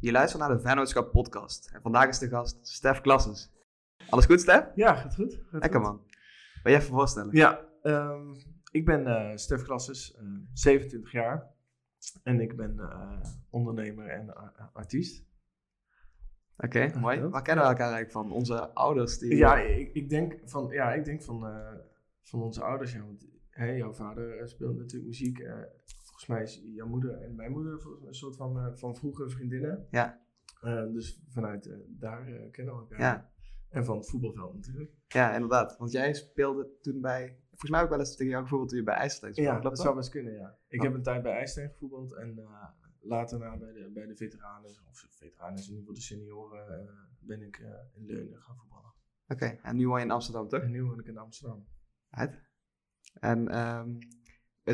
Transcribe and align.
Je 0.00 0.12
luistert 0.12 0.42
naar 0.42 0.56
de 0.56 0.62
Vennootschap 0.62 1.12
podcast. 1.12 1.70
En 1.72 1.80
vandaag 1.82 2.08
is 2.08 2.18
de 2.18 2.28
gast 2.28 2.58
Stef 2.62 3.00
Klassens. 3.00 3.52
Alles 4.08 4.26
goed, 4.26 4.40
Stef? 4.40 4.66
Ja, 4.74 4.94
gaat 4.94 5.14
goed. 5.14 5.34
Gaat 5.34 5.60
Lekker 5.60 5.80
goed. 5.80 5.88
man. 5.88 6.02
Wil 6.62 6.72
je 6.72 6.78
even 6.78 6.94
voorstellen? 6.94 7.36
Ja, 7.36 7.66
ehm, 7.82 8.34
ik 8.70 8.84
ben 8.84 9.06
eh 9.06 9.36
Stef 9.36 9.62
Klasses, 9.62 10.14
eh, 10.14 10.24
27 10.52 11.12
jaar. 11.12 11.50
En 12.22 12.40
ik 12.40 12.56
ben 12.56 12.78
eh, 12.78 13.20
ondernemer 13.50 14.06
en 14.06 14.28
eh, 14.34 14.66
artiest. 14.72 15.24
Oké, 16.56 16.92
mooi. 16.98 17.18
Ja. 17.18 17.28
Waar 17.28 17.42
kennen 17.42 17.64
we 17.64 17.70
elkaar 17.70 17.92
eigenlijk 17.92 18.12
van? 18.12 18.32
Onze 18.32 18.74
ouders 18.74 19.18
die... 19.18 19.36
Ja, 19.36 19.56
ik, 19.58 19.92
ik 19.92 20.08
denk 20.08 20.38
van, 20.44 20.68
ja, 20.70 20.92
ik 20.92 21.04
denk 21.04 21.22
van, 21.22 21.46
eh, 21.46 21.74
van 22.22 22.42
onze 22.42 22.62
ouders. 22.62 22.92
Ja, 22.92 23.00
want 23.00 23.26
hè, 23.50 23.70
jouw 23.70 23.92
vader 23.92 24.38
eh, 24.38 24.46
speelt 24.46 24.76
natuurlijk 24.76 25.06
muziek. 25.06 25.38
Volgens 26.20 26.26
mij 26.26 26.42
is 26.42 26.74
jouw 26.76 26.86
moeder 26.86 27.22
en 27.22 27.34
mijn 27.34 27.52
moeder 27.52 27.86
een 28.06 28.14
soort 28.14 28.36
van, 28.36 28.58
eh, 28.58 28.74
van 28.74 28.96
vroege 28.96 29.28
vriendinnen. 29.28 29.86
Ja. 29.90 30.20
Eh, 30.60 30.92
dus 30.92 31.22
vanuit 31.28 31.66
eh, 31.66 31.76
daar 31.88 32.26
eh, 32.26 32.50
kennen 32.50 32.74
we 32.74 32.80
elkaar. 32.80 33.00
Ja. 33.00 33.30
En 33.68 33.84
van 33.84 33.96
het 33.96 34.08
voetbalveld 34.10 34.54
natuurlijk. 34.54 34.92
Ja, 35.08 35.34
inderdaad. 35.34 35.76
Want 35.78 35.92
jij 35.92 36.14
speelde 36.14 36.78
toen 36.80 37.00
bij... 37.00 37.38
Volgens 37.48 37.70
mij 37.70 37.82
ook 37.82 37.88
wel 37.88 37.98
eens 37.98 38.16
tegen 38.16 38.30
jou 38.32 38.42
gevoetbald 38.42 38.68
toen 38.70 38.78
je 38.78 38.84
bij 38.84 38.94
IJsselstein 38.94 39.32
speelde. 39.32 39.52
Ja, 39.52 39.58
Klopt 39.60 39.76
dat 39.76 39.84
zou 39.84 39.96
best 39.96 40.10
kunnen, 40.10 40.32
ja. 40.32 40.58
Ik 40.68 40.78
Oh. 40.78 40.84
heb 40.86 40.94
een 40.94 41.02
tijd 41.02 41.22
bij 41.22 41.32
IJsselstein 41.32 41.70
gevoetbald 41.70 42.14
en 42.14 42.38
eh, 42.38 42.68
later 43.00 43.38
na 43.38 43.56
bij 43.56 43.72
de, 43.72 43.90
bij 43.94 44.06
de 44.06 44.16
veteranen, 44.16 44.70
of 44.88 45.06
veteranen 45.10 45.56
in 45.58 45.62
ieder 45.64 45.78
geval 45.78 45.94
de 45.94 46.00
senioren, 46.00 46.88
ben 47.20 47.42
ik 47.42 47.62
in 47.94 48.06
Leunen 48.06 48.40
gaan 48.40 48.56
voetballen. 48.56 48.92
Oké, 49.28 49.58
en 49.62 49.76
nu 49.76 49.88
woon 49.88 49.98
je 49.98 50.04
in 50.04 50.10
Amsterdam, 50.10 50.48
toch? 50.48 50.62
En 50.62 50.70
nu 50.70 50.84
woon 50.84 50.98
ik 51.00 51.06
in 51.06 51.18
Amsterdam. 51.18 51.66
Uit. 52.10 52.42
En 53.20 53.48
ehm, 53.48 53.98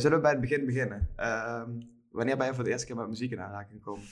we 0.02 0.20
bij 0.20 0.30
het 0.30 0.41
begin 0.41 0.66
beginnen. 0.66 1.09
Ehm, 1.16 1.80
wanneer 2.10 2.37
ben 2.37 2.46
je 2.46 2.54
voor 2.54 2.64
de 2.64 2.70
eerste 2.70 2.87
keer 2.87 2.96
met 2.96 3.09
muziek 3.09 3.30
in 3.30 3.41
aanraking 3.41 3.82
gekomen? 3.82 4.04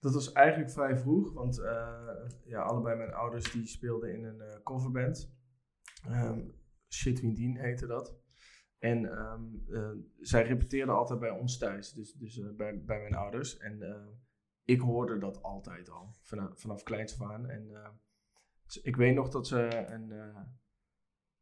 Dat 0.00 0.14
was 0.14 0.32
eigenlijk 0.32 0.70
vrij 0.70 0.96
vroeg, 0.96 1.32
want 1.32 1.58
eh, 1.58 2.28
ja, 2.44 2.62
allebei 2.62 2.96
mijn 2.96 3.12
ouders 3.12 3.52
die 3.52 3.66
speelden 3.66 4.14
in 4.14 4.24
een 4.24 4.40
eh, 4.40 4.62
coverband. 4.62 5.34
Ehm 6.04 6.40
Shit 6.88 7.20
Windien 7.20 7.56
heette 7.56 7.86
dat. 7.86 8.16
En 8.78 9.10
ehm, 9.10 9.42
eh, 9.68 9.90
zij 10.20 10.42
repeteerden 10.42 10.94
altijd 10.94 11.18
bij 11.18 11.30
ons 11.30 11.58
thuis, 11.58 11.92
dus, 11.92 12.12
dus 12.12 12.40
bij, 12.56 12.84
bij 12.84 13.00
mijn 13.00 13.14
ouders. 13.14 13.56
En 13.56 13.82
ik 14.64 14.80
hoorde 14.80 15.18
dat 15.18 15.42
altijd 15.42 15.90
al, 15.90 16.16
vanaf, 16.20 16.60
vanaf 16.60 16.82
kleins 16.82 17.14
af. 17.14 17.48
En 17.48 17.70
dus 18.64 18.80
ik 18.80 18.96
weet 18.96 19.14
nog 19.14 19.28
dat 19.28 19.46
ze 19.46 19.86
een, 19.86 20.12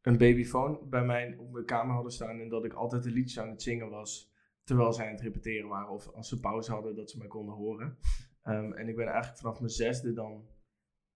een 0.05 0.17
babyfoon 0.17 0.89
bij 0.89 1.05
mij 1.05 1.35
op 1.37 1.51
mijn 1.51 1.65
kamer 1.65 1.93
hadden 1.93 2.11
staan 2.11 2.39
en 2.39 2.49
dat 2.49 2.65
ik 2.65 2.73
altijd 2.73 3.05
een 3.05 3.11
liedje 3.11 3.41
aan 3.41 3.49
het 3.49 3.61
zingen 3.61 3.89
was, 3.89 4.33
terwijl 4.63 4.93
zij 4.93 5.05
aan 5.05 5.11
het 5.11 5.21
repeteren 5.21 5.69
waren. 5.69 5.89
Of 5.89 6.07
als 6.07 6.29
ze 6.29 6.39
pauze 6.39 6.71
hadden, 6.71 6.95
dat 6.95 7.09
ze 7.09 7.17
mij 7.17 7.27
konden 7.27 7.55
horen. 7.55 7.97
Ehm, 8.41 8.71
en 8.71 8.87
ik 8.87 8.95
ben 8.95 9.07
eigenlijk 9.07 9.37
vanaf 9.37 9.59
mijn 9.59 9.71
zesde 9.71 10.13
dan 10.13 10.47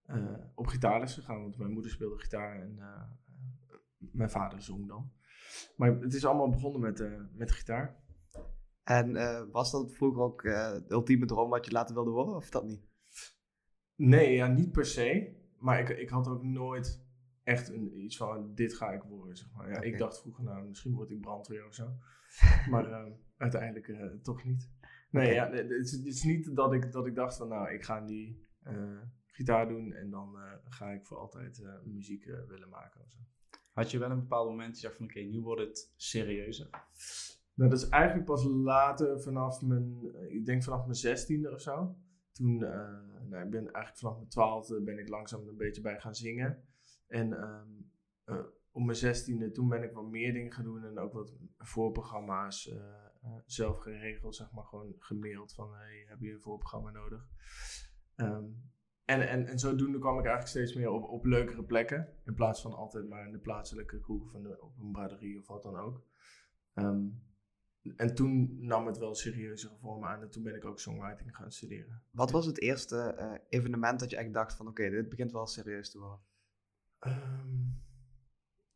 eh, 0.06 0.34
op 0.56 0.67
gitaarles 0.67 1.14
gegaan, 1.14 1.42
want 1.42 1.58
mijn 1.58 1.72
moeder 1.72 1.92
speelde 1.92 2.17
gitaar 2.17 2.62
en 2.62 2.76
eh, 2.80 3.04
mijn 3.98 4.30
vader 4.30 4.62
zong 4.62 4.88
dan. 4.88 5.12
Maar 5.76 6.00
het 6.00 6.14
is 6.14 6.26
allemaal 6.26 6.50
begonnen 6.50 6.82
met, 6.82 7.00
eh, 7.00 7.22
met 7.32 7.52
gitaar. 7.52 8.04
En 8.84 9.14
was 9.52 9.72
dat 9.72 9.94
vroeger 9.94 10.22
ook 10.22 10.42
de 10.42 10.86
ultieme 10.88 11.26
droom 11.26 11.50
wat 11.50 11.66
je 11.66 11.72
later 11.72 11.95
wilde 11.95 12.10
worden, 12.12 12.36
of 12.36 12.50
dat 12.50 12.66
niet? 12.66 12.88
Nee, 13.95 14.36
ja, 14.36 14.48
niet 14.48 14.72
per 14.72 14.86
se. 14.86 15.38
Maar 15.60 15.80
ik, 15.80 15.90
ik 15.90 16.10
had 16.10 16.28
ook 16.28 16.44
nooit 16.44 17.09
echt 17.50 17.69
een, 17.69 18.03
iets 18.03 18.17
van, 18.17 18.55
dit 18.55 18.75
ga 18.75 18.92
ik 18.92 19.02
worden, 19.02 19.38
zeg 19.38 19.47
maar. 19.55 19.69
Ja. 19.69 19.81
Ik 19.81 19.97
dacht 19.97 20.19
vroeger, 20.19 20.44
nou, 20.44 20.67
misschien 20.67 20.94
word 20.94 21.09
ik 21.09 21.22
brandweer 21.22 21.66
of 21.66 21.73
zo. 21.73 21.94
maar 22.72 22.92
eh, 22.92 23.11
uiteindelijk 23.38 23.88
eh, 23.88 24.05
toch 24.22 24.44
niet. 24.44 24.69
Nee, 25.11 25.33
ja, 25.33 25.52
het, 25.52 25.72
is, 25.72 25.92
het 25.92 26.05
is 26.05 26.23
niet 26.23 26.55
dat 26.55 26.73
ik, 26.73 26.92
dat 26.92 27.05
ik 27.05 27.16
dacht 27.16 27.38
van, 27.38 27.47
nou, 27.47 27.73
ik 27.73 27.83
ga 27.83 28.02
die 28.02 28.47
eh, 28.64 29.02
gitaar 29.25 29.67
doen 29.67 29.94
en 29.94 30.09
dan 30.09 30.38
eh, 30.38 30.52
ga 30.70 30.89
ik 30.89 31.05
voor 31.05 31.17
altijd 31.17 31.64
muziek 31.83 32.26
willen 32.48 32.70
maken 32.70 33.02
of 33.02 33.11
zo. 33.11 33.20
Had 33.71 33.92
je 33.92 33.98
wel 33.98 34.11
een 34.11 34.20
bepaald 34.20 34.49
moment 34.49 34.71
die 34.71 34.82
zegt 34.82 34.95
van 34.95 35.05
oké, 35.05 35.20
nu 35.20 35.42
wordt 35.42 35.61
het 35.61 35.93
serieuzer? 35.95 36.70
Nou, 37.54 37.70
dat 37.70 37.82
is 37.82 37.89
eigenlijk 37.89 38.26
pas 38.26 38.43
later 38.43 39.21
vanaf 39.21 39.61
mijn, 39.61 40.15
ik 40.30 40.45
denk 40.45 40.64
vanaf 40.64 40.83
mijn 40.83 40.95
zestiende 40.95 41.54
of 41.54 41.61
zo. 41.61 41.95
Toen, 42.32 42.58
nou, 42.58 43.43
ik 43.43 43.49
ben 43.49 43.64
eigenlijk 43.64 43.98
vanaf 43.98 44.15
mijn 44.15 44.30
twaalfde 44.30 44.82
ben 44.82 44.99
ik 44.99 45.09
langzaam 45.09 45.48
een 45.48 45.58
beetje 45.58 45.82
bij 45.82 45.99
gaan 45.99 46.15
zingen. 46.15 46.64
En 47.09 47.33
eh, 48.30 48.45
op 48.71 48.83
mijn 48.83 48.97
zestiende, 48.97 49.52
toen 49.52 49.70
ben 49.70 49.83
ik 49.83 49.92
wat 49.92 50.09
meer 50.09 50.33
dingen 50.33 50.52
gaan 50.52 50.64
doen 50.64 50.83
en 50.83 50.99
ook 50.99 51.14
wat 51.14 51.33
voorprogramma's 51.58 52.70
eh, 52.70 52.77
eh, 53.21 53.31
zelf 53.45 53.80
geregeld, 53.80 54.36
zeg 54.36 54.52
maar, 54.52 54.64
gewoon 54.64 54.95
gemaild 54.99 55.53
van, 55.53 55.73
hey, 55.73 56.05
heb 56.08 56.20
je 56.20 56.31
een 56.31 56.42
voorprogramma 56.42 56.92
nodig? 56.92 57.27
Ehm, 58.15 58.45
en, 59.05 59.27
en, 59.27 59.47
en 59.47 59.59
zodoende 59.59 59.99
kwam 59.99 60.20
ik 60.20 60.25
eigenlijk 60.25 60.47
steeds 60.47 60.73
meer 60.73 60.89
op, 60.89 61.03
op 61.03 61.25
leukere 61.25 61.64
plekken, 61.64 62.14
in 62.25 62.33
plaats 62.33 62.61
van 62.61 62.73
altijd 62.73 63.09
maar 63.09 63.26
in 63.26 63.31
de 63.31 63.39
plaatselijke 63.39 63.99
kroeg 63.99 64.36
in 64.36 64.43
de, 64.43 64.61
op 64.61 64.77
een 64.77 64.91
braderie 64.91 65.39
of 65.39 65.47
wat 65.47 65.64
dan 65.64 65.77
ook. 65.77 66.03
Ehm, 66.73 67.08
en 67.95 68.15
toen 68.15 68.58
nam 68.59 68.86
het 68.86 68.97
wel 68.97 69.15
serieuzere 69.15 69.76
vormen 69.77 70.09
aan 70.09 70.21
en 70.21 70.30
toen 70.30 70.43
ben 70.43 70.55
ik 70.55 70.65
ook 70.65 70.80
songwriting 70.80 71.36
gaan 71.36 71.52
studeren. 71.52 72.03
Wat 72.11 72.31
was 72.31 72.45
het 72.45 72.59
eerste 72.59 73.41
evenement 73.49 73.99
dat 73.99 74.09
je 74.09 74.17
echt 74.17 74.33
dacht 74.33 74.55
van 74.55 74.67
oké, 74.67 74.89
dit 74.89 75.09
begint 75.09 75.31
wel 75.31 75.47
serieus 75.47 75.91
te 75.91 75.99
worden? 75.99 76.29
Ehm, 76.99 77.58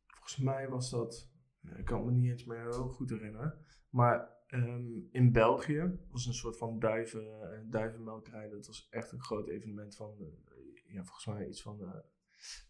volgens 0.07 0.38
mij 0.38 0.69
was 0.69 0.89
dat, 0.89 1.31
ik 1.78 1.85
kan 1.85 2.06
me 2.06 2.11
niet 2.11 2.31
eens 2.31 2.45
meer 2.45 2.61
heel 2.61 2.89
goed 2.89 3.09
herinneren, 3.09 3.57
maar 3.89 4.31
ehm, 4.47 5.00
in 5.11 5.31
België 5.31 6.00
was 6.11 6.25
een 6.25 6.33
soort 6.33 6.57
van 6.57 6.79
duiven, 6.79 7.51
eh, 7.51 7.59
duivenmelkerij. 7.69 8.50
Dat 8.50 8.67
was 8.67 8.88
echt 8.89 9.12
een 9.12 9.23
groot 9.23 9.47
evenement 9.47 9.95
van, 9.95 10.16
eh, 10.19 10.94
ja, 10.94 11.03
volgens 11.03 11.25
mij 11.25 11.47
iets 11.47 11.62
van 11.62 11.81
eh 11.81 12.00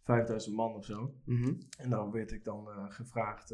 5000 0.04 0.56
man 0.56 0.74
of 0.74 0.86
zo. 0.86 1.16
Mhm. 1.26 1.54
En 1.78 1.90
daar 1.90 2.12
werd 2.12 2.32
ik 2.32 2.44
dan 2.44 2.92
gevraagd, 2.92 3.48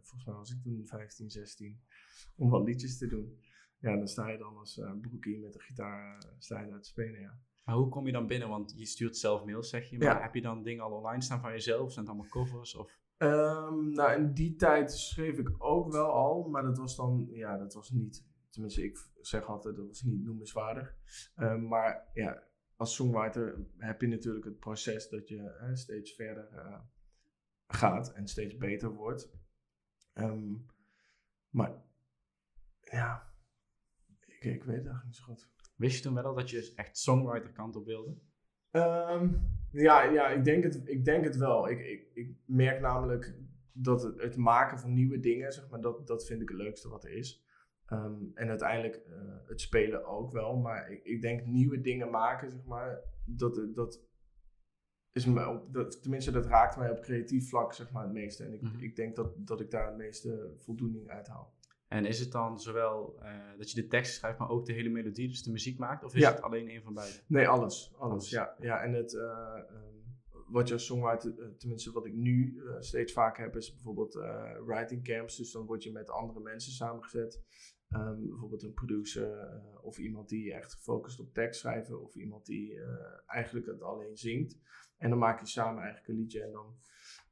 volgens 0.00 0.24
mij 0.24 0.34
was 0.34 0.50
ik 0.50 0.62
toen 0.62 0.86
15, 0.86 1.30
16, 1.30 1.80
om 2.36 2.50
wat 2.50 2.64
liedjes 2.64 2.98
te 2.98 3.06
doen. 3.06 3.40
Ja, 3.78 3.96
dan 3.96 4.08
sta 4.08 4.28
je 4.28 4.38
dan 4.38 4.56
als 4.56 4.80
broekie 5.00 5.38
met 5.38 5.52
de 5.52 5.60
gitaar, 5.60 6.34
sta 6.38 6.60
je 6.60 6.70
daar 6.70 6.80
te 6.80 6.88
spelen, 6.88 7.20
ja. 7.20 7.40
Maar 7.66 7.74
hoe 7.74 7.88
kom 7.88 8.06
je 8.06 8.12
dan 8.12 8.26
binnen? 8.26 8.48
Want 8.48 8.74
je 8.76 8.86
stuurt 8.86 9.16
zelf 9.16 9.44
mails, 9.44 9.68
zeg 9.68 9.90
je. 9.90 9.98
Maar 9.98 10.16
Ja. 10.16 10.22
heb 10.22 10.34
je 10.34 10.40
dan 10.40 10.62
dingen 10.62 10.84
al 10.84 10.92
online 10.92 11.22
staan 11.22 11.40
van 11.40 11.50
jezelf? 11.50 11.92
Zijn 11.92 12.04
het 12.06 12.14
allemaal 12.14 12.30
covers? 12.30 12.74
Of... 12.74 13.00
Ehm, 13.16 13.88
nou, 13.90 14.12
in 14.12 14.32
die 14.34 14.56
tijd 14.56 14.92
schreef 14.92 15.38
ik 15.38 15.50
ook 15.58 15.92
wel 15.92 16.10
al, 16.12 16.48
maar 16.48 16.62
dat 16.62 16.78
was 16.78 16.96
dan, 16.96 17.28
ja, 17.30 17.56
dat 17.58 17.74
was 17.74 17.90
niet, 17.90 18.24
tenminste, 18.50 18.84
ik 18.84 18.98
zeg 19.20 19.44
altijd, 19.46 19.76
dat 19.76 19.86
was 19.86 20.02
niet 20.02 20.24
noemenswaardig. 20.24 20.96
Ehm, 21.34 21.66
maar 21.68 22.10
ja, 22.12 22.42
als 22.76 22.94
songwriter 22.94 23.66
heb 23.78 24.00
je 24.00 24.06
natuurlijk 24.06 24.44
het 24.44 24.58
proces 24.58 25.08
dat 25.08 25.28
je 25.28 25.70
steeds 25.74 26.12
verder 26.14 26.48
eh, 26.52 26.80
gaat 27.66 28.12
en 28.12 28.26
steeds 28.28 28.56
beter 28.56 28.90
wordt. 28.90 29.30
Ehm, 30.12 30.54
maar 31.50 31.82
ja, 32.80 33.32
ik, 34.26 34.44
ik 34.44 34.64
weet 34.64 34.76
het 34.76 34.86
eigenlijk 34.86 35.04
niet 35.04 35.16
zo 35.16 35.24
goed. 35.24 35.54
Wist 35.76 35.96
je 35.96 36.02
toen 36.02 36.14
wel 36.14 36.24
al 36.24 36.34
dat 36.34 36.50
je 36.50 36.72
echt 36.76 36.98
songwriter 36.98 37.52
kant 37.52 37.76
op 37.76 37.84
wilde? 37.86 38.16
Ehm, 38.70 39.28
ja, 39.70 40.02
ja 40.02 40.28
ik, 40.28 40.44
denk 40.44 40.62
het, 40.64 40.82
ik 40.84 41.04
denk 41.04 41.24
het 41.24 41.36
wel. 41.36 41.68
Ik, 41.68 41.78
ik, 41.80 42.10
ik 42.14 42.36
merk 42.46 42.80
namelijk 42.80 43.34
dat 43.72 44.02
het, 44.02 44.20
het 44.20 44.36
maken 44.36 44.78
van 44.78 44.92
nieuwe 44.92 45.20
dingen, 45.20 45.52
zeg 45.52 45.68
maar, 45.68 45.80
dat, 45.80 46.06
dat 46.06 46.26
vind 46.26 46.42
ik 46.42 46.48
het 46.48 46.58
leukste 46.58 46.88
wat 46.88 47.04
er 47.04 47.10
is. 47.10 47.44
Ehm, 47.86 48.22
en 48.34 48.48
uiteindelijk 48.48 48.96
eh, 48.96 49.48
het 49.48 49.60
spelen 49.60 50.04
ook 50.04 50.32
wel. 50.32 50.56
Maar 50.56 50.90
ik, 50.90 51.04
ik 51.04 51.20
denk 51.20 51.44
nieuwe 51.46 51.80
dingen 51.80 52.10
maken, 52.10 52.50
zeg 52.50 52.64
maar, 52.64 53.00
dat, 53.24 53.68
dat 53.74 54.04
is 55.12 55.26
me 55.26 55.48
op, 55.48 55.72
dat, 55.72 56.02
tenminste, 56.02 56.30
dat 56.30 56.46
raakt 56.46 56.76
mij 56.76 56.90
op 56.90 57.00
creatief 57.00 57.48
vlak, 57.48 57.72
zeg 57.72 57.90
maar, 57.90 58.02
het 58.02 58.12
meeste. 58.12 58.44
En 58.44 58.52
ik, 58.52 58.62
Mhm. 58.62 58.82
ik 58.82 58.96
denk 58.96 59.16
dat, 59.16 59.46
dat 59.46 59.60
ik 59.60 59.70
daar 59.70 59.86
het 59.86 59.96
meeste 59.96 60.54
voldoening 60.56 61.08
uit 61.08 61.26
haal. 61.26 61.54
En 61.88 62.04
is 62.04 62.20
het 62.20 62.32
dan 62.32 62.60
zowel 62.60 63.18
eh, 63.20 63.58
dat 63.58 63.70
je 63.70 63.80
de 63.82 63.86
tekst 63.86 64.14
schrijft, 64.14 64.38
maar 64.38 64.48
ook 64.48 64.66
de 64.66 64.72
hele 64.72 64.88
melodie, 64.88 65.28
dus 65.28 65.42
de 65.42 65.50
muziek 65.50 65.78
maakt? 65.78 66.04
Of 66.04 66.14
is 66.14 66.20
Ja. 66.20 66.30
het 66.30 66.42
alleen 66.42 66.70
een 66.70 66.82
van 66.82 66.94
beide? 66.94 67.16
Nee, 67.26 67.48
alles. 67.48 67.92
Alles, 67.98 68.12
Alles. 68.12 68.30
ja. 68.30 68.54
ja. 68.60 68.82
En 68.82 68.92
het, 68.92 69.14
eh, 69.14 69.22
ehm, 69.68 69.94
wat 70.48 70.68
je 70.68 70.74
als 70.74 70.86
songwriter, 70.86 71.38
eh, 71.40 71.48
tenminste 71.58 71.92
wat 71.92 72.06
ik 72.06 72.14
nu 72.14 72.62
steeds 72.78 73.12
vaak 73.12 73.36
heb, 73.38 73.56
is 73.56 73.72
bijvoorbeeld 73.74 74.14
writing 74.66 75.04
camps. 75.04 75.36
Dus 75.36 75.52
dan 75.52 75.66
word 75.66 75.82
je 75.82 75.92
met 75.92 76.10
andere 76.10 76.40
mensen 76.40 76.72
samengezet. 76.72 77.42
Ehm, 77.88 78.26
bijvoorbeeld 78.28 78.62
een 78.62 78.72
producer 78.72 79.60
of 79.82 79.98
iemand 79.98 80.28
die 80.28 80.52
echt 80.54 80.72
gefocust 80.72 81.20
op 81.20 81.32
tekst 81.32 81.60
schrijven. 81.60 82.02
Of 82.02 82.14
iemand 82.14 82.46
die 82.46 82.80
eigenlijk 83.26 83.66
het 83.66 83.82
alleen 83.82 84.16
zingt. 84.16 84.58
En 84.98 85.10
dan 85.10 85.18
maak 85.18 85.40
je 85.40 85.46
samen 85.46 85.82
eigenlijk 85.82 86.08
een 86.08 86.16
liedje. 86.16 86.42
En 86.42 86.52
dan, 86.52 86.76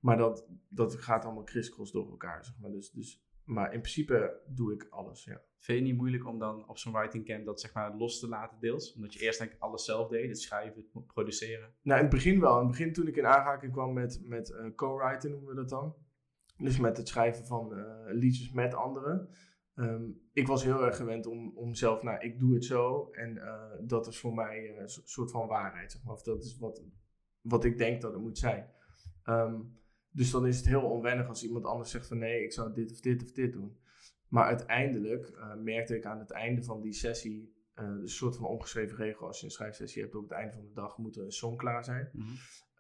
maar 0.01 0.17
dat, 0.17 0.47
dat 0.69 0.95
gaat 0.95 1.25
allemaal 1.25 1.45
crisscross 1.45 1.93
door 1.93 2.11
elkaar, 2.11 2.45
zeg 2.45 2.59
maar. 2.61 2.71
Dus, 2.71 2.91
dus, 2.91 3.24
maar 3.45 3.73
in 3.73 3.81
principe 3.81 4.41
doe 4.47 4.73
ik 4.73 4.87
alles, 4.91 5.25
ja. 5.25 5.41
Vind 5.65 5.79
je 5.79 5.85
het 5.85 5.93
niet 5.93 6.01
moeilijk 6.01 6.27
om 6.27 6.39
dan 6.39 6.69
op 6.69 6.79
zo'n 6.79 6.93
writing 6.93 7.25
camp 7.25 7.45
dat 7.45 7.61
zeg 7.61 7.73
maar 7.75 7.97
los 7.97 8.21
te 8.21 8.29
laten 8.29 8.61
deels? 8.61 8.95
Omdat 8.95 9.13
je 9.13 9.21
eerst 9.21 9.39
denk 9.39 9.53
ik 9.53 9.61
alles 9.61 9.85
zelf 9.85 10.09
deed, 10.09 10.29
het 10.29 10.41
schrijven, 10.41 10.85
het 10.93 11.07
produceren. 11.07 11.75
Nou, 11.83 11.99
in 11.99 12.07
het 12.07 12.15
begin 12.15 12.41
wel. 12.41 12.55
In 12.55 12.67
het 12.67 12.71
begin 12.71 12.93
toen 12.93 13.07
ik 13.07 13.17
in 13.17 13.27
aanraking 13.27 13.73
kwam 13.73 13.93
met, 13.93 14.21
met 14.25 14.51
eh, 14.51 14.75
co-writen, 14.75 15.31
noemen 15.31 15.49
we 15.49 15.55
dat 15.55 15.69
dan. 15.69 15.95
Dus 16.59 16.79
met 16.79 16.97
het 16.97 17.09
schrijven 17.09 17.47
van 17.47 17.75
eh, 17.75 17.85
liedjes 18.07 18.53
met 18.53 18.75
anderen. 18.75 19.29
ehm, 19.75 20.05
ik 20.33 20.47
was 20.47 20.65
heel 20.65 20.85
erg 20.85 20.97
gewend 20.97 21.27
om, 21.27 21.57
om 21.57 21.75
zelf, 21.75 22.03
nou, 22.03 22.19
ik 22.19 22.39
doe 22.39 22.55
het 22.55 22.65
zo. 22.65 23.09
En 23.13 23.39
eh, 23.39 23.71
dat 23.81 24.07
is 24.07 24.19
voor 24.19 24.35
mij 24.35 24.79
een 24.79 24.89
soort 24.89 25.31
van 25.31 25.47
waarheid, 25.47 25.93
zeg 25.93 26.05
maar. 26.05 26.15
Of 26.15 26.23
dat 26.23 26.45
is 26.45 26.59
wat, 26.59 26.83
wat 27.41 27.65
ik 27.65 27.79
denk 27.79 28.01
dat 28.01 28.13
het 28.13 28.23
moet 28.23 28.39
zijn. 28.39 28.71
Ehm, 29.23 29.61
dus 30.15 30.31
dan 30.31 30.47
is 30.47 30.57
het 30.57 30.67
heel 30.67 30.83
onwennig 30.83 31.29
als 31.29 31.45
iemand 31.45 31.65
anders 31.65 31.91
zegt 31.91 32.07
van 32.07 32.19
nee, 32.19 32.43
ik 32.43 32.53
zou 32.53 32.73
dit 32.73 32.93
of 32.93 33.01
dit 33.01 33.23
of 33.23 33.33
dit 33.33 33.53
doen. 33.53 33.77
Maar 34.29 34.45
uiteindelijk 34.45 35.31
uh, 35.31 35.55
merkte 35.55 35.97
ik 35.97 36.07
aan 36.07 36.19
het 36.19 36.31
einde 36.31 36.63
van 36.63 36.81
die 36.81 36.93
sessie, 36.93 37.55
uh, 37.75 37.85
een 37.85 38.09
soort 38.09 38.37
van 38.37 38.47
ongeschreven 38.47 38.97
regel 38.97 39.27
als 39.27 39.39
je 39.39 39.45
een 39.45 39.53
schrijfsessie 39.53 40.03
hebt, 40.03 40.15
op 40.15 40.23
het 40.23 40.33
einde 40.33 40.53
van 40.53 40.65
de 40.65 40.73
dag 40.73 40.99
moet 40.99 41.17
er 41.17 41.25
een 41.25 41.33
song 41.33 41.57
klaar 41.57 41.85
zijn. 41.85 42.11
Mhm. 42.13 42.29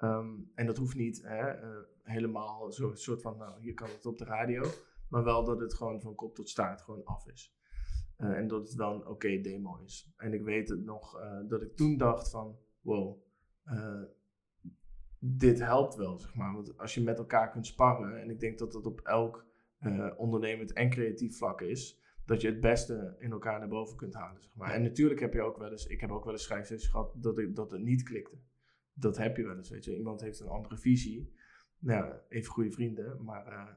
Um, 0.00 0.50
en 0.54 0.66
dat 0.66 0.76
hoeft 0.76 0.96
niet 0.96 1.22
hè, 1.22 1.62
uh, 1.62 1.76
helemaal 2.02 2.72
zo'n 2.72 2.96
soort 2.96 3.22
van, 3.22 3.36
nou 3.36 3.60
hier 3.60 3.74
kan 3.74 3.88
het 3.88 4.06
op 4.06 4.18
de 4.18 4.24
radio, 4.24 4.70
maar 5.08 5.24
wel 5.24 5.44
dat 5.44 5.60
het 5.60 5.74
gewoon 5.74 6.00
van 6.00 6.14
kop 6.14 6.34
tot 6.34 6.48
staart 6.48 6.82
gewoon 6.82 7.04
af 7.04 7.26
is. 7.26 7.56
en 8.16 8.48
dat 8.48 8.68
het 8.68 8.78
een 8.78 8.86
oké 8.86 9.08
okay 9.08 9.40
demo 9.40 9.78
is. 9.84 10.12
En 10.16 10.32
ik 10.32 10.42
weet 10.42 10.68
het 10.68 10.84
nog 10.84 11.20
dat 11.48 11.62
ik 11.62 11.76
toen 11.76 11.96
dacht 11.96 12.30
van, 12.30 12.58
wow, 12.80 13.18
dit 15.26 15.58
helpt 15.58 15.94
wel, 15.94 16.18
zeg 16.18 16.34
maar. 16.34 16.52
Want 16.52 16.78
als 16.78 16.94
je 16.94 17.02
met 17.02 17.18
elkaar 17.18 17.50
kunt 17.50 17.66
sparren, 17.66 18.20
en 18.20 18.30
ik 18.30 18.40
denk 18.40 18.58
dat 18.58 18.72
dat 18.72 18.86
op 18.86 19.00
elk 19.00 19.46
uh, 19.80 20.10
ondernemend 20.16 20.72
en 20.72 20.90
creatief 20.90 21.36
vlak 21.36 21.60
is, 21.60 22.02
dat 22.24 22.40
je 22.40 22.48
het 22.48 22.60
beste 22.60 23.16
in 23.18 23.32
elkaar 23.32 23.58
naar 23.58 23.68
boven 23.68 23.96
kunt 23.96 24.14
halen, 24.14 24.42
zeg 24.42 24.54
maar. 24.54 24.70
En 24.70 24.82
natuurlijk 24.82 25.20
heb 25.20 25.32
je 25.32 25.42
ook 25.42 25.58
wel 25.58 25.70
eens, 25.70 25.86
ik 25.86 26.00
heb 26.00 26.10
ook 26.10 26.24
wel 26.24 26.32
eens 26.32 26.42
schrijfsessies 26.42 26.90
gehad 26.90 27.14
dat, 27.16 27.38
ik, 27.38 27.56
dat 27.56 27.70
het 27.70 27.82
niet 27.82 28.02
klikte. 28.02 28.36
Dat 28.92 29.16
heb 29.16 29.36
je 29.36 29.44
wel 29.44 29.56
eens, 29.56 29.70
weet 29.70 29.84
je. 29.84 29.96
Iemand 29.96 30.20
heeft 30.20 30.40
een 30.40 30.48
andere 30.48 30.78
visie. 30.78 31.32
Nou, 31.78 32.14
even 32.28 32.52
goede 32.52 32.70
vrienden, 32.70 33.24
maar 33.24 33.46
uh, 33.52 33.68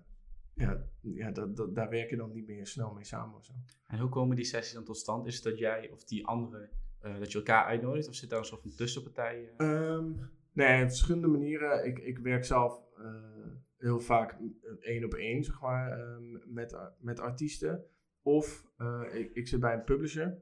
ja, 0.54 0.84
ja 1.02 1.32
dat, 1.32 1.56
dat, 1.56 1.76
daar 1.76 1.90
werk 1.90 2.10
je 2.10 2.16
dan 2.16 2.32
niet 2.32 2.48
meer 2.48 2.68
snel 2.68 2.94
mee 2.94 3.04
samen 3.04 3.36
of 3.36 3.46
zo. 3.46 3.54
En 3.88 4.00
hoe 4.00 4.10
komen 4.10 4.36
die 4.36 4.46
sessies 4.46 4.74
dan 4.74 4.84
tot 4.84 4.98
stand? 4.98 5.28
Is 5.28 5.36
het 5.36 5.44
dat 5.44 5.58
jij 5.58 5.90
of 5.92 6.04
die 6.04 6.28
andere, 6.28 6.70
uh, 7.04 7.20
dat 7.20 7.32
je 7.32 7.38
elkaar 7.38 7.66
uitnodigt? 7.66 8.08
Of 8.08 8.16
zit 8.16 8.30
daar 8.30 8.40
een 8.40 8.46
soort 8.46 8.62
van 8.62 8.76
tussenpartij? 8.76 9.54
Um, 9.58 10.30
Nee, 10.58 10.84
op 10.84 10.88
verschillende 10.88 11.28
manieren. 11.28 11.86
Ik, 11.86 12.00
ik 12.00 12.18
werk 12.18 12.46
zelf 12.46 12.82
uh, 13.00 13.52
heel 13.78 14.00
vaak 14.00 14.38
één 14.80 15.04
op 15.04 15.14
één, 15.14 15.44
zeg 15.44 15.62
maar, 15.62 16.00
um, 16.00 16.42
met, 16.46 16.78
met 17.00 17.20
artiesten. 17.20 17.86
Of 18.22 18.66
ik, 19.12 19.32
ik 19.34 19.48
zit 19.48 19.60
bij 19.60 19.74
een 19.74 19.84
publisher, 19.84 20.42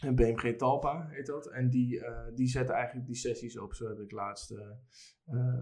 een 0.00 0.14
BMG 0.14 0.56
Talpa 0.56 1.08
heet 1.10 1.26
dat. 1.26 1.50
En 1.50 1.70
die, 1.70 2.02
die 2.34 2.46
zetten 2.46 2.74
eigenlijk 2.74 3.06
die 3.06 3.16
sessies 3.16 3.58
op. 3.58 3.74
Zo 3.74 3.88
heb 3.88 3.98
ik 3.98 4.10
laatst 4.10 4.54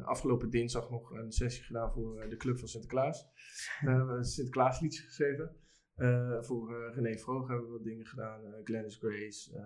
afgelopen 0.05 0.51
dinsdag 0.51 0.91
nog 0.91 1.11
een 1.11 1.33
sessie 1.33 1.65
gedaan 1.65 1.93
voor 1.93 2.29
de 2.29 2.37
Club 2.37 2.59
van 2.59 2.69
Sinterklaas. 2.69 3.29
We 3.81 3.91
hebben 3.91 4.25
Sinterklaas 4.25 4.81
liedjes 4.81 5.05
geschreven. 5.05 5.57
voor 6.41 6.93
René 6.95 7.19
Vroeg 7.19 7.49
hebben 7.49 7.67
we 7.67 7.73
wat 7.73 7.85
dingen 7.85 8.07
gedaan. 8.07 8.41
Glennis 8.65 8.97
Grace. 8.97 9.61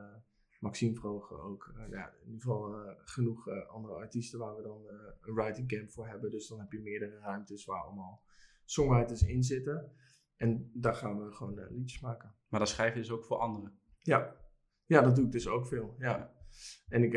Maxime 0.60 0.94
Vrogen 0.94 1.42
ook. 1.42 1.72
Uh, 1.76 1.90
ja, 1.90 2.12
in 2.22 2.26
ieder 2.26 2.40
geval 2.40 2.84
uh, 2.84 2.90
genoeg 2.96 3.48
uh, 3.48 3.68
andere 3.68 3.94
artiesten 3.94 4.38
waar 4.38 4.56
we 4.56 4.62
dan 4.62 4.86
een 5.20 5.34
writing 5.34 5.68
camp 5.68 5.90
voor 5.90 6.06
hebben. 6.06 6.30
Dus 6.30 6.48
dan 6.48 6.58
heb 6.58 6.72
je 6.72 6.80
meerdere 6.80 7.18
ruimtes 7.18 7.64
waar 7.64 7.82
allemaal 7.82 8.22
songwriters 8.64 9.22
in 9.22 9.42
zitten. 9.42 9.92
En 10.36 10.70
daar 10.74 10.94
gaan 10.94 11.24
we 11.24 11.32
gewoon 11.32 11.66
liedjes 11.70 12.00
maken. 12.00 12.34
Maar 12.48 12.60
dan 12.60 12.68
schrijf 12.68 12.94
je 12.94 13.00
dus 13.00 13.10
ook 13.10 13.24
voor 13.24 13.38
anderen? 13.38 13.78
Ja, 13.98 14.36
ja 14.86 15.00
dat 15.00 15.16
doe 15.16 15.24
ik 15.24 15.32
dus 15.32 15.48
ook 15.48 15.66
veel. 15.66 15.94
Ja. 15.98 16.34
En 16.88 17.02
ik, 17.02 17.12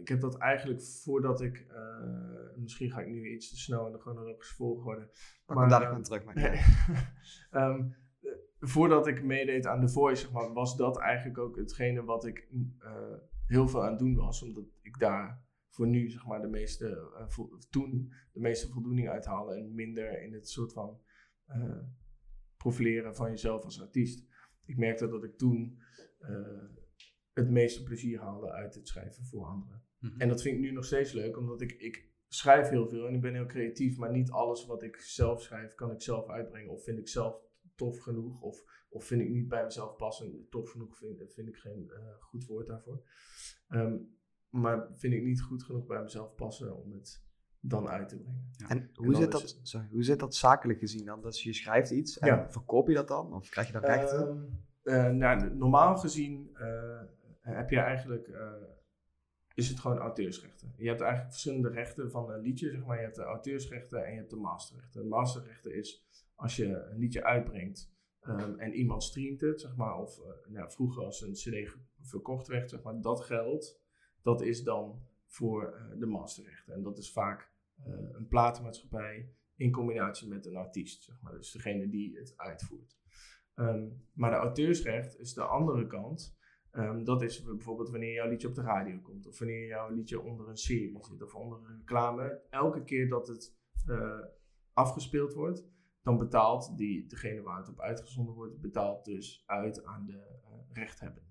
ik 0.00 0.08
heb 0.08 0.20
dat 0.20 0.36
eigenlijk 0.36 0.82
voordat 0.82 1.40
ik, 1.40 1.66
misschien 2.56 2.90
ga 2.90 3.00
ik 3.00 3.06
nu 3.06 3.34
iets 3.34 3.50
te 3.50 3.56
snel 3.56 3.86
in 3.86 3.92
de 3.92 3.98
chronologische 3.98 4.54
volgorde. 4.54 5.10
Pak 5.46 5.56
maar, 5.56 5.68
daar 5.68 6.02
terug. 6.02 6.24
Maar 6.24 6.36
um, 7.52 7.96
voordat 8.60 9.06
ik 9.06 9.24
meedeed 9.24 9.66
aan 9.66 9.80
The 9.80 9.92
Voice, 9.92 10.22
zeg 10.22 10.32
maar, 10.32 10.52
was 10.52 10.76
dat 10.76 10.98
eigenlijk 10.98 11.38
ook 11.38 11.56
hetgene 11.56 12.04
wat 12.04 12.26
ik 12.26 12.48
uh, 12.50 13.16
heel 13.46 13.68
veel 13.68 13.82
aan 13.82 13.90
het 13.90 13.98
doen 13.98 14.14
was. 14.14 14.42
Omdat 14.42 14.64
ik 14.82 14.98
daar 14.98 15.44
voor 15.70 15.86
nu, 15.86 16.10
zeg 16.10 16.26
maar, 16.26 16.40
de 16.40 16.48
meeste, 16.48 17.10
uh, 17.18 17.60
toen 17.70 18.12
de 18.32 18.40
meeste 18.40 18.68
voldoening 18.68 19.08
uit 19.08 19.24
haalde. 19.24 19.54
En 19.54 19.74
minder 19.74 20.22
in 20.22 20.32
het 20.32 20.48
soort 20.48 20.72
van 20.72 21.00
uh, 21.48 21.78
profileren 22.56 23.14
van 23.14 23.30
jezelf 23.30 23.64
als 23.64 23.80
artiest. 23.80 24.26
Ik 24.64 24.76
merkte 24.76 25.08
dat 25.08 25.24
ik 25.24 25.38
toen 25.38 25.78
het 27.32 27.50
meeste 27.50 27.82
plezier 27.82 28.20
haalde 28.20 28.52
uit 28.52 28.74
het 28.74 28.88
schrijven 28.88 29.24
voor 29.24 29.44
anderen. 29.44 29.82
Mm 29.98 30.10
-hmm. 30.10 30.20
En 30.20 30.28
dat 30.28 30.42
vind 30.42 30.54
ik 30.54 30.60
nu 30.60 30.70
nog 30.70 30.84
steeds 30.84 31.12
leuk, 31.12 31.36
omdat 31.36 31.60
ik, 31.60 31.72
ik 31.72 32.10
schrijf 32.28 32.68
heel 32.68 32.88
veel 32.88 33.06
en 33.06 33.14
ik 33.14 33.20
ben 33.20 33.34
heel 33.34 33.46
creatief. 33.46 33.96
Maar 33.96 34.10
niet 34.10 34.30
alles 34.30 34.66
wat 34.66 34.82
ik 34.82 34.96
zelf 34.96 35.42
schrijf, 35.42 35.74
kan 35.74 35.90
ik 35.90 36.02
zelf 36.02 36.28
uitbrengen. 36.28 36.70
Of 36.70 36.84
vind 36.84 36.98
ik 36.98 37.08
zelf 37.08 37.45
tof 37.76 37.98
genoeg. 37.98 38.40
Of, 38.40 38.84
of 38.88 39.04
vind 39.04 39.20
ik 39.20 39.28
niet 39.28 39.48
bij 39.48 39.64
mezelf 39.64 39.96
passen. 39.96 40.46
Tof 40.50 40.70
genoeg 40.70 40.96
vind, 40.96 41.32
vind 41.32 41.48
ik 41.48 41.56
geen 41.56 41.90
uh, 41.92 42.08
goed 42.20 42.46
woord 42.46 42.66
daarvoor. 42.66 43.02
Um, 43.68 44.14
maar 44.48 44.88
vind 44.94 45.14
ik 45.14 45.22
niet 45.22 45.42
goed 45.42 45.62
genoeg 45.62 45.86
bij 45.86 46.02
mezelf 46.02 46.34
passen 46.34 46.76
om 46.76 46.92
het 46.92 47.24
dan 47.60 47.88
uit 47.88 48.08
te 48.08 48.18
brengen. 48.18 48.50
Ja. 48.56 48.68
En 48.68 48.90
hoe, 48.94 49.06
en 49.06 49.20
zit 49.20 49.32
dat, 49.32 49.42
het... 49.42 49.58
sorry, 49.62 49.88
hoe 49.90 50.02
zit 50.02 50.18
dat 50.18 50.34
zakelijk 50.34 50.78
gezien 50.78 51.04
dan? 51.04 51.20
Dat 51.20 51.40
je 51.40 51.52
schrijft 51.52 51.90
iets 51.90 52.18
en 52.18 52.28
ja. 52.28 52.50
verkoop 52.50 52.88
je 52.88 52.94
dat 52.94 53.08
dan? 53.08 53.34
Of 53.34 53.48
krijg 53.48 53.66
je 53.66 53.72
dan 53.72 53.84
rechten? 53.84 54.28
Um, 54.28 54.64
uh, 54.82 55.08
nou, 55.08 55.54
normaal 55.54 55.96
gezien 55.96 56.50
uh, 56.52 57.00
heb 57.40 57.70
je 57.70 57.78
eigenlijk 57.78 58.28
is 59.56 59.68
het 59.68 59.80
gewoon 59.80 59.98
auteursrechten. 59.98 60.72
Je 60.76 60.88
hebt 60.88 61.00
eigenlijk 61.00 61.32
verschillende 61.32 61.68
rechten 61.68 62.10
van 62.10 62.30
een 62.30 62.40
liedje, 62.40 62.70
zeg 62.70 62.84
maar. 62.84 62.96
Je 62.96 63.02
hebt 63.02 63.16
de 63.16 63.22
auteursrechten 63.22 64.04
en 64.04 64.12
je 64.12 64.18
hebt 64.18 64.30
de 64.30 64.36
masterrechten. 64.36 65.02
De 65.02 65.08
masterrechten 65.08 65.74
is 65.74 66.06
als 66.36 66.56
je 66.56 66.66
een 66.66 66.98
liedje 66.98 67.24
uitbrengt 67.24 67.94
um, 68.28 68.58
en 68.58 68.72
iemand 68.72 69.02
streamt 69.02 69.40
het, 69.40 69.60
zeg 69.60 69.76
maar, 69.76 69.98
of 69.98 70.18
uh, 70.18 70.52
nou, 70.52 70.70
vroeger 70.70 71.04
als 71.04 71.20
een 71.20 71.32
CD 71.32 71.76
verkocht 72.00 72.46
werd, 72.46 72.70
zeg 72.70 72.82
maar, 72.82 73.00
dat 73.00 73.20
geld, 73.20 73.80
dat 74.22 74.42
is 74.42 74.62
dan 74.62 75.02
voor 75.26 75.74
uh, 75.74 75.98
de 75.98 76.06
masterrechten. 76.06 76.74
En 76.74 76.82
dat 76.82 76.98
is 76.98 77.12
vaak 77.12 77.52
uh, 77.78 77.94
een 78.12 78.28
platenmaatschappij 78.28 79.32
in 79.56 79.72
combinatie 79.72 80.28
met 80.28 80.46
een 80.46 80.56
artiest, 80.56 81.04
zeg 81.04 81.20
maar, 81.20 81.32
dus 81.32 81.50
degene 81.50 81.88
die 81.88 82.18
het 82.18 82.34
uitvoert. 82.36 82.98
Um, 83.54 84.08
maar 84.12 84.30
de 84.30 84.36
auteursrecht 84.36 85.18
is 85.18 85.34
de 85.34 85.42
andere 85.42 85.86
kant. 85.86 86.38
Um, 86.72 87.04
dat 87.04 87.22
is 87.22 87.42
bijvoorbeeld 87.42 87.90
wanneer 87.90 88.12
jouw 88.12 88.28
liedje 88.28 88.48
op 88.48 88.54
de 88.54 88.62
radio 88.62 88.98
komt, 88.98 89.26
of 89.26 89.38
wanneer 89.38 89.66
jouw 89.66 89.90
liedje 89.90 90.20
onder 90.20 90.48
een 90.48 90.56
serie 90.56 90.98
zit, 91.00 91.22
of 91.22 91.34
onder 91.34 91.58
een 91.58 91.76
reclame. 91.78 92.40
Elke 92.50 92.84
keer 92.84 93.08
dat 93.08 93.28
het 93.28 93.56
afgespeeld 94.72 95.34
wordt, 95.34 95.68
dan 96.06 96.18
betaalt 96.18 96.76
die, 96.76 97.06
degene 97.06 97.42
waar 97.42 97.58
het 97.58 97.68
op 97.68 97.80
uitgezonden 97.80 98.34
wordt, 98.34 98.60
betaalt 98.60 99.04
dus 99.04 99.42
uit 99.46 99.84
aan 99.84 100.06
de 100.06 100.12
uh, 100.12 100.72
rechthebbende. 100.72 101.30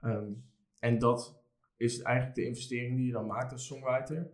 Um, 0.00 0.44
en 0.78 0.98
dat 0.98 1.42
is 1.76 2.02
eigenlijk 2.02 2.36
de 2.36 2.44
investering 2.44 2.96
die 2.96 3.06
je 3.06 3.12
dan 3.12 3.26
maakt 3.26 3.52
als 3.52 3.66
songwriter, 3.66 4.30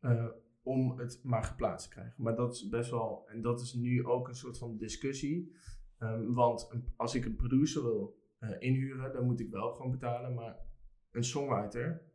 uh, 0.00 0.26
om 0.62 0.98
het 0.98 1.20
maar 1.22 1.44
geplaatst 1.44 1.88
te 1.88 1.94
krijgen. 1.94 2.22
Maar 2.22 2.34
dat 2.34 2.54
is 2.54 2.68
best 2.68 2.90
wel, 2.90 3.28
en 3.28 3.42
dat 3.42 3.60
is 3.60 3.72
nu 3.72 4.06
ook 4.06 4.28
een 4.28 4.34
soort 4.34 4.58
van 4.58 4.76
discussie. 4.76 5.56
Um, 5.98 6.34
want 6.34 6.70
als 6.96 7.14
ik 7.14 7.24
een 7.24 7.36
producer 7.36 7.82
wil 7.82 8.18
uh, 8.40 8.50
inhuren, 8.58 9.12
dan 9.12 9.24
moet 9.24 9.40
ik 9.40 9.50
wel 9.50 9.72
gewoon 9.72 9.90
betalen. 9.90 10.34
Maar 10.34 10.56
een 11.10 11.24
songwriter 11.24 12.07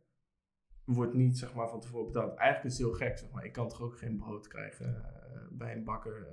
wordt 0.84 1.14
niet 1.14 1.38
zeg 1.38 1.54
maar, 1.54 1.68
van 1.68 1.80
tevoren 1.80 2.12
betaald. 2.12 2.36
Eigenlijk 2.36 2.74
is 2.74 2.78
het 2.78 2.88
heel 2.88 2.96
gek. 2.96 3.18
Zeg 3.18 3.30
maar. 3.30 3.44
Ik 3.44 3.52
kan 3.52 3.68
toch 3.68 3.82
ook 3.82 3.98
geen 3.98 4.16
brood 4.16 4.48
krijgen 4.48 5.12
bij 5.50 5.76
een 5.76 5.84
bakker 5.84 6.26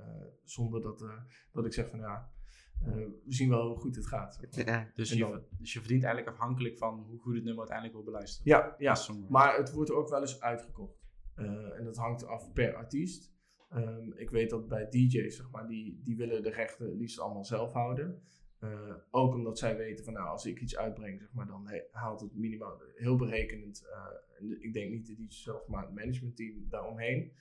zonder 0.44 0.80
dat, 0.80 1.02
uh, 1.02 1.12
dat 1.52 1.64
ik 1.66 1.72
zeg 1.72 1.88
van 1.88 1.98
ja, 1.98 2.30
uh, 2.86 2.94
we 2.94 3.32
zien 3.32 3.48
wel 3.48 3.68
hoe 3.68 3.78
goed 3.78 3.96
het 3.96 4.06
gaat. 4.06 4.40
Ja. 4.50 4.90
Dus, 4.94 5.12
je, 5.12 5.18
dan, 5.18 5.42
dus 5.58 5.72
je 5.72 5.78
verdient 5.78 6.04
eigenlijk 6.04 6.36
afhankelijk 6.36 6.78
van 6.78 6.98
hoe 7.08 7.20
goed 7.20 7.34
het 7.34 7.44
nummer 7.44 7.58
uiteindelijk 7.58 7.96
wordt 7.96 8.10
beluisterd. 8.10 8.46
Ja, 8.46 8.74
ja. 8.78 8.96
maar 9.28 9.56
het 9.56 9.72
wordt 9.72 9.90
ook 9.90 10.08
wel 10.08 10.20
eens 10.20 10.40
uitgekocht. 10.40 11.00
Uh, 11.36 11.78
en 11.78 11.84
dat 11.84 11.96
hangt 11.96 12.26
af 12.26 12.52
per 12.52 12.74
artiest. 12.74 13.30
Um, 13.74 14.12
ik 14.16 14.30
weet 14.30 14.50
dat 14.50 14.68
bij 14.68 14.88
DJ's, 14.88 15.36
zeg 15.36 15.50
maar, 15.50 15.66
die, 15.66 16.00
die 16.04 16.16
willen 16.16 16.42
de 16.42 16.50
rechten 16.50 16.96
liefst 16.96 17.18
allemaal 17.18 17.44
zelf 17.44 17.72
houden. 17.72 18.22
Uh, 18.64 18.94
ook 19.10 19.34
omdat 19.34 19.58
zij 19.58 19.76
weten 19.76 20.04
van 20.04 20.14
nou, 20.14 20.28
als 20.28 20.46
ik 20.46 20.60
iets 20.60 20.76
uitbreng, 20.76 21.20
zeg 21.20 21.32
maar, 21.32 21.46
dan 21.46 21.70
haalt 21.90 22.20
het 22.20 22.34
minimaal 22.36 22.82
heel 22.94 23.16
berekenend. 23.16 23.86
Uh, 24.40 24.56
ik 24.60 24.72
denk 24.72 24.90
niet 24.90 25.06
de 25.06 25.14
DJ 25.14 25.26
zelf, 25.28 25.66
maar 25.66 25.82
het 25.84 25.94
managementteam 25.94 26.68
daaromheen. 26.68 27.32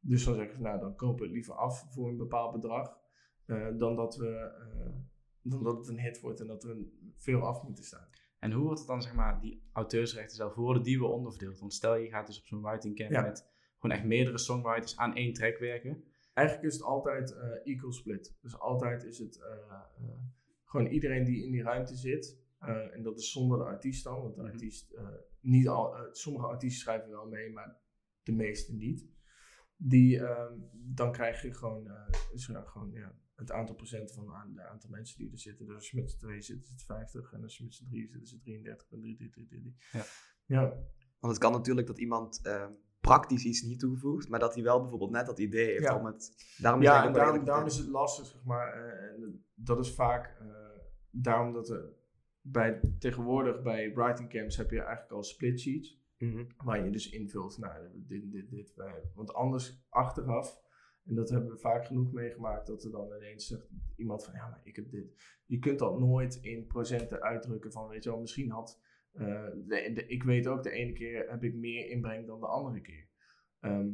Dus 0.00 0.24
dan 0.24 0.34
zeggen 0.34 0.54
ze, 0.54 0.62
nou 0.62 0.80
dan 0.80 0.96
kopen 0.96 1.18
we 1.18 1.24
het 1.24 1.32
liever 1.32 1.54
af 1.54 1.86
voor 1.92 2.08
een 2.08 2.16
bepaald 2.16 2.52
bedrag. 2.52 2.98
Uh, 3.46 3.68
dan, 3.78 3.96
dat 3.96 4.16
we, 4.16 4.52
dan 5.42 5.62
dat 5.62 5.76
het 5.76 5.88
een 5.88 6.00
hit 6.00 6.20
wordt 6.20 6.40
en 6.40 6.46
dat 6.46 6.62
we 6.62 6.98
veel 7.16 7.40
af 7.40 7.62
moeten 7.62 7.84
staan. 7.84 8.08
En 8.38 8.52
hoe 8.52 8.64
wordt 8.64 8.78
het 8.78 8.88
dan, 8.88 9.02
zeg 9.02 9.14
maar, 9.14 9.40
die 9.40 9.62
auteursrechten 9.72 10.36
zelf, 10.36 10.54
hoe 10.54 10.64
worden 10.64 10.82
die 10.82 10.98
weer 10.98 11.08
onderverdeeld? 11.08 11.58
Want 11.58 11.74
stel 11.74 11.96
je 11.96 12.08
gaat 12.08 12.26
dus 12.26 12.38
op 12.38 12.46
zo'n 12.46 12.62
writing 12.62 12.96
camp 12.96 13.10
ja. 13.10 13.22
met 13.22 13.48
gewoon 13.78 13.96
echt 13.96 14.06
meerdere 14.06 14.38
songwriters 14.38 14.96
aan 14.96 15.14
één 15.14 15.32
track 15.32 15.58
werken. 15.58 16.04
Eigenlijk 16.34 16.66
is 16.68 16.74
het 16.74 16.82
altijd 16.82 17.36
equal 17.64 17.92
split. 17.92 18.36
Dus 18.40 18.58
altijd 18.58 19.04
is 19.04 19.18
het 19.18 19.40
gewoon 20.66 20.86
iedereen 20.86 21.24
die 21.24 21.44
in 21.44 21.50
die 21.50 21.62
ruimte 21.62 21.96
zit. 21.96 22.44
en 22.92 23.02
dat 23.02 23.18
is 23.18 23.32
zonder 23.32 23.58
de 23.58 23.64
artiest 23.64 24.04
dan, 24.04 24.22
want 24.22 24.34
de 24.34 24.42
mhm. 24.42 24.50
artiest, 24.50 24.96
niet 25.40 25.68
al, 25.68 25.96
sommige 26.12 26.46
artiesten 26.46 26.80
schrijven 26.80 27.10
wel 27.10 27.28
mee, 27.28 27.52
maar 27.52 27.76
de 28.22 28.32
meeste 28.32 28.74
niet 28.74 29.14
die, 29.76 30.18
um, 30.18 30.70
dan 30.72 31.12
krijg 31.12 31.42
je 31.42 31.54
gewoon, 31.54 31.86
uh, 31.86 32.66
gewoon 32.66 32.90
ja, 32.92 33.14
het 33.34 33.50
aantal 33.50 33.74
procent 33.74 34.12
van 34.12 34.32
aan, 34.32 34.54
de 34.54 34.66
aantal 34.66 34.90
mensen 34.90 35.18
die 35.18 35.30
er 35.30 35.38
zitten. 35.38 35.66
Dus 35.66 35.74
als 35.74 35.90
je 35.90 35.96
met 35.96 36.10
z'n 36.10 36.18
tweeën 36.18 36.42
zit, 36.42 36.62
is 36.62 36.70
het 36.70 36.82
50. 36.82 37.32
En 37.32 37.42
als 37.42 37.56
je 37.56 37.64
met 37.64 37.74
z'n 37.74 37.86
drieën 37.86 38.08
zit, 38.08 38.22
is 38.22 38.30
het 38.30 38.42
33. 38.42 38.90
En 38.90 39.00
3, 39.00 39.16
3, 39.16 39.30
3, 39.30 39.46
3. 39.46 39.76
Ja. 39.92 40.04
ja. 40.46 40.68
Want 41.20 41.32
het 41.32 41.38
kan 41.38 41.52
natuurlijk 41.52 41.86
dat 41.86 41.98
iemand 41.98 42.40
ehm, 42.42 42.72
praktisch 43.06 43.44
iets 43.44 43.62
niet 43.62 43.78
toevoegt, 43.78 44.28
maar 44.28 44.40
dat 44.40 44.54
hij 44.54 44.62
wel 44.62 44.80
bijvoorbeeld 44.80 45.10
net 45.10 45.26
dat 45.26 45.38
idee 45.38 45.66
heeft 45.66 45.82
Ja. 45.82 45.98
om 45.98 46.06
het... 46.06 46.54
Daarom 46.58 46.82
Ja, 46.82 47.06
en 47.06 47.12
daarom, 47.44 47.66
is 47.66 47.76
het 47.76 47.88
lastig, 47.88 48.26
zeg 48.26 48.44
maar. 48.44 48.72
eh, 48.72 49.22
en 49.22 49.44
dat 49.54 49.78
is 49.78 49.94
vaak 49.94 50.36
eh, 50.40 50.46
daarom 51.10 51.52
dat 51.52 51.68
er 51.68 51.92
bij, 52.40 52.80
tegenwoordig 52.98 53.62
bij 53.62 53.94
writing 53.94 54.28
camps 54.30 54.56
heb 54.56 54.70
je 54.70 54.80
eigenlijk 54.80 55.12
al 55.12 55.22
split 55.22 55.60
sheets. 55.60 56.04
Mhm. 56.18 56.44
Waar 56.64 56.84
je 56.84 56.90
dus 56.90 57.10
invult, 57.10 57.58
nou, 57.58 57.72
dit, 57.94 58.32
dit, 58.32 58.50
dit. 58.50 58.74
Want 59.14 59.34
anders 59.34 59.86
achteraf, 59.88 60.60
en 61.04 61.14
dat 61.14 61.28
hebben 61.30 61.50
we 61.50 61.58
vaak 61.58 61.86
genoeg 61.86 62.12
meegemaakt, 62.12 62.66
dat 62.66 62.84
er 62.84 62.90
dan 62.90 63.12
ineens 63.16 63.46
zegt 63.46 63.68
iemand 63.96 64.24
van, 64.24 64.34
ja, 64.34 64.48
maar 64.48 64.60
ik 64.64 64.76
heb 64.76 64.90
dit. 64.90 65.40
Je 65.46 65.58
kunt 65.58 65.78
dat 65.78 65.98
nooit 65.98 66.34
in 66.42 66.66
procenten 66.66 67.22
uitdrukken 67.22 67.72
van, 67.72 67.88
weet 67.88 68.04
je 68.04 68.10
wel, 68.10 68.20
misschien 68.20 68.50
had, 68.50 68.80
de, 69.18 69.90
de- 69.94 70.06
ik 70.06 70.22
weet 70.22 70.46
ook, 70.46 70.62
de 70.62 70.70
ene 70.70 70.92
keer 70.92 71.30
heb 71.30 71.42
ik 71.42 71.54
meer 71.54 71.88
inbreng 71.88 72.26
dan 72.26 72.40
de 72.40 72.46
andere 72.46 72.80
keer. 72.80 73.08
Ehm, 73.60 73.88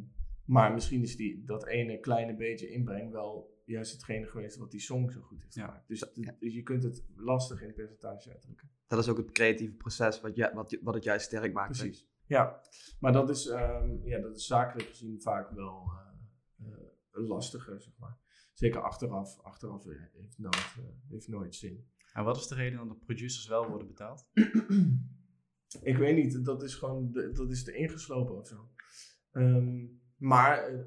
maar 0.45 0.73
misschien 0.73 1.03
is 1.03 1.17
die, 1.17 1.45
dat 1.45 1.67
ene 1.67 2.01
kleine 2.01 2.37
beetje 2.37 2.71
inbreng 2.71 3.11
wel 3.13 3.61
juist 3.65 3.93
hetgene 3.93 4.27
geweest 4.27 4.57
wat 4.57 4.71
die 4.71 4.81
song 4.81 5.11
zo 5.11 5.21
goed 5.21 5.43
heeft 5.43 5.55
Ja. 5.55 5.65
gemaakt. 5.67 5.89
Dus, 5.89 6.11
Ja. 6.15 6.37
dus 6.39 6.55
je 6.55 6.63
kunt 6.63 6.83
het 6.83 7.05
lastig 7.15 7.63
in 7.63 7.75
percentage 7.75 8.31
uitdrukken. 8.31 8.71
Dat 8.87 8.99
is 8.99 9.09
ook 9.09 9.17
het 9.17 9.31
creatieve 9.31 9.75
proces 9.75 10.21
wat, 10.21 10.37
je, 10.37 10.51
wat, 10.55 10.71
je- 10.71 10.81
wat 10.83 10.95
het 10.95 11.05
juist 11.05 11.27
sterk 11.27 11.53
maakt. 11.53 11.77
hè? 11.79 11.83
Precies. 11.85 12.11
Ja, 12.27 12.61
maar 13.01 13.13
dat 13.13 13.31
is, 13.31 13.47
ehm, 13.47 14.07
ja, 14.07 14.19
dat 14.21 14.37
is 14.37 14.47
zakelijk 14.47 14.89
gezien 14.89 15.21
vaak 15.21 15.51
wel 15.51 15.91
eh, 16.59 16.67
eh, 16.67 16.79
lastiger, 17.29 17.81
zeg 17.83 17.99
maar. 17.99 18.19
Zeker 18.53 18.81
achteraf. 18.81 19.41
Achteraf 19.41 19.87
eh, 19.87 19.97
heeft 20.13 20.39
nooit, 20.39 20.75
eh, 20.79 20.85
heeft 21.09 21.29
nooit 21.29 21.55
zin. 21.55 21.87
En 22.13 22.25
wat 22.25 22.37
is 22.37 22.47
de 22.49 22.55
reden 22.55 22.79
dat 22.79 22.89
de 22.89 23.05
producers 23.05 23.47
wel 23.49 23.69
worden 23.69 23.87
betaald? 23.87 24.31
Ik 25.83 25.97
weet 25.97 26.17
niet, 26.17 26.45
dat 26.45 26.63
is 26.63 26.75
gewoon, 26.75 27.13
de, 27.13 27.33
dat 27.33 27.51
is 27.51 27.65
te 27.65 27.73
ingeslopen 27.73 28.37
of 28.37 28.47
zo. 28.47 28.69
Ehm, 29.33 29.87
maar 30.17 30.69
eh, 30.69 30.81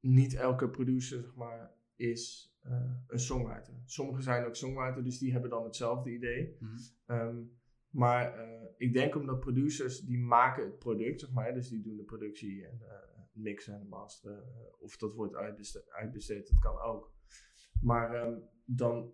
niet 0.00 0.34
elke 0.34 0.68
producer, 0.68 1.22
zeg 1.22 1.34
maar, 1.34 1.74
is 1.96 2.54
eh, 2.60 2.92
een 3.06 3.18
songwriter. 3.18 3.74
Sommigen 3.84 4.22
zijn 4.22 4.44
ook 4.44 4.56
songwriter, 4.56 5.04
dus 5.04 5.18
die 5.18 5.32
hebben 5.32 5.50
dan 5.50 5.64
hetzelfde 5.64 6.10
idee. 6.10 6.56
Mhm. 6.60 6.76
Ehm, 7.06 7.36
maar 7.90 8.38
eh, 8.38 8.66
ik 8.76 8.92
denk 8.92 9.16
omdat 9.16 9.40
producers 9.40 10.00
die 10.00 10.18
maken 10.18 10.64
het 10.64 10.78
product, 10.78 11.20
zeg 11.20 11.32
maar, 11.32 11.54
dus 11.54 11.68
die 11.68 11.82
doen 11.82 11.96
de 11.96 12.02
productie 12.02 12.66
en 12.66 12.82
mixen 13.32 13.74
en 13.74 13.88
masteren, 13.88 14.44
of 14.78 14.96
dat 14.96 15.14
wordt 15.14 15.34
uitbesteed, 15.34 15.90
uitbesteed, 15.90 16.48
dat 16.48 16.58
kan 16.58 16.80
ook. 16.80 17.12
Maar 17.80 18.14
ehm, 18.14 18.38
dan 18.64 19.12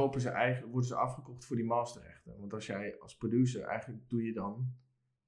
kopen 0.00 0.20
ze 0.20 0.28
eigen, 0.28 0.68
worden 0.68 0.88
ze 0.88 0.94
afgekocht 0.94 1.44
voor 1.44 1.56
die 1.56 1.64
masterrechten. 1.64 2.38
Want 2.38 2.52
als 2.52 2.66
jij 2.66 2.98
als 3.00 3.16
producer, 3.16 3.62
eigenlijk 3.62 4.08
doe 4.08 4.22
je 4.24 4.32
dan 4.32 4.74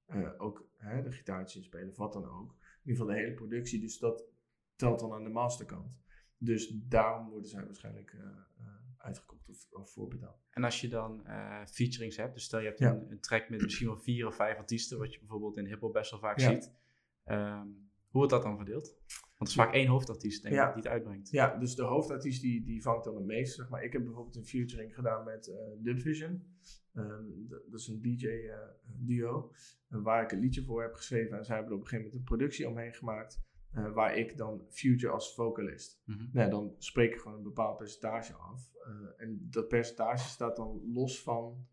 eh, 0.07 0.29
ook 0.37 0.69
hè, 0.77 1.03
de 1.03 1.13
gitaartjes 1.13 1.57
inspelen, 1.57 1.89
of 1.89 1.97
wat 1.97 2.13
dan 2.13 2.25
ook. 2.29 2.51
In 2.53 2.91
ieder 2.91 2.97
geval 3.01 3.07
de 3.07 3.21
hele 3.23 3.35
productie, 3.35 3.81
dus 3.81 3.99
dat 3.99 4.25
telt 4.77 5.01
dan 5.01 5.13
aan 5.13 5.25
de 5.25 5.31
masterkant. 5.31 5.99
Dus 6.39 6.69
daarom 6.75 7.29
worden 7.29 7.49
zij 7.51 7.65
waarschijnlijk 7.65 8.13
eh, 8.13 8.21
eh, 8.21 8.67
uitgekocht 8.97 9.49
of, 9.49 9.67
of 9.71 9.91
voorbetaald. 9.91 10.47
En 10.51 10.65
als 10.65 10.81
je 10.81 10.89
dan 10.89 11.27
eh, 11.27 11.65
featurings 11.67 12.17
hebt, 12.17 12.35
dus 12.35 12.45
stel 12.45 12.61
je 12.61 12.67
hebt 12.67 12.79
Ja. 12.79 12.91
een, 12.93 13.11
een 13.11 13.21
track 13.21 13.49
met 13.49 13.63
misschien 13.63 13.87
wel 13.87 13.99
vier 13.99 14.27
of 14.27 14.35
vijf 14.35 14.57
artiesten, 14.59 14.99
wat 14.99 15.13
je 15.13 15.19
bijvoorbeeld 15.19 15.57
in 15.57 15.67
hiphop 15.67 15.93
best 15.93 16.11
wel 16.11 16.21
vaak 16.21 16.39
Ja. 16.39 16.51
ziet. 16.51 16.73
Ehm, 17.25 17.67
hoe 18.09 18.25
wordt 18.25 18.31
dat 18.31 18.43
dan 18.43 18.57
verdeeld? 18.57 18.97
Want 19.39 19.51
het 19.51 19.59
is 19.59 19.65
vaak 19.65 19.75
één 19.75 19.87
hoofdartiest, 19.87 20.43
denk 20.43 20.55
ik, 20.55 20.61
Ja. 20.61 20.67
die 20.67 20.83
het 20.83 20.87
uitbrengt. 20.93 21.31
Ja, 21.31 21.57
dus 21.57 21.75
de 21.75 21.83
hoofdartiest 21.83 22.41
die, 22.43 22.65
die 22.65 22.83
vangt 22.83 23.05
dan 23.05 23.15
het 23.15 23.25
meest. 23.25 23.55
Zeg 23.55 23.69
maar. 23.69 23.85
Ik 23.85 23.93
heb 23.93 24.05
bijvoorbeeld 24.05 24.37
een 24.37 24.47
featuring 24.47 24.95
gedaan 24.95 25.25
met 25.25 25.47
eh 25.49 25.57
Dubvision. 25.79 26.43
Ehm, 26.95 27.25
dat 27.49 27.81
is 27.81 27.87
een 27.89 28.01
DJ-duo. 28.03 29.53
waar 29.89 30.23
ik 30.23 30.33
een 30.33 30.39
liedje 30.39 30.63
voor 30.65 30.83
heb 30.83 30.95
geschreven. 30.95 31.37
En 31.39 31.45
zij 31.45 31.55
hebben 31.55 31.73
er 31.73 31.79
op 31.79 31.85
een 31.85 31.89
gegeven 31.91 32.11
moment 32.11 32.31
een 32.31 32.37
productie 32.37 32.69
omheen 32.69 32.93
gemaakt. 32.95 33.45
eh, 33.71 33.93
waar 33.93 34.17
ik 34.17 34.37
dan 34.37 34.65
Future 34.71 35.13
als 35.13 35.35
vocalist. 35.35 36.03
Mhm. 36.05 36.25
Nou, 36.33 36.51
dan 36.51 36.75
spreek 36.79 37.13
ik 37.15 37.21
gewoon 37.21 37.37
een 37.37 37.43
bepaald 37.43 37.77
percentage 37.77 38.33
af. 38.35 38.71
Eh, 38.85 38.93
en 39.25 39.47
dat 39.51 39.69
percentage 39.69 40.29
staat 40.29 40.57
dan 40.57 40.83
los 40.93 41.23
van 41.23 41.67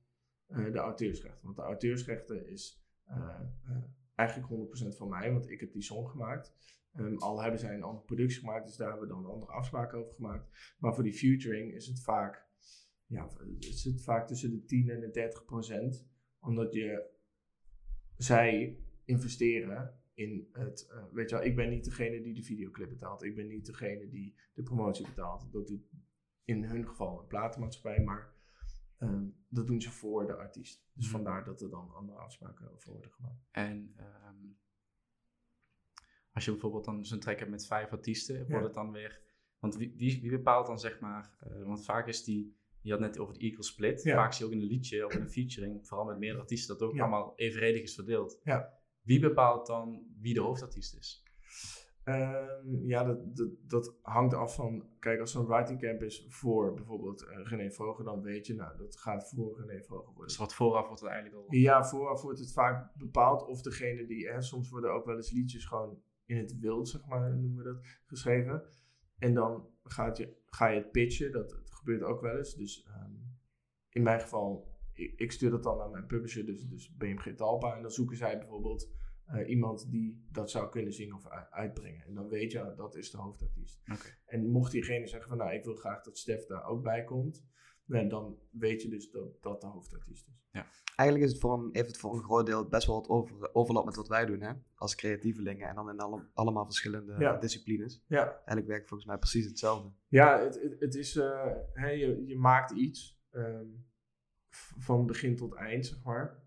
eh, 0.47 0.71
de 0.71 0.77
auteursrechten. 0.77 1.43
Want 1.43 1.55
de 1.55 1.61
auteursrechten 1.61 2.47
is 2.47 2.83
eh, 3.05 3.39
eh, 3.65 3.77
eigenlijk 4.15 4.49
100% 4.49 4.95
van 4.97 5.09
mij, 5.09 5.31
want 5.31 5.49
ik 5.49 5.59
heb 5.59 5.71
die 5.73 5.81
song 5.81 6.07
gemaakt. 6.07 6.53
Ehm, 6.93 7.15
al 7.15 7.41
hebben 7.41 7.59
zij 7.59 7.73
een 7.75 7.83
andere 7.83 8.05
productie 8.05 8.39
gemaakt, 8.39 8.65
dus 8.65 8.75
daar 8.75 8.89
hebben 8.89 9.07
we 9.07 9.13
dan 9.13 9.25
andere 9.25 9.51
afspraken 9.51 9.97
over 9.99 10.13
gemaakt. 10.13 10.75
Maar 10.79 10.93
voor 10.93 11.03
die 11.03 11.13
featuring 11.13 11.73
is 11.73 11.87
het 11.87 12.01
vaak, 12.01 12.45
ja, 13.05 13.29
is 13.59 13.83
het 13.83 14.03
vaak 14.03 14.27
tussen 14.27 14.51
de 14.51 14.65
10 14.65 14.89
en 14.89 14.99
de 14.99 15.09
30 15.09 15.45
procent. 15.45 16.07
Omdat 16.39 16.73
je, 16.73 17.11
zij 18.17 18.77
investeren 19.05 19.99
in 20.13 20.49
het, 20.51 20.87
eh, 20.91 21.03
weet 21.11 21.29
je 21.29 21.35
wel, 21.35 21.45
ik 21.45 21.55
ben 21.55 21.69
niet 21.69 21.83
degene 21.85 22.21
die 22.21 22.33
de 22.33 22.43
videoclip 22.43 22.89
betaalt. 22.89 23.23
Ik 23.23 23.35
ben 23.35 23.47
niet 23.47 23.65
degene 23.65 24.07
die 24.07 24.35
de 24.53 24.63
promotie 24.63 25.05
betaalt. 25.05 25.51
Dat 25.51 25.67
doet 25.67 25.83
in 26.43 26.63
hun 26.63 26.87
geval 26.87 27.19
een 27.19 27.27
platenmaatschappij, 27.27 28.03
maar 28.03 28.33
ehm, 28.97 29.25
dat 29.49 29.67
doen 29.67 29.81
ze 29.81 29.91
voor 29.91 30.27
de 30.27 30.35
artiest. 30.35 30.85
Dus 30.93 31.05
Mhm. 31.05 31.15
vandaar 31.15 31.43
dat 31.43 31.61
er 31.61 31.69
dan 31.69 31.93
andere 31.93 32.17
afspraken 32.17 32.71
over 32.71 32.91
worden 32.91 33.11
gemaakt. 33.11 33.47
En 33.51 33.93
ehm, 33.97 34.45
als 36.33 36.45
je 36.45 36.51
bijvoorbeeld 36.51 36.85
dan 36.85 37.05
zo'n 37.05 37.19
track 37.19 37.39
hebt 37.39 37.51
met 37.51 37.65
vijf 37.65 37.91
artiesten, 37.91 38.35
wordt 38.37 38.51
Ja. 38.51 38.61
het 38.63 38.73
dan 38.73 38.91
weer... 38.91 39.21
Want 39.59 39.75
wie, 39.75 39.93
wie, 39.97 40.21
wie 40.21 40.31
bepaalt 40.31 40.67
dan 40.67 40.79
zeg 40.79 40.99
maar... 40.99 41.35
eh, 41.39 41.63
want 41.63 41.85
vaak 41.85 42.07
is 42.07 42.23
die... 42.23 42.61
Je 42.81 42.91
had 42.91 42.99
net 42.99 43.19
over 43.19 43.33
de 43.33 43.39
equal 43.39 43.63
split. 43.63 44.03
Ja. 44.03 44.15
Vaak 44.15 44.33
zie 44.33 44.45
je 44.45 44.51
ook 44.51 44.57
in 44.57 44.63
een 44.63 44.71
liedje 44.71 45.05
of 45.05 45.13
in 45.13 45.21
een 45.21 45.29
featuring, 45.29 45.87
vooral 45.87 46.05
met 46.05 46.17
meerdere 46.17 46.41
artiesten, 46.41 46.77
dat 46.77 46.87
ook 46.87 46.95
Ja. 46.95 47.01
allemaal 47.01 47.33
evenredig 47.35 47.81
is 47.81 47.95
verdeeld. 47.95 48.39
Ja. 48.43 48.73
Wie 49.01 49.19
bepaalt 49.19 49.67
dan 49.67 50.05
wie 50.19 50.33
de 50.33 50.39
hoofdartiest 50.39 50.95
is? 50.97 51.23
Ehm, 52.03 52.85
ja, 52.85 53.03
dat, 53.03 53.35
dat, 53.35 53.49
dat 53.67 53.95
hangt 54.01 54.33
af 54.33 54.55
van, 54.55 54.87
kijk, 54.99 55.19
als 55.19 55.31
zo'n 55.31 55.45
writing 55.45 55.79
camp 55.79 56.01
is 56.03 56.25
voor 56.29 56.73
bijvoorbeeld 56.73 57.21
eh, 57.25 57.37
René 57.43 57.71
Vroger, 57.71 58.05
dan 58.05 58.21
weet 58.21 58.47
je, 58.47 58.53
nou, 58.55 58.77
dat 58.77 58.97
gaat 58.99 59.29
voor 59.29 59.59
René 59.65 59.83
Vroger 59.83 60.05
worden. 60.05 60.27
Dus 60.27 60.37
wat 60.37 60.53
vooraf 60.53 60.85
wordt 60.87 61.01
het 61.01 61.09
eigenlijk 61.11 61.41
al... 61.41 61.53
Ja, 61.55 61.83
vooraf 61.83 62.21
wordt 62.21 62.39
het 62.39 62.53
vaak 62.53 62.91
bepaald 62.95 63.45
of 63.47 63.61
degene 63.61 64.05
die, 64.05 64.27
hè, 64.29 64.41
soms 64.41 64.69
worden 64.69 64.93
ook 64.93 65.05
wel 65.05 65.15
eens 65.15 65.31
liedjes 65.31 65.65
gewoon 65.65 66.01
in 66.25 66.37
het 66.37 66.59
wild, 66.59 66.89
zeg 66.89 67.05
maar, 67.05 67.37
noemen 67.37 67.63
we 67.63 67.71
dat, 67.73 67.85
geschreven. 68.05 68.63
En 69.17 69.33
dan 69.33 69.69
gaat 69.83 70.17
je, 70.17 70.35
ga 70.45 70.67
je 70.67 70.79
het 70.79 70.91
pitchen, 70.91 71.31
dat, 71.31 71.49
dat 71.49 71.71
gebeurt 71.71 72.03
ook 72.03 72.21
wel 72.21 72.37
eens. 72.37 72.55
Dus 72.55 72.83
ehm, 72.83 73.11
in 73.89 74.03
mijn 74.03 74.21
geval, 74.21 74.77
ik, 74.93 75.19
ik 75.19 75.31
stuur 75.31 75.49
dat 75.49 75.63
dan 75.63 75.77
naar 75.77 75.89
mijn 75.89 76.05
publisher, 76.05 76.45
dus, 76.45 76.67
dus 76.67 76.95
BMG 76.95 77.35
Talpa. 77.35 77.75
En 77.75 77.81
dan 77.81 77.91
zoeken 77.91 78.17
zij 78.17 78.37
bijvoorbeeld 78.37 78.91
eh, 79.25 79.49
iemand 79.49 79.91
die 79.91 80.25
dat 80.31 80.51
zou 80.51 80.69
kunnen 80.69 80.93
zingen 80.93 81.15
of 81.15 81.27
uitbrengen. 81.49 82.05
En 82.05 82.13
dan 82.13 82.27
weet 82.27 82.51
je, 82.51 82.61
ah, 82.61 82.77
dat 82.77 82.95
is 82.95 83.11
de 83.11 83.17
hoofdartiest. 83.17 83.81
En 84.25 84.47
mocht 84.47 84.71
diegene 84.71 85.07
zeggen 85.07 85.29
van, 85.29 85.37
nou, 85.37 85.53
ik 85.53 85.63
wil 85.63 85.75
graag 85.75 86.03
dat 86.03 86.17
Stef 86.17 86.45
daar 86.45 86.65
ook 86.65 86.83
bij 86.83 87.03
komt. 87.03 87.45
Nou, 87.85 88.07
dan 88.07 88.37
weet 88.51 88.81
je 88.81 88.89
dus 88.89 89.11
dat 89.11 89.41
dat 89.41 89.61
de 89.61 89.67
hoofdartiest 89.67 90.27
is. 90.27 90.41
Eigenlijk 90.95 91.29
is 91.29 91.33
het 91.33 91.41
voor 91.41 91.53
een, 91.53 91.69
heeft 91.71 91.87
het 91.87 91.97
voor 91.97 92.13
een 92.15 92.23
groot 92.23 92.45
deel 92.45 92.67
best 92.67 92.87
wel 92.87 92.95
wat 92.95 93.07
over, 93.07 93.53
overlap 93.53 93.85
met 93.85 93.95
wat 93.95 94.07
wij 94.07 94.25
doen, 94.25 94.41
hè? 94.41 94.51
Als 94.75 94.95
creatievelingen 94.95 95.67
en 95.67 95.75
dan 95.75 95.89
in 95.89 95.99
alle, 95.99 96.25
allemaal 96.33 96.65
verschillende 96.65 97.15
Ja. 97.19 97.37
disciplines. 97.37 98.03
Ja, 98.07 98.31
Eigenlijk 98.35 98.67
werkt 98.67 98.87
volgens 98.87 99.09
mij 99.09 99.17
precies 99.17 99.45
hetzelfde. 99.45 99.91
Ja, 100.07 100.39
het, 100.39 100.61
het, 100.61 100.79
het 100.79 100.95
is, 100.95 101.15
eh, 101.15 101.51
hè, 101.73 101.89
je, 101.89 102.23
je 102.25 102.37
maakt 102.37 102.71
iets 102.71 103.21
ehm, 103.31 103.65
van 104.79 105.05
begin 105.05 105.35
tot 105.35 105.53
eind, 105.53 105.85
zeg 105.85 106.03
maar. 106.03 106.41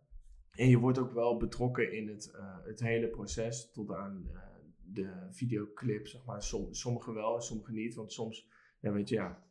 En 0.51 0.69
je 0.69 0.79
wordt 0.79 0.99
ook 0.99 1.13
wel 1.13 1.37
betrokken 1.37 1.93
in 1.93 2.09
het, 2.09 2.31
eh, 2.31 2.57
het 2.65 2.81
hele 2.81 3.09
proces 3.09 3.71
tot 3.73 3.93
aan 3.93 4.29
eh, 4.33 4.41
de 4.83 5.27
videoclip, 5.31 6.07
zeg 6.07 6.25
maar. 6.25 6.43
Som, 6.43 6.75
sommige 6.75 7.13
wel 7.13 7.35
en 7.35 7.43
sommige 7.43 7.73
niet, 7.73 7.95
want 7.95 8.13
soms, 8.13 8.49
ja, 8.81 8.93
weet 8.93 9.09
je, 9.09 9.15
ja, 9.15 9.45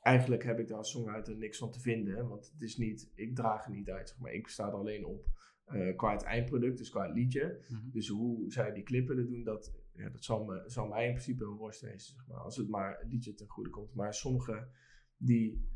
eigenlijk 0.00 0.44
heb 0.44 0.58
ik 0.58 0.68
daar 0.68 0.78
als 0.78 0.90
songwriter 0.90 1.36
niks 1.36 1.58
van 1.58 1.70
te 1.70 1.80
vinden, 1.80 2.16
hè, 2.16 2.26
want 2.26 2.50
het 2.52 2.62
is 2.62 2.76
niet, 2.76 3.10
ik 3.14 3.34
draag 3.34 3.64
er 3.64 3.70
niet 3.70 3.90
uit, 3.90 4.08
zeg 4.08 4.18
maar. 4.18 4.32
Ik 4.32 4.48
sta 4.48 4.66
er 4.66 4.72
alleen 4.72 5.04
op 5.04 5.26
eh, 5.64 5.96
qua 5.96 6.12
het 6.12 6.22
eindproduct, 6.22 6.78
dus 6.78 6.90
qua 6.90 7.06
het 7.06 7.14
liedje. 7.14 7.64
Mhm. 7.68 7.90
Dus 7.90 8.08
hoe 8.08 8.52
zij 8.52 8.72
die 8.72 8.82
clip 8.82 9.08
willen 9.08 9.26
doen, 9.26 9.42
dat, 9.42 9.74
ja, 9.92 10.08
dat 10.10 10.24
zal, 10.24 10.44
me, 10.44 10.62
zal 10.66 10.86
mij 10.86 11.06
in 11.06 11.12
principe 11.12 11.44
een 11.44 11.56
worst 11.56 11.80
wezen, 11.80 12.14
zeg 12.14 12.26
maar, 12.26 12.38
als 12.38 12.56
het 12.56 12.68
maar 12.68 12.98
het 12.98 13.12
liedje 13.12 13.34
ten 13.34 13.48
goede 13.48 13.70
komt. 13.70 13.94
Maar 13.94 14.14
sommigen, 14.14 14.70
die, 15.16 15.68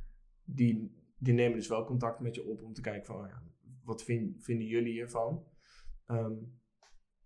die, 0.45 0.97
die 1.19 1.35
nemen 1.35 1.57
dus 1.57 1.69
wel 1.69 1.85
contact 1.85 2.21
met 2.21 2.35
je 2.35 2.45
op 2.45 2.63
om 2.63 2.73
te 2.73 2.81
kijken 2.81 3.07
van, 3.07 3.29
ja, 3.29 3.43
wat 3.85 4.05
vind, 4.05 4.45
vinden 4.45 4.67
jullie 4.67 4.93
hiervan? 4.93 5.47
Ehm, 6.07 6.35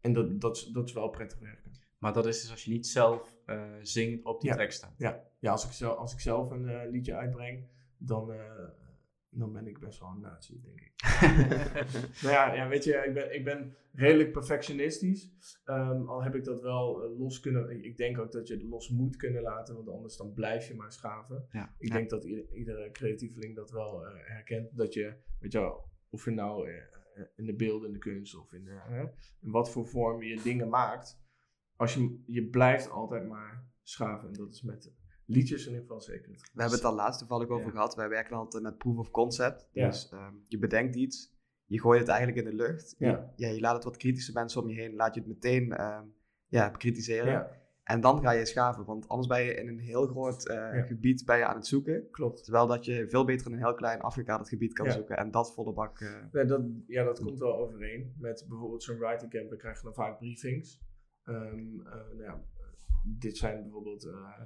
en 0.01 0.13
dat, 0.13 0.41
dat, 0.41 0.57
is, 0.57 0.65
dat 0.65 0.89
is 0.89 0.93
wel 0.93 1.09
prettig 1.09 1.39
werken. 1.39 1.73
Maar 1.99 2.13
dat 2.13 2.27
is 2.27 2.41
dus 2.41 2.51
als 2.51 2.65
je 2.65 2.71
niet 2.71 2.87
zelf 2.87 3.36
zingt 3.83 4.25
op 4.25 4.41
die 4.41 4.55
Ja. 4.55 4.71
staat. 4.71 4.95
Ja, 4.99 5.25
ja 5.39 5.51
als, 5.51 5.65
ik 5.65 5.71
zelf, 5.73 5.97
als 5.97 6.13
ik 6.13 6.21
zelf 6.21 6.51
een 6.51 6.69
eh, 6.69 6.91
liedje 6.91 7.15
uitbreng, 7.15 7.67
dan, 7.99 8.33
eh, 8.33 8.69
dan 9.31 9.53
ben 9.53 9.67
ik 9.67 9.79
best 9.79 10.01
wel 10.01 10.09
een 10.09 10.21
nazi, 10.21 10.61
denk 10.63 10.81
ik. 10.81 10.93
nou 12.23 12.35
ja, 12.35 12.55
ja, 12.55 12.69
weet 12.69 12.85
je, 12.85 12.93
ik 13.07 13.15
ben, 13.15 13.35
ik 13.35 13.45
ben 13.45 13.77
redelijk 13.93 14.33
perfectionistisch. 14.33 15.31
Ehm, 15.65 16.09
al 16.09 16.23
heb 16.23 16.35
ik 16.35 16.45
dat 16.45 16.63
wel 16.63 17.03
eh, 17.03 17.19
los 17.19 17.41
kunnen. 17.41 17.85
Ik 17.85 17.97
denk 17.97 18.19
ook 18.19 18.33
dat 18.33 18.49
je 18.49 18.55
het 18.55 18.63
los 18.63 18.91
moet 18.91 19.17
kunnen 19.17 19.43
laten, 19.43 19.75
want 19.75 19.89
anders 19.89 20.17
dan 20.17 20.33
blijf 20.33 20.69
je 20.69 20.75
maar 20.75 20.93
schaven. 20.93 21.47
Ja. 21.51 21.75
Ik 21.79 21.93
denk 21.93 22.11
dat 22.11 22.25
ieder, 22.25 22.53
iedere 22.53 22.91
creatieveling 22.91 23.55
dat 23.57 23.71
wel 23.71 24.07
eh, 24.07 24.13
herkent. 24.17 24.77
Dat 24.77 24.93
je, 24.95 25.15
weet 25.41 25.53
je 25.53 25.59
wel, 25.59 25.85
of 26.11 26.25
je 26.25 26.31
nou 26.31 26.71
eh, 26.71 26.83
in 27.37 27.45
de 27.45 27.55
beeldende 27.55 27.99
kunst 27.99 28.37
of 28.37 28.53
in, 28.53 28.69
in 29.41 29.51
wat 29.51 29.71
voor 29.71 29.87
vorm 29.87 30.23
je 30.23 30.41
dingen 30.43 30.69
maakt. 30.69 31.25
Als 31.77 31.95
je, 31.95 32.23
je 32.27 32.45
blijft 32.49 32.91
altijd 32.91 33.29
maar 33.29 33.65
schaven. 33.83 34.29
En 34.29 34.35
dat 34.35 34.53
is 34.53 34.63
met 34.63 34.93
liedjes 35.27 35.61
in 35.63 35.67
ieder 35.69 35.83
geval 35.83 36.01
zeker. 36.01 36.31
We 36.31 36.61
hebben 36.61 36.79
het 36.79 36.85
al 36.87 36.95
laatst 36.95 37.19
toevallig 37.19 37.49
over 37.49 37.65
Ja. 37.67 37.71
gehad. 37.71 37.95
Wij 37.95 38.09
werken 38.09 38.37
altijd 38.37 38.63
met 38.63 38.79
proof 38.79 38.97
of 38.99 39.11
concept. 39.11 39.69
Ja. 39.73 39.87
Dus 39.87 40.09
ehm, 40.13 40.35
je 40.45 40.59
bedenkt 40.59 40.95
iets, 40.97 41.35
je 41.65 41.81
gooit 41.81 42.01
het 42.01 42.09
eigenlijk 42.09 42.47
in 42.47 42.51
de 42.57 42.63
lucht. 42.63 42.95
Ja. 42.99 43.33
Je, 43.37 43.47
ja, 43.47 43.53
je 43.53 43.61
laat 43.61 43.75
het 43.75 43.85
wat 43.85 43.97
kritische 43.97 44.33
mensen 44.33 44.63
om 44.63 44.69
je 44.69 44.75
heen, 44.75 44.95
laat 44.95 45.15
je 45.15 45.21
het 45.21 45.29
meteen 45.29 45.73
ehm, 45.73 46.05
ja, 46.47 46.71
bekritiseren. 46.71 47.47
En 47.83 48.01
dan 48.01 48.21
ga 48.21 48.31
je 48.31 48.47
schaven, 48.47 48.85
want 48.85 49.09
anders 49.09 49.29
ben 49.29 49.43
je 49.45 49.55
in 49.55 49.69
een 49.69 49.79
heel 49.79 50.07
groot 50.07 50.47
eh, 50.49 50.87
gebied 50.87 51.25
ben 51.25 51.39
je 51.39 51.45
aan 51.47 51.57
het 51.57 51.67
zoeken. 51.67 52.11
klopt. 52.11 52.45
Terwijl 52.45 52.67
dat 52.67 52.85
je 52.85 53.09
veel 53.09 53.25
beter 53.25 53.47
in 53.47 53.53
een 53.53 53.59
heel 53.59 53.75
klein 53.75 54.01
afgekaderd 54.01 54.49
gebied 54.49 54.73
kan 54.73 54.87
Ja. 54.87 54.93
zoeken 54.93 55.17
en 55.17 55.31
dat 55.31 55.55
volle 55.55 55.73
bak. 55.73 56.01
Nee, 56.33 56.45
dat, 56.45 56.63
ja, 56.87 57.05
dat 57.05 57.21
komt 57.21 57.39
wel 57.39 57.57
overeen. 57.57 58.15
Met 58.19 58.45
bijvoorbeeld 58.49 58.83
zo'n 58.83 58.99
writing 58.99 59.31
camp, 59.31 59.51
we 59.51 59.57
krijgen 59.57 59.85
dan 59.85 59.95
vaak 59.95 60.19
briefings. 60.19 60.81
Ehm, 61.27 61.81
eh, 61.81 61.93
nou 61.93 62.23
ja, 62.23 62.35
eh, 62.35 62.67
dit 63.05 63.37
zijn 63.37 63.63
bijvoorbeeld, 63.63 64.05
eh, 64.05 64.41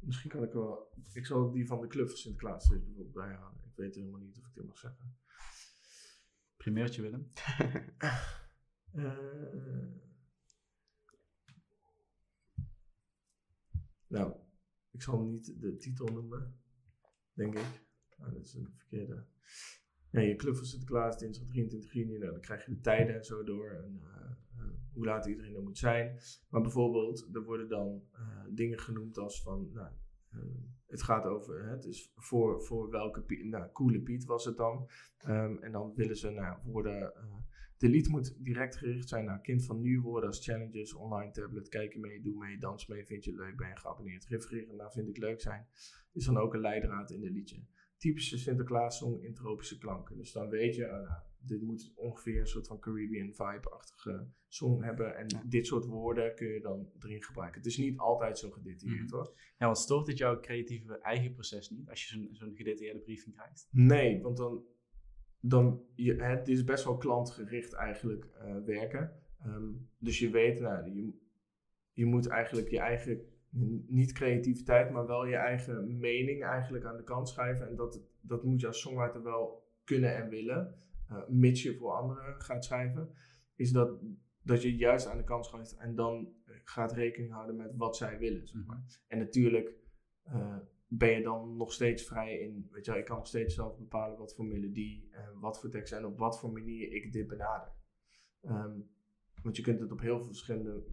misschien 0.00 0.30
kan 0.30 0.42
ik 0.42 0.52
wel, 0.52 0.92
ik 1.12 1.26
zal 1.26 1.50
die 1.50 1.66
van 1.66 1.80
de 1.80 1.86
Club 1.86 2.08
van 2.08 2.16
Sinterklaas 2.16 2.70
er 2.70 2.78
bijvoorbeeld 2.78 3.12
bijhalen. 3.12 3.60
Ik 3.64 3.76
weet 3.76 3.94
helemaal 3.94 4.20
niet 4.20 4.38
of 4.38 4.46
ik 4.46 4.54
dit 4.54 4.64
mag 4.64 4.78
zeggen. 4.78 5.16
Primeurtje 6.56 7.02
Willem. 7.02 7.30
Nou, 14.06 14.36
ik 14.90 15.02
zal 15.02 15.22
niet 15.22 15.60
de 15.60 15.76
titel 15.76 16.06
noemen, 16.06 16.60
denk 17.32 17.54
ik. 17.54 17.86
Nou, 18.16 18.32
dat 18.32 18.44
is 18.44 18.54
een 18.54 18.74
verkeerde. 18.76 19.26
Ja, 20.10 20.20
je 20.20 20.36
club 20.36 20.56
van 20.56 20.64
Sinterklaas, 20.64 21.18
dinsdag 21.18 21.46
23 21.46 21.92
juni, 21.92 22.18
nou, 22.18 22.32
dan 22.32 22.40
krijg 22.40 22.66
je 22.66 22.74
de 22.74 22.80
tijden 22.80 23.14
en 23.14 23.24
zo 23.24 23.44
door. 23.44 23.70
En, 23.70 24.02
hoe 24.98 25.06
laat 25.06 25.26
iedereen 25.26 25.54
er 25.54 25.62
moet 25.62 25.78
zijn. 25.78 26.18
Maar 26.50 26.60
bijvoorbeeld, 26.60 27.28
er 27.32 27.44
worden 27.44 27.68
dan 27.68 28.02
eh, 28.12 28.44
dingen 28.50 28.78
genoemd 28.78 29.18
als 29.18 29.42
van, 29.42 29.70
nou, 29.72 29.88
eh, 30.30 30.38
het 30.86 31.02
gaat 31.02 31.24
over, 31.24 31.68
het 31.68 31.84
is 31.84 32.12
voor, 32.16 32.62
voor 32.62 32.90
welke 32.90 33.24
nou, 33.44 33.72
coole 33.72 34.00
Piet 34.00 34.24
was 34.24 34.44
het 34.44 34.56
dan. 34.56 34.88
Ehm, 35.18 35.56
en 35.56 35.72
dan 35.72 35.94
willen 35.94 36.16
ze, 36.16 36.30
nou, 36.30 36.58
woorden, 36.64 37.14
eh, 37.14 37.36
de 37.76 37.88
lied 37.88 38.08
moet 38.08 38.44
direct 38.44 38.76
gericht 38.76 39.08
zijn 39.08 39.24
naar 39.24 39.40
kind 39.40 39.64
van 39.64 39.80
nu, 39.80 40.00
woorden 40.00 40.28
als 40.28 40.44
challenges, 40.44 40.94
online 40.94 41.32
tablet, 41.32 41.68
kijk 41.68 41.92
je 41.92 41.98
mee, 41.98 42.22
doe 42.22 42.38
mee, 42.38 42.58
dans 42.58 42.86
mee, 42.86 43.06
vind 43.06 43.24
je 43.24 43.34
leuk, 43.34 43.56
ben 43.56 43.68
je 43.68 43.76
geabonneerd, 43.76 44.24
refereren 44.24 44.76
naar 44.76 44.92
vind 44.92 45.08
ik 45.08 45.16
leuk 45.16 45.40
zijn, 45.40 45.66
is 46.12 46.24
dan 46.24 46.36
ook 46.36 46.54
een 46.54 46.60
leidraad 46.60 47.10
in 47.10 47.20
de 47.20 47.30
liedje. 47.30 47.62
Typische 47.96 48.38
Sinterklaas-song 48.38 49.22
in 49.22 49.34
tropische 49.34 49.78
klanken. 49.78 50.16
Dus 50.16 50.32
dan 50.32 50.48
weet 50.48 50.74
je, 50.74 50.88
ah, 50.88 51.08
nou, 51.08 51.22
dit 51.40 51.62
moet 51.62 51.92
ongeveer 51.94 52.40
een 52.40 52.46
soort 52.46 52.66
van 52.66 52.78
Caribbean 52.78 53.34
vibe-achtige 53.34 54.26
song 54.48 54.82
hebben. 54.82 55.16
En 55.16 55.24
Ja. 55.28 55.42
dit 55.46 55.66
soort 55.66 55.84
woorden 55.84 56.34
kun 56.34 56.48
je 56.48 56.60
dan 56.60 56.90
erin 56.98 57.22
gebruiken. 57.22 57.60
Het 57.60 57.70
is 57.70 57.76
niet 57.78 57.98
altijd 57.98 58.38
zo 58.38 58.50
gedetailleerd 58.50 59.04
Mhm. 59.06 59.14
hoor. 59.14 59.32
Ja, 59.58 59.64
want 59.66 59.78
stoort 59.78 60.06
het 60.06 60.18
jouw 60.18 60.40
creatieve 60.40 60.98
eigen 60.98 61.32
proces 61.32 61.70
niet 61.70 61.88
als 61.88 62.04
je 62.04 62.14
zo'n 62.14 62.28
zo'n 62.32 62.56
gedetailleerde 62.56 63.00
briefing 63.00 63.34
krijgt? 63.34 63.68
Nee, 63.70 64.22
want 64.22 64.36
dan, 64.36 64.64
dan 65.40 65.82
je, 65.94 66.14
het 66.14 66.48
is 66.48 66.64
best 66.64 66.84
wel 66.84 66.96
klantgericht 66.96 67.72
eigenlijk 67.72 68.24
eh, 68.24 68.56
werken. 68.64 69.22
Ehm, 69.42 69.72
dus 69.98 70.18
je 70.18 70.30
weet, 70.30 70.60
nou, 70.60 70.90
je, 70.90 71.12
je 71.92 72.06
moet 72.06 72.26
eigenlijk 72.26 72.68
je 72.68 72.78
eigen, 72.78 73.20
niet 73.86 74.12
creativiteit, 74.12 74.90
maar 74.90 75.06
wel 75.06 75.26
je 75.26 75.36
eigen 75.36 75.98
mening 75.98 76.44
eigenlijk 76.44 76.84
aan 76.84 76.96
de 76.96 77.02
kant 77.02 77.28
schrijven. 77.28 77.68
En 77.68 77.76
dat, 77.76 78.00
dat 78.20 78.44
moet 78.44 78.60
je 78.60 78.66
als 78.66 78.80
songwriter 78.80 79.22
wel 79.22 79.66
kunnen 79.84 80.16
en 80.16 80.28
willen, 80.28 80.74
eh, 81.08 81.28
mits 81.28 81.62
je 81.62 81.76
voor 81.76 81.92
anderen 81.92 82.40
gaat 82.40 82.64
schrijven. 82.64 83.14
Is 83.54 83.72
dat, 83.72 83.98
dat 84.42 84.62
je 84.62 84.76
juist 84.76 85.06
aan 85.06 85.16
de 85.16 85.24
kant 85.24 85.46
schrijft 85.46 85.76
en 85.76 85.94
dan 85.94 86.32
gaat 86.64 86.92
rekening 86.92 87.32
houden 87.32 87.56
met 87.56 87.76
wat 87.76 87.96
zij 87.96 88.18
willen. 88.18 88.46
Zeg 88.46 88.66
maar. 88.66 89.02
En 89.06 89.18
natuurlijk 89.18 89.74
eh, 90.22 90.56
ben 90.86 91.10
je 91.10 91.22
dan 91.22 91.56
nog 91.56 91.72
steeds 91.72 92.04
vrij 92.06 92.38
in, 92.38 92.68
weet 92.70 92.84
je 92.84 92.90
wel, 92.90 93.00
ik 93.00 93.06
kan 93.06 93.16
nog 93.16 93.26
steeds 93.26 93.54
zelf 93.54 93.78
bepalen 93.78 94.18
wat 94.18 94.34
voor 94.34 94.44
melodie, 94.44 95.08
en 95.10 95.38
wat 95.40 95.60
voor 95.60 95.70
tekst 95.70 95.92
en 95.92 96.04
op 96.06 96.18
wat 96.18 96.40
voor 96.40 96.52
manier 96.52 96.92
ik 96.92 97.12
dit 97.12 97.26
benader. 97.26 97.72
Ehm, 98.42 98.80
want 99.42 99.56
je 99.56 99.62
kunt 99.62 99.80
het 99.80 99.92
op 99.92 100.00
heel 100.00 100.16
veel 100.16 100.26
verschillende 100.26 100.84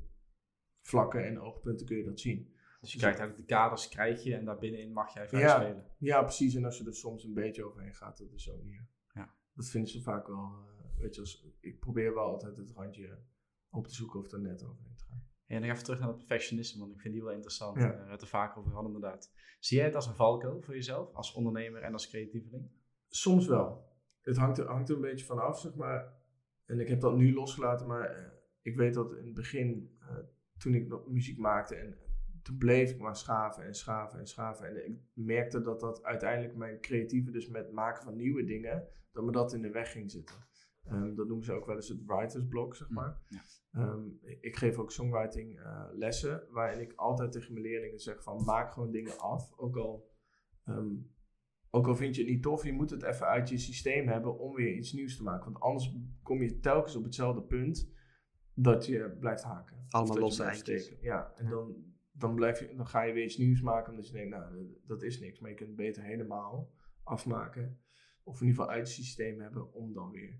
vlakken 0.81 1.25
en 1.25 1.39
oogpunten 1.39 1.85
kun 1.85 1.97
je 1.97 2.03
dat 2.03 2.19
zien. 2.19 2.53
Dus 2.81 2.93
je 2.93 2.99
krijgt 2.99 3.19
eigenlijk 3.19 3.49
de 3.49 3.55
kaders 3.55 3.89
krijg 3.89 4.23
je 4.23 4.35
en 4.35 4.45
daarbinnenin 4.45 4.93
mag 4.93 5.13
jij 5.13 5.27
vrij 5.27 5.41
Ja. 5.41 5.55
spelen. 5.55 5.85
Ja, 5.97 6.21
precies. 6.21 6.55
En 6.55 6.65
als 6.65 6.77
je 6.77 6.85
er 6.85 6.95
soms 6.95 7.23
een 7.23 7.33
beetje 7.33 7.63
overheen 7.63 7.93
gaat, 7.93 8.17
dat 8.17 8.31
is 8.33 8.51
ook 8.51 8.63
niet. 8.63 8.81
Dat 9.55 9.69
vinden 9.69 9.89
ze 9.89 10.01
vaak 10.01 10.27
wel, 10.27 10.37
eh, 10.37 10.99
weet 10.99 11.15
je, 11.15 11.21
als, 11.21 11.47
ik 11.59 11.79
probeer 11.79 12.13
wel 12.13 12.23
altijd 12.23 12.57
het 12.57 12.71
randje 12.71 13.19
op 13.69 13.87
te 13.87 13.93
zoeken 13.93 14.19
of 14.19 14.31
er 14.31 14.41
net 14.41 14.63
overheen 14.63 14.95
te 14.95 15.03
gaan. 15.03 15.23
En 15.45 15.61
dan 15.61 15.69
even 15.69 15.83
terug 15.83 15.99
naar 15.99 16.07
het 16.07 16.17
perfectionisme, 16.17 16.79
want 16.79 16.93
ik 16.93 16.99
vind 16.99 17.13
die 17.13 17.23
wel 17.23 17.33
interessant. 17.33 17.77
Ja. 17.77 17.85
Hebben 17.85 18.09
het 18.09 18.21
er 18.21 18.27
vaker 18.27 18.57
over 18.57 18.69
gehad 18.71 18.85
inderdaad. 18.85 19.31
Zie 19.59 19.77
jij 19.77 19.85
het 19.85 19.95
als 19.95 20.07
een 20.07 20.15
valkuil 20.15 20.61
voor 20.61 20.73
jezelf, 20.73 21.13
als 21.13 21.33
ondernemer 21.33 21.81
en 21.81 21.93
als 21.93 22.09
creatieveling? 22.09 22.69
Soms 23.07 23.47
wel. 23.47 23.93
Het 24.21 24.37
hangt 24.37 24.57
er, 24.57 24.67
hangt 24.67 24.89
er 24.89 24.95
een 24.95 25.01
beetje 25.01 25.25
van 25.25 25.39
af, 25.39 25.59
zeg 25.59 25.75
maar. 25.75 26.13
En 26.65 26.79
ik 26.79 26.87
heb 26.87 26.99
dat 26.99 27.15
nu 27.15 27.33
losgelaten, 27.33 27.87
maar 27.87 28.09
eh, 28.09 28.31
ik 28.61 28.75
weet 28.75 28.93
dat 28.93 29.15
in 29.17 29.25
het 29.25 29.33
begin, 29.33 29.97
eh, 29.99 30.17
toen 30.57 30.73
ik 30.73 30.87
nog 30.87 31.07
muziek 31.07 31.37
maakte, 31.37 31.75
en 31.75 31.97
toen 32.45 32.57
bleef 32.57 32.91
ik 32.91 32.99
maar 32.99 33.15
schaven 33.15 33.65
en 33.65 33.75
schaven 33.75 34.19
en 34.19 34.27
schaven. 34.27 34.67
En 34.67 34.85
ik 34.85 34.99
merkte 35.13 35.61
dat 35.61 35.79
dat 35.79 36.03
uiteindelijk 36.03 36.55
mijn 36.55 36.79
creatieve, 36.79 37.31
dus 37.31 37.47
met 37.47 37.65
het 37.65 37.73
maken 37.73 38.03
van 38.03 38.15
nieuwe 38.15 38.43
dingen, 38.43 38.87
dat 39.11 39.23
me 39.23 39.31
dat 39.31 39.53
in 39.53 39.61
de 39.61 39.69
weg 39.69 39.91
ging 39.91 40.11
zitten. 40.11 40.35
Ehm, 40.83 41.15
dat 41.15 41.27
noemen 41.27 41.45
ze 41.45 41.53
ook 41.53 41.65
wel 41.65 41.75
eens 41.75 41.87
het 41.87 42.05
writersblok, 42.05 42.75
zeg 42.75 42.89
maar. 42.89 43.21
Ja. 43.27 43.41
Ehm, 43.71 44.07
ik 44.21 44.55
geef 44.55 44.77
ook 44.77 44.91
songwriting 44.91 45.59
eh, 45.59 45.85
lessen, 45.91 46.47
waarin 46.49 46.81
ik 46.81 46.93
altijd 46.95 47.31
tegen 47.31 47.53
mijn 47.53 47.65
leerlingen 47.65 47.99
zeg 47.99 48.23
van 48.23 48.43
maak 48.43 48.71
gewoon 48.73 48.91
dingen 48.91 49.19
af. 49.19 49.53
Ook 49.57 49.77
al, 49.77 50.11
ehm, 50.63 50.95
ook 51.69 51.87
al 51.87 51.95
vind 51.95 52.15
je 52.15 52.21
het 52.21 52.31
niet 52.31 52.41
tof, 52.41 52.63
je 52.63 52.73
moet 52.73 52.89
het 52.89 53.03
even 53.03 53.27
uit 53.27 53.49
je 53.49 53.57
systeem 53.57 54.07
hebben 54.07 54.39
om 54.39 54.55
weer 54.55 54.73
iets 54.75 54.93
nieuws 54.93 55.17
te 55.17 55.23
maken. 55.23 55.51
Want 55.51 55.63
anders 55.63 55.95
kom 56.23 56.41
je 56.41 56.59
telkens 56.59 56.95
op 56.95 57.03
hetzelfde 57.03 57.41
punt 57.41 57.91
dat 58.53 58.85
je 58.85 59.15
blijft 59.19 59.43
haken. 59.43 59.85
Allemaal 59.89 60.19
losse 60.19 60.43
eindjes. 60.43 60.83
steken. 60.83 61.03
Ja, 61.03 61.31
en 61.35 61.45
Ja. 61.45 61.49
Dan, 61.51 61.93
dan, 62.17 62.35
blijf 62.35 62.59
je, 62.59 62.75
dan 62.75 62.87
ga 62.87 63.01
je 63.01 63.13
weer 63.13 63.23
iets 63.23 63.37
nieuws 63.37 63.61
maken 63.61 63.91
omdat 63.91 64.07
je 64.07 64.13
denkt, 64.13 64.29
nou, 64.29 64.77
dat- 64.85 65.03
is 65.03 65.19
niks. 65.19 65.39
Maar 65.39 65.49
je 65.49 65.55
kunt 65.55 65.67
het 65.69 65.77
beter 65.77 66.03
helemaal 66.03 66.71
afmaken. 67.03 67.79
Of 68.23 68.41
in 68.41 68.47
ieder 68.47 68.61
geval 68.61 68.75
uit 68.77 68.87
je 68.87 68.93
systeem 69.03 69.39
hebben 69.41 69.73
om 69.73 69.93
dan 69.93 70.11
weer 70.11 70.39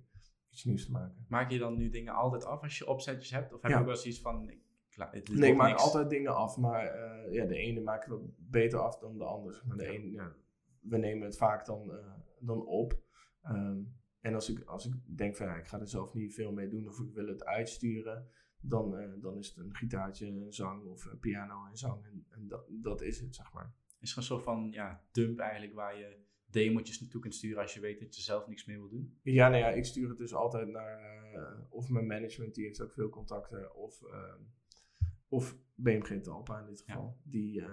iets 0.49 0.63
nieuws 0.63 0.85
te 0.85 0.91
maken. 0.91 1.25
Maak 1.29 1.51
je 1.51 1.57
dan 1.57 1.77
nu 1.77 1.89
dingen 1.89 2.13
altijd 2.13 2.45
af 2.45 2.61
als 2.61 2.77
je 2.77 2.87
opzetjes 2.87 3.31
hebt? 3.31 3.53
Of 3.53 3.61
heb 3.61 3.71
Ja. 3.71 3.77
je 3.77 3.81
ook 3.83 3.87
wel 3.89 3.97
zoiets 3.97 4.21
van, 4.21 4.49
ik, 4.49 4.59
klaar, 4.89 5.13
het, 5.13 5.29
Nee, 5.29 5.51
ik 5.51 5.57
maak 5.57 5.69
niks. 5.69 5.81
altijd 5.83 6.09
dingen 6.09 6.35
af, 6.35 6.57
maar 6.57 6.85
eh, 6.85 7.33
ja, 7.33 7.45
de 7.45 7.55
ene 7.55 7.79
maak 7.81 8.03
ik 8.03 8.09
wat 8.09 8.21
beter 8.37 8.79
af 8.79 8.97
dan 8.99 9.17
de 9.17 9.23
ander. 9.23 9.61
Maar 9.67 9.77
de 9.77 9.95
een, 9.95 10.11
ja, 10.11 10.35
we 10.79 10.97
nemen 10.97 11.25
het 11.25 11.37
vaak 11.37 11.65
dan, 11.65 11.91
eh, 11.93 12.13
dan 12.39 12.65
op. 12.65 12.99
Ehm, 13.41 13.79
en 14.19 14.33
als 14.33 14.49
ik, 14.49 14.63
als 14.63 14.85
ik 14.87 14.93
denk 15.17 15.35
van 15.35 15.45
ja, 15.47 15.55
ik 15.55 15.67
ga 15.67 15.79
er 15.79 15.87
zelf 15.87 16.13
niet 16.13 16.33
veel 16.33 16.51
mee 16.51 16.67
doen 16.69 16.87
of 16.87 16.99
ik 16.99 17.13
wil 17.13 17.27
het 17.27 17.45
uitsturen, 17.45 18.27
dan, 18.67 18.97
eh, 18.97 19.09
dan 19.21 19.37
is 19.37 19.47
het 19.47 19.57
een 19.57 19.75
gitaartje, 19.75 20.27
een 20.27 20.53
zang 20.53 20.85
of 20.85 21.05
een 21.05 21.19
piano 21.19 21.65
en 21.65 21.77
zang. 21.77 22.05
En, 22.05 22.25
en 22.29 22.47
dat, 22.47 22.65
dat 22.69 23.01
is 23.01 23.19
het, 23.19 23.35
zeg 23.35 23.53
maar. 23.53 23.73
Is 23.99 24.11
er 24.11 24.17
een 24.17 24.23
soort 24.23 24.43
van 24.43 24.71
ja, 24.71 25.03
dump 25.11 25.39
eigenlijk 25.39 25.73
waar 25.73 25.97
je 25.97 26.17
demotjes 26.45 26.99
naartoe 26.99 27.21
kunt 27.21 27.35
sturen 27.35 27.61
als 27.61 27.73
je 27.73 27.79
weet 27.79 27.99
dat 27.99 28.15
je 28.15 28.21
zelf 28.21 28.47
niks 28.47 28.65
meer 28.65 28.77
wil 28.77 28.89
doen? 28.89 29.19
Ja, 29.21 29.49
nou 29.49 29.61
ja, 29.61 29.69
ik 29.69 29.85
stuur 29.85 30.09
het 30.09 30.17
dus 30.17 30.33
altijd 30.33 30.67
naar 30.67 30.99
eh, 31.33 31.59
of 31.69 31.89
mijn 31.89 32.07
management, 32.07 32.55
die 32.55 32.65
heeft 32.65 32.81
ook 32.81 32.93
veel 32.93 33.09
contacten, 33.09 33.75
of, 33.75 34.03
of 35.27 35.57
BMG 35.75 36.21
Talpa 36.21 36.59
in 36.59 36.65
dit 36.65 36.81
geval, 36.81 37.17
die, 37.23 37.61
eh, 37.61 37.69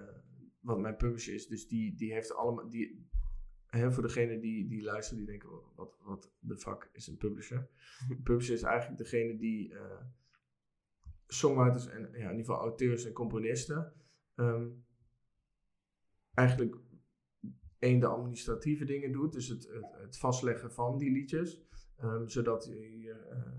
wat 0.61 0.79
mijn 0.79 0.97
publisher 0.97 1.35
is. 1.35 1.47
Dus 1.47 1.69
die, 1.69 1.95
die 1.95 2.13
heeft 2.13 2.35
allemaal, 2.35 2.69
die, 2.69 3.07
hè, 3.67 3.93
voor 3.93 4.03
degene 4.03 4.39
die, 4.39 4.69
die 4.69 4.83
luisteren, 4.83 5.19
die 5.19 5.27
denken, 5.27 5.49
wat, 5.75 5.99
wat 6.03 6.33
de 6.39 6.57
fuck 6.57 6.91
is 6.93 7.07
een 7.07 7.17
publisher? 7.17 7.69
Een 8.09 8.23
publisher 8.29 8.55
is 8.55 8.63
eigenlijk 8.63 8.99
degene 8.99 9.37
die 9.37 9.75
eh, 9.75 10.05
songwriters 11.33 11.89
en 11.89 12.01
ja, 12.01 12.07
in 12.07 12.15
ieder 12.15 12.37
geval 12.39 12.61
auteurs 12.61 13.05
en 13.05 13.13
componisten 13.13 13.93
ehm, 14.35 14.69
eigenlijk 16.35 16.77
één 17.79 18.01
de 18.01 18.07
administratieve 18.07 18.85
dingen 18.85 19.13
doet, 19.13 19.33
dus 19.33 19.49
het, 19.49 19.69
het, 19.69 19.93
het 20.03 20.19
vastleggen 20.19 20.73
van 20.73 20.99
die 20.99 21.11
liedjes, 21.11 21.63
Ehm, 22.03 22.27
zodat 22.27 22.65
je, 22.65 23.11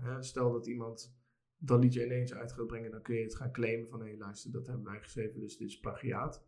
eh, 0.02 0.20
stel 0.20 0.52
dat 0.52 0.66
iemand 0.66 1.16
dat 1.56 1.80
liedje 1.80 2.04
ineens 2.04 2.34
uit 2.34 2.52
gaat 2.52 2.66
brengen, 2.66 2.90
dan 2.90 3.02
kun 3.02 3.14
je 3.14 3.22
het 3.22 3.36
gaan 3.36 3.52
claimen 3.52 3.88
van 3.88 4.00
hé 4.00 4.16
luister, 4.16 4.50
dat 4.50 4.66
hebben 4.66 4.84
wij 4.84 5.00
geschreven, 5.00 5.40
dus 5.40 5.56
dit 5.56 5.68
is 5.68 5.80
plagiaat. 5.80 6.44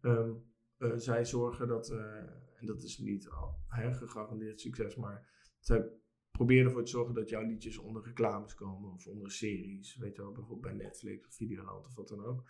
Ehm, 0.00 0.32
eh, 0.76 0.92
zij 0.96 1.24
zorgen 1.24 1.68
dat, 1.68 1.90
eh, 1.90 2.16
en 2.54 2.66
dat 2.66 2.82
is 2.82 2.98
niet 2.98 3.28
al 3.28 3.60
gegarandeerd 3.70 4.60
succes, 4.60 4.96
maar 4.96 5.28
zij 5.60 5.90
proberen 6.38 6.66
ervoor 6.66 6.84
te 6.84 6.90
zorgen 6.90 7.14
dat 7.14 7.28
jouw 7.28 7.46
liedjes 7.46 7.78
onder 7.78 8.02
reclames 8.02 8.54
komen 8.54 8.92
of 8.92 9.06
onder 9.06 9.30
series, 9.30 9.96
weet 9.96 10.16
je 10.16 10.22
wel, 10.22 10.32
bijvoorbeeld 10.32 10.76
bij 10.76 10.86
Netflix 10.86 11.26
of 11.26 11.34
Videoland 11.34 11.86
of 11.86 11.94
wat 11.94 12.08
dan 12.08 12.24
ook. 12.24 12.44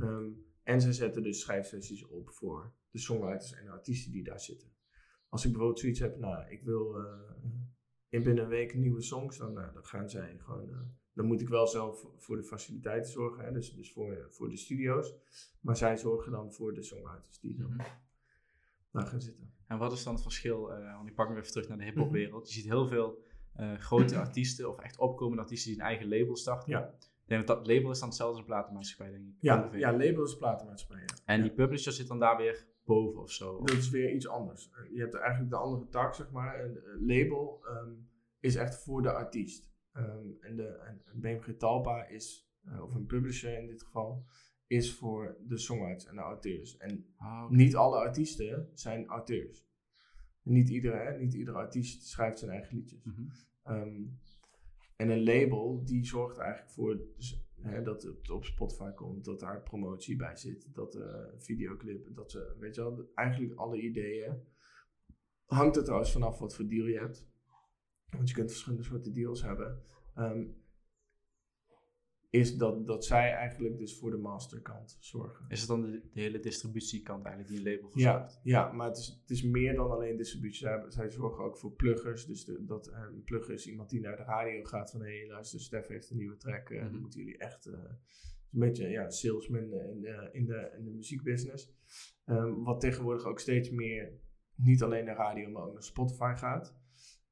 Ehm, 0.00 0.30
en 0.62 0.80
ze 0.80 0.92
zetten 0.92 1.22
dus 1.22 1.40
schrijfsessies 1.40 2.06
op 2.06 2.30
voor 2.30 2.72
de 2.90 2.98
songwriters 2.98 3.52
en 3.52 3.64
de 3.64 3.70
artiesten 3.70 4.12
die 4.12 4.24
daar 4.24 4.40
zitten. 4.40 4.68
Als 5.28 5.44
ik 5.44 5.50
bijvoorbeeld 5.50 5.80
zoiets 5.80 6.00
heb, 6.00 6.18
nou, 6.18 6.50
ik 6.50 6.62
wil 6.62 6.98
uh, 6.98 7.06
in 8.08 8.22
binnen 8.22 8.44
een 8.44 8.50
week 8.50 8.74
nieuwe 8.74 9.02
songs, 9.02 9.36
dan, 9.36 9.54
dan 9.54 9.84
gaan 9.84 10.10
zij 10.10 10.38
gewoon. 10.38 10.68
Uh, 10.68 10.80
dan 11.12 11.26
moet 11.26 11.40
ik 11.40 11.48
wel 11.48 11.66
zelf 11.66 12.06
voor 12.16 12.36
de 12.36 12.44
faciliteiten 12.44 13.12
zorgen, 13.12 13.44
hè, 13.44 13.52
dus, 13.52 13.74
dus 13.74 13.92
voor, 13.92 14.26
voor 14.30 14.48
de 14.48 14.56
studio's. 14.56 15.14
Maar 15.60 15.76
zij 15.76 15.96
zorgen 15.96 16.32
dan 16.32 16.52
voor 16.52 16.74
de 16.74 16.82
songwriters 16.82 17.40
die 17.40 17.56
dan 17.56 17.80
daar 19.00 19.10
gaan 19.10 19.20
zitten. 19.20 19.52
En 19.66 19.78
wat 19.78 19.92
is 19.92 20.04
dan 20.04 20.14
het 20.14 20.22
verschil? 20.22 20.60
want 20.68 21.08
ik 21.08 21.14
pak 21.14 21.28
hem 21.28 21.36
even 21.36 21.50
terug 21.50 21.68
naar 21.68 21.78
de 21.78 21.84
hip-hop 21.84 22.12
wereld. 22.12 22.48
Je 22.48 22.54
ziet 22.54 22.64
heel 22.64 22.86
veel 22.86 23.22
grote 23.78 24.18
artiesten 24.18 24.68
of 24.68 24.78
echt 24.78 24.98
opkomende 24.98 25.42
artiesten 25.42 25.70
die 25.72 25.80
een 25.80 25.86
eigen 25.86 26.08
label 26.08 26.36
starten. 26.36 26.70
Ja. 26.70 26.94
Ik 27.24 27.30
denk 27.30 27.46
dat 27.46 27.56
dat 27.56 27.66
label 27.66 27.90
is 27.90 27.98
dan 27.98 28.08
hetzelfde 28.08 28.36
als 28.36 28.46
een 28.46 28.52
platenmaatschappij, 28.52 29.10
denk 29.10 29.28
ik. 29.28 29.34
Ja, 29.40 29.70
ja 29.72 29.92
label 29.92 30.24
is 30.24 30.36
platenmaatschappij. 30.36 31.00
Ja. 31.06 31.14
En 31.24 31.42
die 31.42 31.52
publisher 31.52 31.92
zit 31.92 32.08
dan 32.08 32.18
daar 32.18 32.36
weer 32.36 32.66
boven 32.84 33.20
of 33.20 33.30
zo? 33.30 33.64
Dat 33.64 33.76
is 33.76 33.90
weer 33.90 34.12
iets 34.14 34.28
anders. 34.28 34.70
Je 34.92 35.00
hebt 35.00 35.14
eigenlijk 35.14 35.50
de 35.50 35.56
andere 35.56 35.88
tak, 35.88 36.14
zeg 36.14 36.30
maar. 36.30 36.64
Een 36.64 37.06
label 37.06 37.64
um, 37.68 38.08
is 38.40 38.56
echt 38.56 38.82
voor 38.82 39.02
de 39.02 39.12
artiest. 39.12 39.72
Um, 39.92 40.36
en, 40.40 40.56
de, 40.56 40.66
en 40.66 41.02
BMG 41.14 41.56
Talpa 41.58 42.06
is, 42.06 42.50
uh, 42.64 42.82
of 42.82 42.94
een 42.94 43.06
publisher 43.06 43.58
in 43.58 43.66
dit 43.66 43.82
geval, 43.82 44.24
is 44.66 44.94
voor 44.94 45.36
de 45.46 45.58
songwriters 45.58 46.06
en 46.06 46.14
de 46.14 46.20
auteurs. 46.20 46.76
En 46.76 47.06
Ah, 47.16 47.50
niet 47.50 47.76
alle 47.76 47.96
artiesten 47.96 48.70
zijn 48.74 49.06
auteurs. 49.06 49.66
Niet 50.42 50.68
iedere, 50.68 51.18
niet 51.18 51.34
iedere 51.34 51.56
artiest 51.56 52.06
schrijft 52.06 52.38
zijn 52.38 52.50
eigen 52.50 52.76
liedjes. 52.76 53.04
Mhm. 53.04 53.22
Um, 53.66 54.18
en 54.96 55.10
een 55.10 55.24
label 55.24 55.84
die 55.84 56.04
zorgt 56.04 56.38
eigenlijk 56.38 56.72
voor 56.72 56.96
dus, 57.16 57.44
hè, 57.60 57.82
dat 57.82 58.02
het 58.02 58.30
op 58.30 58.44
Spotify 58.44 58.90
komt, 58.90 59.24
dat 59.24 59.40
daar 59.40 59.62
promotie 59.62 60.16
bij 60.16 60.36
zit, 60.36 60.74
dat 60.74 60.96
uh, 60.96 61.24
videoclip, 61.38 62.14
dat 62.14 62.30
ze, 62.30 62.56
weet 62.58 62.74
je 62.74 62.80
wel, 62.80 63.10
eigenlijk 63.14 63.54
alle 63.54 63.80
ideeën. 63.80 64.42
Hangt 65.44 65.76
er 65.76 65.84
trouwens 65.84 66.12
vanaf 66.12 66.38
wat 66.38 66.54
voor 66.54 66.66
deal 66.66 66.86
je 66.86 66.98
hebt. 66.98 67.26
Want 68.10 68.28
je 68.28 68.34
kunt 68.34 68.50
verschillende 68.50 68.84
soorten 68.84 69.12
deals 69.12 69.42
hebben. 69.42 69.82
Um, 70.18 70.63
is 72.34 72.56
dat, 72.56 72.86
dat 72.86 73.04
zij 73.04 73.32
eigenlijk 73.32 73.78
dus 73.78 73.98
voor 73.98 74.10
de 74.10 74.16
masterkant 74.16 74.96
zorgen. 75.00 75.44
Is 75.48 75.58
het 75.60 75.68
dan 75.68 75.82
de, 75.82 76.00
de 76.12 76.20
hele 76.20 76.40
distributiekant 76.40 77.24
eigenlijk 77.24 77.56
die 77.56 77.66
een 77.66 77.72
label 77.74 77.90
Ja, 77.94 78.12
verzorgt? 78.12 78.40
ja 78.42 78.72
maar 78.72 78.88
het 78.88 78.96
is, 78.98 79.18
het 79.20 79.30
is 79.30 79.42
meer 79.42 79.74
dan 79.74 79.90
alleen 79.90 80.16
distributie. 80.16 80.58
Zij, 80.58 80.84
zij 80.88 81.10
zorgen 81.10 81.44
ook 81.44 81.58
voor 81.58 81.72
pluggers. 81.72 82.26
Dus 82.26 82.44
de, 82.44 82.64
dat 82.64 82.88
uh, 82.88 82.98
een 83.12 83.24
plugger 83.24 83.54
is 83.54 83.66
iemand 83.66 83.90
die 83.90 84.00
naar 84.00 84.16
de 84.16 84.22
radio 84.22 84.64
gaat 84.64 84.90
van... 84.90 85.00
hé, 85.02 85.18
hey, 85.18 85.28
luister, 85.28 85.60
Stef 85.60 85.86
heeft 85.86 86.10
een 86.10 86.16
nieuwe 86.16 86.36
track. 86.36 86.70
Uh, 86.70 86.82
Mhm. 86.82 86.92
Dan 86.92 87.00
moeten 87.00 87.20
jullie 87.20 87.38
echt... 87.38 87.66
uh, 87.66 87.74
een 88.52 88.60
beetje 88.60 88.88
ja, 88.88 89.10
salesman 89.10 89.72
in 89.72 90.00
de, 90.00 90.28
in 90.32 90.46
de, 90.46 90.74
in 90.78 90.84
de 90.84 90.90
muziekbusiness. 90.90 91.72
Um, 92.26 92.64
wat 92.64 92.80
tegenwoordig 92.80 93.24
ook 93.26 93.40
steeds 93.40 93.70
meer... 93.70 94.12
niet 94.54 94.82
alleen 94.82 95.04
naar 95.04 95.16
radio, 95.16 95.50
maar 95.50 95.62
ook 95.62 95.72
naar 95.72 95.82
Spotify 95.82 96.32
gaat. 96.36 96.76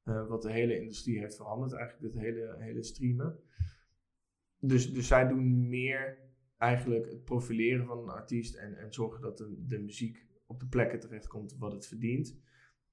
Uh, 0.05 0.27
wat 0.27 0.41
de 0.41 0.51
hele 0.51 0.79
industrie 0.79 1.19
heeft 1.19 1.35
veranderd. 1.35 1.73
Eigenlijk 1.73 2.13
het 2.13 2.23
hele, 2.23 2.55
hele 2.59 2.83
streamen. 2.83 3.39
Dus, 4.65 4.93
dus 4.93 5.07
zij 5.07 5.27
doen 5.27 5.69
meer 5.69 6.17
eigenlijk 6.57 7.05
het 7.05 7.23
profileren 7.23 7.85
van 7.85 7.97
een 7.97 8.09
artiest 8.09 8.55
en, 8.55 8.77
en 8.77 8.93
zorgen 8.93 9.21
dat 9.21 9.37
de, 9.37 9.63
de 9.67 9.79
muziek 9.79 10.25
op 10.45 10.59
de 10.59 10.67
plekken 10.67 10.99
terechtkomt 10.99 11.55
wat 11.57 11.71
het 11.71 11.87
verdient. 11.87 12.41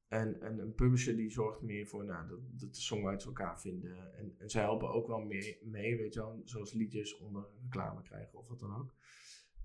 En, 0.09 0.41
en 0.41 0.59
een 0.59 0.75
publisher 0.75 1.17
die 1.17 1.31
zorgt 1.31 1.61
meer 1.63 1.87
voor 1.87 2.05
nou, 2.05 2.29
dat, 2.29 2.39
dat 2.61 2.75
de 2.75 2.81
songwriters 2.81 3.27
elkaar 3.27 3.61
vinden. 3.61 4.15
En, 4.15 4.35
en 4.39 4.51
zij 4.51 4.63
helpen 4.63 4.91
ook 4.91 5.07
wel 5.07 5.21
mee, 5.21 5.59
mee, 5.63 5.97
weet 5.97 6.15
je 6.15 6.21
wel, 6.21 6.43
zoals 6.45 6.73
liedjes 6.73 7.19
onder 7.19 7.47
reclame 7.63 8.03
krijgen 8.03 8.39
of 8.39 8.49
wat 8.49 8.61
dan 8.61 8.77
ook. 8.77 8.95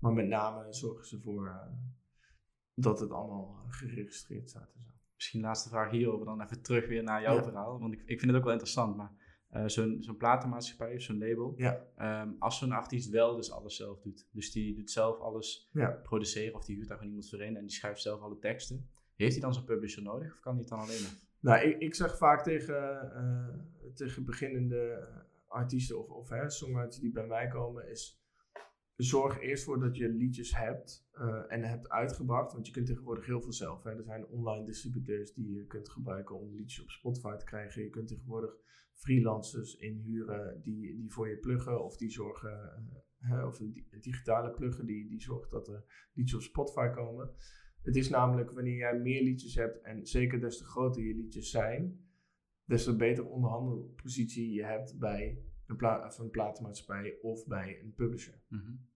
Maar 0.00 0.12
met 0.12 0.26
name 0.26 0.72
zorgen 0.72 1.06
ze 1.06 1.20
voor 1.20 1.46
uh, 1.46 1.66
dat 2.74 3.00
het 3.00 3.10
allemaal 3.10 3.64
geregistreerd 3.68 4.48
staat 4.48 4.72
en 4.74 4.82
zo. 4.84 4.90
Misschien 5.14 5.40
laatste 5.40 5.68
vraag 5.68 5.90
hierover, 5.90 6.26
dan 6.26 6.42
even 6.42 6.62
terug 6.62 6.86
weer 6.86 7.02
naar 7.02 7.22
jouw 7.22 7.36
Ja. 7.36 7.42
verhaal. 7.42 7.80
Want 7.80 7.92
ik, 7.92 8.00
ik 8.00 8.18
vind 8.18 8.30
het 8.30 8.36
ook 8.36 8.44
wel 8.44 8.52
interessant, 8.52 8.96
maar 8.96 9.12
uh, 9.52 9.66
zo'n 9.66 10.16
platenmaatschappij 10.18 10.94
of 10.94 11.02
zo'n 11.02 11.18
label, 11.18 11.54
Ja, 11.56 11.86
Ehm, 11.96 12.30
als 12.38 12.58
zo'n 12.58 12.72
artiest 12.72 13.10
wel 13.10 13.36
dus 13.36 13.50
alles 13.50 13.76
zelf 13.76 14.00
doet, 14.00 14.28
dus 14.32 14.52
die 14.52 14.74
doet 14.74 14.90
zelf 14.90 15.18
alles 15.18 15.68
ja. 15.72 15.90
produceren 15.90 16.54
of 16.54 16.64
die 16.64 16.76
huurt 16.76 16.88
daar 16.88 16.96
gewoon 16.96 17.12
iemand 17.12 17.30
voor 17.30 17.42
in 17.42 17.56
en 17.56 17.62
die 17.62 17.76
schrijft 17.76 18.02
zelf 18.02 18.20
alle 18.20 18.38
teksten, 18.38 18.88
heeft 19.14 19.32
hij 19.32 19.40
dan 19.40 19.54
zo'n 19.54 19.64
publisher 19.64 20.02
nodig 20.02 20.32
of 20.32 20.40
kan 20.40 20.52
hij 20.52 20.60
het 20.60 20.70
dan 20.70 20.78
alleen 20.78 21.02
nog? 21.02 21.24
Nou, 21.40 21.60
ik, 21.68 21.78
ik 21.78 21.94
zeg 21.94 22.16
vaak 22.16 22.42
tegen, 22.42 23.10
uh, 23.14 23.92
tegen 23.94 24.24
beginnende 24.24 25.08
artiesten 25.46 25.98
of, 25.98 26.10
of 26.10 26.28
hè, 26.28 26.50
songwriters 26.50 26.98
die 26.98 27.12
bij 27.12 27.26
mij 27.26 27.48
komen, 27.48 27.90
is 27.90 28.24
zorg 28.96 29.40
eerst 29.40 29.64
voor 29.64 29.80
dat 29.80 29.96
je 29.96 30.08
liedjes 30.08 30.56
hebt 30.56 31.08
uh, 31.14 31.42
en 31.48 31.62
hebt 31.62 31.88
uitgebracht. 31.88 32.52
Want 32.52 32.66
je 32.66 32.72
kunt 32.72 32.86
tegenwoordig 32.86 33.26
heel 33.26 33.40
veel 33.40 33.52
zelf. 33.52 33.82
Hè. 33.82 33.90
Er 33.90 34.04
zijn 34.04 34.26
online 34.26 34.64
distributeurs 34.64 35.34
die 35.34 35.52
je 35.52 35.66
kunt 35.66 35.88
gebruiken 35.88 36.36
om 36.40 36.54
liedjes 36.54 36.82
op 36.82 36.90
Spotify 36.90 37.36
te 37.36 37.44
krijgen. 37.44 37.82
Je 37.82 37.90
kunt 37.90 38.08
tegenwoordig 38.08 38.56
freelancers 38.96 39.76
inhuren 39.76 40.60
die, 40.62 40.96
die 40.96 41.12
voor 41.12 41.28
je 41.28 41.38
pluggen 41.38 41.84
of 41.84 41.96
die 41.96 42.10
zorgen, 42.10 42.84
uh, 43.20 43.46
of 43.46 43.60
een 43.60 43.86
digitale 44.00 44.50
pluggen 44.50 44.86
die, 44.86 45.08
die 45.08 45.20
zorgt 45.20 45.50
dat 45.50 45.68
er 45.68 46.08
liedjes 46.12 46.36
op 46.36 46.42
Spotify 46.42 46.88
komen. 46.88 47.30
Het 47.82 47.96
is 47.96 48.08
namelijk 48.08 48.50
wanneer 48.50 48.76
jij 48.76 48.98
meer 48.98 49.22
liedjes 49.22 49.54
hebt 49.54 49.82
en 49.82 50.06
zeker 50.06 50.40
des 50.40 50.58
te 50.58 50.64
groter 50.64 51.02
je 51.02 51.14
liedjes 51.14 51.50
zijn, 51.50 52.06
des 52.64 52.84
te 52.84 52.96
beter 52.96 53.26
onderhandelpositie 53.26 54.52
je 54.52 54.64
hebt 54.64 54.98
bij 54.98 55.42
een, 55.66 55.76
pla 55.76 56.12
een 56.18 56.30
platenmaatschappij 56.30 57.18
of 57.22 57.46
bij 57.46 57.80
een 57.82 57.94
publisher. 57.94 58.40
Mm 58.48 58.58
-hmm. 58.58 58.88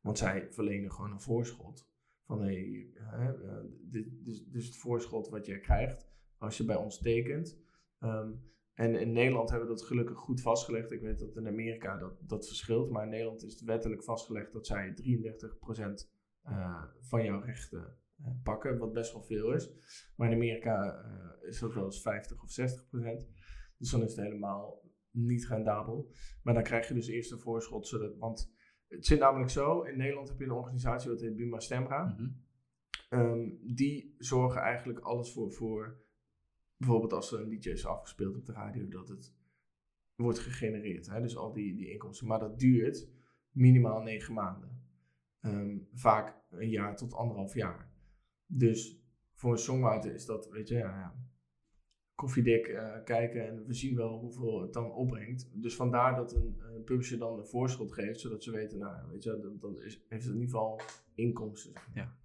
Want 0.00 0.18
zij 0.18 0.52
verlenen 0.52 0.92
gewoon 0.92 1.12
een 1.12 1.20
voorschot. 1.20 1.90
Van 2.26 2.42
hey, 2.42 2.90
hè, 2.94 3.36
uh, 3.44 3.70
dit, 3.80 4.24
dus, 4.24 4.44
dus 4.44 4.66
het 4.66 4.76
voorschot 4.76 5.28
wat 5.28 5.46
jij 5.46 5.60
krijgt 5.60 6.10
als 6.38 6.56
je 6.56 6.64
bij 6.64 6.76
ons 6.76 6.98
tekent. 6.98 7.58
Um, 8.00 8.50
en 8.74 8.94
in 8.94 9.12
Nederland 9.12 9.50
hebben 9.50 9.68
we 9.68 9.74
dat 9.74 9.84
gelukkig 9.84 10.18
goed 10.18 10.40
vastgelegd. 10.40 10.92
Ik 10.92 11.00
weet 11.00 11.18
dat 11.18 11.36
in 11.36 11.46
Amerika 11.46 11.98
dat, 11.98 12.18
dat 12.20 12.46
verschilt. 12.46 12.90
Maar 12.90 13.04
in 13.04 13.10
Nederland 13.10 13.42
is 13.42 13.52
het 13.52 13.62
wettelijk 13.62 14.04
vastgelegd 14.04 14.52
dat 14.52 14.66
zij 14.66 14.94
33% 14.94 16.08
uh, 16.48 16.82
van 17.00 17.24
jouw 17.24 17.40
rechten 17.40 17.96
uh, 18.20 18.26
pakken. 18.42 18.78
Wat 18.78 18.92
best 18.92 19.12
wel 19.12 19.22
veel 19.22 19.52
is. 19.52 19.70
Maar 20.16 20.28
in 20.28 20.34
Amerika 20.34 21.04
uh, 21.04 21.48
is 21.48 21.58
dat 21.58 21.74
wel 21.74 21.84
eens 21.84 22.02
50 22.02 22.42
of 22.42 22.50
60%. 22.50 22.54
Dus 23.78 23.90
dan 23.90 24.02
is 24.02 24.16
het 24.16 24.24
helemaal 24.24 24.90
niet 25.10 25.46
rendabel. 25.46 26.12
Maar 26.42 26.54
dan 26.54 26.62
krijg 26.62 26.88
je 26.88 26.94
dus 26.94 27.08
eerst 27.08 27.32
een 27.32 27.40
voorschot. 27.40 27.86
Zodat, 27.86 28.16
want 28.18 28.52
het 28.88 29.06
zit 29.06 29.18
namelijk 29.18 29.50
zo. 29.50 29.82
In 29.82 29.96
Nederland 29.96 30.28
heb 30.28 30.38
je 30.38 30.44
een 30.44 30.50
organisatie 30.50 31.10
wat 31.10 31.20
heet 31.20 31.36
Buma 31.36 31.60
Stemra. 31.60 32.04
Mm 32.04 32.16
-hmm. 32.16 33.20
um, 33.20 33.74
die 33.74 34.14
zorgen 34.18 34.60
eigenlijk 34.60 34.98
alles 34.98 35.32
voor... 35.32 35.52
voor 35.52 36.00
bijvoorbeeld 36.82 37.12
als 37.12 37.32
er 37.32 37.40
een 37.40 37.48
liedje 37.48 37.70
is 37.72 37.86
afgespeeld 37.86 38.36
op 38.36 38.46
de 38.46 38.52
radio, 38.52 38.88
dat 38.88 39.08
het 39.08 39.34
wordt 40.14 40.38
gegenereerd. 40.38 41.06
Hè? 41.06 41.20
Dus 41.20 41.36
al 41.36 41.52
die, 41.52 41.74
die 41.74 41.90
inkomsten. 41.90 42.26
Maar 42.26 42.38
dat 42.38 42.58
duurt 42.58 43.08
minimaal 43.50 44.02
negen 44.02 44.34
maanden. 44.34 44.80
Um, 45.40 45.88
vaak 45.92 46.36
een 46.50 46.70
jaar 46.70 46.96
tot 46.96 47.14
anderhalf 47.14 47.54
jaar. 47.54 47.90
Dus 48.46 49.02
voor 49.32 49.52
een 49.52 49.58
songwriter 49.58 50.14
is 50.14 50.26
dat, 50.26 50.48
weet 50.48 50.68
je, 50.68 50.74
ja, 50.74 50.98
ja 50.98 51.14
koffiedik 52.14 52.68
uh, 52.68 53.04
kijken 53.04 53.48
en 53.48 53.66
we 53.66 53.74
zien 53.74 53.96
wel 53.96 54.18
hoeveel 54.18 54.60
het 54.60 54.72
dan 54.72 54.92
opbrengt. 54.92 55.50
Dus 55.52 55.76
vandaar 55.76 56.16
dat 56.16 56.34
een, 56.34 56.56
een 56.74 56.84
publisher 56.84 57.18
dan 57.18 57.38
een 57.38 57.46
voorschot 57.46 57.92
geeft, 57.92 58.20
zodat 58.20 58.42
ze 58.42 58.50
weten, 58.50 58.78
nou, 58.78 59.10
weet 59.10 59.22
je, 59.22 59.38
dan, 59.40 59.58
dan 59.58 59.82
is, 59.82 60.04
heeft 60.08 60.24
het 60.24 60.34
in 60.34 60.40
ieder 60.40 60.54
geval 60.54 60.80
inkomsten. 61.14 61.72
Ja. 61.94 62.16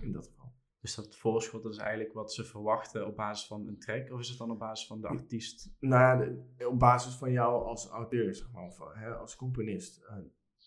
In 0.00 0.12
dat 0.12 0.26
geval. 0.26 0.41
Dus 0.82 0.94
dat 0.94 1.16
voorschot 1.16 1.62
dat 1.62 1.72
is 1.72 1.78
eigenlijk 1.78 2.12
wat 2.12 2.32
ze 2.32 2.44
verwachten 2.44 3.06
op 3.06 3.16
basis 3.16 3.46
van 3.46 3.66
een 3.66 3.78
track, 3.78 4.12
of 4.12 4.20
is 4.20 4.28
het 4.28 4.38
dan 4.38 4.50
op 4.50 4.58
basis 4.58 4.86
van 4.86 5.00
de 5.00 5.08
artiest? 5.08 5.74
Nou 5.80 6.02
ja, 6.02 6.16
de, 6.16 6.68
op 6.68 6.78
basis 6.78 7.14
van 7.14 7.32
jou 7.32 7.64
als 7.64 7.88
auteur, 7.88 8.34
zeg 8.34 8.52
maar, 8.52 8.64
of 8.64 8.78
hè, 8.94 9.14
als 9.14 9.36
componist. 9.36 10.02
Uh, 10.02 10.16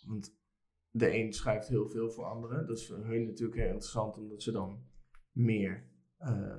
want 0.06 0.38
de 0.91 1.15
een 1.15 1.34
schrijft 1.34 1.67
heel 1.67 1.89
veel 1.89 2.12
voor 2.12 2.25
anderen. 2.25 2.67
Dat 2.67 2.78
is 2.78 2.88
voor 2.88 2.97
hun 2.97 3.25
natuurlijk 3.25 3.58
heel 3.58 3.67
interessant, 3.67 4.17
omdat 4.17 4.41
ze 4.41 4.51
dan 4.51 4.84
meer, 5.32 5.89
uh, 6.21 6.58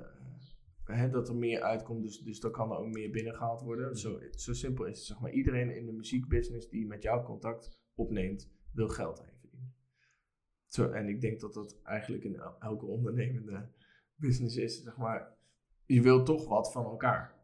hè, 0.84 1.10
dat 1.10 1.28
er 1.28 1.36
meer 1.36 1.62
uitkomt, 1.62 2.02
dus, 2.02 2.18
dus 2.18 2.40
dan 2.40 2.50
kan 2.50 2.70
er 2.70 2.78
ook 2.78 2.92
meer 2.92 3.10
binnengehaald 3.10 3.62
worden. 3.62 3.96
Zo, 3.96 4.18
zo 4.30 4.52
simpel 4.52 4.84
is 4.84 4.98
het, 4.98 5.06
zeg 5.06 5.20
maar. 5.20 5.32
Iedereen 5.32 5.76
in 5.76 5.86
de 5.86 5.92
muziekbusiness 5.92 6.68
die 6.68 6.86
met 6.86 7.02
jou 7.02 7.24
contact 7.24 7.78
opneemt, 7.94 8.50
wil 8.72 8.88
geld 8.88 9.18
hebben. 9.18 9.35
Zo, 10.76 10.90
en 10.90 11.08
ik 11.08 11.20
denk 11.20 11.40
dat 11.40 11.54
dat 11.54 11.80
eigenlijk 11.82 12.24
in 12.24 12.40
elke 12.60 12.86
ondernemende 12.86 13.68
business 14.14 14.56
is, 14.56 14.82
zeg 14.82 14.96
maar, 14.96 15.36
je 15.86 16.02
wilt 16.02 16.26
toch 16.26 16.48
wat 16.48 16.72
van 16.72 16.84
elkaar. 16.84 17.34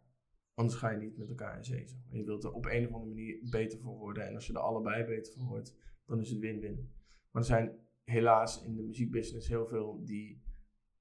Anders 0.55 0.79
ga 0.79 0.91
je 0.91 0.99
niet 0.99 1.17
met 1.17 1.29
elkaar 1.29 1.57
in 1.57 1.65
zee. 1.65 1.87
Je 2.11 2.25
wilt 2.25 2.45
er 2.45 2.53
op 2.53 2.65
een 2.65 2.87
of 2.87 2.93
andere 2.93 3.15
manier 3.15 3.39
beter 3.51 3.79
voor 3.79 3.97
worden. 3.97 4.27
En 4.27 4.35
als 4.35 4.47
je 4.47 4.53
er 4.53 4.59
allebei 4.59 5.05
beter 5.05 5.33
voor 5.33 5.45
wordt, 5.45 5.77
dan 6.07 6.21
is 6.21 6.31
het 6.31 6.39
win-win. 6.39 6.91
Maar 7.31 7.43
er 7.43 7.49
zijn 7.49 7.79
helaas 8.05 8.63
in 8.65 8.77
de 8.77 8.83
muziekbusiness 8.83 9.49
heel 9.49 9.67
veel 9.67 10.05
die 10.05 10.43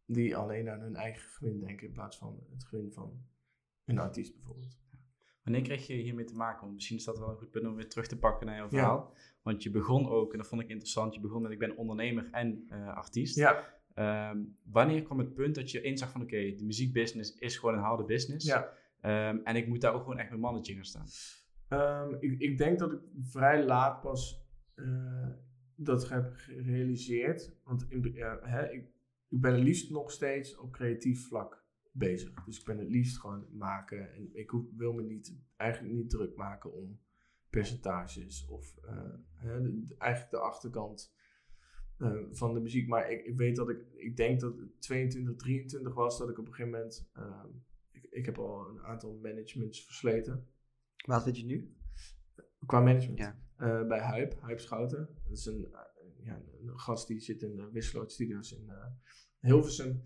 die 0.05 0.35
alleen 0.35 0.69
aan 0.69 0.79
hun 0.79 0.95
eigen 0.95 1.29
gewin 1.29 1.59
denken 1.59 1.87
in 1.87 1.93
plaats 1.93 2.17
van 2.17 2.43
het 2.51 2.63
gewin 2.63 2.91
van 2.91 3.25
een 3.85 3.99
artiest 3.99 4.33
bijvoorbeeld. 4.35 4.80
Wanneer 5.51 5.69
kreeg 5.69 5.87
je 5.87 5.93
hiermee 5.93 6.25
te 6.25 6.35
maken? 6.35 6.61
Want 6.61 6.73
misschien 6.73 6.97
is 6.97 7.03
dat 7.03 7.19
wel 7.19 7.29
een 7.29 7.37
goed 7.37 7.51
punt 7.51 7.67
om 7.67 7.75
weer 7.75 7.89
terug 7.89 8.07
te 8.07 8.17
pakken 8.17 8.47
naar 8.47 8.55
jouw 8.55 8.69
verhaal. 8.69 9.13
Want 9.41 9.63
je 9.63 9.69
begon 9.69 10.09
ook, 10.09 10.31
en 10.31 10.37
dat 10.37 10.47
vond 10.47 10.61
ik 10.61 10.69
interessant, 10.69 11.13
je 11.13 11.19
begon 11.19 11.41
met 11.41 11.51
ik 11.51 11.59
ben 11.59 11.77
ondernemer 11.77 12.27
en 12.31 12.67
uh, 12.69 12.87
artiest. 12.87 13.35
Ja. 13.35 13.79
Ehm, 13.93 14.37
wanneer 14.63 15.03
kwam 15.03 15.19
het 15.19 15.33
punt 15.33 15.55
dat 15.55 15.71
je 15.71 15.81
inzag 15.81 16.11
van 16.11 16.21
oké, 16.21 16.53
de 16.55 16.63
muziekbusiness 16.63 17.35
is 17.35 17.57
gewoon 17.57 17.75
een 17.75 17.81
harde 17.81 18.03
business. 18.03 18.45
Ja. 18.45 18.73
Ehm, 19.01 19.37
en 19.43 19.55
ik 19.55 19.67
moet 19.67 19.81
daar 19.81 19.93
ook 19.93 20.01
gewoon 20.01 20.17
echt 20.17 20.29
mijn 20.29 20.41
mannetje 20.41 20.73
gaan 20.73 20.85
staan. 20.85 21.07
Um, 22.07 22.17
ik, 22.19 22.39
ik, 22.39 22.57
denk 22.57 22.79
dat 22.79 22.91
ik 22.91 22.99
vrij 23.21 23.65
laat 23.65 24.01
pas 24.01 24.45
uh, 24.75 25.27
dat 25.75 26.09
heb 26.09 26.31
gerealiseerd. 26.33 27.53
Want 27.63 27.85
in, 27.89 28.15
hè, 28.41 28.71
ik, 28.71 28.85
ik 29.29 29.41
ben 29.41 29.53
het 29.53 29.63
liefst 29.63 29.91
nog 29.91 30.11
steeds 30.11 30.57
op 30.57 30.71
creatief 30.71 31.27
vlak 31.27 31.60
bezig. 31.91 32.43
Dus 32.43 32.59
ik 32.59 32.65
ben 32.65 32.77
het 32.77 32.89
liefst 32.89 33.19
gewoon 33.19 33.45
maken. 33.51 34.13
En 34.13 34.29
ik 34.33 34.51
wil 34.75 34.93
me 34.93 35.01
niet, 35.01 35.35
eigenlijk 35.55 35.93
niet 35.93 36.09
druk 36.09 36.35
maken 36.35 36.73
om 36.73 36.99
percentages 37.49 38.45
of 38.45 38.75
uh, 38.85 39.13
hè, 39.33 39.61
de, 39.61 39.95
eigenlijk 39.97 40.31
de 40.31 40.39
achterkant 40.39 41.13
uh, 41.97 42.21
van 42.31 42.53
de 42.53 42.59
muziek. 42.59 42.87
Maar 42.87 43.11
ik, 43.11 43.25
ik, 43.25 43.37
weet 43.37 43.55
dat 43.55 43.69
ik, 43.69 43.79
ik 43.93 44.17
denk 44.17 44.39
dat 44.39 44.57
het 44.57 44.81
22, 44.81 45.35
23 45.35 45.93
was 45.93 46.17
dat 46.17 46.29
ik 46.29 46.37
op 46.37 46.47
een 46.47 46.53
gegeven 46.53 46.71
moment, 46.71 47.09
uh, 47.17 47.43
ik, 47.91 48.07
ik 48.09 48.25
heb 48.25 48.37
al 48.37 48.69
een 48.69 48.81
aantal 48.81 49.19
managements 49.21 49.85
versleten. 49.85 50.47
Waar 51.05 51.21
zit 51.21 51.37
je 51.37 51.45
nu? 51.45 51.75
Qua 52.65 52.79
management. 52.79 53.19
Ja. 53.19 53.39
Bij 53.87 54.05
Hype, 54.07 54.35
Hype 54.45 54.61
Schouten. 54.61 55.09
Dat 55.23 55.37
is 55.37 55.45
een, 55.45 55.67
ja, 56.23 56.41
een 56.61 56.79
gast 56.79 57.07
die 57.07 57.19
zit 57.19 57.41
in 57.41 57.55
de 57.55 57.69
Wisseloord 57.71 58.11
Studios 58.11 58.53
in 58.53 58.71
Hilversum. 59.39 60.03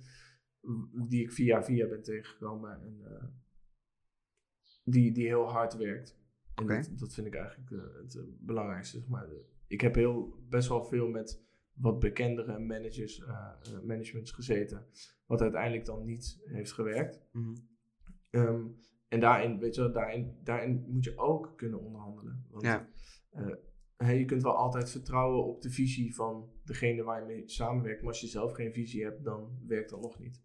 Die 1.07 1.21
ik 1.21 1.31
via 1.31 1.63
via 1.63 1.87
ben 1.87 2.03
tegengekomen. 2.03 2.81
En 2.81 3.03
die, 4.83 5.11
die 5.11 5.25
heel 5.25 5.49
hard 5.49 5.77
werkt. 5.77 6.17
En 6.55 6.63
okay. 6.63 6.81
dat, 6.81 6.99
dat, 6.99 7.13
vind 7.13 7.27
ik 7.27 7.35
eigenlijk 7.35 7.69
het 7.69 8.17
belangrijkste. 8.39 8.99
Zeg 8.99 9.07
maar. 9.07 9.27
Ik 9.67 9.81
heb 9.81 9.95
heel, 9.95 10.39
best 10.49 10.67
wel 10.67 10.83
veel 10.83 11.07
met 11.07 11.43
wat 11.73 11.99
bekendere 11.99 12.59
managers, 12.59 13.19
uh, 13.19 13.49
managements 13.83 14.31
gezeten, 14.31 14.85
wat 15.25 15.41
uiteindelijk 15.41 15.85
dan 15.85 16.05
niet 16.05 16.41
heeft 16.45 16.71
gewerkt. 16.71 17.21
Mm 17.31 17.55
-hmm. 18.31 18.41
um, 18.41 18.77
en 19.07 19.19
daarin, 19.19 19.59
weet 19.59 19.75
je, 19.75 19.91
daarin, 19.91 20.37
daarin 20.43 20.85
moet 20.87 21.03
je 21.03 21.17
ook 21.17 21.57
kunnen 21.57 21.79
onderhandelen. 21.79 22.45
Want 22.49 22.63
ja. 22.63 22.89
hey, 23.97 24.19
je 24.19 24.25
kunt 24.25 24.43
wel 24.43 24.55
altijd 24.55 24.89
vertrouwen 24.89 25.45
op 25.45 25.61
de 25.61 25.69
visie 25.69 26.15
van 26.15 26.49
degene 26.63 27.03
waar 27.03 27.19
je 27.19 27.25
mee 27.25 27.49
samenwerkt, 27.49 28.01
maar 28.01 28.11
als 28.11 28.21
je 28.21 28.27
zelf 28.27 28.53
geen 28.53 28.73
visie 28.73 29.03
hebt, 29.03 29.23
dan 29.23 29.59
werkt 29.67 29.89
dat 29.89 30.01
nog 30.01 30.19
niet. 30.19 30.43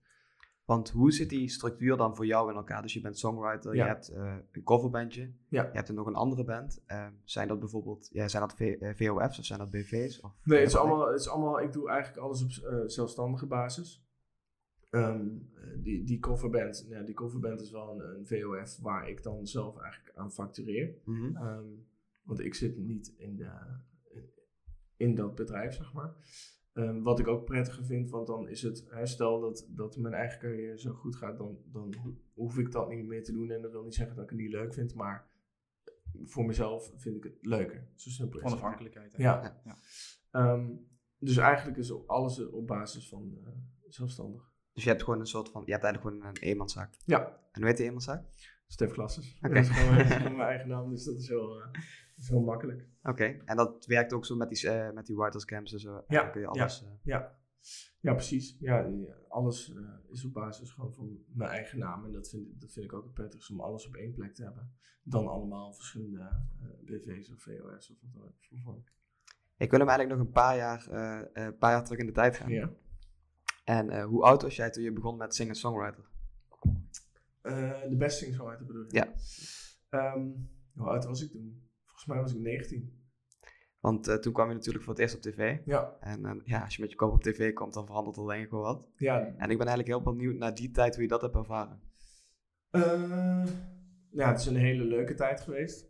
Want 0.70 0.90
hoe 0.90 1.12
zit 1.12 1.28
die 1.28 1.48
structuur 1.48 1.96
dan 1.96 2.16
voor 2.16 2.26
jou 2.26 2.50
in 2.50 2.56
elkaar? 2.56 2.82
Dus 2.82 2.92
je 2.92 3.00
bent 3.00 3.18
songwriter, 3.18 3.74
ja. 3.74 3.84
je 3.84 3.90
hebt 3.90 4.10
uh, 4.10 4.36
een 4.52 4.62
coverbandje, 4.62 5.30
ja. 5.48 5.62
je 5.62 5.70
hebt 5.72 5.88
er 5.88 5.94
nog 5.94 6.06
een 6.06 6.14
andere 6.14 6.44
band. 6.44 6.82
Uh, 6.86 7.06
zijn 7.24 7.48
dat 7.48 7.58
bijvoorbeeld, 7.58 8.08
ja, 8.12 8.28
zijn 8.28 8.42
dat 8.42 8.54
v 8.56 8.76
VOF's 8.96 9.38
of 9.38 9.44
zijn 9.44 9.58
dat 9.58 9.70
BV's? 9.70 10.20
Of 10.20 10.32
nee, 10.44 10.58
het 10.58 10.68
is, 10.68 10.76
allemaal, 10.76 11.06
het 11.06 11.20
is 11.20 11.28
allemaal, 11.28 11.60
ik 11.60 11.72
doe 11.72 11.88
eigenlijk 11.88 12.22
alles 12.22 12.42
op 12.42 12.72
uh, 12.72 12.82
zelfstandige 12.86 13.46
basis. 13.46 14.04
Um, 14.90 15.50
die, 15.76 16.04
die 16.04 16.18
coverband, 16.18 16.86
ja, 16.88 17.02
die 17.02 17.14
coverband 17.14 17.60
is 17.60 17.70
wel 17.70 17.90
een, 17.90 18.16
een, 18.18 18.26
VOF 18.26 18.78
waar 18.80 19.08
ik 19.08 19.22
dan 19.22 19.46
zelf 19.46 19.78
eigenlijk 19.78 20.16
aan 20.16 20.32
factureer. 20.32 20.94
Mm 21.04 21.14
-hmm. 21.14 21.46
um, 21.46 21.86
want 22.22 22.40
ik 22.40 22.54
zit 22.54 22.76
niet 22.76 23.14
in, 23.16 23.36
de, 23.36 23.50
in 24.96 25.14
dat 25.14 25.34
bedrijf, 25.34 25.74
zeg 25.74 25.92
maar. 25.92 26.14
Um, 26.72 27.02
wat 27.02 27.18
ik 27.18 27.26
ook 27.26 27.44
prettiger 27.44 27.84
vind, 27.84 28.10
want 28.10 28.26
dan 28.26 28.48
is 28.48 28.62
het, 28.62 28.86
hè, 28.88 29.06
stel 29.06 29.40
dat, 29.40 29.66
dat 29.70 29.96
mijn 29.96 30.14
eigen 30.14 30.38
carrière 30.38 30.78
zo 30.78 30.92
goed 30.92 31.16
gaat, 31.16 31.38
dan, 31.38 31.58
dan 31.64 31.94
hoef 32.34 32.58
ik 32.58 32.72
dat 32.72 32.88
niet 32.88 33.06
meer 33.06 33.24
te 33.24 33.32
doen. 33.32 33.50
En 33.50 33.62
dat 33.62 33.70
wil 33.70 33.82
niet 33.82 33.94
zeggen 33.94 34.16
dat 34.16 34.24
ik 34.24 34.30
het 34.30 34.38
niet 34.38 34.50
leuk 34.50 34.74
vind, 34.74 34.94
maar 34.94 35.28
voor 36.24 36.44
mezelf 36.44 36.92
vind 36.96 37.16
ik 37.16 37.24
het 37.24 37.38
leuker. 37.40 37.88
Zo 37.94 38.10
simpel 38.10 38.40
is 38.40 38.44
Onafhankelijkheid. 38.44 39.14
Ja. 39.16 39.62
ja. 39.64 40.52
Um, 40.52 40.88
dus 41.18 41.36
eigenlijk 41.36 41.78
is 41.78 42.06
alles 42.06 42.48
op 42.48 42.66
basis 42.66 43.08
van 43.08 43.38
uh, 43.40 43.48
zelfstandig. 43.88 44.52
Dus 44.72 44.82
je 44.82 44.90
hebt 44.90 45.02
gewoon 45.02 45.20
een 45.20 45.26
soort 45.26 45.48
van, 45.48 45.62
je 45.64 45.72
hebt 45.72 45.84
eigenlijk 45.84 46.14
gewoon 46.14 46.34
een 46.34 46.42
eenmanszaak. 46.42 46.94
Ja. 47.04 47.40
En 47.52 47.60
hoe 47.60 47.66
heet 47.66 47.76
die 47.76 47.86
eenmanszaak? 47.86 48.24
Stef 48.66 48.92
Klasses. 48.92 49.38
Oké. 49.42 49.54
Dat 49.54 49.62
is 49.62 49.68
gewoon 49.68 50.36
mijn 50.36 50.48
eigen 50.48 50.68
naam, 50.68 50.90
dus 50.90 51.04
dat 51.04 51.16
is 51.16 51.28
heel, 51.28 51.58
uh, 51.58 51.64
dat 51.64 51.74
is 52.20 52.28
heel 52.28 52.40
makkelijk. 52.40 52.88
Oké, 53.02 53.10
okay. 53.10 53.42
en 53.44 53.56
dat 53.56 53.86
werkt 53.86 54.12
ook 54.12 54.26
zo 54.26 54.36
met 54.36 54.48
die, 54.48 54.64
uh, 54.64 54.90
met 54.90 55.06
die 55.06 55.16
writers 55.16 55.44
camps 55.44 55.72
en 55.72 55.80
zo? 55.80 56.04
Ja, 56.08 56.22
dan 56.22 56.30
kun 56.30 56.40
je 56.40 56.46
alles, 56.46 56.80
ja, 56.80 56.98
ja. 57.02 57.38
ja 58.00 58.12
precies. 58.12 58.56
Ja, 58.60 58.90
alles 59.28 59.68
uh, 59.68 59.88
is 60.10 60.24
op 60.24 60.32
basis 60.32 60.70
gewoon 60.70 60.94
van 60.94 61.18
mijn 61.34 61.50
eigen 61.50 61.78
naam. 61.78 62.04
En 62.04 62.12
dat 62.12 62.28
vind, 62.28 62.60
dat 62.60 62.72
vind 62.72 62.84
ik 62.84 62.92
ook 62.92 63.04
het 63.04 63.14
prettigste 63.14 63.52
om 63.52 63.60
alles 63.60 63.86
op 63.86 63.94
één 63.94 64.12
plek 64.12 64.34
te 64.34 64.42
hebben. 64.42 64.72
Dan 65.02 65.26
allemaal 65.26 65.72
verschillende 65.72 66.46
BV's 66.84 67.30
of 67.30 67.42
VOS 67.42 67.90
of 67.90 67.96
wat 68.00 68.12
dan 68.12 68.22
ook. 68.74 68.92
Ik 69.56 69.70
wil 69.70 69.78
hem 69.78 69.88
eigenlijk 69.88 70.18
nog 70.18 70.26
een 70.26 70.32
paar 70.32 70.56
jaar, 70.56 70.86
een 71.32 71.58
paar 71.58 71.70
jaar 71.70 71.84
terug 71.84 71.98
in 72.00 72.06
de 72.06 72.12
tijd 72.12 72.36
gaan. 72.36 72.50
Ja. 72.50 72.72
En 73.64 74.02
hoe 74.02 74.22
oud 74.22 74.42
was 74.42 74.56
jij 74.56 74.70
toen 74.70 74.82
je 74.82 74.92
begon 74.92 75.16
met 75.16 75.34
singer-songwriter? 75.34 76.08
de 77.42 77.96
beste 77.98 78.18
singer-songwriter 78.18 78.66
bedoel 78.66 78.84
je? 78.88 79.14
Ja. 79.90 80.14
Um, 80.14 80.50
hoe 80.74 80.88
oud 80.88 81.04
was 81.04 81.22
ik 81.22 81.30
toen? 81.30 81.69
Volgens 82.00 82.06
mij 82.06 82.20
was 82.20 82.34
ik 82.34 82.40
19. 82.40 82.98
Want 83.80 84.08
uh, 84.08 84.14
toen 84.14 84.32
kwam 84.32 84.48
je 84.48 84.54
natuurlijk 84.54 84.84
voor 84.84 84.92
het 84.92 85.02
eerst 85.02 85.14
op 85.14 85.20
tv. 85.20 85.58
Ja. 85.64 85.96
En 86.00 86.20
uh, 86.20 86.32
ja, 86.44 86.64
als 86.64 86.76
je 86.76 86.80
met 86.80 86.90
je 86.90 86.96
kop 86.96 87.12
op 87.12 87.22
tv 87.22 87.52
komt, 87.52 87.74
dan 87.74 87.86
verandert 87.86 88.16
er 88.16 88.26
denk 88.26 88.44
ik 88.44 88.50
wel 88.50 88.60
wat. 88.60 88.88
Ja. 88.96 89.18
En 89.18 89.50
ik 89.50 89.58
ben 89.58 89.66
eigenlijk 89.66 89.88
heel 89.88 90.02
benieuwd 90.02 90.36
naar 90.36 90.54
die 90.54 90.70
tijd, 90.70 90.94
hoe 90.94 91.02
je 91.02 91.08
dat 91.08 91.20
hebt 91.20 91.34
ervaren. 91.34 91.80
Uh, 92.70 93.44
ja, 94.10 94.28
het 94.28 94.40
is 94.40 94.46
een 94.46 94.56
hele 94.56 94.84
leuke 94.84 95.14
tijd 95.14 95.40
geweest. 95.40 95.88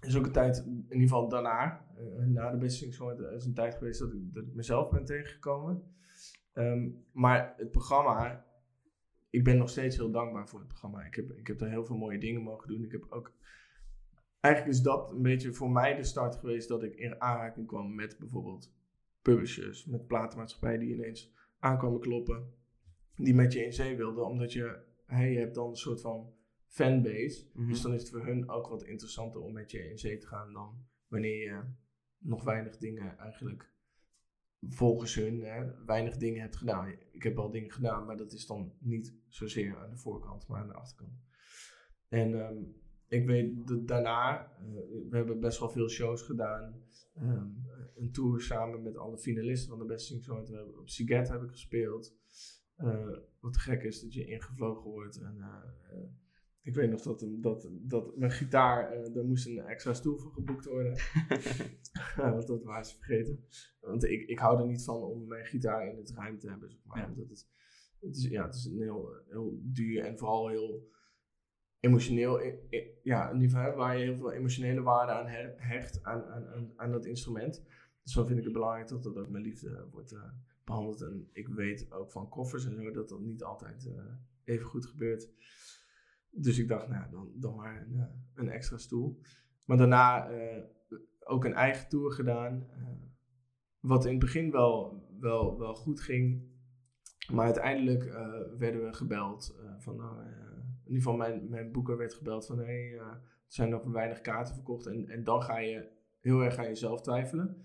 Het 0.00 0.08
is 0.08 0.16
ook 0.16 0.26
een 0.26 0.32
tijd, 0.32 0.56
in 0.66 0.84
ieder 0.88 1.00
geval 1.00 1.28
daarna, 1.28 1.86
na 2.26 2.56
de 2.56 2.68
Song, 2.68 3.20
is 3.34 3.44
een 3.44 3.54
tijd 3.54 3.74
geweest 3.74 4.00
dat 4.00 4.12
ik, 4.12 4.34
dat 4.34 4.44
ik 4.46 4.54
mezelf 4.54 4.90
ben 4.90 5.04
tegengekomen. 5.04 5.94
Um, 6.54 7.04
maar 7.12 7.54
het 7.56 7.70
programma, 7.70 8.44
ik 9.30 9.44
ben 9.44 9.56
nog 9.56 9.68
steeds 9.68 9.96
heel 9.96 10.10
dankbaar 10.10 10.48
voor 10.48 10.58
het 10.58 10.68
programma. 10.68 11.04
Ik 11.04 11.14
heb, 11.14 11.30
ik 11.30 11.46
heb 11.46 11.58
daar 11.58 11.70
heel 11.70 11.84
veel 11.84 11.96
mooie 11.96 12.18
dingen 12.18 12.42
mogen 12.42 12.68
doen. 12.68 12.84
Ik 12.84 12.92
heb 12.92 13.06
ook 13.08 13.32
eigenlijk 14.40 14.74
is 14.76 14.82
dat 14.82 15.10
een 15.10 15.22
beetje 15.22 15.52
voor 15.52 15.70
mij 15.70 15.94
de 15.96 16.04
start 16.04 16.36
geweest 16.36 16.68
dat 16.68 16.82
ik 16.82 16.94
in 16.94 17.20
aanraking 17.20 17.66
kwam 17.66 17.94
met 17.94 18.18
bijvoorbeeld 18.18 18.74
publishers, 19.22 19.84
met 19.84 20.06
platenmaatschappijen 20.06 20.80
die 20.80 20.94
ineens 20.94 21.32
aankwamen 21.58 22.00
kloppen, 22.00 22.54
die 23.16 23.34
met 23.34 23.52
je 23.52 23.64
in 23.64 23.72
zee 23.72 23.96
wilden, 23.96 24.26
omdat 24.26 24.52
je, 24.52 24.78
hey, 25.06 25.32
je 25.32 25.38
hebt 25.38 25.54
dan 25.54 25.68
een 25.68 25.76
soort 25.76 26.00
van 26.00 26.34
fanbase, 26.66 27.50
Mhm. 27.52 27.68
dus 27.68 27.80
dan 27.80 27.92
is 27.94 28.00
het 28.00 28.10
voor 28.10 28.24
hun 28.24 28.48
ook 28.48 28.68
wat 28.68 28.82
interessanter 28.82 29.40
om 29.40 29.52
met 29.52 29.70
je 29.70 29.90
in 29.90 29.98
zee 29.98 30.18
te 30.18 30.26
gaan 30.26 30.52
dan 30.52 30.86
wanneer 31.08 31.36
je 31.42 31.62
nog 32.18 32.44
weinig 32.44 32.76
dingen 32.76 33.18
eigenlijk 33.18 33.74
volgens 34.68 35.14
hun 35.14 35.40
hè, 35.40 35.84
weinig 35.84 36.16
dingen 36.16 36.40
hebt 36.40 36.56
gedaan. 36.56 36.94
Ik 37.12 37.22
heb 37.22 37.34
wel 37.36 37.50
dingen 37.50 37.70
gedaan, 37.72 38.06
maar 38.06 38.16
dat 38.16 38.32
is 38.32 38.46
dan 38.46 38.72
niet 38.78 39.14
zozeer 39.28 39.76
aan 39.76 39.90
de 39.90 39.96
voorkant, 39.96 40.46
maar 40.48 40.60
aan 40.60 40.68
de 40.68 40.74
achterkant. 40.74 41.20
En 42.08 42.40
ehm, 42.40 42.56
ik 43.08 43.26
weet 43.26 43.66
dat 43.66 43.88
daarna, 43.88 44.52
uh, 44.62 44.74
we 45.10 45.16
hebben 45.16 45.40
best 45.40 45.58
wel 45.58 45.70
veel 45.70 45.88
shows 45.88 46.22
gedaan. 46.22 46.74
Um, 47.22 47.64
een 47.96 48.12
tour 48.12 48.40
samen 48.40 48.82
met 48.82 48.96
alle 48.96 49.18
finalisten 49.18 49.68
van 49.68 49.78
de 49.78 49.84
Best 49.84 50.06
Sing 50.06 50.24
Song. 50.24 50.46
We 50.46 50.56
hebben 50.56 50.78
op 50.78 50.88
Siget 50.88 51.28
heb 51.28 51.42
ik 51.42 51.50
gespeeld. 51.50 52.14
Uh, 52.78 53.16
wat 53.40 53.56
gek 53.56 53.82
is 53.82 54.00
dat 54.00 54.12
je 54.12 54.26
ingevlogen 54.26 54.90
wordt. 54.90 55.20
En, 55.20 55.36
uh, 55.38 55.98
ik 56.62 56.74
weet 56.74 56.90
nog 56.90 57.02
dat, 57.02 57.26
dat, 57.28 57.68
dat 57.72 58.16
mijn 58.16 58.30
gitaar, 58.30 59.12
daar 59.12 59.24
moest 59.24 59.46
een 59.46 59.58
extra 59.58 59.94
stoel 59.94 60.18
voor 60.18 60.32
geboekt 60.32 60.64
worden. 60.64 60.96
Want 62.16 62.46
dat 62.46 62.62
waren 62.62 62.84
ze 62.84 62.96
vergeten. 62.96 63.44
Want 63.80 64.04
ik, 64.04 64.28
ik 64.28 64.38
hou 64.38 64.60
er 64.60 64.66
niet 64.66 64.84
van 64.84 65.02
om 65.02 65.26
mijn 65.26 65.44
gitaar 65.44 65.88
in 65.88 65.96
het 65.96 66.10
ruim 66.10 66.38
te 66.38 66.48
hebben. 66.48 66.70
Zeg 66.70 66.84
maar. 66.84 66.98
Ja. 66.98 67.08
Omdat 67.08 67.28
het, 67.28 67.48
het, 68.00 68.16
is, 68.16 68.28
ja, 68.28 68.46
het 68.46 68.54
is 68.54 68.64
een 68.64 68.80
heel, 68.80 69.10
heel 69.28 69.60
duur 69.62 70.04
en 70.04 70.18
vooral 70.18 70.48
heel 70.48 70.88
emotioneel, 71.86 72.40
ja, 73.02 73.32
ieder 73.32 73.50
geval 73.50 73.76
waar 73.76 73.98
je 73.98 74.04
heel 74.04 74.16
veel 74.16 74.32
emotionele 74.32 74.82
waarde 74.82 75.12
aan 75.12 75.26
hecht, 75.56 76.02
aan, 76.02 76.24
aan, 76.24 76.72
aan, 76.76 76.90
dat 76.90 77.04
instrument. 77.04 77.64
Dus 78.02 78.12
dan 78.14 78.26
vind 78.26 78.38
ik 78.38 78.44
het 78.44 78.52
belangrijk 78.52 78.88
dat 78.88 79.02
dat 79.02 79.16
ook 79.16 79.28
met 79.28 79.42
liefde 79.42 79.88
wordt 79.90 80.12
uh, 80.12 80.22
behandeld. 80.64 81.02
En 81.02 81.28
ik 81.32 81.48
weet 81.48 81.92
ook 81.92 82.10
van 82.10 82.28
koffers 82.28 82.66
en 82.66 82.74
zo 82.74 82.90
dat 82.90 83.08
dat 83.08 83.20
niet 83.20 83.42
altijd 83.42 83.86
uh, 83.86 84.02
even 84.44 84.66
goed 84.66 84.86
gebeurt. 84.86 85.28
Dus 86.30 86.58
ik 86.58 86.68
dacht, 86.68 86.88
nou, 86.88 87.10
dan, 87.10 87.30
dan 87.34 87.54
maar 87.54 87.80
een, 87.80 88.08
een 88.34 88.48
extra 88.48 88.78
stoel. 88.78 89.20
Maar 89.64 89.76
daarna 89.76 90.30
ook 91.24 91.44
een 91.44 91.54
eigen 91.54 91.88
tour 91.88 92.12
gedaan. 92.12 92.66
wat 93.80 94.04
in 94.04 94.10
het 94.10 94.20
begin 94.20 94.50
wel, 94.50 95.04
wel, 95.20 95.58
wel 95.58 95.74
goed 95.74 96.00
ging. 96.00 96.54
Maar 97.32 97.44
uiteindelijk 97.44 98.04
werden 98.58 98.84
we 98.84 98.92
gebeld 98.92 99.56
van, 99.78 99.96
nou, 99.96 100.16
in 100.86 100.92
ieder 100.92 101.02
geval 101.02 101.16
mijn, 101.16 101.48
mijn 101.48 101.72
boeker 101.72 101.96
werd 101.96 102.14
gebeld 102.14 102.46
van 102.46 102.58
hé, 102.58 102.64
hey, 102.64 102.90
uh, 102.92 103.00
er 103.00 103.20
zijn 103.46 103.70
nog 103.70 103.84
weinig 103.84 104.20
kaarten 104.20 104.54
verkocht. 104.54 104.86
En, 104.86 105.08
en 105.08 105.24
dan 105.24 105.42
ga 105.42 105.58
je 105.58 105.88
heel 106.20 106.40
erg 106.40 106.58
aan 106.58 106.66
jezelf 106.66 107.00
twijfelen. 107.00 107.64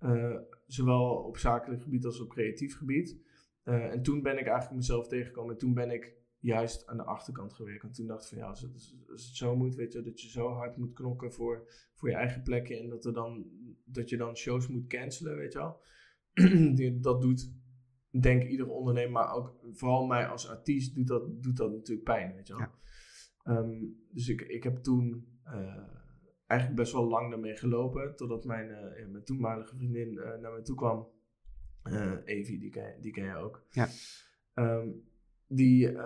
Uh, 0.00 0.36
zowel 0.66 1.14
op 1.14 1.36
zakelijk 1.36 1.82
gebied 1.82 2.04
als 2.04 2.20
op 2.20 2.28
creatief 2.28 2.76
gebied. 2.76 3.22
Eh, 3.62 3.92
en 3.92 4.02
toen 4.02 4.22
ben 4.22 4.38
ik 4.38 4.46
eigenlijk 4.46 4.76
mezelf 4.76 5.08
tegengekomen. 5.08 5.52
En 5.52 5.58
toen 5.58 5.74
ben 5.74 5.90
ik 5.90 6.12
juist 6.38 6.86
aan 6.86 6.96
de 6.96 7.04
achterkant 7.04 7.52
gewerkt. 7.52 7.84
En 7.84 7.92
toen 7.92 8.06
dacht 8.06 8.22
ik 8.22 8.28
van 8.28 8.38
ja, 8.38 8.46
als 8.46 8.60
het, 8.60 9.20
zo 9.20 9.56
moet, 9.56 9.74
weet 9.74 9.92
je, 9.92 10.02
dat 10.02 10.20
je 10.20 10.28
zo 10.28 10.48
hard 10.48 10.76
moet 10.76 10.92
knokken 10.92 11.32
voor, 11.32 11.68
voor 11.94 12.08
je 12.08 12.14
eigen 12.14 12.42
plekje. 12.42 12.76
En 12.78 12.88
dat, 12.88 13.04
er 13.04 13.12
dan, 13.12 13.46
dat 13.84 14.08
je 14.08 14.16
dan 14.16 14.36
shows 14.36 14.68
moet 14.68 14.86
cancelen, 14.86 15.36
weet 15.36 15.52
je 15.52 15.58
wel. 15.58 15.82
Dat 17.02 17.22
doet, 17.22 17.52
denk 18.22 18.42
iedere 18.42 18.70
ondernemer, 18.70 19.12
maar 19.12 19.34
ook 19.34 19.54
vooral 19.72 20.06
mij 20.06 20.26
als 20.26 20.48
artiest 20.48 20.94
doet 20.94 21.06
dat, 21.06 21.42
doet 21.42 21.56
dat 21.56 21.72
natuurlijk 21.72 22.06
pijn, 22.06 22.34
weet 22.34 22.46
je 22.46 22.56
wel. 22.56 22.62
Ja. 22.62 22.72
Ehm, 23.44 23.84
dus 24.10 24.28
ik, 24.28 24.40
ik 24.40 24.62
heb 24.62 24.76
toen 24.76 25.28
eh, 25.44 25.86
eigenlijk 26.46 26.80
best 26.80 26.92
wel 26.92 27.08
lang 27.08 27.30
daarmee 27.30 27.56
gelopen. 27.56 28.16
Totdat 28.16 28.44
mijn, 28.44 28.70
eh, 28.70 29.06
mijn 29.06 29.24
toenmalige 29.24 29.76
vriendin 29.76 30.18
eh, 30.18 30.38
naar 30.38 30.52
me 30.52 30.62
toe 30.62 30.76
kwam. 30.76 31.12
Evie, 32.24 32.58
die 32.58 32.70
ken, 32.70 33.00
die 33.00 33.12
ken 33.12 33.24
je 33.24 33.36
ook. 33.36 33.66
Ja. 33.70 33.88
Ehm, 34.54 34.88
die, 35.46 35.96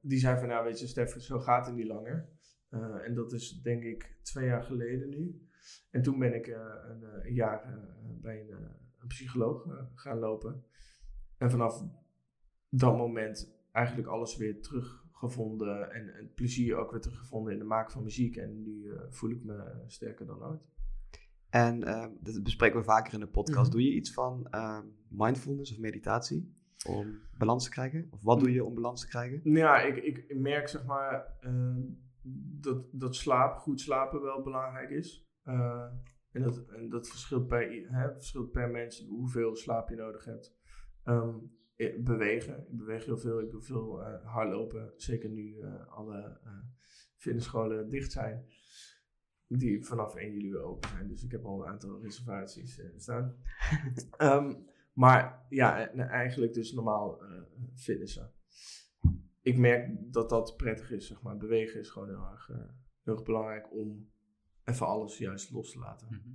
die 0.00 0.18
zei 0.18 0.38
van, 0.38 0.48
nou 0.48 0.64
weet 0.64 0.80
je 0.80 0.86
Stef, 0.86 1.20
zo 1.20 1.38
gaat 1.38 1.66
het 1.66 1.74
niet 1.74 1.86
langer. 1.86 2.28
En 3.04 3.14
dat 3.14 3.32
is 3.32 3.60
denk 3.62 3.82
ik 3.82 4.18
twee 4.22 4.46
jaar 4.46 4.62
geleden 4.62 5.08
nu. 5.08 5.48
En 5.90 6.02
toen 6.02 6.18
ben 6.18 6.34
ik 6.34 6.46
een, 6.46 7.02
een 7.26 7.34
jaar 7.34 7.78
bij 8.20 8.40
een, 8.40 8.50
een 8.98 9.06
psycholoog 9.06 9.66
gaan 9.94 10.18
lopen. 10.18 10.64
En 11.38 11.50
vanaf 11.50 11.84
dat 12.68 12.96
moment 12.96 13.56
eigenlijk 13.72 14.08
alles 14.08 14.36
weer 14.36 14.62
teruggevonden. 14.62 15.92
En 15.92 16.06
het 16.06 16.34
plezier 16.34 16.76
ook 16.76 16.90
weer 16.90 17.00
teruggevonden 17.00 17.52
in 17.52 17.58
de 17.58 17.64
maken 17.64 17.92
van 17.92 18.02
muziek. 18.02 18.36
En 18.36 18.62
nu 18.62 18.92
eh, 18.92 19.00
voel 19.08 19.30
ik 19.30 19.44
me 19.44 19.84
sterker 19.86 20.26
dan 20.26 20.42
ooit. 20.42 20.66
En 21.50 21.84
ehm, 21.84 22.10
dat 22.20 22.42
bespreken 22.42 22.78
we 22.78 22.84
vaker 22.84 23.14
in 23.14 23.20
de 23.20 23.26
podcast. 23.26 23.68
Mhm. 23.68 23.70
Doe 23.70 23.82
je 23.82 23.94
iets 23.94 24.12
van 24.12 24.46
ehm, 24.50 24.84
mindfulness 25.08 25.72
of 25.72 25.78
meditatie 25.78 26.56
om 26.86 27.20
balans 27.38 27.64
te 27.64 27.70
krijgen? 27.70 28.08
Of 28.10 28.22
wat 28.22 28.40
doe 28.40 28.52
je 28.52 28.64
om 28.64 28.74
balans 28.74 29.00
te 29.00 29.08
krijgen? 29.08 29.40
Nou 29.44 29.58
Ja, 29.58 29.80
ik, 29.80 29.96
ik, 29.96 30.38
merk 30.38 30.68
zeg 30.68 30.84
maar 30.84 31.36
eh, 31.40 31.76
dat, 32.60 32.84
dat 32.92 33.16
slaap, 33.16 33.56
goed 33.56 33.80
slapen 33.80 34.22
wel 34.22 34.42
belangrijk 34.42 34.90
is. 34.90 35.28
Eh, 35.42 35.86
en, 36.32 36.42
dat, 36.42 36.68
en 36.68 36.88
dat 36.88 37.08
verschilt 37.08 37.46
per, 37.46 37.86
hè, 37.90 38.12
verschilt 38.12 38.50
per 38.50 38.70
mens 38.70 39.06
hoeveel 39.08 39.56
slaap 39.56 39.88
je 39.88 39.96
nodig 39.96 40.24
hebt. 40.24 40.57
Ehm, 41.08 41.38
eh, 41.76 42.02
bewegen. 42.02 42.66
Ik 42.70 42.76
beweeg 42.76 43.04
heel 43.04 43.18
veel. 43.18 43.40
Ik 43.40 43.50
doe 43.50 43.62
veel 43.62 44.02
eh, 44.02 44.24
hardlopen. 44.24 44.92
Zeker 44.96 45.30
nu 45.30 45.60
eh, 45.60 45.86
alle 45.86 46.40
eh 46.44 46.50
fitnessscholen 47.16 47.88
dicht 47.88 48.12
zijn. 48.12 48.46
Die 49.46 49.84
vanaf 49.84 50.14
1 50.14 50.32
juli 50.32 50.50
weer 50.50 50.62
open 50.62 50.88
zijn. 50.88 51.08
Dus 51.08 51.24
ik 51.24 51.30
heb 51.30 51.44
al 51.44 51.62
een 51.62 51.68
aantal 51.68 52.00
reservaties 52.02 52.80
staan. 52.96 53.36
Ehm, 54.16 54.54
maar 54.92 55.46
ja, 55.48 55.88
en 55.88 55.98
eigenlijk 55.98 56.54
dus 56.54 56.72
normaal 56.72 57.22
fitnessen 57.74 58.32
ik 59.42 59.58
merk 59.58 60.12
dat 60.12 60.28
dat 60.28 60.56
prettig 60.56 60.90
is, 60.90 61.06
zeg 61.06 61.22
maar. 61.22 61.36
Bewegen 61.36 61.80
is 61.80 61.90
gewoon 61.90 62.08
heel 62.08 62.28
erg, 62.30 62.46
heel 63.02 63.14
erg 63.14 63.22
belangrijk 63.22 63.72
om 63.72 64.10
even 64.64 64.86
alles 64.86 65.18
juist 65.18 65.50
los 65.50 65.72
te 65.72 65.78
laten. 65.78 66.06
Mhm. 66.10 66.28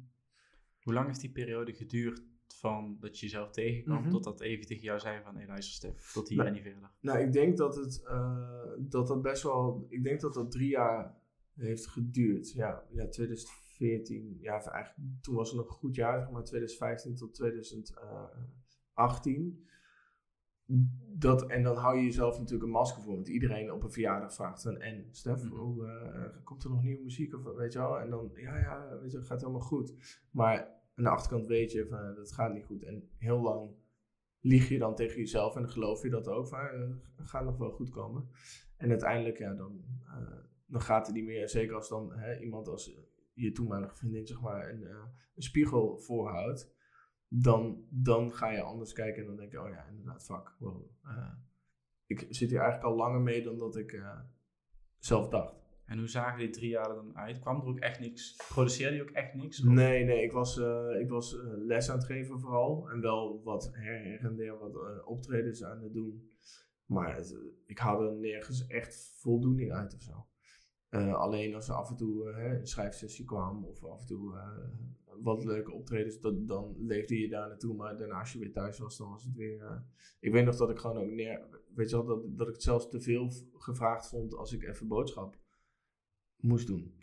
Hoe 0.82 0.94
lang 0.94 1.08
heeft 1.08 1.22
die 1.22 1.32
periode 1.32 1.74
geduurd 1.74 2.33
van 2.48 2.98
dat 3.00 3.20
je 3.20 3.26
jezelf 3.26 3.50
tegenkwam 3.52 4.02
Mhm. 4.02 4.10
totdat 4.10 4.42
even 4.42 4.66
tegen 4.66 4.84
jou 4.84 5.00
zei 5.00 5.22
van 5.24 5.36
hé 5.36 5.46
luister 5.46 5.74
Stef, 5.74 6.12
tot 6.12 6.28
hier 6.28 6.38
Nou, 6.38 6.50
en 6.50 6.56
niet 6.56 6.64
verder? 6.64 6.92
Nou, 7.00 7.20
ik 7.20 7.34
denk 7.34 7.58
dat 7.58 7.76
het 7.76 8.04
eh, 8.04 8.72
dat 8.80 9.08
dat 9.08 9.22
best 9.22 9.44
wel, 9.44 9.86
ik 9.90 10.04
denk 10.04 10.22
dat 10.22 10.34
dat 10.34 10.52
drie 10.52 10.70
jaar 10.70 11.16
heeft 11.56 11.88
geduurd. 11.88 12.52
Ja, 12.52 12.84
ja 12.92 13.08
2014, 13.08 14.38
ja, 14.42 14.52
eigenlijk, 14.64 14.96
toen 15.22 15.36
was 15.36 15.50
het 15.50 15.58
nog 15.58 15.68
een 15.68 15.74
goed 15.74 15.96
jaar, 15.96 16.20
zeg 16.20 16.32
maar 16.32 16.44
2015 16.44 17.16
tot 17.16 17.34
2018. 17.34 19.68
Dat, 21.16 21.46
en 21.48 21.64
dan 21.64 21.76
hou 21.76 21.98
je 21.98 22.04
jezelf 22.04 22.38
natuurlijk 22.38 22.64
een 22.64 22.70
masker 22.70 23.02
voor, 23.04 23.14
want 23.16 23.28
iedereen 23.28 23.72
op 23.72 23.84
een 23.84 23.92
verjaardag 23.92 24.34
vraagt 24.34 24.62
van, 24.62 24.78
en 24.78 25.08
Stef, 25.12 25.44
Mhm. 25.44 25.56
hoe, 25.56 25.88
eh, 25.88 26.44
komt 26.44 26.64
er 26.64 26.70
nog 26.70 26.84
nieuwe 26.84 27.04
muziek 27.04 27.34
of 27.34 27.44
weet 27.44 27.74
je 27.74 27.80
wel? 27.80 28.00
En 28.00 28.10
dan, 28.10 28.32
ja, 28.36 28.58
ja, 28.58 28.98
weet 29.02 29.12
je, 29.12 29.18
het 29.18 29.28
gaat 29.28 29.42
helemaal 29.42 29.62
goed. 29.62 29.94
Maar 30.32 30.82
aan 30.96 31.04
de 31.04 31.10
achterkant 31.10 31.48
weet 31.48 31.72
je 31.72 31.88
van, 31.88 32.16
dat 32.16 32.32
gaat 32.32 32.54
niet 32.54 32.66
goed. 32.66 32.84
En 32.84 33.10
heel 33.18 33.42
lang 33.42 33.72
lieg 34.40 34.70
je 34.70 34.78
dan 34.78 34.96
tegen 34.96 35.18
jezelf 35.18 35.56
en 35.56 35.70
geloof 35.70 36.04
je 36.04 36.10
dat 36.10 36.28
ook 36.28 36.48
van, 36.48 36.60
eh, 36.60 36.90
gaat 37.16 37.44
nog 37.44 37.58
wel 37.58 37.72
goed 37.72 37.90
komen. 37.90 38.30
En 38.78 38.90
uiteindelijk, 38.90 39.38
ja, 39.38 39.54
dan, 39.54 39.84
eh, 40.06 40.44
dan 40.66 40.82
gaat 40.82 41.06
het 41.06 41.16
niet 41.16 41.26
meer. 41.26 41.50
Zeker 41.50 41.76
als 41.76 41.90
dan 41.90 42.14
hè, 42.14 42.40
iemand 42.40 42.68
als 42.68 42.94
eh, 42.94 43.04
je 43.34 43.52
toenmalige 43.52 43.96
vriendin, 43.96 44.28
zeg 44.28 44.42
maar, 44.42 44.70
een, 44.70 44.82
een 45.36 45.44
spiegel 45.44 46.00
voorhoudt. 46.00 46.72
Dan, 47.28 47.86
dan 47.90 48.34
ga 48.34 48.52
je 48.52 48.62
anders 48.62 48.94
kijken 48.94 49.22
en 49.22 49.28
dan 49.28 49.36
denk 49.36 49.52
je, 49.52 49.62
oh 49.62 49.70
ja, 49.70 49.88
inderdaad, 49.88 50.26
fuck. 50.26 50.56
Ik 52.06 52.20
zit 52.30 52.50
hier 52.50 52.60
eigenlijk 52.60 52.90
al 52.90 52.96
langer 52.96 53.22
mee 53.22 53.44
dan 53.44 53.58
dat 53.58 53.76
ik 53.76 54.04
zelf 54.98 55.30
dacht. 55.30 55.63
En 55.94 56.00
hoe 56.00 56.08
zagen 56.08 56.40
die 56.40 56.50
drie 56.50 56.70
jaar 56.70 56.90
er 56.90 56.96
dan 56.96 57.18
uit? 57.18 57.40
Kwam 57.40 57.60
er 57.60 57.68
ook 57.68 57.80
echt 57.80 58.00
niks? 58.00 58.36
Produceerde 58.48 58.96
je 58.96 59.02
ook 59.02 59.10
echt 59.10 59.34
niks? 59.34 59.60
Nee, 59.60 60.04
nee, 60.04 60.24
ik 60.24 60.32
was, 60.32 60.60
eh, 60.60 61.00
ik 61.00 61.10
was 61.10 61.38
eh, 61.38 61.44
les 61.58 61.90
aan 61.90 61.98
het 61.98 62.06
geven 62.06 62.40
vooral. 62.40 62.90
En 62.90 63.02
wel 63.02 63.42
wat 63.44 63.70
her, 63.74 64.20
en 64.20 64.36
der 64.36 64.58
wat 64.58 64.76
eh, 64.76 65.08
optredens 65.08 65.64
aan 65.64 65.84
het 65.84 65.94
doen. 65.94 66.32
Maar 66.86 67.22
ik 67.66 67.78
haalde 67.78 68.08
er 68.08 68.16
nergens 68.16 68.68
echt 68.68 69.18
voldoening 69.20 69.72
uit 69.72 69.96
of 69.96 70.02
zo. 70.02 70.28
Alleen 71.14 71.56
als 71.56 71.68
er 71.68 71.76
af 71.76 71.90
en 71.90 71.96
toe 71.96 72.32
een 72.32 72.68
schrijfsessie 72.68 73.26
kwam 73.26 73.66
of 73.66 73.84
af 73.84 74.00
en 74.00 74.08
toe 74.08 74.38
wat 75.22 75.44
leuke 75.44 75.72
optredens, 75.72 76.20
dat, 76.20 76.48
dan 76.48 76.76
leefde 76.78 77.20
je 77.20 77.30
daar 77.30 77.48
naartoe. 77.48 77.76
Maar 77.76 77.98
daarna 77.98 78.20
als 78.20 78.34
je 78.34 78.40
weer 78.40 78.52
thuis 78.52 78.80
was, 78.80 78.98
dan 78.98 79.10
was 79.10 79.24
het 79.24 79.36
weer... 79.36 79.84
ik 80.20 80.32
weet 80.32 80.46
nog 80.46 80.56
dat 80.56 80.70
ik 80.70 80.78
gewoon 80.78 80.98
ook 80.98 81.12
neer... 81.12 81.42
Weet 81.76 81.90
je 81.90 81.96
wel, 81.96 82.06
dat, 82.06 82.38
dat 82.38 82.48
ik 82.48 82.54
het 82.54 82.64
zelfs 82.64 82.90
te 82.90 83.02
veel 83.02 83.32
gevraagd 83.54 84.08
vond 84.08 84.36
als 84.36 84.54
ik 84.54 84.64
even 84.64 84.88
boodschap 84.88 85.42
moest 86.44 86.68
doen. 86.68 86.94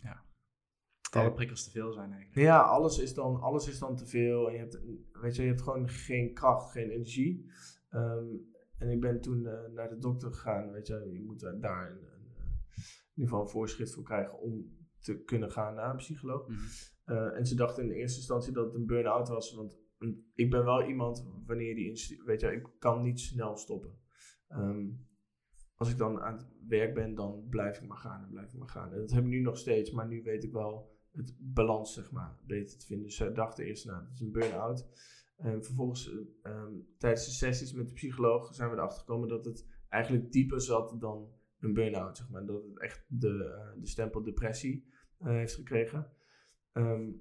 Dat 1.11 1.21
alle 1.21 1.33
prikkels 1.33 1.63
te 1.63 1.71
veel 1.71 1.91
zijn 1.91 2.11
eigenlijk. 2.11 2.47
Ja, 2.47 2.61
alles 2.61 2.99
is 2.99 3.13
dan, 3.13 3.39
alles 3.39 3.67
is 3.67 3.79
dan 3.79 3.95
te 3.95 4.05
veel. 4.05 4.47
En 4.47 4.53
je 4.53 4.59
hebt, 4.59 4.81
weet 5.11 5.35
je, 5.35 5.41
je 5.41 5.47
hebt 5.47 5.61
gewoon 5.61 5.89
geen 5.89 6.33
kracht, 6.33 6.71
geen 6.71 6.89
energie. 6.89 7.51
Ehm, 7.89 8.25
en 8.77 8.89
ik 8.89 9.01
ben 9.01 9.21
toen 9.21 9.45
eh, 9.45 9.71
naar 9.73 9.89
de 9.89 9.97
dokter 9.97 10.33
gegaan. 10.33 10.71
Weet 10.71 10.87
je, 10.87 11.09
je 11.11 11.21
moet 11.21 11.39
daar 11.39 11.91
een, 11.91 11.97
eh, 11.97 12.13
in 12.75 13.13
ieder 13.13 13.29
geval 13.29 13.41
een 13.41 13.49
voorschrift 13.49 13.93
voor 13.93 14.03
krijgen 14.03 14.39
om 14.39 14.79
te 14.99 15.23
kunnen 15.23 15.51
gaan 15.51 15.75
naar 15.75 15.89
een 15.89 15.97
psycholoog. 15.97 16.47
Mhm. 16.47 16.59
Eh, 17.05 17.37
en 17.37 17.45
ze 17.45 17.55
dachten 17.55 17.83
in 17.83 17.91
eerste 17.91 18.17
instantie 18.17 18.53
dat 18.53 18.65
het 18.65 18.75
een 18.75 18.85
burn-out 18.85 19.27
was. 19.27 19.53
Want 19.53 19.79
ik 20.33 20.49
ben 20.49 20.63
wel 20.63 20.83
iemand, 20.83 21.27
wanneer 21.45 21.75
die, 21.75 22.21
weet 22.25 22.41
je, 22.41 22.51
ik 22.51 22.67
kan 22.79 23.01
niet 23.01 23.19
snel 23.19 23.57
stoppen. 23.57 23.99
Ehm, 24.47 24.87
als 25.81 25.91
ik 25.91 25.97
dan 25.97 26.21
aan 26.21 26.33
het 26.33 26.47
werk 26.67 26.93
ben, 26.93 27.15
dan 27.15 27.47
blijf 27.49 27.77
ik 27.77 27.87
maar 27.87 27.97
gaan 27.97 28.23
en 28.23 28.29
blijf 28.29 28.47
ik 28.53 28.59
maar 28.59 28.69
gaan. 28.69 28.93
En 28.93 28.99
dat 28.99 29.11
heb 29.11 29.23
ik 29.23 29.29
nu 29.29 29.41
nog 29.41 29.57
steeds, 29.57 29.91
maar 29.91 30.07
nu 30.07 30.23
weet 30.23 30.43
ik 30.43 30.51
wel 30.51 30.91
het 31.11 31.35
balans, 31.39 31.93
zeg 31.93 32.11
maar, 32.11 32.37
beter 32.45 32.77
te 32.77 32.85
vinden. 32.85 33.05
Dus 33.05 33.15
ze 33.15 33.31
dachten 33.31 33.65
eerst, 33.65 33.85
nou, 33.85 34.03
dat 34.03 34.13
is 34.13 34.19
een 34.19 34.31
burn-out. 34.31 34.87
En 35.37 35.63
vervolgens, 35.63 36.11
eh, 36.11 36.17
ehm, 36.41 36.73
tijdens 36.97 37.25
de 37.25 37.31
sessies 37.31 37.73
met 37.73 37.87
de 37.87 37.93
psycholoog, 37.93 38.55
zijn 38.55 38.69
we 38.69 38.75
erachter 38.75 38.99
gekomen 38.99 39.29
dat 39.29 39.45
het 39.45 39.67
eigenlijk 39.89 40.31
dieper 40.31 40.61
zat 40.61 40.95
dan 40.99 41.31
een 41.59 41.73
burn-out, 41.73 42.17
zeg 42.17 42.29
maar. 42.29 42.45
Dat 42.45 42.63
het 42.63 42.79
echt 42.79 43.05
de, 43.07 43.45
eh, 43.45 43.81
de 43.81 43.87
stempel 43.87 44.23
depressie 44.23 44.89
eh, 45.17 45.27
heeft 45.27 45.55
gekregen. 45.55 46.11
Ehm, 46.71 47.11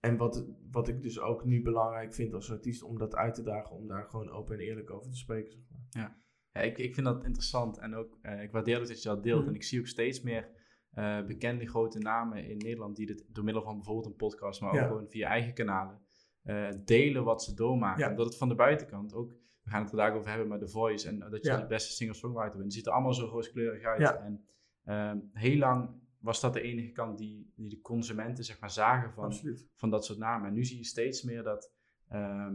en 0.00 0.16
wat, 0.16 0.46
wat 0.70 0.88
ik 0.88 1.02
dus 1.02 1.20
ook 1.20 1.44
nu 1.44 1.62
belangrijk 1.62 2.14
vind 2.14 2.34
als 2.34 2.50
artiest, 2.50 2.82
om 2.82 2.98
dat 2.98 3.14
uit 3.14 3.34
te 3.34 3.42
dagen, 3.42 3.76
om 3.76 3.86
daar 3.86 4.08
gewoon 4.08 4.30
open 4.30 4.54
en 4.54 4.60
eerlijk 4.60 4.90
over 4.90 5.10
te 5.10 5.16
spreken, 5.16 5.52
zeg 5.52 5.62
maar. 5.70 5.86
Ja, 5.90 6.21
ik, 6.52 6.78
ik 6.78 6.94
vind 6.94 7.06
dat 7.06 7.24
interessant 7.24 7.78
en 7.78 7.94
ook, 7.94 8.18
eh, 8.22 8.42
ik 8.42 8.50
waardeer 8.52 8.78
dat 8.78 9.02
je 9.02 9.08
dat 9.08 9.22
deelt. 9.22 9.40
Mhm. 9.40 9.48
En 9.48 9.54
ik 9.54 9.62
zie 9.62 9.80
ook 9.80 9.86
steeds 9.86 10.20
meer 10.22 10.60
eh, 10.92 11.24
bekende 11.26 11.66
grote 11.66 11.98
namen 11.98 12.44
in 12.48 12.56
Nederland 12.56 12.96
die 12.96 13.06
dit 13.06 13.24
door 13.28 13.44
middel 13.44 13.62
van 13.62 13.74
bijvoorbeeld 13.76 14.06
een 14.06 14.16
podcast, 14.16 14.60
maar 14.60 14.74
Ja. 14.74 14.80
ook 14.82 14.86
gewoon 14.88 15.08
via 15.08 15.28
eigen 15.28 15.54
kanalen, 15.54 16.00
eh, 16.42 16.68
delen 16.84 17.24
wat 17.24 17.42
ze 17.42 17.54
doormaken. 17.54 18.04
Ja. 18.04 18.10
Omdat 18.10 18.26
het 18.26 18.36
van 18.36 18.48
de 18.48 18.54
buitenkant 18.54 19.14
ook, 19.14 19.30
we 19.62 19.70
gaan 19.70 19.82
het 19.82 19.90
er 19.92 19.96
vandaag 19.96 20.16
over 20.16 20.28
hebben 20.30 20.48
met 20.48 20.60
The 20.60 20.68
Voice 20.68 21.08
en 21.08 21.18
dat 21.18 21.42
je 21.44 21.50
Ja. 21.50 21.56
de 21.60 21.66
beste 21.66 21.92
singer-songwriter 21.92 22.52
bent. 22.52 22.64
Het 22.64 22.72
ziet 22.72 22.86
er 22.86 22.92
allemaal 22.92 23.14
zo 23.14 23.26
rooskleurig 23.26 23.84
uit. 23.84 24.00
Ja. 24.00 24.16
En 24.16 24.44
ehm, 24.84 25.18
heel 25.32 25.56
lang 25.58 25.90
was 26.18 26.40
dat 26.40 26.52
de 26.52 26.60
enige 26.60 26.92
kant 26.92 27.18
die, 27.18 27.52
die 27.56 27.68
de 27.68 27.80
consumenten 27.80 28.44
zeg 28.44 28.60
maar 28.60 28.70
zagen 28.70 29.12
van, 29.12 29.24
Absoluut. 29.24 29.68
van 29.74 29.90
dat 29.90 30.04
soort 30.04 30.18
namen. 30.18 30.48
En 30.48 30.54
nu 30.54 30.64
zie 30.64 30.76
je 30.76 30.84
steeds 30.84 31.22
meer 31.22 31.42
dat, 31.42 31.72
ehm, 32.08 32.54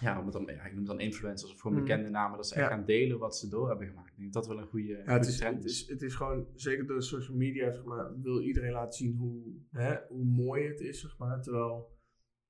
ja, 0.00 0.18
om 0.18 0.24
het 0.24 0.32
dan, 0.32 0.44
ja, 0.46 0.64
ik 0.64 0.68
noem 0.70 0.76
het 0.78 0.86
dan 0.86 1.00
influencers 1.00 1.52
of 1.52 1.60
gewoon 1.60 1.76
Mhm. 1.76 1.86
bekende 1.86 2.08
namen, 2.10 2.36
dat 2.36 2.46
ze 2.48 2.54
echt 2.54 2.68
Ja. 2.68 2.76
gaan 2.76 2.84
delen 2.84 3.18
wat 3.18 3.36
ze 3.36 3.48
door 3.48 3.68
hebben 3.68 3.86
gemaakt. 3.86 4.10
Ik 4.10 4.16
denk 4.18 4.32
dat 4.32 4.44
dat 4.44 4.52
wel 4.54 4.62
een 4.62 4.68
goede, 4.70 4.86
Ja, 4.88 5.12
het 5.12 5.26
is, 5.26 5.36
trend 5.36 5.56
het, 5.56 5.64
is. 5.64 5.88
het 5.88 6.02
is 6.02 6.14
gewoon, 6.14 6.46
zeker 6.54 6.86
door 6.86 7.02
social 7.02 7.36
media, 7.36 7.72
zeg 7.72 7.84
maar, 7.84 8.20
wil 8.20 8.40
iedereen 8.40 8.72
laten 8.72 8.92
zien 8.98 9.16
hoe, 9.16 9.42
hè, 9.70 9.96
hoe 10.08 10.24
mooi 10.24 10.66
het 10.68 10.80
is, 10.80 11.00
zeg 11.00 11.18
maar. 11.18 11.42
Terwijl 11.42 11.98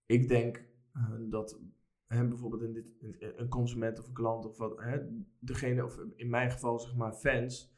ik 0.07 0.29
denk 0.29 0.69
eh, 0.93 1.13
dat 1.29 1.61
hè, 2.07 2.29
bijvoorbeeld 2.29 2.63
in 2.63 2.73
dit, 2.73 2.95
in- 3.01 3.17
een 3.37 3.49
consument 3.49 3.99
of 3.99 4.07
een 4.07 4.13
klant 4.15 4.47
of 4.47 4.57
wat, 4.59 4.81
hè, 4.81 4.99
degene, 5.39 5.85
of 5.85 5.99
in 6.17 6.29
mijn 6.31 6.51
geval 6.51 6.79
zeg 6.79 6.97
maar 6.97 7.13
fans, 7.13 7.75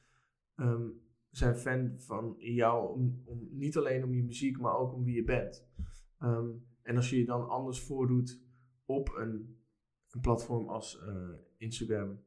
ehm, 0.54 0.86
zijn 1.30 1.56
fan 1.56 1.94
van 1.96 2.34
jou 2.38 2.94
om, 2.94 3.22
om, 3.24 3.48
niet 3.50 3.76
alleen 3.76 4.04
om 4.04 4.14
je 4.14 4.22
muziek, 4.24 4.58
maar 4.60 4.76
ook 4.76 4.94
om 4.94 5.04
wie 5.04 5.14
je 5.14 5.24
bent. 5.24 5.66
Ehm, 6.18 6.48
en 6.82 6.96
als 6.96 7.10
je 7.10 7.18
je 7.18 7.24
dan 7.24 7.48
anders 7.48 7.80
voordoet 7.80 8.40
op 8.84 9.14
een, 9.16 9.61
een 10.12 10.20
platform 10.20 10.68
als 10.68 11.00
eh, 11.00 11.28
Instagram 11.56 12.24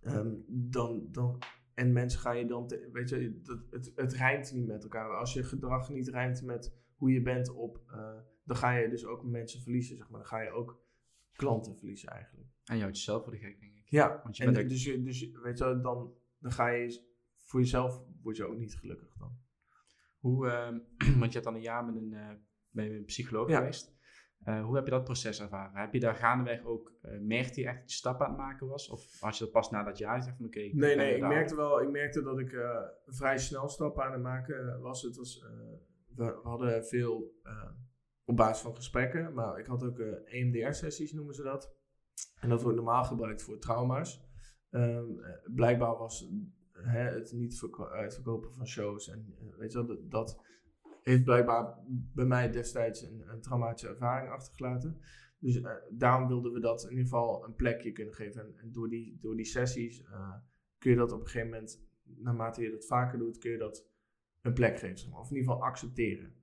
ehm, 0.00 0.34
dan, 0.48 1.08
dan, 1.10 1.38
en 1.74 1.92
mensen 1.92 2.20
gaan 2.20 2.38
je 2.38 2.46
dan, 2.46 2.66
te- 2.66 2.88
weet 2.92 3.08
je, 3.08 3.40
dat, 3.42 3.60
het, 3.70 3.92
het 3.94 4.12
rijmt 4.12 4.52
niet 4.52 4.66
met 4.66 4.82
elkaar. 4.82 5.16
Als 5.16 5.32
je 5.32 5.42
gedrag 5.42 5.90
niet 5.90 6.08
rijmt 6.08 6.42
met 6.42 6.74
hoe 6.96 7.12
je 7.12 7.22
bent 7.22 7.48
op, 7.50 7.82
eh, 7.86 8.18
dan 8.44 8.56
ga 8.56 8.70
je 8.76 8.88
dus 8.88 9.04
ook 9.06 9.24
mensen 9.24 9.60
verliezen, 9.62 9.96
zeg 9.96 10.08
maar. 10.10 10.20
Dan 10.20 10.28
ga 10.28 10.40
je 10.40 10.50
ook 10.50 10.80
klanten 11.32 11.76
verliezen 11.76 12.08
eigenlijk. 12.08 12.48
En 12.64 12.74
je 12.76 12.82
houdt 12.82 12.96
jezelf 12.96 13.22
voor 13.22 13.32
de 13.32 13.38
gek, 13.38 13.60
denk 13.60 13.76
ik. 13.76 13.88
Ja, 13.90 14.20
Want 14.22 14.36
je 14.36 14.44
en 14.44 14.52
bent 14.52 14.68
dus, 14.68 14.84
dus 14.84 15.30
weet 15.42 15.58
je, 15.58 15.80
dan, 15.80 16.14
dan 16.38 16.52
ga 16.52 16.68
je 16.68 17.10
voor 17.44 17.60
jezelf, 17.60 18.02
word 18.22 18.36
je 18.36 18.44
ook 18.44 18.58
niet 18.58 18.74
gelukkig 18.76 19.14
dan. 19.18 19.38
Hoe, 20.18 20.48
ehm, 20.48 20.78
want 21.18 21.24
je 21.32 21.32
hebt 21.32 21.44
dan 21.44 21.54
een 21.54 21.60
jaar 21.60 21.84
met 21.84 21.94
een, 21.96 22.12
eh, 22.12 22.30
bij 22.70 22.96
een 22.96 23.04
psycholoog 23.04 23.48
Ja. 23.48 23.58
geweest. 23.58 23.94
Eh, 24.44 24.64
hoe 24.64 24.74
heb 24.74 24.84
je 24.84 24.90
dat 24.90 25.04
proces 25.04 25.40
ervaren? 25.40 25.80
Heb 25.80 25.92
je 25.92 26.00
daar 26.00 26.14
gaandeweg 26.14 26.64
ook, 26.64 26.92
eh 27.02 27.18
merkte 27.20 27.60
je 27.60 27.66
echt 27.66 27.80
dat 27.80 27.90
je 27.90 27.96
stappen 27.96 28.26
aan 28.26 28.32
het 28.32 28.40
maken 28.40 28.66
was? 28.66 28.88
Of 28.88 29.20
had 29.20 29.36
je 29.38 29.44
dat 29.44 29.52
pas 29.52 29.70
na 29.70 29.82
dat 29.82 29.98
jaar 29.98 30.16
gezegd 30.16 30.36
van 30.36 30.46
oké, 30.46 30.58
Nee, 30.58 30.96
nee, 30.96 31.14
ik 31.14 31.20
daar- 31.20 31.28
merkte 31.28 31.56
wel, 31.56 31.82
ik 31.82 31.90
merkte 31.90 32.22
dat 32.22 32.38
ik 32.38 32.52
eh, 32.52 32.80
vrij 33.06 33.38
snel 33.38 33.68
stappen 33.68 34.04
aan 34.04 34.12
het 34.12 34.22
maken 34.22 34.80
was. 34.80 35.02
Het 35.02 35.16
was, 35.16 35.44
we, 36.16 36.24
we 36.24 36.40
hadden 36.42 36.86
veel 36.86 37.34
op 38.24 38.36
basis 38.36 38.62
van 38.62 38.74
gesprekken, 38.76 39.34
maar 39.34 39.58
ik 39.58 39.66
had 39.66 39.84
ook 39.84 39.98
EMDR-sessies 40.24 41.12
noemen 41.12 41.34
ze 41.34 41.42
dat. 41.42 41.74
En 42.40 42.48
dat 42.48 42.62
wordt 42.62 42.76
normaal 42.76 43.04
gebruikt 43.04 43.42
voor 43.42 43.58
trauma's. 43.58 44.24
Ehm, 44.70 45.18
eh, 45.20 45.30
blijkbaar 45.54 45.96
was 45.96 46.28
hè, 46.72 47.00
het 47.10 47.32
niet 47.32 47.58
verko- 47.58 47.88
uitverkopen 47.88 48.52
van 48.52 48.66
shows 48.66 49.08
en 49.08 49.34
weet 49.58 49.72
je 49.72 49.78
wel, 49.78 49.86
dat, 49.86 50.10
dat 50.10 50.40
heeft 51.02 51.24
blijkbaar 51.24 51.78
bij 51.88 52.24
mij 52.24 52.50
destijds 52.50 53.02
een, 53.02 53.22
een 53.28 53.40
traumatische 53.40 53.88
ervaring 53.88 54.30
achtergelaten. 54.30 55.00
Dus 55.38 55.60
eh, 55.60 55.72
daarom 55.90 56.28
wilden 56.28 56.52
we 56.52 56.60
dat 56.60 56.82
in 56.82 56.90
ieder 56.90 57.04
geval 57.04 57.44
een 57.44 57.54
plekje 57.54 57.92
kunnen 57.92 58.14
geven. 58.14 58.40
En, 58.40 58.54
en 58.56 58.72
door, 58.72 58.88
die, 58.88 59.18
door 59.20 59.36
die 59.36 59.44
sessies 59.44 60.02
eh, 60.02 60.34
kun 60.78 60.90
je 60.90 60.96
dat 60.96 61.12
op 61.12 61.20
een 61.20 61.26
gegeven 61.26 61.48
moment, 61.48 61.84
naarmate 62.02 62.62
je 62.62 62.70
dat 62.70 62.86
vaker 62.86 63.18
doet, 63.18 63.38
kun 63.38 63.50
je 63.50 63.58
dat 63.58 63.86
een 64.40 64.52
plek 64.52 64.78
geven. 64.78 64.98
Zeg 64.98 65.10
maar. 65.10 65.20
Of 65.20 65.30
in 65.30 65.36
ieder 65.36 65.52
geval 65.52 65.66
accepteren. 65.66 66.34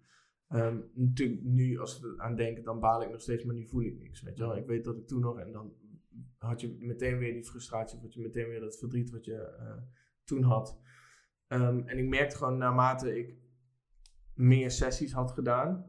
Ehm, 0.47 0.77
natuurlijk, 0.93 1.43
nu 1.43 1.79
als 1.79 1.99
we 1.99 2.13
aan 2.17 2.35
denken, 2.35 2.63
dan 2.63 2.79
baal 2.79 3.01
ik 3.01 3.09
nog 3.11 3.21
steeds, 3.21 3.43
maar 3.43 3.55
nu 3.55 3.67
voel 3.67 3.81
ik 3.81 3.99
niks. 3.99 4.21
Weet 4.21 4.37
je 4.37 4.43
wel? 4.43 4.57
Ik 4.57 4.67
weet 4.67 4.83
dat 4.83 4.97
ik 4.97 5.07
toen 5.07 5.21
nog, 5.21 5.39
en 5.39 5.51
dan 5.51 5.73
had 6.37 6.61
je 6.61 6.75
meteen 6.79 7.17
weer 7.17 7.33
die 7.33 7.43
frustratie, 7.43 7.97
of 7.97 8.03
had 8.03 8.13
je 8.13 8.21
meteen 8.21 8.47
weer 8.47 8.59
dat 8.59 8.77
verdriet 8.77 9.11
wat 9.11 9.25
je 9.25 9.35
eh, 9.35 9.77
toen 10.23 10.43
had. 10.43 10.79
Ehm, 11.47 11.79
en 11.85 11.97
ik 11.97 12.07
merkte 12.07 12.37
gewoon 12.37 12.57
naarmate 12.57 13.17
ik 13.17 13.37
meer 14.39 14.71
sessies 14.71 15.13
had 15.13 15.31
gedaan, 15.31 15.85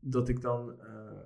dat 0.00 0.28
ik 0.28 0.40
dan 0.40 0.80
eh, 0.80 1.20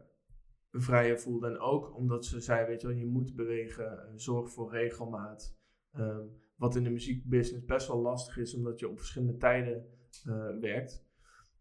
vrijer 0.70 1.18
voelde. 1.18 1.48
En 1.48 1.58
ook 1.58 1.96
omdat 1.96 2.24
ze 2.24 2.40
zei, 2.40 2.66
weet 2.66 2.80
je 2.80 2.86
wel, 2.86 2.96
je 2.96 3.06
moet 3.06 3.34
bewegen, 3.34 4.08
eh, 4.08 4.12
zorg 4.14 4.50
voor 4.50 4.70
regelmaat. 4.70 5.56
Ehm, 5.92 6.26
wat 6.56 6.76
in 6.76 6.84
de 6.84 6.90
muziekbusiness 6.90 7.64
best 7.64 7.88
wel 7.88 8.00
lastig 8.00 8.36
is, 8.36 8.54
omdat 8.54 8.78
je 8.78 8.88
op 8.88 8.98
verschillende 8.98 9.36
tijden 9.36 9.86
eh, 10.24 10.58
werkt. 10.60 11.06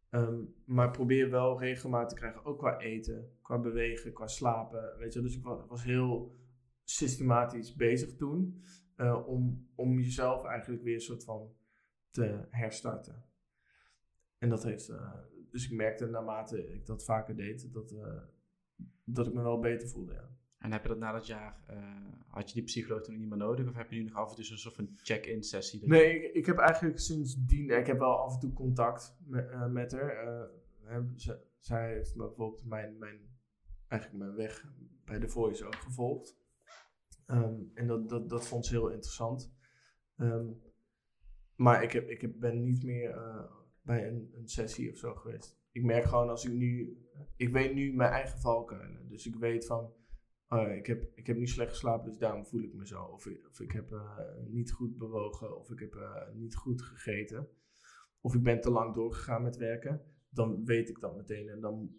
Ehm, 0.09 0.41
maar 0.65 0.91
probeer 0.91 1.29
wel 1.29 1.59
regelmaat 1.59 2.09
te 2.09 2.15
krijgen, 2.15 2.45
ook 2.45 2.59
qua 2.59 2.79
eten, 2.79 3.37
qua 3.41 3.59
bewegen, 3.59 4.13
qua 4.13 4.27
slapen. 4.27 4.97
Weet 4.97 5.13
je, 5.13 5.19
wel. 5.19 5.29
dus 5.29 5.37
ik 5.37 5.43
was, 5.67 5.83
heel 5.83 6.35
systematisch 6.83 7.75
bezig 7.75 8.15
toen. 8.15 8.63
om, 9.25 9.69
om 9.75 9.99
jezelf 9.99 10.43
eigenlijk 10.43 10.83
weer 10.83 10.93
een 10.93 11.01
soort 11.01 11.23
van 11.23 11.51
te 12.11 12.45
herstarten. 12.49 13.26
En 14.37 14.49
dat 14.49 14.63
heeft, 14.63 14.89
eh, 14.89 15.13
dus 15.51 15.65
ik 15.65 15.71
merkte 15.77 16.05
naarmate 16.05 16.73
ik 16.73 16.85
dat 16.85 17.03
vaker 17.03 17.35
deed, 17.35 17.73
dat, 17.73 17.91
eh, 17.91 18.21
dat 19.03 19.27
ik 19.27 19.33
me 19.33 19.41
wel 19.41 19.59
beter 19.59 19.87
voelde. 19.87 20.13
Ja. 20.13 20.29
En 20.57 20.71
heb 20.71 20.81
je 20.81 20.87
dat 20.87 20.97
na 20.97 21.11
dat 21.11 21.27
jaar, 21.27 21.61
eh, 21.67 22.05
had 22.27 22.47
je 22.47 22.53
die 22.53 22.63
psycholoog 22.63 23.01
toen 23.03 23.17
niet 23.17 23.29
meer 23.29 23.37
nodig? 23.37 23.67
Of 23.67 23.75
heb 23.75 23.91
je 23.91 23.97
nu 23.97 24.03
nog 24.03 24.13
af 24.15 24.29
en 24.29 24.35
toe 24.35 24.43
zo'n 24.45 24.57
soort 24.57 24.75
van 24.75 24.89
check-in 24.95 25.43
sessie? 25.43 25.87
Nee, 25.87 26.23
ik, 26.23 26.33
ik 26.33 26.45
heb 26.45 26.57
eigenlijk 26.57 26.99
sindsdien, 26.99 27.69
ik 27.69 27.87
heb 27.87 27.99
wel 27.99 28.17
af 28.17 28.33
en 28.33 28.39
toe 28.39 28.53
contact 28.53 29.17
met, 29.25 29.49
eh, 29.49 29.67
met 29.67 29.91
haar. 29.91 30.49
ze- 31.15 31.45
zij 31.59 31.93
heeft 31.93 32.15
me 32.15 32.25
bijvoorbeeld 32.25 32.65
mijn, 32.65 32.97
mijn, 32.97 33.19
eigenlijk 33.87 34.23
mijn 34.23 34.35
weg 34.37 34.65
bij 35.05 35.19
The 35.19 35.27
Voice 35.27 35.65
ook 35.65 35.75
gevolgd. 35.75 36.37
Ehm, 37.25 37.55
en 37.73 37.87
dat, 37.87 38.09
dat, 38.09 38.29
dat 38.29 38.47
vond 38.47 38.65
ze 38.65 38.73
heel 38.73 38.89
interessant. 38.89 39.53
Ehm, 40.17 40.45
maar 41.55 41.83
ik, 41.83 41.91
heb, 41.91 42.09
ik 42.09 42.21
heb, 42.21 42.33
ben 42.39 42.63
niet 42.63 42.83
meer 42.83 43.17
bij 43.87 44.07
een, 44.07 44.31
een 44.33 44.47
sessie 44.47 44.91
of 44.91 44.97
zo 44.97 45.15
geweest. 45.15 45.57
Ik 45.71 45.83
merk 45.83 46.05
gewoon 46.05 46.29
als 46.29 46.45
ik 46.45 46.53
nu, 46.53 46.97
ik 47.35 47.49
weet 47.49 47.73
nu 47.73 47.93
mijn 47.93 48.11
eigen 48.11 48.39
valkuilen. 48.39 49.07
Dus 49.07 49.27
ik 49.27 49.35
weet 49.35 49.65
van, 49.65 49.93
oh 50.47 50.69
ik, 50.71 50.85
heb, 50.85 51.11
ik 51.15 51.27
heb 51.27 51.37
nu 51.37 51.47
slecht 51.47 51.69
geslapen, 51.69 52.05
dus 52.05 52.17
daarom 52.17 52.45
voel 52.45 52.61
ik 52.61 52.73
me 52.73 52.87
zo. 52.87 53.03
Of 53.03 53.25
ik, 53.25 53.47
of 53.49 53.59
ik 53.59 53.71
heb 53.71 53.91
eh, 53.91 54.17
niet 54.47 54.71
goed 54.71 54.97
bewogen, 54.97 55.57
of 55.57 55.71
ik 55.71 55.79
heb 55.79 55.95
eh, 55.95 56.33
niet 56.33 56.55
goed 56.55 56.81
gegeten. 56.81 57.47
Of 58.21 58.35
ik 58.35 58.43
ben 58.43 58.61
te 58.61 58.71
lang 58.71 58.93
doorgegaan 58.93 59.43
met 59.43 59.57
werken. 59.57 60.01
Dan 60.29 60.65
weet 60.65 60.89
ik 60.89 60.99
dat 60.99 61.15
meteen. 61.15 61.49
En 61.49 61.59
dan 61.59 61.95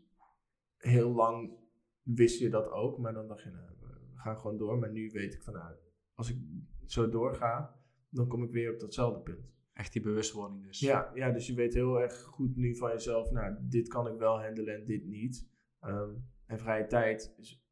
heel 0.76 1.10
lang 1.10 1.58
wist 2.02 2.38
je 2.38 2.48
dat 2.48 2.70
ook, 2.70 2.98
maar 2.98 3.12
dan 3.12 3.28
dacht 3.28 3.42
je, 3.42 3.50
nou, 3.50 3.68
we 3.80 4.18
gaan 4.20 4.38
gewoon 4.38 4.56
door. 4.56 4.78
Maar 4.78 4.92
nu 4.92 5.10
weet 5.10 5.34
ik 5.34 5.42
van, 5.42 5.54
nou, 5.54 5.74
als 6.14 6.30
ik 6.30 6.38
zo 6.84 7.08
doorga, 7.08 7.80
dan 8.08 8.28
kom 8.28 8.42
ik 8.42 8.50
weer 8.50 8.72
op 8.72 8.80
datzelfde 8.80 9.20
punt. 9.20 9.57
Echt 9.78 9.92
die 9.92 10.02
bewustwording 10.02 10.64
dus. 10.64 10.80
Ja, 10.80 11.10
ja, 11.14 11.30
dus 11.30 11.46
je 11.46 11.54
weet 11.54 11.74
heel 11.74 12.00
erg 12.00 12.22
goed 12.22 12.56
nu 12.56 12.76
van 12.76 12.90
jezelf, 12.90 13.30
nou, 13.30 13.56
dit 13.60 13.88
kan 13.88 14.06
ik 14.06 14.18
wel 14.18 14.42
handelen 14.42 14.74
en 14.74 14.84
dit 14.84 15.04
niet. 15.04 15.48
Ehm, 15.80 16.10
en 16.46 16.58
vrije 16.58 16.86
tijd 16.86 17.34
is, 17.36 17.64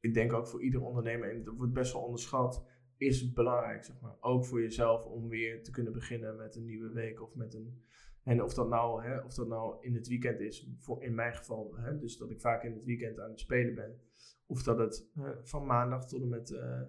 ik 0.00 0.14
denk 0.14 0.32
ook 0.32 0.48
voor 0.48 0.62
ieder 0.62 0.80
ondernemer, 0.80 1.30
en 1.30 1.44
dat 1.44 1.54
wordt 1.56 1.72
best 1.72 1.92
wel 1.92 2.02
onderschat, 2.02 2.66
is 2.96 3.32
belangrijk, 3.32 3.84
zeg 3.84 4.00
maar. 4.00 4.16
Ook 4.20 4.44
voor 4.44 4.60
jezelf 4.60 5.04
om 5.04 5.28
weer 5.28 5.62
te 5.62 5.70
kunnen 5.70 5.92
beginnen 5.92 6.36
met 6.36 6.56
een 6.56 6.64
nieuwe 6.64 6.92
week 6.92 7.22
of 7.22 7.34
met 7.34 7.54
een... 7.54 7.84
En 8.22 8.42
of 8.42 8.54
dat 8.54 8.68
nou, 8.68 9.04
hè, 9.04 9.18
of 9.20 9.34
dat 9.34 9.48
nou 9.48 9.76
in 9.80 9.94
het 9.94 10.08
weekend 10.08 10.40
is, 10.40 10.70
voor, 10.78 11.02
in 11.02 11.14
mijn 11.14 11.34
geval, 11.34 11.74
hè, 11.76 11.98
dus 11.98 12.16
dat 12.16 12.30
ik 12.30 12.40
vaak 12.40 12.62
in 12.62 12.72
het 12.72 12.84
weekend 12.84 13.20
aan 13.20 13.30
het 13.30 13.40
spelen 13.40 13.74
ben. 13.74 14.00
Of 14.46 14.62
dat 14.62 14.78
het 14.78 15.10
van 15.42 15.66
maandag 15.66 16.06
tot 16.06 16.22
en 16.22 16.28
met, 16.28 16.50
eh, 16.50 16.82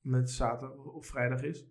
met 0.00 0.30
zaterdag 0.30 0.84
of 0.84 1.06
vrijdag 1.06 1.42
is. 1.42 1.68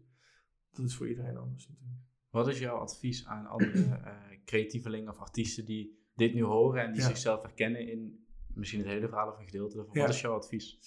Dat 0.72 0.86
is 0.86 0.95
voor 0.95 1.07
iedereen 1.07 1.38
anders 1.38 1.67
natuurlijk. 1.67 1.99
Wat 2.30 2.47
is 2.47 2.59
jouw 2.59 2.78
advies 2.78 3.26
aan 3.28 3.45
andere 3.45 3.95
eh 4.05 4.13
creatievelingen 4.45 5.09
of 5.09 5.20
artiesten 5.20 5.65
die 5.65 5.97
dit 6.15 6.34
nu 6.34 6.43
horen 6.43 6.82
en 6.84 6.91
die 6.91 7.01
Ja. 7.01 7.07
zichzelf 7.07 7.41
herkennen 7.41 7.88
in 7.88 8.26
misschien 8.53 8.80
het 8.80 8.89
hele 8.89 9.07
verhaal 9.07 9.30
of 9.32 9.39
een 9.39 9.45
gedeelte 9.45 9.78
ervan? 9.78 9.93
Ja. 9.95 10.01
Wat 10.01 10.09
is 10.09 10.22
jouw 10.22 10.36
advies? 10.36 10.80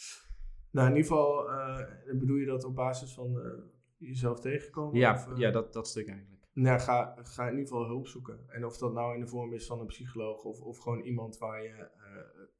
Nou, 0.70 0.89
in 0.91 0.97
ieder 0.97 1.11
geval, 1.11 1.51
eh, 1.51 2.18
bedoel 2.18 2.37
je 2.37 2.47
dat 2.47 2.64
op 2.64 2.74
basis 2.74 3.14
van 3.14 3.41
eh, 3.41 3.51
jezelf 3.97 4.41
tegenkomen? 4.41 4.99
Ja, 4.99 5.12
Of, 5.14 5.39
ja 5.39 5.51
dat, 5.51 5.72
dat 5.72 5.89
stuk 5.89 6.09
eigenlijk. 6.09 6.43
Nou, 6.53 6.80
ga, 6.80 7.14
ga 7.22 7.45
in 7.45 7.51
ieder 7.51 7.66
geval 7.68 7.87
hulp 7.87 8.07
zoeken. 8.07 8.49
En 8.49 8.64
of 8.66 8.78
dat 8.78 8.93
nou 8.93 9.14
in 9.14 9.20
de 9.20 9.26
vorm 9.26 9.53
is 9.55 9.66
van 9.66 9.80
een 9.80 9.87
psycholoog 9.87 10.43
of, 10.45 10.61
of 10.61 10.78
gewoon 10.78 11.01
iemand 11.01 11.39
waar 11.39 11.62
je 11.62 11.89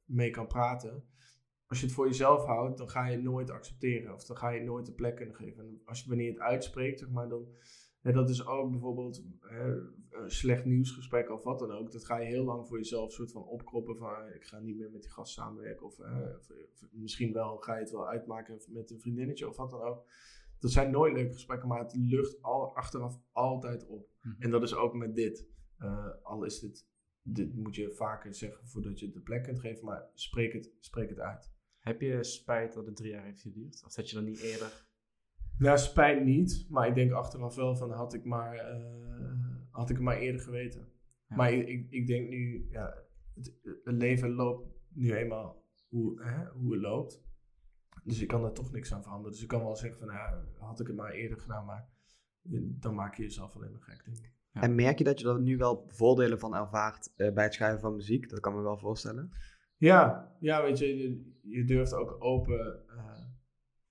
mee 0.05 0.29
kan 0.29 0.47
praten. 0.47 1.03
Als 1.73 1.81
je 1.81 1.87
het 1.87 1.97
voor 1.97 2.07
jezelf 2.07 2.45
houdt, 2.45 2.77
dan 2.77 2.89
ga 2.89 3.05
je 3.05 3.15
het 3.15 3.23
nooit 3.23 3.49
accepteren. 3.49 4.13
Of 4.13 4.23
dan 4.25 4.37
ga 4.37 4.49
je 4.49 4.57
het 4.57 4.67
nooit 4.67 4.85
de 4.85 4.91
plek 4.91 5.15
kunnen 5.15 5.35
geven. 5.35 5.63
En 5.63 5.81
als 5.85 6.01
je 6.01 6.07
wanneer 6.07 6.25
je 6.25 6.31
het 6.31 6.41
uitspreekt, 6.41 6.99
zeg 6.99 7.09
maar, 7.09 7.29
dan... 7.29 7.47
Ja, 8.01 8.11
dat 8.11 8.29
is 8.29 8.45
ook 8.47 8.71
bijvoorbeeld 8.71 9.23
een 10.09 10.31
slecht 10.31 10.65
nieuwsgesprek 10.65 11.29
of 11.29 11.43
wat 11.43 11.59
dan 11.59 11.71
ook. 11.71 11.91
Dat 11.91 12.05
ga 12.05 12.17
je 12.17 12.25
heel 12.25 12.43
lang 12.43 12.67
voor 12.67 12.77
jezelf 12.77 13.11
soort 13.11 13.31
van 13.31 13.43
opkroppen 13.43 13.97
van... 13.97 14.09
eh, 14.09 14.35
ik 14.35 14.43
ga 14.43 14.59
niet 14.59 14.77
meer 14.77 14.91
met 14.91 15.01
die 15.01 15.11
gast 15.11 15.33
samenwerken. 15.33 15.85
Of, 15.85 15.99
eh, 15.99 16.35
of, 16.39 16.51
of 16.71 16.87
misschien 16.91 17.33
wel 17.33 17.57
ga 17.57 17.73
je 17.73 17.79
het 17.79 17.91
wel 17.91 18.07
uitmaken 18.07 18.61
met 18.67 18.91
een 18.91 18.99
vriendinnetje 18.99 19.47
of 19.47 19.57
wat 19.57 19.69
dan 19.69 19.81
ook. 19.81 20.05
Dat 20.59 20.71
zijn 20.71 20.91
nooit 20.91 21.13
leuke 21.13 21.33
gesprekken, 21.33 21.67
maar 21.67 21.79
het 21.79 21.95
lucht 21.95 22.41
al, 22.41 22.75
achteraf 22.75 23.19
altijd 23.31 23.87
op. 23.87 24.09
Mhm. 24.21 24.41
En 24.41 24.49
dat 24.49 24.63
is 24.63 24.75
ook 24.75 24.93
met 24.93 25.15
dit. 25.15 25.47
Eh, 25.77 26.09
al 26.23 26.43
is 26.43 26.59
dit, 26.59 26.87
dit 27.21 27.55
moet 27.55 27.75
je 27.75 27.93
vaker 27.93 28.33
zeggen 28.33 28.67
voordat 28.67 28.99
je 28.99 29.05
het 29.05 29.13
de 29.13 29.21
plek 29.21 29.43
kunt 29.43 29.59
geven, 29.59 29.85
maar 29.85 30.09
spreek 30.13 30.53
het, 30.53 30.71
spreek 30.79 31.09
het 31.09 31.19
uit. 31.19 31.52
Heb 31.83 32.01
je 32.01 32.23
spijt 32.23 32.73
dat 32.73 32.85
het 32.85 32.95
drie 32.95 33.11
jaar 33.11 33.23
heeft 33.23 33.41
geduurd? 33.41 33.83
Of 33.85 33.93
dat 33.93 34.09
je 34.09 34.17
er 34.17 34.23
niet 34.23 34.39
eerder... 34.39 34.91
Nou, 35.57 35.77
spijt 35.77 36.23
niet, 36.23 36.65
maar 36.69 36.87
ik 36.87 36.95
denk 36.95 37.11
achteraf 37.11 37.55
wel 37.55 37.75
van 37.75 37.91
had 37.91 38.13
ik 38.13 38.25
maar, 38.25 38.55
eh, 38.55 39.33
had 39.69 39.89
ik 39.89 39.95
het 39.95 40.05
maar 40.05 40.17
eerder 40.17 40.41
geweten. 40.41 40.87
Ja. 41.27 41.35
Maar 41.35 41.53
ik, 41.53 41.67
ik, 41.67 41.87
ik 41.89 42.07
denk 42.07 42.29
nu, 42.29 42.67
ja, 42.69 43.03
het, 43.35 43.53
het 43.83 43.95
leven 43.95 44.31
loopt 44.31 44.67
nu 44.93 45.13
eenmaal 45.13 45.63
hoe, 45.87 46.23
hè, 46.23 46.45
hoe 46.45 46.71
het 46.71 46.81
loopt. 46.81 47.23
Dus 48.03 48.21
ik 48.21 48.27
kan 48.27 48.43
er 48.43 48.53
toch 48.53 48.71
niks 48.71 48.93
aan 48.93 49.03
veranderen. 49.03 49.31
Dus 49.31 49.41
ik 49.41 49.47
kan 49.47 49.63
wel 49.63 49.75
zeggen 49.75 49.99
van, 49.99 50.07
nou, 50.07 50.45
had 50.57 50.79
ik 50.79 50.87
het 50.87 50.95
maar 50.95 51.11
eerder 51.11 51.39
gedaan, 51.39 51.65
maar 51.65 51.87
dan 52.79 52.95
maak 52.95 53.15
je 53.15 53.23
jezelf 53.23 53.55
alleen 53.55 53.71
maar 53.71 53.81
gek, 53.81 54.05
denk 54.05 54.17
ik. 54.17 54.33
Ja. 54.51 54.61
En 54.61 54.75
merk 54.75 54.97
je 54.97 55.03
dat 55.03 55.19
je 55.19 55.27
er 55.27 55.41
nu 55.41 55.57
wel 55.57 55.85
voordelen 55.87 56.39
van 56.39 56.55
ervaart 56.55 57.13
eh, 57.15 57.33
bij 57.33 57.43
het 57.43 57.53
schrijven 57.53 57.79
van 57.79 57.95
muziek? 57.95 58.29
Dat 58.29 58.39
kan 58.39 58.55
me 58.55 58.61
wel 58.61 58.77
voorstellen. 58.77 59.31
Ja, 59.83 60.35
ja 60.39 60.63
weet 60.63 60.79
je, 60.79 61.21
je, 61.41 61.63
durft 61.63 61.93
ook 61.93 62.15
open 62.19 62.83
eh, 62.87 63.23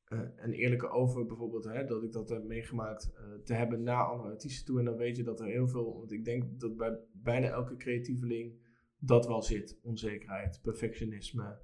eh, 0.04 0.20
en 0.36 0.52
eerlijke 0.52 0.88
over 0.88 1.26
bijvoorbeeld, 1.26 1.64
hè, 1.64 1.84
dat 1.84 2.02
ik 2.02 2.12
dat 2.12 2.28
heb 2.28 2.44
meegemaakt, 2.44 3.12
eh, 3.14 3.32
te 3.44 3.54
hebben 3.54 3.82
naar 3.82 4.04
andere 4.04 4.30
artiesten 4.30 4.64
toe. 4.66 4.78
En 4.78 4.84
dan 4.84 4.96
weet 4.96 5.16
je 5.16 5.22
dat 5.22 5.40
er 5.40 5.46
heel 5.46 5.68
veel, 5.68 5.98
want 5.98 6.12
ik 6.12 6.24
denk 6.24 6.60
dat 6.60 6.76
bij 6.76 6.98
bijna 7.12 7.46
elke 7.46 7.76
creatieveling 7.76 8.54
dat 8.98 9.26
wel 9.26 9.42
zit. 9.42 9.78
Onzekerheid, 9.82 10.60
perfectionisme, 10.62 11.58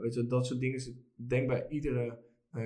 weet 0.00 0.14
je, 0.14 0.26
dat 0.26 0.46
soort 0.46 0.60
dingen. 0.60 0.80
zit- 0.80 1.02
denk 1.14 1.46
bij 1.46 1.68
iedere 1.68 2.18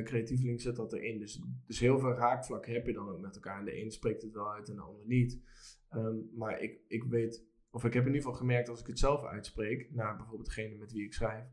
creatieveling 0.04 0.60
zet 0.60 0.76
dat 0.76 0.92
erin. 0.92 1.18
Dus, 1.18 1.42
dus 1.66 1.80
heel 1.80 1.98
veel 1.98 2.12
raakvlakken 2.12 2.72
heb 2.72 2.86
je 2.86 2.92
dan 2.92 3.08
ook 3.08 3.20
met 3.20 3.34
elkaar. 3.34 3.58
En 3.58 3.64
de 3.64 3.82
een 3.82 3.90
spreekt 3.90 4.22
het 4.22 4.32
wel 4.32 4.52
uit 4.52 4.68
en 4.68 4.74
de 4.74 4.82
ander 4.82 5.06
niet. 5.06 5.40
Ehm, 5.88 6.16
maar 6.34 6.60
ik, 6.60 6.80
ik 6.86 7.04
weet, 7.04 7.44
of 7.72 7.84
ik 7.84 7.92
heb 7.92 8.02
in 8.02 8.08
ieder 8.08 8.22
geval 8.22 8.38
gemerkt 8.38 8.68
als 8.68 8.80
ik 8.80 8.86
het 8.86 8.98
zelf 8.98 9.24
uitspreek, 9.24 9.94
naar 9.94 10.16
bijvoorbeeld 10.16 10.48
degene 10.48 10.76
met 10.76 10.92
wie 10.92 11.04
ik 11.04 11.12
schrijf, 11.12 11.44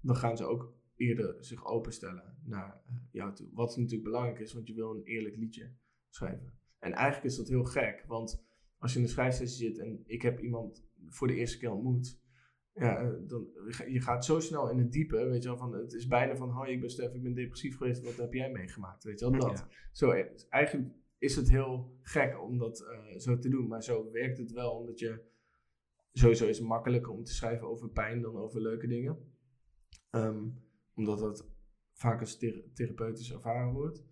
dan 0.00 0.16
gaan 0.16 0.36
ze 0.36 0.44
ook 0.44 0.74
eerder 0.96 1.44
zich 1.44 1.66
openstellen 1.66 2.36
naar 2.44 2.82
uh, 2.90 2.96
jou 3.10 3.34
toe. 3.34 3.48
Wat 3.52 3.76
natuurlijk 3.76 4.04
belangrijk 4.04 4.38
is, 4.38 4.52
want 4.52 4.66
je 4.66 4.74
wil 4.74 4.94
een 4.94 5.04
eerlijk 5.04 5.36
liedje 5.36 5.72
schrijven. 6.08 6.58
En 6.78 6.92
eigenlijk 6.92 7.24
is 7.26 7.36
dat 7.36 7.48
heel 7.48 7.64
gek, 7.64 8.04
want 8.06 8.44
als 8.78 8.92
je 8.92 8.98
in 8.98 9.04
een 9.04 9.10
schrijfsessie 9.10 9.68
zit 9.68 9.78
en 9.78 10.02
ik 10.06 10.22
heb 10.22 10.40
iemand 10.40 10.88
voor 11.08 11.26
de 11.26 11.34
eerste 11.34 11.58
keer 11.58 11.70
ontmoet, 11.70 12.20
ja, 12.74 12.98
eh, 12.98 13.08
dan, 13.26 13.48
je 13.86 14.00
gaat 14.00 14.24
zo 14.24 14.40
snel 14.40 14.70
in 14.70 14.78
het 14.78 14.92
diepe, 14.92 15.28
weet 15.28 15.42
je 15.42 15.48
wel, 15.48 15.58
van 15.58 15.72
het 15.72 15.92
is 15.92 16.06
bijna 16.06 16.36
van, 16.36 16.50
hoi, 16.50 16.72
ik 16.72 16.80
ben 16.80 16.90
Stef, 16.90 17.14
ik 17.14 17.22
ben 17.22 17.34
depressief 17.34 17.76
geweest, 17.76 18.02
wat 18.02 18.16
heb 18.16 18.32
jij 18.32 18.50
meegemaakt, 18.50 19.04
weet 19.04 19.20
je 19.20 19.30
wel, 19.30 19.40
dat. 19.40 19.66
Zo, 19.92 20.10
eh, 20.10 20.26
eigenlijk 20.48 20.92
is 21.18 21.36
het 21.36 21.50
heel 21.50 21.98
gek 22.02 22.40
om 22.40 22.58
dat 22.58 22.80
uh, 22.80 23.18
zo 23.18 23.38
te 23.38 23.48
doen, 23.48 23.68
maar 23.68 23.82
zo 23.82 24.10
werkt 24.10 24.38
het 24.38 24.52
wel, 24.52 24.70
omdat 24.70 24.98
je, 24.98 25.20
sowieso 26.12 26.46
is 26.46 26.58
het 26.58 26.66
makkelijker 26.66 27.12
om 27.12 27.24
te 27.24 27.34
schrijven 27.34 27.68
over 27.68 27.90
pijn 27.90 28.20
dan 28.20 28.36
over 28.36 28.60
leuke 28.60 28.86
dingen. 28.86 29.34
Um, 30.10 30.68
omdat 30.94 31.20
het 31.20 31.48
vaak 31.92 32.20
als 32.20 32.38
therapeutisch 32.74 33.32
ervaren 33.32 33.72
wordt. 33.72 34.04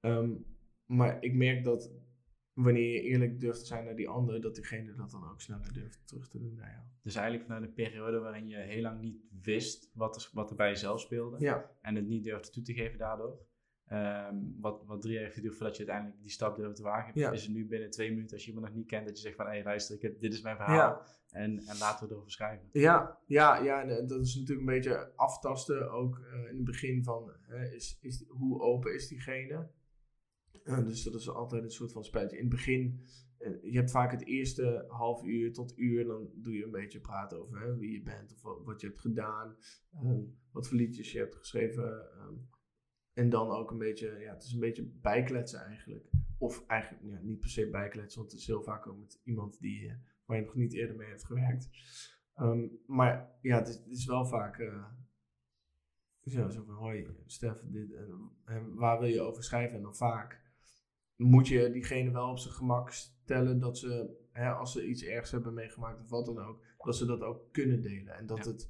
Um, 0.00 0.46
maar 0.86 1.22
ik 1.22 1.34
merk 1.34 1.64
dat 1.64 1.92
wanneer 2.52 2.92
je 2.92 3.00
eerlijk 3.00 3.40
durft 3.40 3.60
te 3.60 3.66
zijn 3.66 3.84
naar 3.84 3.96
die 3.96 4.08
ander, 4.08 4.40
dat 4.40 4.54
diegene 4.54 4.94
dat 4.94 5.10
dan 5.10 5.30
ook 5.30 5.40
sneller 5.40 5.72
durft 5.72 6.06
terug 6.06 6.28
te 6.28 6.38
doen 6.38 6.54
naar 6.54 6.70
jou. 6.70 6.82
Dus 7.02 7.14
eigenlijk 7.14 7.46
vanuit 7.46 7.64
een 7.64 7.74
periode 7.74 8.18
waarin 8.18 8.48
je 8.48 8.56
heel 8.56 8.82
lang 8.82 9.00
niet 9.00 9.22
wist 9.42 9.90
wat 9.94 10.16
er, 10.16 10.30
wat 10.32 10.50
er 10.50 10.56
bij 10.56 10.68
jezelf 10.68 11.00
speelde. 11.00 11.40
Ja. 11.40 11.70
En 11.80 11.94
het 11.94 12.06
niet 12.06 12.24
durfde 12.24 12.50
toe 12.50 12.62
te 12.62 12.74
geven 12.74 12.98
daardoor. 12.98 13.38
Um, 13.92 14.56
wat, 14.60 14.84
wat 14.86 15.00
drie 15.00 15.14
jaar 15.14 15.22
heeft 15.22 15.34
geduurd 15.34 15.56
voordat 15.56 15.76
je 15.76 15.82
uiteindelijk 15.82 16.22
die 16.22 16.30
stap 16.30 16.56
durft 16.56 16.76
te 16.76 16.82
wagen. 16.82 17.12
Ja. 17.14 17.30
Is 17.30 17.42
het 17.42 17.54
nu 17.54 17.66
binnen 17.66 17.90
twee 17.90 18.10
minuten, 18.10 18.32
als 18.32 18.44
je 18.44 18.52
iemand 18.52 18.66
nog 18.66 18.76
niet 18.76 18.86
kent, 18.86 19.06
dat 19.06 19.16
je 19.16 19.22
zegt 19.22 19.36
van, 19.36 19.46
hé 19.46 19.52
hey, 19.52 19.62
luister, 19.62 20.04
ik 20.04 20.20
dit 20.20 20.32
is 20.32 20.42
mijn 20.42 20.56
verhaal. 20.56 20.76
Ja. 20.76 21.06
En, 21.30 21.58
en 21.58 21.78
laten 21.78 22.06
we 22.06 22.12
erover 22.12 22.30
schrijven. 22.30 22.68
Ja, 22.72 23.18
ja, 23.26 23.62
ja 23.62 23.82
en 23.82 24.06
dat 24.06 24.20
is 24.20 24.34
natuurlijk 24.34 24.68
een 24.68 24.74
beetje 24.74 25.12
aftasten 25.16 25.90
ook 25.90 26.18
uh, 26.18 26.50
in 26.50 26.56
het 26.56 26.64
begin 26.64 27.04
van, 27.04 27.32
is, 27.72 27.98
is, 28.00 28.24
hoe 28.28 28.60
open 28.60 28.94
is 28.94 29.08
diegene? 29.08 29.70
dus 30.64 31.02
dat 31.02 31.14
is 31.14 31.28
altijd 31.28 31.62
een 31.62 31.70
soort 31.70 31.92
van 31.92 32.04
spelletje. 32.04 32.36
In 32.36 32.42
het 32.44 32.54
begin, 32.54 33.00
je 33.62 33.76
hebt 33.76 33.90
vaak 33.90 34.10
het 34.10 34.26
eerste 34.26 34.84
half 34.88 35.22
uur 35.22 35.52
tot 35.52 35.78
uur, 35.78 36.04
dan 36.04 36.30
doe 36.34 36.54
je 36.54 36.64
een 36.64 36.70
beetje 36.70 37.00
praten 37.00 37.40
over 37.40 37.60
hè, 37.60 37.76
wie 37.76 37.92
je 37.92 38.02
bent 38.02 38.32
of 38.32 38.42
wat, 38.42 38.64
wat 38.64 38.80
je 38.80 38.86
hebt 38.86 39.00
gedaan, 39.00 39.56
um, 40.02 40.36
wat 40.52 40.68
voor 40.68 40.76
liedjes 40.76 41.12
je 41.12 41.18
hebt 41.18 41.36
geschreven. 41.36 42.08
Um, 42.20 42.48
en 43.14 43.30
dan 43.30 43.50
ook 43.50 43.70
een 43.70 43.78
beetje, 43.78 44.18
ja, 44.18 44.32
het 44.32 44.42
is 44.42 44.52
een 44.52 44.60
beetje 44.60 44.82
bijkletsen 44.82 45.60
eigenlijk. 45.60 46.10
Of 46.38 46.66
eigenlijk 46.66 47.04
ja, 47.04 47.18
niet 47.22 47.40
per 47.40 47.48
se 47.48 47.70
bijkletsen, 47.70 48.20
want 48.20 48.32
het 48.32 48.40
is 48.40 48.46
heel 48.46 48.62
vaak 48.62 48.86
ook 48.86 48.98
met 48.98 49.20
iemand 49.24 49.60
die, 49.60 49.82
uh, 49.82 49.94
waar 50.24 50.36
je 50.36 50.44
nog 50.44 50.54
niet 50.54 50.72
eerder 50.72 50.96
mee 50.96 51.08
hebt 51.08 51.24
gewerkt. 51.24 51.68
Um, 52.40 52.78
maar 52.86 53.30
ja, 53.40 53.58
het 53.58 53.68
is, 53.68 53.74
het 53.74 53.96
is 53.96 54.06
wel 54.06 54.26
vaak 54.26 54.58
uh, 54.58 54.84
ja, 56.20 56.48
zo 56.48 56.62
van, 56.64 56.74
hoi 56.74 57.06
Stef, 57.26 57.60
dit, 57.64 57.92
en, 57.92 58.30
en, 58.44 58.74
waar 58.74 58.98
wil 58.98 59.08
je 59.08 59.20
over 59.20 59.42
schrijven? 59.42 59.76
En 59.76 59.82
dan 59.82 59.96
vaak 59.96 60.42
moet 61.16 61.48
je 61.48 61.70
diegene 61.70 62.10
wel 62.10 62.30
op 62.30 62.38
zijn 62.38 62.54
gemak 62.54 62.90
stellen 62.90 63.58
dat 63.58 63.78
ze, 63.78 64.16
hè, 64.32 64.50
als 64.50 64.72
ze 64.72 64.86
iets 64.86 65.04
ergs 65.04 65.30
hebben 65.30 65.54
meegemaakt 65.54 66.00
of 66.00 66.08
wat 66.08 66.26
dan 66.26 66.38
ook, 66.38 66.62
dat 66.78 66.96
ze 66.96 67.06
dat 67.06 67.22
ook 67.22 67.52
kunnen 67.52 67.82
delen. 67.82 68.14
En 68.14 68.26
dat 68.26 68.44
het 68.44 68.62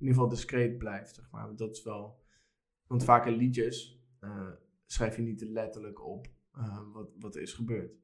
in 0.00 0.06
ieder 0.06 0.14
geval 0.14 0.28
discreet 0.28 0.78
blijft, 0.78 1.14
zeg 1.14 1.30
maar. 1.30 1.56
Dat 1.56 1.76
is 1.76 1.82
wel, 1.82 2.20
want 2.90 3.04
vaak 3.04 3.26
in 3.26 3.36
liedjes 3.36 4.02
uh, 4.20 4.50
schrijf 4.86 5.16
je 5.16 5.22
niet 5.22 5.40
letterlijk 5.40 6.06
op 6.06 6.26
uh, 6.56 6.92
wat, 6.92 7.10
wat 7.18 7.34
er 7.34 7.42
is 7.42 7.52
gebeurd. 7.52 7.98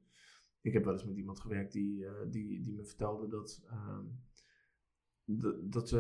Ik 0.60 0.72
heb 0.72 0.84
wel 0.84 0.92
eens 0.92 1.04
met 1.04 1.16
iemand 1.16 1.40
gewerkt 1.40 1.72
die, 1.72 1.98
uh, 1.98 2.10
die, 2.30 2.60
die 2.60 2.74
me 2.74 2.84
vertelde 2.84 3.28
dat 3.28 3.64
ehm, 3.68 4.04
dat, 5.24 5.90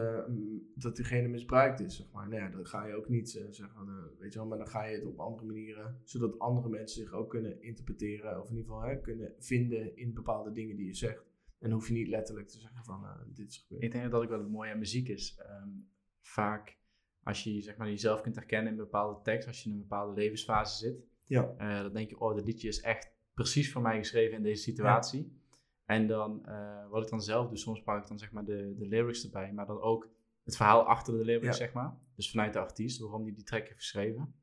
dat, 0.74 0.96
diegene 0.96 1.28
misbruikt 1.28 1.80
is, 1.80 1.96
zeg 1.96 2.12
maar. 2.12 2.28
Nou 2.28 2.42
ja, 2.42 2.48
dan 2.48 2.66
ga 2.66 2.86
je 2.86 2.94
ook 2.94 3.08
niet 3.08 3.30
zeggen, 3.30 4.16
weet 4.18 4.32
je 4.32 4.38
wel, 4.38 4.48
maar 4.48 4.58
dan 4.58 4.68
ga 4.68 4.84
je 4.84 4.96
het 4.96 5.04
op 5.04 5.18
andere 5.18 5.46
manieren, 5.46 6.00
zodat 6.04 6.38
andere 6.38 6.68
mensen 6.68 7.02
zich 7.02 7.12
ook 7.12 7.30
kunnen 7.30 7.62
interpreteren, 7.62 8.40
of 8.40 8.50
in 8.50 8.56
ieder 8.56 8.72
geval 8.72 9.00
kunnen 9.00 9.34
vinden 9.38 9.96
in 9.96 10.14
bepaalde 10.14 10.52
dingen 10.52 10.76
die 10.76 10.86
je 10.86 10.94
zegt. 10.94 11.24
En 11.58 11.70
hoef 11.70 11.88
je 11.88 11.94
niet 11.94 12.08
letterlijk 12.08 12.48
te 12.48 12.58
zeggen 12.58 12.84
van, 12.84 13.06
dit 13.34 13.48
is 13.48 13.58
gebeurd. 13.58 13.82
Ik 13.82 13.92
denk 13.92 14.10
dat 14.10 14.22
ook 14.22 14.28
wel 14.28 14.38
het 14.38 14.50
mooie 14.50 14.72
aan 14.72 14.78
muziek 14.78 15.08
is. 15.08 15.40
Um, 15.62 15.88
vaak, 16.20 16.78
als 17.26 17.44
je 17.44 17.60
zeg 17.60 17.76
maar, 17.76 17.88
jezelf 17.88 18.20
kunt 18.20 18.34
herkennen 18.34 18.72
in 18.72 18.78
een 18.78 18.84
bepaalde 18.84 19.20
tekst, 19.22 19.48
als 19.48 19.62
je 19.62 19.68
in 19.68 19.74
een 19.74 19.80
bepaalde 19.80 20.14
levensfase 20.14 20.76
zit, 20.76 21.04
ja. 21.26 21.54
dan 21.82 21.92
denk 21.92 22.08
je, 22.08 22.20
oh, 22.20 22.34
dit 22.34 22.44
liedje 22.44 22.68
is 22.68 22.80
echt 22.80 23.12
precies 23.34 23.72
voor 23.72 23.82
mij 23.82 23.98
geschreven 23.98 24.36
in 24.36 24.42
deze 24.42 24.62
situatie. 24.62 25.22
Ja. 25.22 25.94
En 25.94 26.06
dan, 26.06 26.42
uh, 26.48 26.88
wat 26.88 27.02
ik 27.02 27.10
dan 27.10 27.22
zelf 27.22 27.48
doe, 27.48 27.58
soms 27.58 27.82
pak 27.82 28.02
ik 28.02 28.08
dan 28.08 28.18
zeg 28.18 28.32
maar 28.32 28.44
de, 28.44 28.74
de 28.78 28.86
lyrics 28.86 29.24
erbij, 29.24 29.52
maar 29.52 29.66
dan 29.66 29.80
ook 29.80 30.08
het 30.42 30.56
verhaal 30.56 30.82
achter 30.82 31.18
de 31.18 31.24
lyrics, 31.24 31.56
zeg 31.56 31.72
maar. 31.72 31.98
Dus 32.14 32.30
vanuit 32.30 32.52
de 32.52 32.58
artiest, 32.58 33.00
waarom 33.00 33.24
die 33.24 33.34
die 33.34 33.44
track 33.44 33.62
heeft 33.62 33.74
geschreven. 33.74 34.34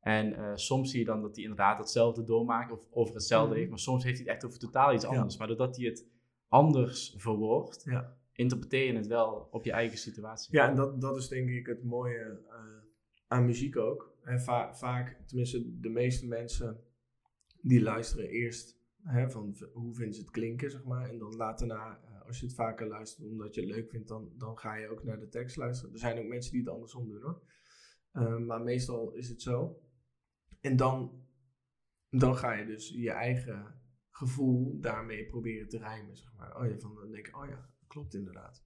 En 0.00 0.32
uh, 0.32 0.52
soms 0.54 0.90
zie 0.90 0.98
je 0.98 1.04
dan 1.04 1.22
dat 1.22 1.34
hij 1.34 1.42
inderdaad 1.42 1.78
hetzelfde 1.78 2.24
doormaakt 2.24 2.72
of 2.72 2.86
over 2.90 3.14
hetzelfde 3.14 3.50
mm. 3.50 3.56
heeft, 3.56 3.70
maar 3.70 3.78
soms 3.78 4.04
heeft 4.04 4.16
hij 4.16 4.26
het 4.26 4.34
echt 4.34 4.44
over 4.44 4.58
totaal 4.58 4.92
iets 4.94 5.04
anders. 5.04 5.32
Ja. 5.32 5.38
Maar 5.38 5.48
doordat 5.48 5.76
hij 5.76 5.86
het 5.86 6.06
anders 6.48 7.14
verwoordt, 7.16 7.82
ja. 7.84 8.17
Interpreteer 8.38 8.86
je 8.86 8.96
het 8.96 9.06
wel 9.06 9.48
op 9.50 9.64
je 9.64 9.72
eigen 9.72 9.98
situatie. 9.98 10.56
Ja, 10.56 10.68
en 10.68 10.74
dat, 10.74 11.00
dat 11.00 11.16
is 11.16 11.28
denk 11.28 11.48
ik 11.48 11.66
het 11.66 11.84
mooie 11.84 12.40
uh, 12.46 12.54
aan 13.26 13.44
muziek 13.44 13.76
ook. 13.76 14.16
En 14.22 14.40
va 14.40 14.74
vaak, 14.74 15.22
tenminste 15.26 15.80
de 15.80 15.88
meeste 15.88 16.26
mensen 16.26 16.80
die 17.60 17.82
luisteren 17.82 18.28
eerst 18.28 18.78
Hè, 19.02 19.30
van 19.30 19.56
hoe 19.72 19.94
vinden 19.94 20.14
ze 20.14 20.20
het 20.20 20.30
klinken, 20.30 20.70
zeg 20.70 20.84
maar. 20.84 21.08
En 21.08 21.18
dan 21.18 21.36
later 21.36 21.66
na, 21.66 22.00
uh, 22.04 22.26
als 22.26 22.40
je 22.40 22.46
het 22.46 22.54
vaker 22.54 22.86
luistert 22.86 23.26
omdat 23.26 23.54
je 23.54 23.60
het 23.60 23.70
leuk 23.70 23.90
vindt, 23.90 24.08
dan, 24.08 24.32
dan 24.36 24.58
ga 24.58 24.74
je 24.74 24.88
ook 24.88 25.04
naar 25.04 25.18
de 25.18 25.28
tekst 25.28 25.56
luisteren. 25.56 25.92
Er 25.92 25.98
zijn 25.98 26.18
ook 26.18 26.26
mensen 26.26 26.52
die 26.52 26.60
het 26.60 26.70
andersom 26.70 27.08
doen 27.08 27.22
hoor. 27.22 27.42
Uh, 28.12 28.38
maar 28.38 28.62
meestal 28.62 29.12
is 29.12 29.28
het 29.28 29.42
zo. 29.42 29.82
En 30.60 30.76
dan, 30.76 31.26
dan 32.10 32.36
ga 32.36 32.52
je 32.52 32.66
dus 32.66 32.88
je 32.88 33.10
eigen 33.10 33.80
gevoel 34.10 34.80
daarmee 34.80 35.26
proberen 35.26 35.68
te 35.68 35.78
rijmen, 35.78 36.16
zeg 36.16 36.32
maar. 36.36 36.56
Oh 36.56 36.66
ja, 36.68 36.78
van 36.78 36.94
dan 36.94 37.10
denk 37.10 37.26
ik, 37.26 37.36
oh 37.36 37.48
ja, 37.48 37.70
klopt 37.88 38.14
inderdaad. 38.14 38.64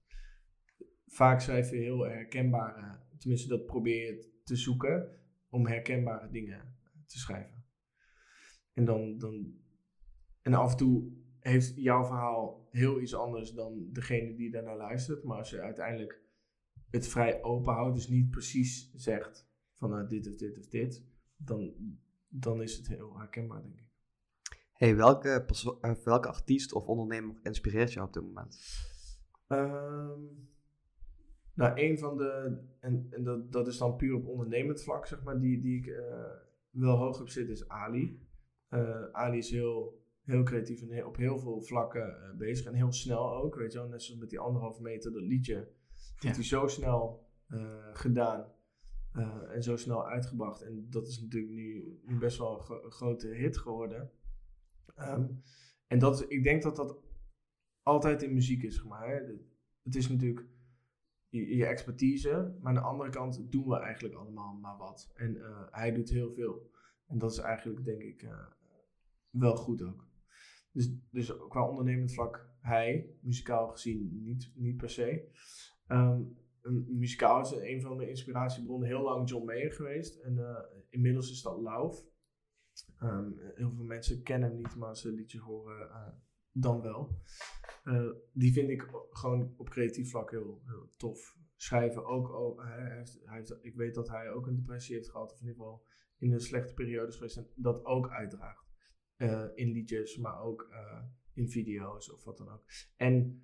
Vaak 1.05 1.41
schrijf 1.41 1.69
je 1.69 1.75
heel 1.75 1.99
herkenbare, 1.99 2.99
tenminste 3.17 3.47
dat 3.47 3.65
probeer 3.65 4.05
je 4.05 4.31
te 4.43 4.55
zoeken, 4.55 5.19
om 5.49 5.67
herkenbare 5.67 6.29
dingen 6.29 6.77
te 7.05 7.19
schrijven. 7.19 7.65
En 8.73 8.85
dan, 8.85 9.17
dan 9.17 9.61
en 10.41 10.53
af 10.53 10.71
en 10.71 10.77
toe 10.77 11.11
heeft 11.39 11.75
jouw 11.75 12.05
verhaal 12.05 12.67
heel 12.71 13.01
iets 13.01 13.15
anders 13.15 13.51
dan 13.51 13.89
degene 13.91 14.35
die 14.35 14.51
daarnaar 14.51 14.77
luistert. 14.77 15.23
Maar 15.23 15.37
als 15.37 15.49
je 15.49 15.61
uiteindelijk 15.61 16.21
het 16.89 17.07
vrij 17.07 17.43
open 17.43 17.73
houdt, 17.73 17.95
dus 17.95 18.07
niet 18.07 18.29
precies 18.29 18.91
zegt 18.95 19.49
van 19.73 19.89
nou, 19.89 20.07
dit 20.07 20.27
of 20.27 20.35
dit 20.35 20.57
of 20.57 20.67
dit, 20.67 21.05
dan, 21.35 21.73
dan 22.27 22.61
is 22.61 22.77
het 22.77 22.87
heel 22.87 23.17
herkenbaar, 23.17 23.61
denk 23.61 23.79
ik. 23.79 23.91
Hey, 24.73 24.95
welke, 24.95 25.45
uh, 25.81 25.91
welke 26.03 26.27
artiest 26.27 26.73
of 26.73 26.85
ondernemer 26.85 27.39
inspireert 27.43 27.93
jou 27.93 28.07
op 28.07 28.13
dit 28.13 28.23
moment? 28.23 28.57
Um, 29.47 30.51
nou, 31.53 31.71
een 31.81 31.97
van 31.97 32.17
de, 32.17 32.61
en, 32.79 33.07
en 33.09 33.23
dat, 33.23 33.51
dat 33.51 33.67
is 33.67 33.77
dan 33.77 33.95
puur 33.95 34.15
op 34.15 34.27
ondernemend 34.27 34.83
vlak, 34.83 35.05
zeg 35.05 35.23
maar, 35.23 35.39
die, 35.39 35.59
die 35.59 35.77
ik 35.77 35.85
uh, 35.85 36.25
wel 36.69 36.97
hoog 36.97 37.21
op 37.21 37.29
zit, 37.29 37.49
is 37.49 37.67
Ali. 37.67 38.21
Uh, 38.69 39.05
Ali 39.11 39.37
is 39.37 39.49
heel 39.49 40.01
heel 40.23 40.43
creatief 40.43 40.81
en 40.81 41.05
op 41.05 41.15
heel 41.15 41.39
veel 41.39 41.61
vlakken 41.61 42.07
uh, 42.07 42.37
bezig. 42.37 42.65
En 42.65 42.73
heel 42.73 42.91
snel 42.91 43.35
ook, 43.35 43.55
weet 43.55 43.71
je 43.71 43.77
wel. 43.77 43.87
Net 43.87 44.03
zoals 44.03 44.19
met 44.19 44.29
die 44.29 44.39
anderhalve 44.39 44.81
meter, 44.81 45.11
dat 45.11 45.21
liedje. 45.21 45.55
Ja. 45.55 45.67
Heeft 46.15 46.35
hij 46.35 46.45
zo 46.45 46.67
snel 46.67 47.27
gedaan. 47.93 48.51
En 49.49 49.63
zo 49.63 49.75
snel 49.75 50.07
uitgebracht. 50.07 50.61
En 50.61 50.87
dat 50.89 51.07
is 51.07 51.21
natuurlijk 51.21 51.53
nu, 51.53 51.99
nu 52.05 52.17
best 52.17 52.37
wel 52.37 52.53
een, 52.53 52.59
gro 52.59 52.83
een 52.83 52.91
grote 52.91 53.27
hit 53.27 53.57
geworden. 53.57 54.11
Um, 54.99 55.41
en 55.87 55.99
dat 55.99 56.25
ik 56.31 56.43
denk 56.43 56.63
dat 56.63 56.75
dat 56.75 56.97
altijd 57.83 58.21
in 58.21 58.33
muziek 58.33 58.63
is, 58.63 58.83
maar. 58.83 59.07
Hè. 59.07 59.21
Het 59.83 59.95
is 59.95 60.09
natuurlijk 60.09 60.47
je, 61.29 61.65
expertise. 61.65 62.57
Maar 62.59 62.67
aan 62.67 62.81
de 62.81 62.89
andere 62.89 63.09
kant 63.09 63.51
doen 63.51 63.67
we 63.67 63.79
eigenlijk 63.79 64.15
allemaal 64.15 64.53
maar 64.53 64.77
wat. 64.77 65.11
En 65.15 65.37
hij 65.71 65.91
doet 65.91 66.09
heel 66.09 66.33
veel. 66.33 66.71
En 67.07 67.17
dat 67.17 67.31
is 67.31 67.37
eigenlijk, 67.37 67.85
denk 67.85 68.01
ik, 68.01 68.27
wel 69.29 69.55
goed 69.55 69.81
ook. 69.81 70.07
Dus, 70.71 70.91
dus 71.11 71.37
qua 71.47 71.69
ondernemend 71.69 72.13
vlak, 72.13 72.49
hij, 72.59 73.09
muzikaal 73.21 73.67
gezien, 73.67 74.23
niet, 74.23 74.51
niet 74.55 74.77
per 74.77 74.89
se. 74.89 75.29
Um, 75.87 76.37
muzikaal 76.87 77.41
is 77.41 77.51
een 77.51 77.81
van 77.81 77.95
mijn 77.95 78.09
inspiratiebronnen 78.09 78.87
heel 78.87 79.01
lang 79.01 79.29
John 79.29 79.45
Mayer 79.45 79.71
geweest. 79.71 80.19
En 80.19 80.37
uh, 80.37 80.59
inmiddels 80.89 81.31
is 81.31 81.41
dat 81.41 81.61
Lauf. 81.61 82.05
Um, 83.01 83.39
heel 83.55 83.71
veel 83.71 83.83
mensen 83.83 84.23
kennen 84.23 84.49
hem 84.49 84.57
niet, 84.57 84.75
maar 84.75 84.89
als 84.89 85.01
ze 85.01 85.09
een 85.09 85.15
liedje 85.15 85.39
horen, 85.39 85.89
dan 86.51 86.81
wel. 86.81 87.21
Uh, 87.83 88.11
die 88.33 88.53
vind 88.53 88.69
ik 88.69 88.87
gewoon 89.09 89.53
op 89.57 89.69
creatief 89.69 90.09
vlak 90.09 90.31
heel, 90.31 90.61
tof 90.97 91.37
schrijven 91.55 92.05
ook, 92.05 92.29
ook 92.29 92.63
hij 92.63 93.05
heeft, 93.25 93.57
ik 93.61 93.75
weet 93.75 93.93
dat 93.93 94.09
hij 94.09 94.31
ook 94.31 94.47
een 94.47 94.55
depressie 94.55 94.95
heeft 94.95 95.09
gehad, 95.09 95.31
of 95.31 95.39
in 95.41 95.47
ieder 95.47 95.61
geval 95.61 95.85
in 96.17 96.31
een 96.31 96.39
slechte 96.39 96.73
periode 96.73 97.11
geweest 97.11 97.37
en 97.37 97.47
dat 97.55 97.85
ook 97.85 98.09
uitdraagt. 98.09 98.71
Eh, 99.15 99.45
in 99.55 99.71
liedjes, 99.71 100.17
maar 100.17 100.41
ook 100.41 100.67
eh, 100.71 101.03
in 101.33 101.49
video's 101.49 102.11
of 102.11 102.23
wat 102.23 102.37
dan 102.37 102.49
ook. 102.49 102.63
En 102.95 103.43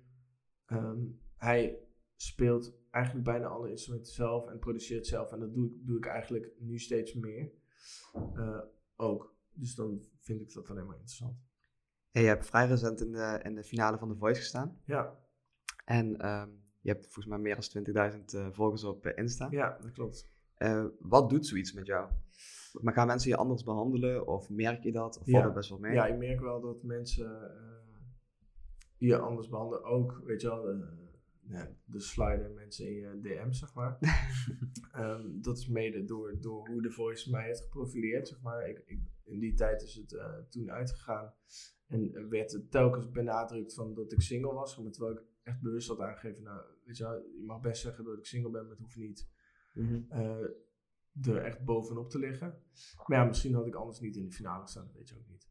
ehm, 0.64 1.04
hij 1.36 1.78
speelt 2.16 2.78
eigenlijk 2.90 3.24
bijna 3.24 3.46
alle 3.46 3.70
instrumenten 3.70 4.12
zelf 4.12 4.46
en 4.46 4.58
produceert 4.58 5.06
zelf. 5.06 5.32
En 5.32 5.40
dat 5.40 5.54
doe 5.54 5.66
ik, 5.66 5.86
doe 5.86 5.96
ik 5.96 6.06
eigenlijk 6.06 6.52
nu 6.58 6.78
steeds 6.78 7.14
meer 7.14 7.52
ook. 8.96 9.38
Dus 9.52 9.74
dan 9.74 10.04
vind 10.18 10.40
ik 10.40 10.52
dat 10.52 10.70
alleen 10.70 10.86
maar 10.86 10.94
interessant. 10.94 11.49
Je 12.12 12.20
hebt 12.20 12.46
vrij 12.46 12.66
recent 12.66 13.00
in 13.00 13.12
de, 13.12 13.40
in 13.42 13.54
de 13.54 13.64
finale 13.64 13.98
van 13.98 14.08
The 14.08 14.16
Voice 14.16 14.40
gestaan. 14.40 14.80
Ja. 14.84 15.18
En 15.84 16.28
um, 16.28 16.62
je 16.80 16.90
hebt 16.90 17.04
volgens 17.04 17.26
mij 17.26 17.38
meer 17.38 17.58
dan 17.72 18.12
20.000 18.12 18.24
uh, 18.34 18.46
volgers 18.50 18.84
op 18.84 19.06
uh, 19.06 19.12
Insta. 19.14 19.46
Ja, 19.50 19.78
dat 19.82 19.92
klopt. 19.92 20.28
Uh, 20.58 20.86
wat 20.98 21.30
doet 21.30 21.46
zoiets 21.46 21.72
met 21.72 21.86
jou? 21.86 22.10
Maar 22.80 22.92
gaan 22.92 23.06
mensen 23.06 23.30
je 23.30 23.36
anders 23.36 23.62
behandelen? 23.62 24.26
Of 24.26 24.50
merk 24.50 24.82
je 24.82 24.92
dat? 24.92 25.18
Of 25.18 25.26
ja. 25.26 25.32
valt 25.32 25.44
het 25.44 25.54
best 25.54 25.68
wel 25.68 25.78
mee? 25.78 25.92
Ja, 25.92 26.06
ik 26.06 26.18
merk 26.18 26.40
wel 26.40 26.60
dat 26.60 26.82
mensen 26.82 27.50
je 28.96 29.18
anders 29.18 29.48
behandelen. 29.48 29.84
Ook, 29.84 30.22
weet 30.24 30.40
je 30.40 30.48
wel, 30.48 30.62
de, 30.62 31.08
ja, 31.40 31.68
de 31.84 32.00
sliden 32.00 32.54
mensen 32.54 32.86
in 32.86 32.94
je 32.94 33.20
DM, 33.20 33.52
zeg 33.52 33.74
maar. 33.74 33.98
um, 34.96 35.38
dat 35.42 35.58
is 35.58 35.68
mede 35.68 36.04
door, 36.04 36.40
door 36.40 36.68
hoe 36.68 36.82
de 36.82 36.90
Voice 36.90 37.30
mij 37.30 37.44
heeft 37.44 37.60
geprofileerd, 37.60 38.28
zeg 38.28 38.40
maar. 38.42 38.68
Ik, 38.68 38.82
ik, 38.86 39.00
in 39.24 39.38
die 39.38 39.54
tijd 39.54 39.82
is 39.82 39.94
het 39.94 40.20
toen 40.50 40.70
uitgegaan. 40.70 41.34
En 41.90 42.28
werd 42.28 42.70
telkens 42.70 43.10
benadrukt 43.10 43.74
van 43.74 43.94
dat 43.94 44.12
ik 44.12 44.20
single 44.20 44.52
was. 44.52 44.74
Terwijl 44.74 45.12
ik 45.12 45.22
echt 45.42 45.60
bewust 45.60 45.88
had 45.88 46.00
aangegeven, 46.00 46.42
nou, 46.42 46.62
weet 46.84 46.96
je 46.96 47.02
wel, 47.02 47.14
je 47.14 47.44
mag 47.46 47.60
best 47.60 47.82
zeggen 47.82 48.04
dat 48.04 48.18
ik 48.18 48.24
single 48.24 48.50
ben, 48.50 48.62
maar 48.62 48.70
het 48.70 48.80
hoeft 48.80 48.96
niet 48.96 49.28
mm 49.74 49.86
-hmm. 49.86 50.06
uh, 50.10 51.34
er 51.34 51.44
echt 51.44 51.64
bovenop 51.64 52.10
te 52.10 52.18
liggen. 52.18 52.62
Maar 53.06 53.18
ja, 53.18 53.24
misschien 53.24 53.54
had 53.54 53.66
ik 53.66 53.74
anders 53.74 54.00
niet 54.00 54.16
in 54.16 54.24
de 54.24 54.32
finale 54.32 54.62
gestaan, 54.62 54.86
dat 54.86 54.94
weet 54.94 55.08
je 55.08 55.16
ook 55.16 55.28
niet. 55.28 55.48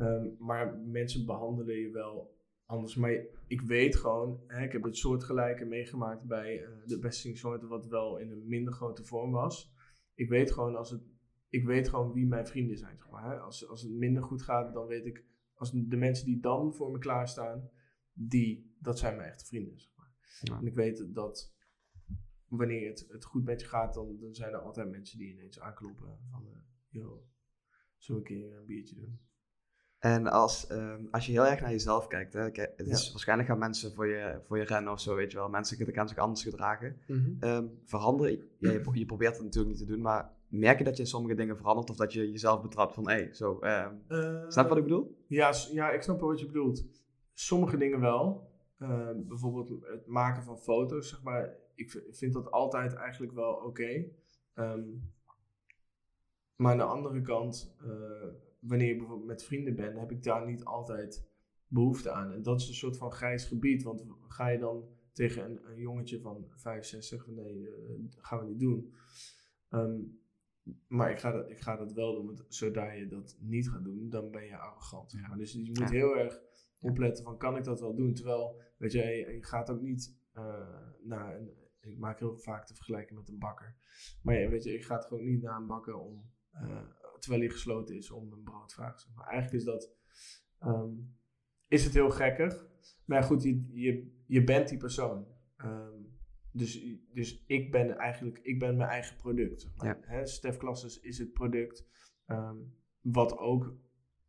Um, 0.00 0.36
maar 0.38 0.78
mensen 0.78 1.26
behandelen 1.26 1.76
je 1.76 1.90
wel 1.90 2.38
anders. 2.66 2.94
Maar 2.94 3.26
ik 3.46 3.60
weet 3.60 3.96
gewoon, 3.96 4.42
hè, 4.46 4.64
ik 4.64 4.72
heb 4.72 4.82
het 4.82 4.96
soortgelijke 4.96 5.64
meegemaakt 5.64 6.22
bij 6.22 6.60
uh, 6.60 6.68
de 6.86 6.98
beste 6.98 7.36
soorten, 7.36 7.68
wat 7.68 7.86
wel 7.86 8.18
in 8.18 8.30
een 8.30 8.48
minder 8.48 8.72
grote 8.72 9.04
vorm 9.04 9.30
was. 9.30 9.72
Ik 10.14 10.28
weet 10.28 10.52
gewoon 10.52 10.76
als 10.76 10.90
het, 10.90 11.02
ik 11.48 11.64
weet 11.64 11.88
gewoon 11.88 12.12
wie 12.12 12.26
mijn 12.26 12.46
vrienden 12.46 12.76
zijn, 12.76 12.96
zeg 12.96 13.10
maar. 13.10 13.30
Hè. 13.30 13.38
Als, 13.38 13.68
als 13.68 13.82
het 13.82 13.92
minder 13.92 14.22
goed 14.22 14.42
gaat, 14.42 14.74
dan 14.74 14.86
weet 14.86 15.06
ik, 15.06 15.24
als 15.54 15.72
de 15.72 15.96
mensen 15.96 16.26
die 16.26 16.40
dan 16.40 16.74
voor 16.74 16.90
me 16.90 16.98
klaarstaan, 16.98 17.70
die, 18.12 18.76
dat 18.78 18.98
zijn 18.98 19.16
mijn 19.16 19.28
echte 19.28 19.44
vrienden. 19.44 19.78
Zeg 19.78 19.90
maar. 19.96 20.12
ja. 20.40 20.58
En 20.58 20.66
ik 20.66 20.74
weet 20.74 21.14
dat 21.14 21.52
wanneer 22.48 22.88
het, 22.88 23.06
het 23.08 23.24
goed 23.24 23.44
met 23.44 23.60
je 23.60 23.66
gaat, 23.66 23.94
dan, 23.94 24.18
dan 24.20 24.34
zijn 24.34 24.52
er 24.52 24.58
altijd 24.58 24.90
mensen 24.90 25.18
die 25.18 25.32
ineens 25.32 25.60
aankloppen 25.60 26.18
van, 26.30 26.46
uh, 26.46 26.56
yo, 26.88 27.26
zullen 27.96 28.22
we 28.22 28.28
een 28.28 28.36
keer 28.36 28.56
een 28.56 28.66
biertje 28.66 28.94
doen? 28.94 29.20
En 29.98 30.26
als, 30.26 30.70
um, 30.70 31.08
als 31.10 31.26
je 31.26 31.32
heel 31.32 31.46
erg 31.46 31.60
naar 31.60 31.70
jezelf 31.70 32.06
kijkt, 32.06 32.32
hè, 32.32 32.40
het 32.40 32.74
is, 32.76 33.04
ja. 33.04 33.10
waarschijnlijk 33.10 33.48
gaan 33.48 33.58
mensen 33.58 33.94
voor 33.94 34.06
je, 34.06 34.40
voor 34.46 34.58
je 34.58 34.64
rennen 34.64 34.92
of 34.92 35.00
zo, 35.00 35.14
weet 35.14 35.30
je 35.30 35.36
wel. 35.36 35.48
Mensen 35.48 35.92
gaan 35.92 36.08
zich 36.08 36.18
anders 36.18 36.42
gedragen. 36.42 36.96
Mhm. 37.06 37.18
Mm 37.18 37.36
-hmm. 37.40 37.50
um, 37.50 37.80
veranderen, 37.84 38.32
ja, 38.58 38.70
je, 38.70 38.90
je, 38.92 39.06
probeert 39.06 39.34
het 39.34 39.44
natuurlijk 39.44 39.76
niet 39.76 39.86
te 39.86 39.92
doen, 39.92 40.00
maar 40.00 40.30
merk 40.58 40.78
je 40.78 40.84
dat 40.84 40.96
je 40.96 41.02
in 41.02 41.08
sommige 41.08 41.34
dingen 41.34 41.56
verandert 41.56 41.90
of 41.90 41.96
dat 41.96 42.12
je 42.12 42.30
jezelf 42.30 42.62
betrapt 42.62 42.94
van, 42.94 43.08
hé, 43.08 43.14
hey, 43.14 43.34
zo, 43.34 43.58
uh, 43.60 43.88
snap 44.48 44.64
je 44.64 44.68
wat 44.68 44.78
ik 44.78 44.84
bedoel? 44.84 45.24
Ja, 45.26 45.52
ja, 45.72 45.90
ik 45.90 46.02
snap 46.02 46.20
wel 46.20 46.28
wat 46.28 46.40
je 46.40 46.46
bedoelt. 46.46 46.84
Sommige 47.32 47.76
dingen 47.76 48.00
wel. 48.00 48.52
Uh, 48.78 49.10
bijvoorbeeld 49.16 49.68
het 49.68 50.06
maken 50.06 50.42
van 50.42 50.58
foto's, 50.58 51.08
zeg 51.08 51.22
maar. 51.22 51.56
Ik 51.74 52.04
vind 52.10 52.32
dat 52.32 52.50
altijd 52.50 52.94
eigenlijk 52.94 53.32
wel 53.32 53.52
oké. 53.52 53.66
Okay. 53.66 54.12
Um, 54.54 55.12
maar 56.56 56.72
aan 56.72 56.78
de 56.78 56.84
andere 56.84 57.20
kant, 57.20 57.76
uh, 57.82 57.88
wanneer 58.58 58.88
je 58.88 58.96
bijvoorbeeld 58.96 59.28
met 59.28 59.44
vrienden 59.44 59.74
bent, 59.74 59.98
heb 59.98 60.10
ik 60.10 60.22
daar 60.22 60.46
niet 60.46 60.64
altijd 60.64 61.28
behoefte 61.66 62.10
aan. 62.10 62.32
En 62.32 62.42
dat 62.42 62.60
is 62.60 62.68
een 62.68 62.74
soort 62.74 62.96
van 62.96 63.12
grijs 63.12 63.44
gebied. 63.44 63.82
Want 63.82 64.04
ga 64.28 64.48
je 64.48 64.58
dan 64.58 64.84
tegen 65.12 65.44
een, 65.44 65.60
een 65.70 65.78
jongetje 65.78 66.20
van 66.20 66.46
5, 66.50 66.84
6 66.84 67.08
zeggen 67.08 67.34
van 67.34 67.44
nee, 67.44 67.58
uh, 67.58 67.70
gaan 68.16 68.38
we 68.38 68.44
niet 68.44 68.60
doen. 68.60 68.92
Um, 69.70 70.22
maar 70.86 71.10
ik 71.10 71.18
ga, 71.18 71.30
dat, 71.30 71.50
ik 71.50 71.60
ga 71.60 71.76
dat 71.76 71.92
wel 71.92 72.14
doen, 72.14 72.26
want 72.26 72.44
zodra 72.48 72.92
je 72.92 73.06
dat 73.06 73.36
niet 73.40 73.70
gaat 73.70 73.84
doen, 73.84 74.08
dan 74.08 74.30
ben 74.30 74.44
je 74.44 74.56
arrogant. 74.56 75.12
Ja. 75.12 75.28
Maar 75.28 75.38
dus 75.38 75.52
je 75.52 75.64
moet 75.66 75.78
ja. 75.78 75.90
heel 75.90 76.16
erg 76.16 76.40
opletten 76.80 77.24
van 77.24 77.38
kan 77.38 77.56
ik 77.56 77.64
dat 77.64 77.80
wel 77.80 77.94
doen? 77.94 78.14
Terwijl, 78.14 78.60
weet 78.76 78.92
je, 78.92 79.02
je, 79.02 79.38
gaat 79.40 79.70
ook 79.70 79.80
niet 79.80 80.16
uh, 80.34 80.78
naar 81.02 81.36
een, 81.36 81.50
ik 81.80 81.98
maak 81.98 82.18
heel 82.18 82.38
vaak 82.38 82.66
te 82.66 82.74
vergelijken 82.74 83.14
met 83.14 83.28
een 83.28 83.38
bakker. 83.38 83.76
Maar 84.22 84.40
ja, 84.40 84.48
weet 84.48 84.64
je, 84.64 84.72
je 84.72 84.82
gaat 84.82 85.04
gewoon 85.04 85.24
niet 85.24 85.42
naar 85.42 85.56
een 85.56 85.66
bakker 85.66 85.94
om, 85.94 86.30
uh, 86.54 86.82
terwijl 87.18 87.42
hij 87.42 87.50
gesloten 87.50 87.96
is, 87.96 88.10
om 88.10 88.32
een 88.32 88.42
brood 88.42 88.68
te 88.68 88.74
vragen. 88.74 89.12
Maar 89.14 89.26
eigenlijk 89.26 89.56
is 89.56 89.64
dat, 89.64 89.90
um, 90.60 91.16
is 91.68 91.84
het 91.84 91.94
heel 91.94 92.10
gekkig. 92.10 92.66
Maar 93.04 93.20
ja, 93.20 93.26
goed, 93.26 93.42
je, 93.42 93.68
je, 93.72 94.22
je 94.26 94.44
bent 94.44 94.68
die 94.68 94.78
persoon. 94.78 95.26
Um, 95.56 95.93
dus, 96.54 96.84
dus 97.12 97.44
ik 97.46 97.70
ben 97.70 97.96
eigenlijk, 97.96 98.38
ik 98.42 98.58
ben 98.58 98.76
mijn 98.76 98.88
eigen 98.88 99.16
product. 99.16 99.60
Zeg 99.60 99.76
maar. 99.76 99.86
ja. 99.86 99.98
Hè, 100.00 100.26
Stef 100.26 100.56
Klasses 100.56 101.00
is 101.00 101.18
het 101.18 101.32
product 101.32 101.86
um, 102.26 102.74
wat 103.00 103.38
ook 103.38 103.76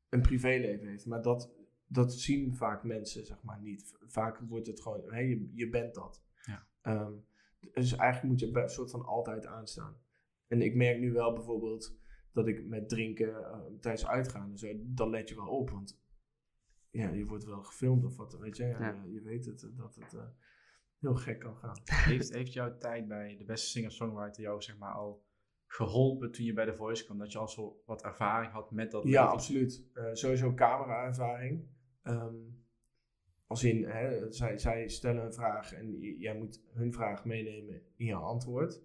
een 0.09 0.21
privéleven 0.21 0.87
heeft. 0.87 1.05
Maar 1.05 1.21
dat, 1.21 1.55
dat 1.87 2.13
zien 2.13 2.55
vaak 2.55 2.83
mensen 2.83 3.25
zeg 3.25 3.43
maar 3.43 3.61
niet. 3.61 3.97
Vaak 4.05 4.39
wordt 4.39 4.67
het 4.67 4.81
gewoon, 4.81 5.03
hey, 5.13 5.27
je, 5.27 5.51
je 5.53 5.69
bent 5.69 5.93
dat. 5.93 6.23
Ja. 6.45 6.67
Um, 6.83 7.25
dus 7.73 7.95
eigenlijk 7.95 8.23
moet 8.23 8.39
je 8.39 8.61
een 8.61 8.69
soort 8.69 8.91
van 8.91 9.05
altijd 9.05 9.45
aanstaan. 9.45 9.97
En 10.47 10.61
ik 10.61 10.75
merk 10.75 10.99
nu 10.99 11.11
wel 11.11 11.33
bijvoorbeeld 11.33 11.97
dat 12.31 12.47
ik 12.47 12.67
met 12.67 12.89
drinken 12.89 13.29
uh, 13.29 13.59
tijdens 13.79 14.07
uitgaan 14.07 14.51
en 14.51 14.57
zo, 14.57 14.73
dan 14.83 15.09
let 15.09 15.29
je 15.29 15.35
wel 15.35 15.47
op. 15.47 15.69
Want 15.69 16.01
ja, 16.89 17.09
je 17.09 17.25
wordt 17.25 17.45
wel 17.45 17.63
gefilmd 17.63 18.05
of 18.05 18.17
wat, 18.17 18.37
weet 18.37 18.57
je. 18.57 18.63
Ja. 18.63 19.01
Je, 19.03 19.11
je 19.11 19.21
weet 19.21 19.45
het, 19.45 19.71
dat 19.75 19.95
het 19.95 20.13
uh, 20.13 20.23
heel 21.05 21.15
gek 21.15 21.39
kan 21.39 21.55
gaan. 21.55 21.77
Heeft, 22.11 22.33
heeft 22.33 22.53
jouw 22.53 22.77
tijd 22.77 23.07
bij 23.07 23.35
de 23.37 23.45
beste 23.45 23.67
singer-songwriter 23.67 24.41
jou 24.43 24.61
zeg 24.61 24.77
maar 24.77 24.93
al 24.93 25.23
geholpen 25.67 26.31
toen 26.31 26.45
je 26.45 26.53
bij 26.53 26.65
The 26.65 26.75
Voice 26.75 27.05
kwam? 27.05 27.17
Dat 27.17 27.31
je 27.31 27.37
al 27.37 27.47
zo 27.47 27.81
wat 27.85 28.03
ervaring 28.03 28.51
had 28.51 28.71
met 28.71 28.91
dat 28.91 29.03
Ja, 29.03 29.09
leven? 29.09 29.27
absoluut. 29.27 29.83
Uh, 29.93 30.09
sowieso 30.13 30.53
camera-ervaring. 30.53 31.67
Um, 32.03 32.63
als 33.47 33.63
in, 33.63 33.83
hè, 33.83 34.31
zij, 34.31 34.57
zij 34.57 34.87
stellen 34.87 35.25
een 35.25 35.33
vraag 35.33 35.73
en 35.73 35.99
jij 35.99 36.37
moet 36.37 36.61
hun 36.73 36.93
vraag 36.93 37.25
meenemen 37.25 37.81
in 37.95 38.05
je 38.05 38.15
antwoord. 38.15 38.81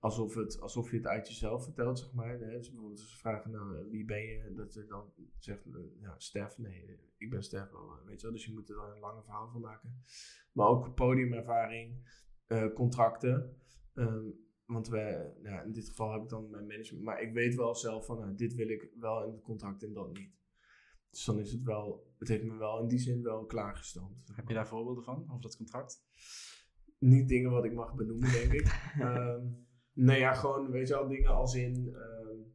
Alsof, 0.00 0.34
het, 0.34 0.60
alsof 0.60 0.90
je 0.90 0.96
het 0.96 1.06
uit 1.06 1.28
jezelf 1.28 1.64
vertelt, 1.64 1.98
zeg 1.98 2.12
maar. 2.12 2.38
Hè. 2.38 2.38
Dus 2.38 2.70
bijvoorbeeld 2.70 3.00
als 3.00 3.10
ze 3.10 3.18
vragen, 3.18 3.50
nou, 3.50 3.90
wie 3.90 4.04
ben 4.04 4.22
je? 4.22 4.52
Dat 4.54 4.74
je 4.74 4.86
dan 4.86 5.12
zegt, 5.38 5.64
ja, 6.00 6.14
Stef. 6.18 6.58
Nee, 6.58 6.98
ik 7.16 7.30
ben 7.30 7.42
Stef. 7.42 7.70
Weet 8.06 8.20
je 8.20 8.26
wel? 8.26 8.36
Dus 8.36 8.44
je 8.44 8.52
moet 8.52 8.68
er 8.68 8.74
dan 8.74 8.90
een 8.90 9.00
lange 9.00 9.22
verhaal 9.22 9.48
van 9.48 9.60
maken. 9.60 10.02
Maar 10.52 10.68
ook 10.68 10.94
podiumervaring, 10.94 12.08
uh, 12.48 12.72
contracten. 12.74 13.56
Um, 13.94 14.44
want 14.66 14.90
nou, 14.90 15.64
in 15.64 15.72
dit 15.72 15.88
geval 15.88 16.12
heb 16.12 16.22
ik 16.22 16.28
dan 16.28 16.50
mijn 16.50 16.66
management. 16.66 17.04
Maar 17.04 17.22
ik 17.22 17.32
weet 17.32 17.54
wel 17.54 17.74
zelf 17.74 18.06
van, 18.06 18.18
nou, 18.18 18.34
dit 18.34 18.54
wil 18.54 18.68
ik 18.68 18.90
wel 18.98 19.24
in 19.24 19.32
het 19.32 19.42
contract 19.42 19.82
en 19.82 19.92
dat 19.92 20.12
niet. 20.12 20.34
Dus 21.10 21.24
dan 21.24 21.38
is 21.38 21.52
het 21.52 21.62
wel, 21.62 22.14
het 22.18 22.28
heeft 22.28 22.44
me 22.44 22.56
wel 22.56 22.80
in 22.80 22.88
die 22.88 22.98
zin 22.98 23.22
wel 23.22 23.44
klaargestoomd. 23.44 24.26
zeg 24.26 24.36
Heb 24.36 24.48
je 24.48 24.54
daar 24.54 24.68
voorbeelden 24.68 25.04
van, 25.04 25.24
over 25.28 25.40
dat 25.40 25.56
contract? 25.56 26.04
Niet 26.98 27.28
dingen 27.28 27.50
wat 27.50 27.64
ik 27.64 27.72
mag 27.72 27.94
benoemen, 27.94 28.32
denk 28.32 28.52
ik. 28.52 28.94
um, 29.00 29.58
nee, 29.96 30.18
ja, 30.18 30.32
gewoon, 30.34 30.70
weet 30.70 30.88
je 30.88 30.94
wel, 30.94 31.08
dingen 31.08 31.30
als 31.30 31.54
in, 31.54 31.94
um, 31.94 32.54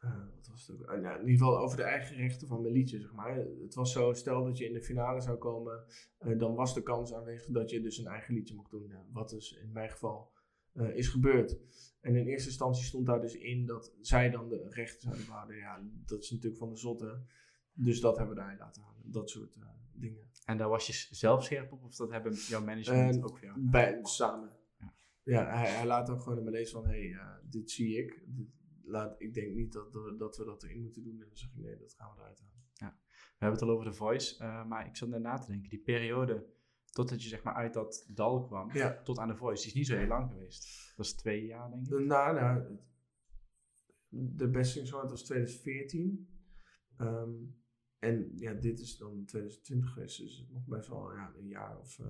uh, 0.00 0.34
wat 0.34 0.48
was 0.48 0.66
het 0.66 0.82
ook? 0.82 0.92
Uh, 0.92 1.00
nou, 1.00 1.20
in 1.20 1.28
ieder 1.28 1.46
geval 1.46 1.58
over 1.58 1.76
de 1.76 1.82
eigen 1.82 2.16
rechten 2.16 2.48
van 2.48 2.62
mijn 2.62 2.74
liedje, 2.74 3.00
zeg 3.00 3.12
maar. 3.12 3.36
Het 3.36 3.74
was 3.74 3.92
zo, 3.92 4.12
stel 4.12 4.44
dat 4.44 4.58
je 4.58 4.66
in 4.66 4.72
de 4.72 4.82
finale 4.82 5.20
zou 5.20 5.38
komen, 5.38 5.84
uh, 6.20 6.38
dan 6.38 6.54
was 6.54 6.74
de 6.74 6.82
kans 6.82 7.14
aanwezig 7.14 7.52
dat 7.52 7.70
je 7.70 7.80
dus 7.80 7.98
een 7.98 8.06
eigen 8.06 8.34
liedje 8.34 8.54
mocht 8.54 8.70
doen. 8.70 8.86
Ja, 8.88 9.04
wat 9.12 9.30
dus 9.30 9.52
in 9.52 9.72
mijn 9.72 9.90
geval 9.90 10.32
uh, 10.72 10.96
is 10.96 11.08
gebeurd. 11.08 11.58
En 12.00 12.16
in 12.16 12.26
eerste 12.26 12.48
instantie 12.48 12.84
stond 12.84 13.06
daar 13.06 13.20
dus 13.20 13.34
in 13.34 13.66
dat 13.66 13.92
zij 14.00 14.30
dan 14.30 14.48
de 14.48 14.66
rechten 14.68 15.00
zouden 15.00 15.26
behouden. 15.26 15.56
Ja, 15.56 15.82
dat 16.06 16.22
is 16.22 16.30
natuurlijk 16.30 16.58
van 16.58 16.70
de 16.70 16.76
zotte. 16.76 17.20
Dus 17.72 18.00
dat 18.00 18.16
hebben 18.16 18.34
we 18.34 18.40
daar 18.40 18.56
laten 18.58 18.82
halen. 18.82 19.10
Dat 19.10 19.30
soort 19.30 19.50
dingen. 19.92 20.30
En 20.44 20.56
daar 20.56 20.68
was 20.68 20.86
je 20.86 21.14
zelf 21.14 21.44
scherp 21.44 21.72
op, 21.72 21.82
of 21.82 21.96
dat 21.96 22.10
hebben 22.10 22.32
jouw 22.32 22.64
management 22.64 23.14
En 23.14 23.24
ook 23.24 23.38
voor 23.38 23.46
jou? 23.46 23.60
Bij, 23.60 23.98
samen. 24.02 24.50
Ja. 25.26 25.46
Hij, 25.46 25.70
hij 25.70 25.86
laat 25.86 26.10
ook 26.10 26.22
gewoon 26.22 26.38
in 26.38 26.44
mijn 26.44 26.56
lees 26.56 26.70
van, 26.70 26.84
hé, 26.84 26.90
hey, 26.90 27.08
uh, 27.08 27.34
dit 27.50 27.70
zie 27.70 27.96
ik. 27.98 28.24
Dit, 28.26 28.48
laat, 28.82 29.14
ik 29.20 29.34
denk 29.34 29.54
niet 29.54 29.72
dat, 29.72 29.92
we, 29.92 30.14
dat 30.18 30.36
we 30.36 30.44
dat 30.44 30.62
erin 30.62 30.82
moeten 30.82 31.02
doen. 31.02 31.20
En 31.20 31.26
dan 31.26 31.36
zeg 31.36 31.50
ik, 31.50 31.56
nee, 31.56 31.76
dat 31.76 31.94
gaan 31.94 32.10
we 32.14 32.20
eruit 32.20 32.40
halen. 32.40 32.64
Ja. 32.72 32.98
We 33.08 33.44
hebben 33.44 33.58
het 33.58 33.68
al 33.68 33.74
over 33.74 33.90
The 33.90 33.96
Voice, 33.96 34.42
uh, 34.42 34.66
maar 34.66 34.86
ik 34.86 34.96
zat 34.96 35.08
net 35.08 35.20
na 35.20 35.38
te 35.38 35.50
denken. 35.50 35.68
Die 35.70 35.82
periode 35.82 36.46
totdat 36.90 37.22
je 37.22 37.28
zeg 37.28 37.42
maar 37.42 37.54
uit 37.54 37.74
dat 37.74 38.06
dal 38.14 38.46
kwam, 38.46 38.72
Ja. 38.72 39.02
tot 39.02 39.18
aan 39.18 39.28
The 39.28 39.36
Voice, 39.36 39.62
die 39.62 39.70
is 39.70 39.76
niet 39.76 39.86
zo 39.86 39.96
heel 39.96 40.06
lang 40.06 40.30
geweest. 40.30 40.92
Dat 40.96 41.06
is 41.06 41.14
twee 41.14 41.46
jaar, 41.46 41.70
denk 41.70 41.86
ik. 41.86 42.06
Nou, 42.06 42.34
nou, 42.34 42.78
de 44.08 44.64
soort 44.64 45.10
was 45.10 45.24
2014. 45.24 46.28
Um, 46.98 47.64
en 47.98 48.32
ja, 48.36 48.52
dit 48.52 48.80
is 48.80 48.96
dan 48.96 49.24
2020 49.24 49.92
geweest, 49.92 50.18
dus 50.18 50.46
nog 50.50 50.66
best 50.66 50.88
wel 50.88 51.12
ja, 51.12 51.32
een 51.36 51.48
jaar 51.48 51.78
of 51.78 51.98
uh, 51.98 52.06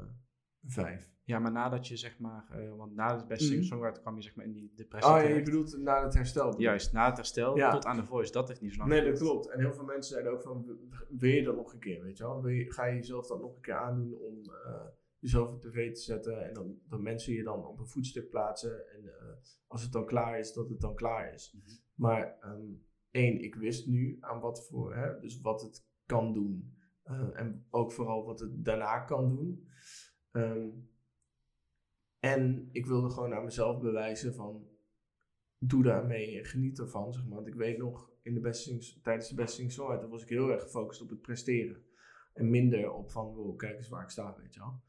vijf. 0.66 1.14
Ja, 1.24 1.38
maar 1.38 1.52
nadat 1.52 1.88
je 1.88 1.96
zeg 1.96 2.18
maar, 2.18 2.46
eh, 2.50 2.76
want 2.76 2.94
na 2.94 3.16
de 3.16 3.26
beste 3.26 3.44
Mhm. 3.44 3.52
singer-songwriter 3.52 4.02
kwam 4.02 4.16
je 4.16 4.22
zeg 4.22 4.34
maar 4.34 4.44
in 4.44 4.52
die 4.52 4.72
depressie 4.74 5.12
Oh, 5.14 5.20
ja, 5.20 5.28
je 5.28 5.42
bedoelt 5.42 5.78
na 5.78 6.02
het 6.04 6.14
herstel. 6.14 6.60
Juist, 6.60 6.92
na 6.92 7.06
het 7.06 7.16
herstel 7.16 7.56
Ja. 7.56 7.70
tot 7.72 7.84
aan 7.84 7.96
de 7.96 8.04
voice, 8.04 8.32
dat 8.32 8.48
heeft 8.48 8.60
niet 8.60 8.72
zo 8.72 8.78
lang 8.78 8.90
Nee, 8.90 9.10
dat 9.10 9.18
klopt. 9.18 9.48
En 9.50 9.58
heel 9.60 9.72
veel 9.72 9.84
mensen 9.84 10.12
zeiden 10.12 10.32
ook 10.32 10.42
van, 10.42 10.78
wil 11.08 11.30
je 11.30 11.42
dat 11.42 11.56
nog 11.56 11.72
een 11.72 11.78
keer, 11.78 12.02
weet 12.02 12.16
je 12.16 12.22
wel? 12.24 12.42
Wil 12.42 12.52
je, 12.52 12.72
ga 12.72 12.84
je 12.84 12.94
jezelf 12.94 13.26
dat 13.26 13.40
nog 13.40 13.54
een 13.54 13.60
keer 13.60 13.74
aandoen 13.74 14.14
om 14.14 14.40
eh, 14.64 14.86
jezelf 15.18 15.52
op 15.52 15.60
tv 15.60 15.92
te 15.94 16.00
zetten 16.00 16.46
en 16.48 16.54
dan, 16.54 16.78
dat 16.88 17.00
mensen 17.00 17.32
je 17.32 17.42
dan 17.42 17.66
op 17.66 17.78
een 17.78 17.88
voetstuk 17.88 18.28
plaatsen 18.30 18.88
en 18.94 19.04
eh, 19.04 19.26
als 19.66 19.82
het 19.82 19.92
dan 19.92 20.06
klaar 20.06 20.38
is, 20.38 20.52
dat 20.52 20.68
het 20.68 20.80
dan 20.80 20.94
klaar 20.94 21.32
is. 21.34 21.52
Mhm. 21.56 21.70
Maar 21.94 22.36
ehm, 22.40 22.66
één, 23.10 23.42
ik 23.42 23.54
wist 23.54 23.86
nu 23.86 24.16
aan 24.20 24.40
wat 24.40 24.66
voor, 24.66 24.94
hè, 24.96 25.18
dus 25.20 25.40
wat 25.40 25.62
het 25.62 25.86
kan 26.06 26.32
doen 26.32 26.74
en 27.32 27.66
ook 27.70 27.92
vooral 27.92 28.24
wat 28.24 28.40
het 28.40 28.64
daarna 28.64 28.98
kan 29.00 29.28
doen. 29.28 29.68
Ehm, 30.36 30.68
en 32.18 32.68
ik 32.72 32.86
wilde 32.86 33.10
gewoon 33.10 33.34
aan 33.34 33.44
mezelf 33.44 33.80
bewijzen 33.80 34.34
van, 34.34 34.68
doe 35.58 35.82
daarmee 35.82 36.38
en 36.38 36.44
geniet 36.44 36.78
ervan. 36.78 37.12
Zeg 37.12 37.24
maar. 37.24 37.34
Want 37.34 37.46
ik 37.46 37.54
weet 37.54 37.78
nog, 37.78 38.10
in 38.22 38.34
de 38.34 38.40
beste 38.40 38.62
Sing- 38.62 39.02
tijdens 39.02 39.28
de 39.28 39.46
Sing 39.46 39.72
Songwriter 39.72 40.08
was 40.08 40.22
ik 40.22 40.28
heel 40.28 40.50
erg 40.50 40.62
gefocust 40.62 41.00
op 41.02 41.08
het 41.08 41.20
presteren. 41.20 41.84
En 42.32 42.50
minder 42.50 42.90
op 42.92 43.10
van, 43.10 43.54
kijk 43.56 43.76
eens 43.76 43.88
waar 43.88 44.02
ik 44.02 44.10
sta, 44.10 44.36
weet 44.42 44.54
je 44.54 44.60
wel. 44.60 44.80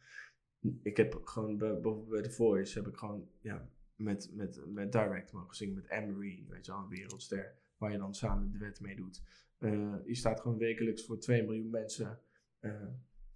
Ik 0.83 0.97
heb 0.97 1.21
gewoon, 1.23 1.57
bij- 1.57 1.73
bijvoorbeeld 1.73 2.09
bij 2.09 2.21
The 2.21 2.31
Voice, 2.31 2.77
heb 2.79 2.87
ik 2.87 2.97
gewoon, 2.97 3.29
ja, 3.41 3.69
met, 3.95 4.31
met, 4.33 4.63
met 4.67 4.91
Direct 4.91 5.31
mogen 5.31 5.55
zingen, 5.55 5.75
met 5.75 5.89
Emery, 5.89 6.45
weet 6.49 6.65
je 6.65 6.71
wel, 6.71 6.81
een 6.81 6.87
wereldster, 6.89 7.55
waar 7.77 7.91
je 7.91 7.97
dan 7.97 8.15
samen 8.15 8.51
de 8.51 8.57
wet 8.57 8.79
mee 8.81 8.95
doet. 8.95 9.21
Eh, 9.57 9.95
je 10.05 10.15
staat 10.15 10.39
gewoon 10.41 10.57
wekelijks 10.57 11.05
voor 11.05 11.19
2 11.19 11.43
miljoen 11.43 11.69
mensen 11.69 12.19
eh, 12.59 12.87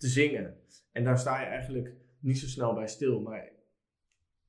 te 0.01 0.07
zingen. 0.07 0.57
En 0.91 1.03
daar 1.03 1.19
sta 1.19 1.39
je 1.39 1.45
eigenlijk 1.45 1.95
niet 2.19 2.39
zo 2.39 2.47
snel 2.47 2.73
bij 2.73 2.87
stil, 2.87 3.21
maar 3.21 3.51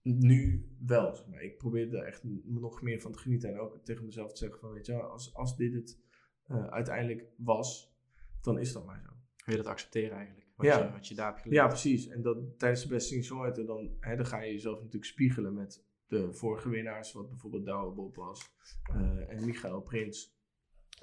nu 0.03 0.69
wel. 0.87 1.17
Zeg 1.17 1.27
maar. 1.27 1.43
Ik 1.43 1.59
probeer 1.59 1.95
er 1.95 2.05
echt 2.05 2.23
nog 2.45 2.83
meer 2.83 3.01
van 3.01 3.13
te 3.13 3.19
genieten 3.19 3.49
en 3.51 3.59
ook 3.59 3.85
tegen 3.85 4.05
mezelf 4.05 4.33
te 4.33 4.39
zeggen 4.39 4.59
van, 4.59 4.73
weet 4.73 4.87
je, 4.87 4.95
als, 5.03 5.35
als 5.35 5.57
dit 5.57 5.73
het 5.75 5.99
eh, 6.43 6.67
uiteindelijk 6.67 7.25
was, 7.37 7.97
dan 8.41 8.59
is 8.59 8.73
dat 8.73 8.87
maar 8.87 9.01
zo. 9.01 9.09
Wil 9.45 9.57
je 9.57 9.63
dat 9.63 9.73
accepteren 9.73 10.17
eigenlijk? 10.17 10.47
Wat, 10.57 10.67
Ja. 10.67 10.85
je, 10.85 10.91
wat 10.93 11.09
je 11.09 11.15
daar 11.15 11.27
hebt 11.29 11.41
geleerd. 11.41 11.61
Ja, 11.63 11.69
precies. 11.69 12.09
En 12.09 12.23
dat, 12.23 12.59
tijdens 12.59 12.83
de 12.83 12.89
beste 12.89 13.09
Sing 13.13 13.25
Songwriter, 13.25 13.67
dan, 13.67 13.97
hè, 14.01 14.17
dan 14.17 14.27
ga 14.27 14.41
je 14.41 14.53
jezelf 14.53 14.77
natuurlijk 14.77 15.05
spiegelen 15.05 15.55
met 15.55 15.85
de 16.07 16.33
vorige 16.33 16.69
winnaars, 16.69 17.13
wat 17.13 17.29
bijvoorbeeld 17.29 17.65
Douwe 17.65 17.95
Bob 17.95 18.17
was 18.17 18.55
eh, 18.83 19.31
en 19.31 19.45
Michael 19.45 19.81
Prins. 19.81 20.41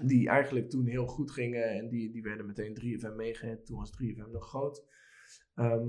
Die 0.02 0.30
eigenlijk 0.30 0.70
toen 0.70 0.86
heel 0.86 1.08
goed 1.08 1.32
gingen 1.32 1.70
en 1.70 1.89
die, 1.89 2.12
die 2.12 2.22
werden 2.22 2.45
meteen 2.45 2.78
3FM 2.80 3.16
meegehad. 3.16 3.66
Toen 3.66 3.78
was 3.78 3.91
3FM 3.91 4.32
nog 4.32 4.47
groot. 4.47 4.86
Ehm, 5.56 5.88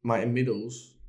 maar 0.00 0.22
inmiddels 0.22 1.02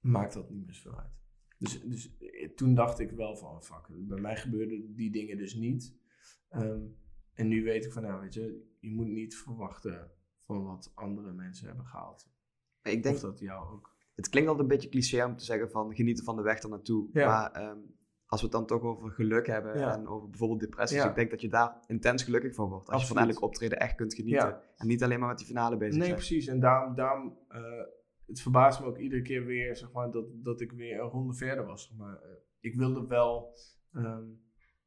maakt 0.00 0.32
dat 0.32 0.50
niet 0.50 0.64
meer 0.66 0.74
zoveel 0.74 1.00
uit. 1.00 1.14
Dus, 1.58 1.82
dus 1.82 2.16
eh, 2.18 2.48
toen 2.54 2.74
dacht 2.74 2.98
ik 2.98 3.10
wel 3.10 3.36
van, 3.36 3.62
fuck, 3.62 3.88
bij 3.90 4.20
mij 4.20 4.36
gebeurden 4.36 4.94
die 4.94 5.10
dingen 5.10 5.36
dus 5.36 5.54
niet. 5.54 5.96
Ehm, 6.48 6.82
en 7.34 7.48
nu 7.48 7.64
weet 7.64 7.84
ik 7.84 7.92
van, 7.92 8.02
nou 8.02 8.20
weet 8.20 8.34
je, 8.34 8.76
je 8.80 8.94
moet 8.94 9.06
niet 9.06 9.36
verwachten 9.36 10.10
van 10.38 10.64
wat 10.64 10.92
andere 10.94 11.32
mensen 11.32 11.66
hebben 11.66 11.86
gehaald. 11.86 12.28
Ik 12.82 13.02
denk, 13.02 13.14
of 13.14 13.20
dat 13.20 13.38
jou 13.38 13.72
ook. 13.72 13.96
het 14.14 14.28
klinkt 14.28 14.48
altijd 14.48 14.68
een 14.68 14.74
beetje 14.74 14.88
cliché 14.88 15.24
om 15.24 15.36
te 15.36 15.44
zeggen 15.44 15.70
van 15.70 15.94
genieten 15.94 16.24
van 16.24 16.36
de 16.36 16.42
weg 16.42 16.58
ernaartoe. 16.58 17.08
Ja. 17.12 17.26
Maar 17.26 17.52
ehm, 17.52 17.78
als 18.26 18.40
we 18.40 18.46
het 18.46 18.56
dan 18.56 18.66
toch 18.66 18.82
over 18.82 19.10
geluk 19.10 19.46
hebben 19.46 19.78
Ja. 19.78 19.92
en 19.92 20.06
over 20.06 20.28
bijvoorbeeld 20.30 20.60
depressies, 20.60 20.96
Ja. 20.98 21.08
ik 21.08 21.14
denk 21.14 21.30
dat 21.30 21.40
je 21.40 21.48
daar 21.48 21.76
intens 21.86 22.22
gelukkig 22.22 22.54
van 22.54 22.68
wordt. 22.68 22.88
Als 22.90 23.02
je 23.08 23.14
van 23.14 23.28
elk 23.28 23.42
optreden 23.42 23.78
echt 23.78 23.94
kunt 23.94 24.14
genieten. 24.14 24.48
Ja. 24.48 24.62
En 24.76 24.86
niet 24.86 25.02
alleen 25.02 25.18
maar 25.18 25.28
met 25.28 25.38
die 25.38 25.46
finale 25.46 25.76
bezig 25.76 25.94
Nee, 25.94 26.02
zijn. 26.04 26.14
precies. 26.16 26.46
En 26.46 26.60
daarom, 26.60 26.94
daarom 26.94 27.38
eh, 27.48 27.62
het 28.26 28.40
verbaast 28.40 28.80
me 28.80 28.86
ook 28.86 28.98
iedere 28.98 29.22
keer 29.22 29.44
weer, 29.44 29.76
zeg 29.76 29.92
maar, 29.92 30.10
dat, 30.10 30.24
dat 30.32 30.60
ik 30.60 30.72
weer 30.72 31.00
een 31.00 31.08
ronde 31.08 31.34
verder 31.34 31.66
was. 31.66 31.86
Zeg 31.88 31.96
maar. 31.96 32.14
Eh, 32.22 32.28
ik 32.60 32.74
wilde 32.74 33.06
wel, 33.06 33.56
ehm, 33.92 34.24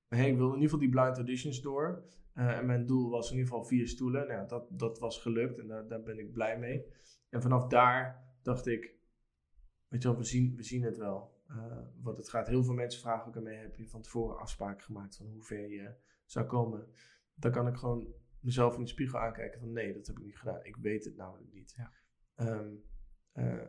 hey, 0.07 0.29
ik 0.29 0.37
wilde 0.37 0.55
in 0.55 0.61
ieder 0.61 0.61
geval 0.61 0.79
die 0.79 0.89
blind 0.89 1.15
auditions 1.15 1.61
door. 1.61 2.03
Eh, 2.33 2.57
en 2.57 2.65
mijn 2.65 2.85
doel 2.85 3.09
was 3.09 3.31
in 3.31 3.37
ieder 3.37 3.49
geval 3.49 3.65
vier 3.65 3.87
stoelen. 3.87 4.27
Nou, 4.27 4.47
dat, 4.47 4.67
dat 4.69 4.99
was 4.99 5.21
gelukt 5.21 5.59
en 5.59 5.67
daar, 5.67 5.87
daar 5.87 6.03
ben 6.03 6.19
ik 6.19 6.33
blij 6.33 6.59
mee. 6.59 6.85
En 7.29 7.41
vanaf 7.41 7.67
daar 7.67 8.23
dacht 8.41 8.67
ik, 8.67 8.93
weet 9.87 10.01
je 10.01 10.07
wel, 10.07 10.17
we 10.17 10.23
zien, 10.23 10.55
we 10.55 10.63
zien 10.63 10.83
het 10.83 10.97
wel. 10.97 11.37
Want 12.01 12.17
het 12.17 12.29
gaat, 12.29 12.47
heel 12.47 12.63
veel 12.63 12.73
mensen 12.73 13.01
vragen 13.01 13.27
ook 13.27 13.37
aan 13.37 13.43
mij, 13.43 13.55
heb 13.55 13.75
je 13.75 13.87
van 13.89 14.01
tevoren 14.01 14.37
afspraken 14.39 14.83
gemaakt 14.83 15.15
van 15.15 15.25
hoe 15.25 15.43
ver 15.43 15.69
je 15.69 15.93
zou 16.25 16.45
komen? 16.45 16.87
Dan 17.35 17.51
kan 17.51 17.67
ik 17.67 17.75
gewoon 17.75 18.13
mezelf 18.39 18.75
in 18.75 18.81
de 18.81 18.87
spiegel 18.87 19.19
aankijken 19.19 19.59
van 19.59 19.71
nee, 19.71 19.93
dat 19.93 20.07
heb 20.07 20.17
ik 20.17 20.23
niet 20.23 20.37
gedaan. 20.37 20.63
Ik 20.65 20.75
weet 20.75 21.05
het 21.05 21.15
namelijk 21.15 21.53
niet. 21.53 21.73
Ja. 21.77 21.93
Ehm, 22.35 22.73
eh, 23.31 23.67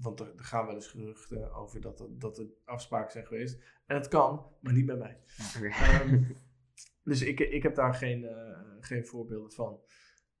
want 0.00 0.20
er, 0.20 0.34
er 0.36 0.44
gaan 0.44 0.66
wel 0.66 0.74
eens 0.74 0.86
geruchten 0.86 1.52
over 1.54 1.80
dat, 1.80 2.00
er- 2.00 2.18
dat 2.18 2.38
er 2.38 2.46
afspraken 2.64 3.12
zijn 3.12 3.26
geweest. 3.26 3.62
En 3.86 3.96
het 3.96 4.08
kan, 4.08 4.46
maar 4.60 4.72
niet 4.72 4.86
bij 4.86 4.96
mij. 4.96 5.20
Ehm, 5.62 6.22
dus 7.10 7.22
ik, 7.22 7.40
ik 7.40 7.62
heb 7.62 7.74
daar 7.74 7.94
geen, 7.94 8.24
eh, 8.24 8.60
geen 8.80 9.06
voorbeelden 9.06 9.52
van. 9.52 9.80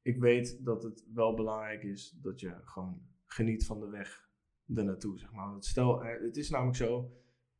Ik 0.02 0.18
weet 0.20 0.64
dat 0.64 0.82
het 0.82 1.06
wel 1.14 1.34
belangrijk 1.34 1.82
is 1.82 2.10
dat 2.10 2.40
je 2.40 2.60
gewoon 2.64 3.06
geniet 3.26 3.66
van 3.66 3.80
de 3.80 3.88
weg 3.88 4.30
ernaartoe, 4.74 5.18
zeg 5.18 5.32
maar. 5.32 5.56
Stel, 5.58 6.04
eh, 6.04 6.22
het 6.22 6.36
is 6.36 6.50
namelijk 6.50 6.76
zo, 6.76 7.12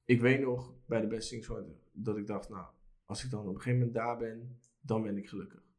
ik 0.05 0.21
weet 0.21 0.41
nog 0.41 0.75
bij 0.87 1.01
de 1.01 1.07
Best 1.07 1.29
Things 1.29 1.51
dat 1.93 2.17
ik 2.17 2.27
dacht, 2.27 2.49
nou, 2.49 2.67
als 3.05 3.25
ik 3.25 3.31
dan 3.31 3.41
op 3.41 3.55
een 3.55 3.61
gegeven 3.61 3.79
moment 3.79 3.95
daar 3.95 4.17
ben, 4.17 4.59
dan 4.81 5.03
ben 5.03 5.17
ik 5.17 5.29
gelukkig. 5.29 5.71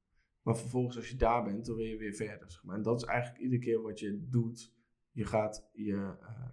Maar 0.41 0.57
vervolgens 0.57 0.95
als 0.95 1.09
je 1.09 1.15
daar 1.15 1.43
bent, 1.43 1.65
dan 1.65 1.75
wil 1.75 1.85
je 1.85 1.97
weer 1.97 2.13
verder, 2.13 2.51
zeg 2.51 2.63
maar. 2.63 2.75
En 2.75 2.81
dat 2.81 3.01
is 3.01 3.07
eigenlijk 3.07 3.43
iedere 3.43 3.61
keer 3.61 3.81
wat 3.81 3.99
je 3.99 4.27
doet. 4.29 4.73
Je 5.11 5.25
gaat 5.25 5.69
je, 5.73 5.93
eh, 6.21 6.49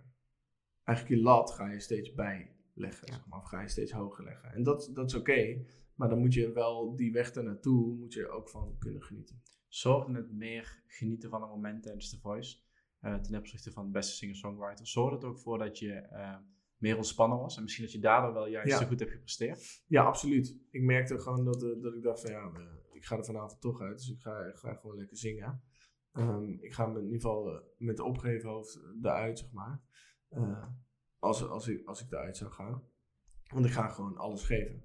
eigenlijk 0.85 1.19
je 1.21 1.27
lat 1.27 1.51
ga 1.51 1.71
je 1.71 1.81
steeds 1.81 2.15
bijleggen, 2.15 3.07
Ja. 3.07 3.15
zeg 3.15 3.27
maar. 3.27 3.39
Of 3.39 3.45
ga 3.45 3.61
je 3.61 3.69
steeds 3.69 3.93
hoger 3.93 4.25
leggen. 4.25 4.53
En 4.53 4.63
dat, 4.63 4.91
dat 4.95 5.07
is 5.07 5.15
oké, 5.15 5.65
maar 5.95 6.09
dan 6.09 6.19
moet 6.19 6.35
je 6.35 6.53
wel 6.53 6.97
die 6.97 7.13
weg 7.13 7.31
ernaartoe, 7.31 7.95
moet 7.97 8.13
je 8.13 8.21
er 8.23 8.31
ook 8.31 8.49
van 8.49 8.77
kunnen 8.79 9.03
genieten. 9.03 9.43
Zorgde 9.69 10.13
het 10.15 10.33
meer 10.33 10.83
genieten 10.87 11.31
van 11.31 11.43
een 11.43 11.49
moment 11.49 11.83
tijdens 11.83 12.11
The 12.11 12.19
Voice, 12.19 12.59
ten 13.01 13.37
opzichte 13.37 13.73
van 13.73 13.85
de 13.85 13.91
beste 13.91 14.13
singer-songwriter, 14.17 14.87
zorgde 14.87 15.15
het 15.17 15.25
ook 15.25 15.39
voor 15.39 15.59
dat 15.59 15.79
je 15.79 15.93
eh, 15.93 16.37
meer 16.77 16.97
ontspannen 16.97 17.39
was 17.39 17.57
en 17.57 17.63
misschien 17.63 17.85
dat 17.85 17.93
je 17.93 18.01
daardoor 18.01 18.33
wel 18.33 18.47
juist 18.49 18.69
Ja. 18.73 18.79
zo 18.79 18.87
goed 18.87 18.99
hebt 19.01 19.11
gepresteerd? 19.13 19.83
Ja, 19.87 20.05
absoluut. 20.05 20.59
Ik 20.71 20.83
merkte 20.83 21.19
gewoon 21.19 21.45
dat, 21.45 21.63
eh, 21.63 21.83
dat 21.83 21.95
ik 21.95 22.03
dacht 22.03 22.21
van 22.21 22.31
ja, 22.31 22.51
eh, 22.55 22.61
ik 22.93 23.05
ga 23.05 23.17
er 23.17 23.25
vanavond 23.25 23.61
toch 23.61 23.81
uit, 23.81 23.99
dus 23.99 24.11
ik 24.11 24.21
ga, 24.21 24.41
ik 24.45 24.57
ga 24.57 24.75
gewoon 24.75 24.97
lekker 24.97 25.17
zingen. 25.17 25.63
Ehm, 26.13 26.51
ik 26.61 26.73
ga 26.75 26.87
me 26.87 26.99
in 26.99 27.05
ieder 27.05 27.21
geval 27.21 27.55
eh, 27.55 27.61
met 27.77 27.97
de 27.97 28.05
opgeheven 28.05 28.49
hoofd 28.49 28.81
eruit, 29.03 29.39
zeg 29.39 29.53
maar. 29.53 29.81
Eh, 30.29 30.67
als, 31.19 31.49
als, 31.49 31.69
ik, 31.69 31.87
als 31.87 32.01
ik 32.03 32.11
eruit 32.13 32.37
zou 32.37 32.51
gaan. 32.51 32.83
Want 33.49 33.67
ik 33.67 33.73
ga 33.73 33.89
gewoon 33.89 34.17
alles 34.17 34.45
geven. 34.45 34.85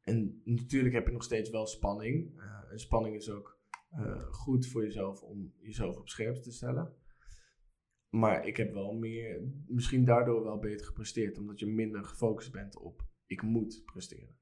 En 0.00 0.40
natuurlijk 0.44 0.94
heb 0.94 1.06
je 1.06 1.12
nog 1.12 1.22
steeds 1.22 1.50
wel 1.50 1.66
spanning. 1.66 2.38
Eh, 2.40 2.70
en 2.70 2.78
spanning 2.78 3.14
is 3.16 3.30
ook 3.30 3.60
eh, 3.90 4.22
goed 4.30 4.66
voor 4.66 4.82
jezelf 4.82 5.22
om 5.22 5.52
jezelf 5.60 5.96
op 5.96 6.08
scherp 6.08 6.36
te 6.36 6.52
stellen. 6.52 6.94
Maar 8.12 8.46
ik 8.46 8.56
heb 8.56 8.72
wel 8.72 8.92
meer, 8.92 9.40
misschien 9.66 10.04
daardoor 10.04 10.42
wel 10.44 10.58
beter 10.58 10.86
gepresteerd, 10.86 11.38
omdat 11.38 11.58
je 11.58 11.66
minder 11.66 12.04
gefocust 12.04 12.52
bent 12.52 12.78
op 12.78 13.02
ik 13.26 13.42
moet 13.42 13.82
presteren. 13.84 14.36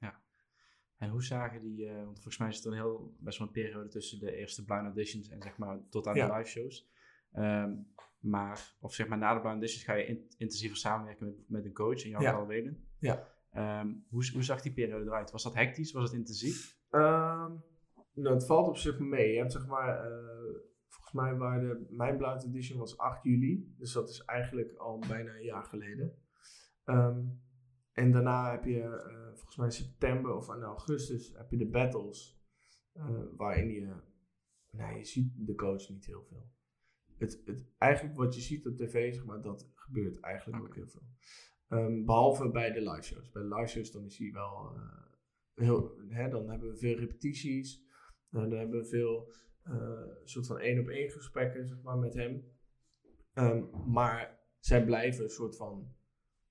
En 0.96 1.08
hoe 1.10 1.22
zagen 1.22 1.62
die, 1.62 1.86
eh, 1.86 1.94
want 1.94 2.14
volgens 2.14 2.38
mij 2.38 2.52
zit 2.52 2.64
er 2.64 2.70
een 2.70 2.76
heel, 2.76 3.14
best 3.18 3.38
wel 3.38 3.46
een 3.46 3.52
periode 3.52 3.88
tussen 3.88 4.18
de 4.20 4.34
eerste 4.36 4.64
blind 4.64 4.82
auditions 4.84 5.28
en 5.28 5.42
zeg 5.42 5.56
maar 5.56 5.80
tot 5.88 6.06
aan 6.06 6.14
Ja. 6.14 6.26
de 6.26 6.32
live 6.36 6.48
shows. 6.50 6.90
Ehm, 7.32 7.74
maar, 8.18 8.74
of 8.80 8.94
zeg 8.94 9.08
maar 9.08 9.18
na 9.18 9.28
de 9.34 9.40
blind 9.40 9.52
auditions 9.54 9.84
ga 9.84 9.94
je 9.94 10.06
in- 10.06 10.26
intensiever 10.36 10.76
samenwerken 10.76 11.26
met, 11.26 11.34
met 11.48 11.64
een 11.64 11.72
coach, 11.72 12.04
in 12.04 12.10
jouw 12.10 12.20
Ja. 12.20 12.46
Welen. 12.46 12.88
Ja. 12.98 13.28
Ehm, 13.52 13.92
hoe, 14.08 14.30
hoe 14.32 14.42
zag 14.42 14.62
die 14.62 14.72
periode 14.72 15.04
eruit? 15.04 15.30
Was 15.30 15.42
dat 15.42 15.54
hectisch? 15.54 15.92
Was 15.92 16.02
het 16.10 16.18
intensief? 16.18 16.78
Ehm, 16.90 17.52
nou, 18.14 18.34
het 18.34 18.46
valt 18.46 18.68
op 18.68 18.76
zich 18.76 18.98
mee. 18.98 19.32
Je 19.32 19.38
hebt 19.38 19.52
zeg 19.52 19.66
maar, 19.66 20.04
eh, 20.04 20.54
volgens 20.90 21.14
mij 21.14 21.36
waren 21.36 21.68
de, 21.68 21.94
mijn 21.94 22.16
Blind 22.16 22.44
Edition 22.44 22.78
was 22.78 22.98
8 22.98 23.22
juli. 23.24 23.74
Dus 23.78 23.92
dat 23.92 24.08
is 24.08 24.24
eigenlijk 24.24 24.74
al 24.76 24.98
bijna 25.08 25.34
een 25.34 25.44
jaar 25.44 25.64
geleden. 25.64 26.14
Ehm, 26.84 27.24
en 27.92 28.12
daarna 28.12 28.50
heb 28.50 28.64
je, 28.64 28.82
eh, 28.82 29.26
volgens 29.26 29.56
mij 29.56 29.66
in 29.66 29.72
september 29.72 30.34
of 30.34 30.54
in 30.54 30.62
augustus, 30.62 31.32
heb 31.36 31.50
je 31.50 31.56
de 31.56 31.68
battles. 31.68 32.38
eh, 32.92 33.22
waarin 33.36 33.70
je, 33.70 33.94
nou 34.70 34.96
je 34.96 35.04
ziet 35.04 35.46
de 35.46 35.54
coach 35.54 35.88
niet 35.88 36.06
heel 36.06 36.24
veel. 36.24 36.50
Het, 37.18 37.42
het, 37.44 37.66
eigenlijk 37.78 38.16
wat 38.16 38.34
je 38.34 38.40
ziet 38.40 38.66
op 38.66 38.76
tv, 38.76 39.14
zeg 39.14 39.24
maar, 39.24 39.42
dat 39.42 39.70
gebeurt 39.74 40.20
eigenlijk 40.20 40.64
ook 40.64 40.74
heel 40.74 40.88
veel. 40.88 41.08
Ehm, 41.68 42.04
behalve 42.04 42.50
bij 42.50 42.72
de 42.72 42.80
live 42.80 43.02
shows. 43.02 43.30
Bij 43.30 43.42
de 43.42 43.54
live 43.54 43.66
shows 43.66 43.90
dan 43.90 44.04
is 44.04 44.18
hij 44.18 44.32
wel 44.32 44.72
eh, 44.74 45.02
heel, 45.54 46.00
hè, 46.08 46.28
dan 46.28 46.50
hebben 46.50 46.70
we 46.70 46.76
veel 46.76 46.98
repetities. 46.98 47.88
Dan 48.30 48.50
hebben 48.50 48.80
we 48.80 48.86
veel 48.86 49.32
eh, 49.62 50.02
soort 50.24 50.46
van 50.46 50.58
één 50.58 50.78
op 50.78 50.88
één 50.88 51.10
gesprekken 51.10 51.66
zeg 51.66 51.82
maar, 51.82 51.98
met 51.98 52.14
hem. 52.14 52.44
Ehm, 53.32 53.64
maar 53.86 54.38
zij 54.58 54.84
blijven 54.84 55.24
een 55.24 55.30
soort 55.30 55.56
van 55.56 55.94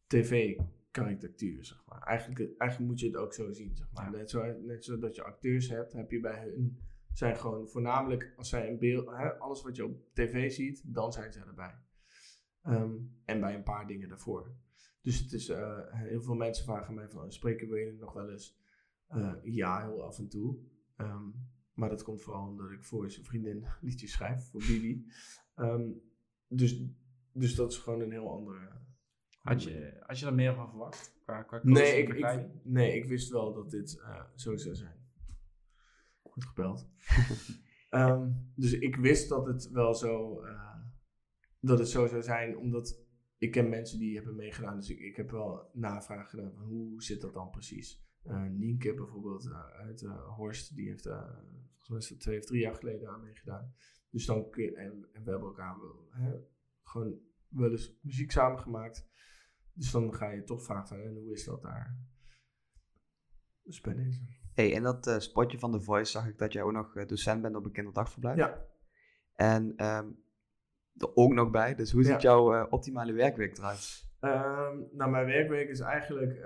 tv-karikatuur, 0.07 1.65
zeg 1.65 1.83
maar. 1.85 2.01
Eigenlijk, 2.01 2.39
eigenlijk 2.39 2.91
moet 2.91 2.99
je 2.99 3.07
het 3.07 3.15
ook 3.15 3.33
zo 3.33 3.51
zien, 3.51 3.75
zeg 3.75 3.91
maar. 3.91 4.11
Ja. 4.11 4.17
Net, 4.17 4.29
zo, 4.29 4.59
net 4.59 4.85
zo 4.85 4.99
dat 4.99 5.15
je 5.15 5.23
acteurs 5.23 5.69
hebt, 5.69 5.93
heb 5.93 6.11
je 6.11 6.19
bij 6.19 6.43
hun... 6.43 6.79
zijn 7.13 7.37
gewoon 7.37 7.67
voornamelijk, 7.67 8.33
als 8.35 8.49
zij 8.49 8.69
een 8.69 8.79
beeld... 8.79 9.09
Hè, 9.09 9.39
alles 9.39 9.61
wat 9.61 9.75
je 9.75 9.85
op 9.85 10.13
tv 10.13 10.51
ziet, 10.51 10.93
dan 10.93 11.11
zijn 11.11 11.33
zij 11.33 11.43
erbij. 11.43 11.75
Ehm, 12.61 12.95
en 13.25 13.39
bij 13.39 13.55
een 13.55 13.63
paar 13.63 13.87
dingen 13.87 14.09
daarvoor. 14.09 14.51
Dus 15.01 15.19
het 15.19 15.33
is, 15.33 15.49
uh, 15.49 15.79
heel 15.89 16.21
veel 16.21 16.35
mensen 16.35 16.65
vragen 16.65 16.93
mij 16.93 17.09
van, 17.09 17.31
spreken 17.31 17.69
we 17.69 17.95
nog 17.99 18.13
wel 18.13 18.29
eens? 18.29 18.57
Uh, 19.15 19.33
ja, 19.43 19.81
heel 19.81 20.03
af 20.03 20.17
en 20.17 20.29
toe. 20.29 20.57
Um, 20.97 21.49
maar 21.79 21.89
dat 21.89 22.03
komt 22.03 22.21
vooral 22.21 22.47
omdat 22.47 22.71
ik 22.71 22.83
voor 22.83 23.11
zijn 23.11 23.25
vriendin 23.25 23.65
liedjes 23.81 24.11
schrijf, 24.11 24.49
voor 24.49 24.61
Billy. 24.67 25.03
Um, 25.55 26.01
dus, 26.47 26.83
dus 27.33 27.55
dat 27.55 27.71
is 27.71 27.77
gewoon 27.77 28.01
een 28.01 28.11
heel 28.11 28.31
andere... 28.31 28.77
Had 29.39 29.63
je, 29.63 29.97
had 29.99 30.19
je 30.19 30.25
er 30.25 30.33
meer 30.33 30.55
van 30.55 30.69
verwacht? 30.69 31.19
Qua, 31.23 31.43
qua 31.43 31.59
nee, 31.63 31.97
ik, 31.97 32.09
ik, 32.09 32.45
nee, 32.63 32.95
ik 32.95 33.05
wist 33.05 33.29
wel 33.29 33.53
dat 33.53 33.69
dit 33.69 33.95
uh, 33.95 34.23
zo 34.35 34.57
zou 34.57 34.75
zijn. 34.75 35.07
Goed 36.21 36.45
gebeld. 36.45 36.89
um, 37.89 38.45
dus 38.55 38.73
ik 38.73 38.95
wist 38.95 39.29
dat 39.29 39.45
het 39.45 39.69
wel 39.69 39.93
zo, 39.93 40.43
uh, 40.45 40.75
dat 41.59 41.79
het 41.79 41.89
zo 41.89 42.07
zou 42.07 42.21
zijn, 42.21 42.57
omdat 42.57 42.99
ik 43.37 43.51
ken 43.51 43.69
mensen 43.69 43.99
die 43.99 44.15
hebben 44.15 44.35
meegedaan. 44.35 44.75
Dus 44.75 44.89
ik, 44.89 44.99
ik 44.99 45.15
heb 45.15 45.31
wel 45.31 45.69
navraag 45.73 46.29
gedaan 46.29 46.51
van 46.53 46.63
hoe 46.63 47.03
zit 47.03 47.21
dat 47.21 47.33
dan 47.33 47.49
precies? 47.49 48.07
Uh, 48.25 48.43
Nienke 48.49 48.93
bijvoorbeeld 48.93 49.51
uit 49.53 50.01
Horst, 50.35 50.75
die 50.75 50.87
heeft 50.87 51.09
mij 51.89 51.99
twee 52.17 52.39
of 52.39 52.45
drie 52.45 52.61
jaar 52.61 52.75
geleden 52.75 53.09
aan 53.09 53.21
meegedaan. 53.21 53.73
Dus 54.09 54.25
dan 54.25 54.49
kun 54.49 54.63
je, 54.63 54.75
en, 54.75 55.09
en 55.13 55.23
we 55.23 55.29
hebben 55.29 55.47
elkaar 55.47 55.79
wel, 55.79 56.07
hè, 56.09 56.31
gewoon 56.83 57.19
wel 57.47 57.71
eens 57.71 57.99
muziek 58.01 58.31
samen 58.31 58.59
gemaakt. 58.59 59.07
Dus 59.73 59.91
dan 59.91 60.13
ga 60.13 60.29
je 60.29 60.43
toch 60.43 60.63
vragen 60.63 61.03
en 61.03 61.15
hoe 61.15 61.33
is 61.33 61.45
dat 61.45 61.61
daar? 61.61 61.97
Dus 63.63 63.81
bij 63.81 63.93
deze. 63.93 64.19
Hey, 64.53 64.69
in 64.69 64.83
dat 64.83 65.07
uh, 65.07 65.19
spotje 65.19 65.59
van 65.59 65.71
The 65.71 65.81
Voice 65.81 66.11
zag 66.11 66.27
ik 66.27 66.37
dat 66.37 66.53
jij 66.53 66.61
ook 66.61 66.71
nog 66.71 66.95
uh, 66.95 67.07
docent 67.07 67.41
bent 67.41 67.55
op 67.55 67.65
een 67.65 67.71
kinderdagverblijf. 67.71 68.37
Ja. 68.37 68.65
En 69.35 69.85
um, 69.85 70.23
er 70.93 71.15
ook 71.15 71.33
nog 71.33 71.49
bij, 71.49 71.75
dus 71.75 71.91
hoe 71.91 72.03
ziet 72.03 72.21
jouw 72.21 72.53
uh, 72.53 72.65
optimale 72.69 73.13
werkweek 73.13 73.57
eruit? 73.57 74.07
Um, 74.21 74.89
nou, 74.91 75.11
mijn 75.11 75.25
werkweek 75.25 75.69
is 75.69 75.79
eigenlijk, 75.79 76.45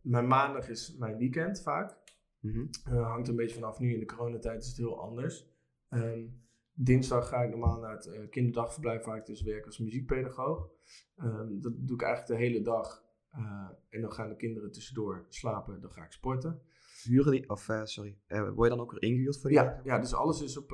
mijn 0.00 0.26
maandag 0.26 0.68
is 0.68 0.96
mijn 0.96 1.16
weekend 1.16 1.62
vaak. 1.62 1.96
Mm 2.40 2.70
hangt 2.84 3.28
een 3.28 3.36
beetje 3.36 3.54
vanaf. 3.54 3.78
Nu 3.78 3.92
in 3.92 4.00
de 4.00 4.06
coronatijd 4.06 4.62
is 4.62 4.68
het 4.68 4.76
heel 4.76 5.00
anders. 5.00 5.46
Um, 5.88 6.46
dinsdag 6.72 7.28
ga 7.28 7.42
ik 7.42 7.50
normaal 7.50 7.80
naar 7.80 7.92
het 7.92 8.06
uh, 8.06 8.28
kinderdagverblijf 8.30 9.04
waar 9.04 9.16
ik 9.16 9.26
dus 9.26 9.42
werk 9.42 9.66
als 9.66 9.78
muziekpedagoog. 9.78 10.70
Um, 11.16 11.60
dat 11.60 11.72
doe 11.76 11.96
ik 11.96 12.02
eigenlijk 12.02 12.40
de 12.40 12.46
hele 12.46 12.62
dag. 12.62 13.06
Uh, 13.34 13.68
en 13.88 14.00
dan 14.00 14.12
gaan 14.12 14.28
de 14.28 14.36
kinderen 14.36 14.72
tussendoor 14.72 15.26
slapen. 15.28 15.80
Dan 15.80 15.92
ga 15.92 16.04
ik 16.04 16.12
sporten. 16.12 16.62
Huren 17.02 17.32
die, 17.32 17.48
of 17.48 17.68
uh, 17.68 17.84
sorry, 17.84 18.18
word 18.28 18.70
je 18.70 18.76
dan 18.76 18.80
ook 18.80 18.90
weer 18.90 19.02
ingehuurd 19.02 19.40
voor 19.40 19.50
die? 19.50 19.58
Ja, 19.58 19.80
ja 19.84 19.98
dus 19.98 20.14
alles 20.14 20.42
is 20.42 20.56
op 20.56 20.72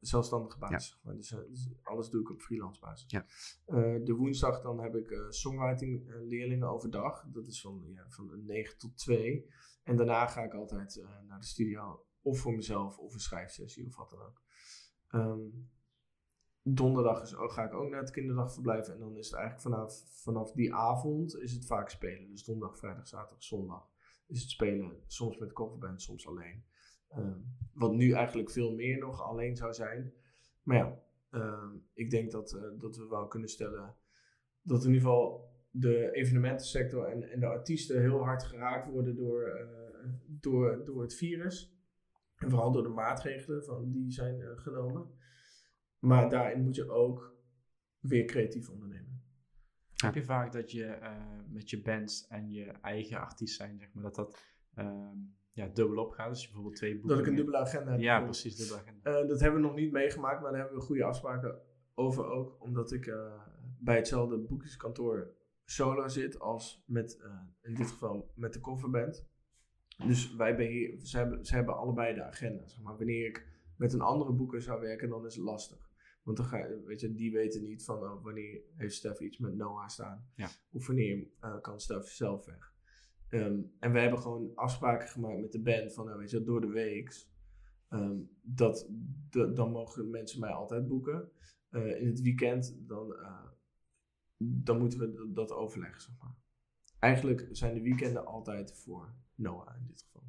zelfstandige 0.00 0.58
basis. 0.58 1.00
Ja. 1.02 1.12
Dus, 1.12 1.28
dus, 1.28 1.70
alles 1.82 2.10
doe 2.10 2.20
ik 2.20 2.30
op 2.30 2.40
freelance 2.40 2.80
basis. 2.80 3.10
Ja. 3.10 3.26
de 4.04 4.14
woensdag 4.16 4.60
dan 4.60 4.80
heb 4.80 4.94
ik 4.94 5.26
songwriting 5.28 6.12
leerlingen 6.28 6.68
overdag. 6.68 7.24
Dat 7.32 7.46
is 7.46 7.60
van, 7.60 7.84
ja, 7.86 8.04
van 8.08 8.44
9 8.46 8.78
tot 8.78 8.96
2. 8.96 9.46
En 9.88 9.96
daarna 9.96 10.26
ga 10.26 10.42
ik 10.42 10.54
altijd 10.54 10.96
uh, 10.96 11.08
naar 11.26 11.40
de 11.40 11.46
studio, 11.46 12.06
of 12.20 12.38
voor 12.38 12.54
mezelf, 12.54 12.98
of 12.98 13.14
een 13.14 13.20
schrijfsessie, 13.20 13.86
of 13.86 13.96
wat 13.96 14.10
dan 14.10 14.20
ook. 14.20 14.42
Um, 15.10 15.70
donderdag 16.62 17.28
ga 17.28 17.64
ik 17.64 17.74
ook 17.74 17.90
naar 17.90 18.00
het 18.00 18.10
kinderdagverblijf. 18.10 18.88
En 18.88 18.98
dan 18.98 19.16
is 19.16 19.26
het 19.26 19.36
eigenlijk 19.36 19.62
vanaf, 19.62 20.04
vanaf 20.22 20.52
die 20.52 20.74
avond 20.74 21.36
is 21.36 21.52
het 21.52 21.66
vaak 21.66 21.88
spelen. 21.90 22.30
Dus 22.30 22.44
donderdag, 22.44 22.78
vrijdag, 22.78 23.06
zaterdag, 23.06 23.42
zondag 23.42 23.90
is 24.26 24.40
het 24.40 24.50
spelen. 24.50 25.02
Soms 25.06 25.38
met 25.38 25.52
coverband, 25.52 26.02
soms 26.02 26.26
alleen. 26.26 26.64
Um, 27.16 27.56
wat 27.72 27.92
nu 27.92 28.12
eigenlijk 28.12 28.50
veel 28.50 28.74
meer 28.74 28.98
nog 28.98 29.22
alleen 29.22 29.56
zou 29.56 29.72
zijn. 29.72 30.12
Maar 30.62 30.76
ja, 30.76 30.98
um, 31.30 31.88
ik 31.92 32.10
denk 32.10 32.30
dat, 32.30 32.52
uh, 32.52 32.80
dat 32.80 32.96
we 32.96 33.06
wel 33.06 33.26
kunnen 33.28 33.48
stellen 33.48 33.96
dat 34.62 34.84
in 34.84 34.92
ieder 34.92 35.02
geval 35.02 35.47
de 35.70 36.12
evenementensector 36.12 37.04
en, 37.04 37.30
en 37.30 37.40
de 37.40 37.46
artiesten 37.46 38.00
heel 38.00 38.24
hard 38.24 38.42
geraakt 38.42 38.90
worden 38.90 39.16
door, 39.16 39.48
uh, 39.48 40.12
door, 40.26 40.84
door 40.84 41.02
het 41.02 41.14
virus. 41.14 41.76
En 42.36 42.50
vooral 42.50 42.72
door 42.72 42.82
de 42.82 42.88
maatregelen 42.88 43.64
van, 43.64 43.90
die 43.90 44.12
zijn 44.12 44.40
uh, 44.40 44.48
genomen. 44.54 45.10
Maar 45.98 46.30
daarin 46.30 46.62
moet 46.62 46.74
je 46.74 46.90
ook 46.90 47.36
weer 48.00 48.24
creatief 48.24 48.70
ondernemen. 48.70 49.22
Heb 49.94 50.14
je 50.14 50.24
vaak 50.24 50.52
dat 50.52 50.70
je 50.70 50.98
uh, 51.02 51.16
met 51.48 51.70
je 51.70 51.82
bands 51.82 52.26
en 52.26 52.50
je 52.50 52.64
eigen 52.64 53.20
artiest 53.20 53.56
zijn, 53.56 53.78
zeg 53.78 53.92
maar, 53.92 54.02
dat 54.02 54.14
dat 54.14 54.44
uh, 54.78 55.10
ja, 55.50 55.68
dubbel 55.68 56.04
opgaat? 56.04 56.28
Dus 56.28 56.40
je 56.40 56.46
bijvoorbeeld 56.46 56.76
twee 56.76 56.92
boeken. 56.92 57.08
Dat 57.08 57.18
ik 57.18 57.26
een 57.26 57.36
dubbele 57.36 57.56
agenda 57.56 57.90
heb. 57.90 58.00
Ja, 58.00 58.20
precies, 58.20 58.56
dubbele 58.56 58.80
agenda. 58.80 59.26
dat 59.26 59.40
hebben 59.40 59.60
we 59.60 59.66
nog 59.66 59.76
niet 59.76 59.92
meegemaakt, 59.92 60.40
maar 60.42 60.50
daar 60.50 60.60
hebben 60.60 60.78
we 60.78 60.84
goede 60.84 61.04
afspraken 61.04 61.60
over 61.94 62.26
ook. 62.26 62.62
Omdat 62.62 62.92
ik 62.92 63.12
bij 63.78 63.96
hetzelfde 63.96 64.38
boekingskantoor 64.38 65.36
solo 65.70 66.08
zit 66.08 66.38
als 66.38 66.82
met, 66.86 67.18
uh, 67.20 67.40
in 67.62 67.74
dit 67.74 67.86
geval 67.86 68.32
met 68.34 68.52
de 68.52 68.60
coverband. 68.60 69.26
Dus 70.06 70.34
wij 70.34 70.56
beheer, 70.56 71.06
ze, 71.06 71.16
hebben, 71.16 71.44
ze 71.44 71.54
hebben 71.54 71.76
allebei 71.76 72.14
de 72.14 72.22
agenda. 72.22 72.66
Zeg 72.66 72.82
maar. 72.82 72.96
Wanneer 72.96 73.26
ik 73.26 73.46
met 73.76 73.92
een 73.92 74.00
andere 74.00 74.32
boeker 74.32 74.62
zou 74.62 74.80
werken, 74.80 75.08
dan 75.08 75.26
is 75.26 75.34
het 75.34 75.44
lastig. 75.44 75.90
Want 76.22 76.36
dan 76.36 76.46
ga 76.46 76.68
weet 76.84 77.00
je, 77.00 77.14
die 77.14 77.32
weten 77.32 77.64
niet 77.64 77.84
van 77.84 78.02
oh, 78.02 78.22
wanneer 78.24 78.60
heeft 78.76 78.94
Stef 78.94 79.20
iets 79.20 79.38
met 79.38 79.54
Noah 79.54 79.88
staan. 79.88 80.28
Ja. 80.34 80.48
Of 80.72 80.86
wanneer 80.86 81.26
uh, 81.44 81.60
kan 81.60 81.80
Stef 81.80 82.08
zelf 82.08 82.44
weg. 82.44 82.72
Um, 83.30 83.72
en 83.78 83.92
we 83.92 84.00
hebben 84.00 84.18
gewoon 84.18 84.52
afspraken 84.54 85.08
gemaakt 85.08 85.40
met 85.40 85.52
de 85.52 85.62
band 85.62 85.94
van, 85.94 86.06
nou, 86.06 86.18
weet 86.18 86.30
je, 86.30 86.42
door 86.42 86.60
de 86.60 86.66
week. 86.66 87.26
Um, 87.90 88.30
dat, 88.42 88.88
de, 89.30 89.52
dan 89.52 89.70
mogen 89.70 90.10
mensen 90.10 90.40
mij 90.40 90.50
altijd 90.50 90.88
boeken. 90.88 91.30
Uh, 91.70 92.00
in 92.00 92.06
het 92.06 92.20
weekend 92.20 92.76
dan 92.88 93.14
dan 94.38 94.78
moeten 94.78 94.98
we 94.98 95.32
dat 95.32 95.52
overleggen, 95.52 96.00
zeg 96.00 96.14
maar. 96.22 96.34
Eigenlijk 96.98 97.48
zijn 97.50 97.74
de 97.74 97.82
weekenden 97.82 98.26
altijd 98.26 98.72
voor 98.72 99.14
Noah 99.34 99.76
in 99.76 99.86
dit 99.86 100.02
geval. 100.02 100.22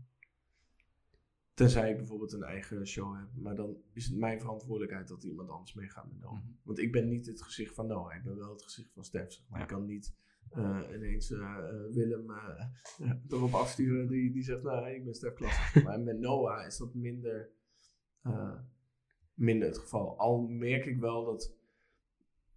Tenzij 1.53 1.91
ik 1.91 1.97
bijvoorbeeld 1.97 2.33
een 2.33 2.43
eigen 2.43 2.87
show 2.87 3.17
heb. 3.17 3.27
Maar 3.35 3.55
dan 3.55 3.77
is 3.93 4.05
het 4.05 4.17
mijn 4.17 4.39
verantwoordelijkheid 4.39 5.07
dat 5.07 5.23
iemand 5.23 5.49
anders 5.49 5.73
meegaat 5.73 6.07
met 6.07 6.19
Noah. 6.19 6.33
Mhm. 6.33 6.51
Want 6.63 6.79
ik 6.79 6.91
ben 6.91 7.07
niet 7.07 7.25
het 7.25 7.41
gezicht 7.41 7.75
van 7.75 7.87
Noah. 7.87 8.15
Ik 8.15 8.23
ben 8.23 8.37
wel 8.37 8.51
het 8.51 8.63
gezicht 8.63 8.91
van 8.93 9.03
Stef. 9.03 9.31
Zeg 9.31 9.45
maar 9.49 9.61
ik 9.61 9.67
kan 9.67 9.85
niet 9.85 10.15
uh, 10.57 10.81
ineens 10.93 11.31
uh, 11.31 11.57
Willem 11.91 12.29
uh, 12.29 12.65
erop 13.29 13.53
afsturen 13.53 14.07
die, 14.07 14.31
die 14.31 14.43
zegt, 14.43 14.63
nou, 14.63 14.89
ik 14.89 15.03
ben 15.03 15.13
Stef 15.13 15.33
Klasse. 15.33 15.81
maar 15.83 15.99
met 15.99 16.19
Noah 16.19 16.65
is 16.65 16.77
dat 16.77 16.93
minder, 16.93 17.49
minder 19.33 19.67
het 19.67 19.77
geval. 19.77 20.17
Al 20.17 20.41
merk 20.41 20.85
ik 20.85 20.99
wel 20.99 21.25
dat 21.25 21.57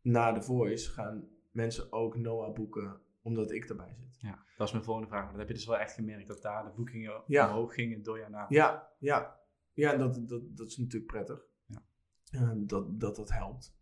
na 0.03 0.33
de 0.33 0.43
Voice 0.43 0.91
gaan 0.91 1.29
mensen 1.53 1.93
ook 1.93 2.17
Noah 2.17 2.55
boeken 2.55 3.01
omdat 3.23 3.53
ik 3.53 3.69
erbij 3.69 3.95
zit. 3.95 4.21
Ja, 4.21 4.45
dat 4.57 4.67
is 4.67 4.73
mijn 4.73 4.85
volgende 4.85 5.09
vraag. 5.09 5.23
Maar 5.23 5.31
dan 5.31 5.41
heb 5.41 5.49
je 5.49 5.55
dus 5.55 5.67
wel 5.67 5.79
echt 5.79 5.95
gemerkt 5.95 6.29
dat 6.29 6.43
daar 6.43 6.65
de 6.65 6.71
boekingen 6.71 7.23
ja. 7.27 7.49
omhoog 7.49 7.75
gingen 7.75 8.03
door 8.03 8.19
jouw 8.19 8.29
naam. 8.29 8.47
Ja, 8.49 8.93
ja. 8.99 9.41
ja 9.73 9.97
dat, 9.97 10.29
dat, 10.29 10.57
dat 10.57 10.67
is 10.67 10.77
natuurlijk 10.77 11.13
prettig. 11.13 11.47
Ja. 11.67 11.83
Uh, 12.31 12.53
dat, 12.57 13.01
dat 13.01 13.17
dat 13.17 13.33
helpt. 13.33 13.75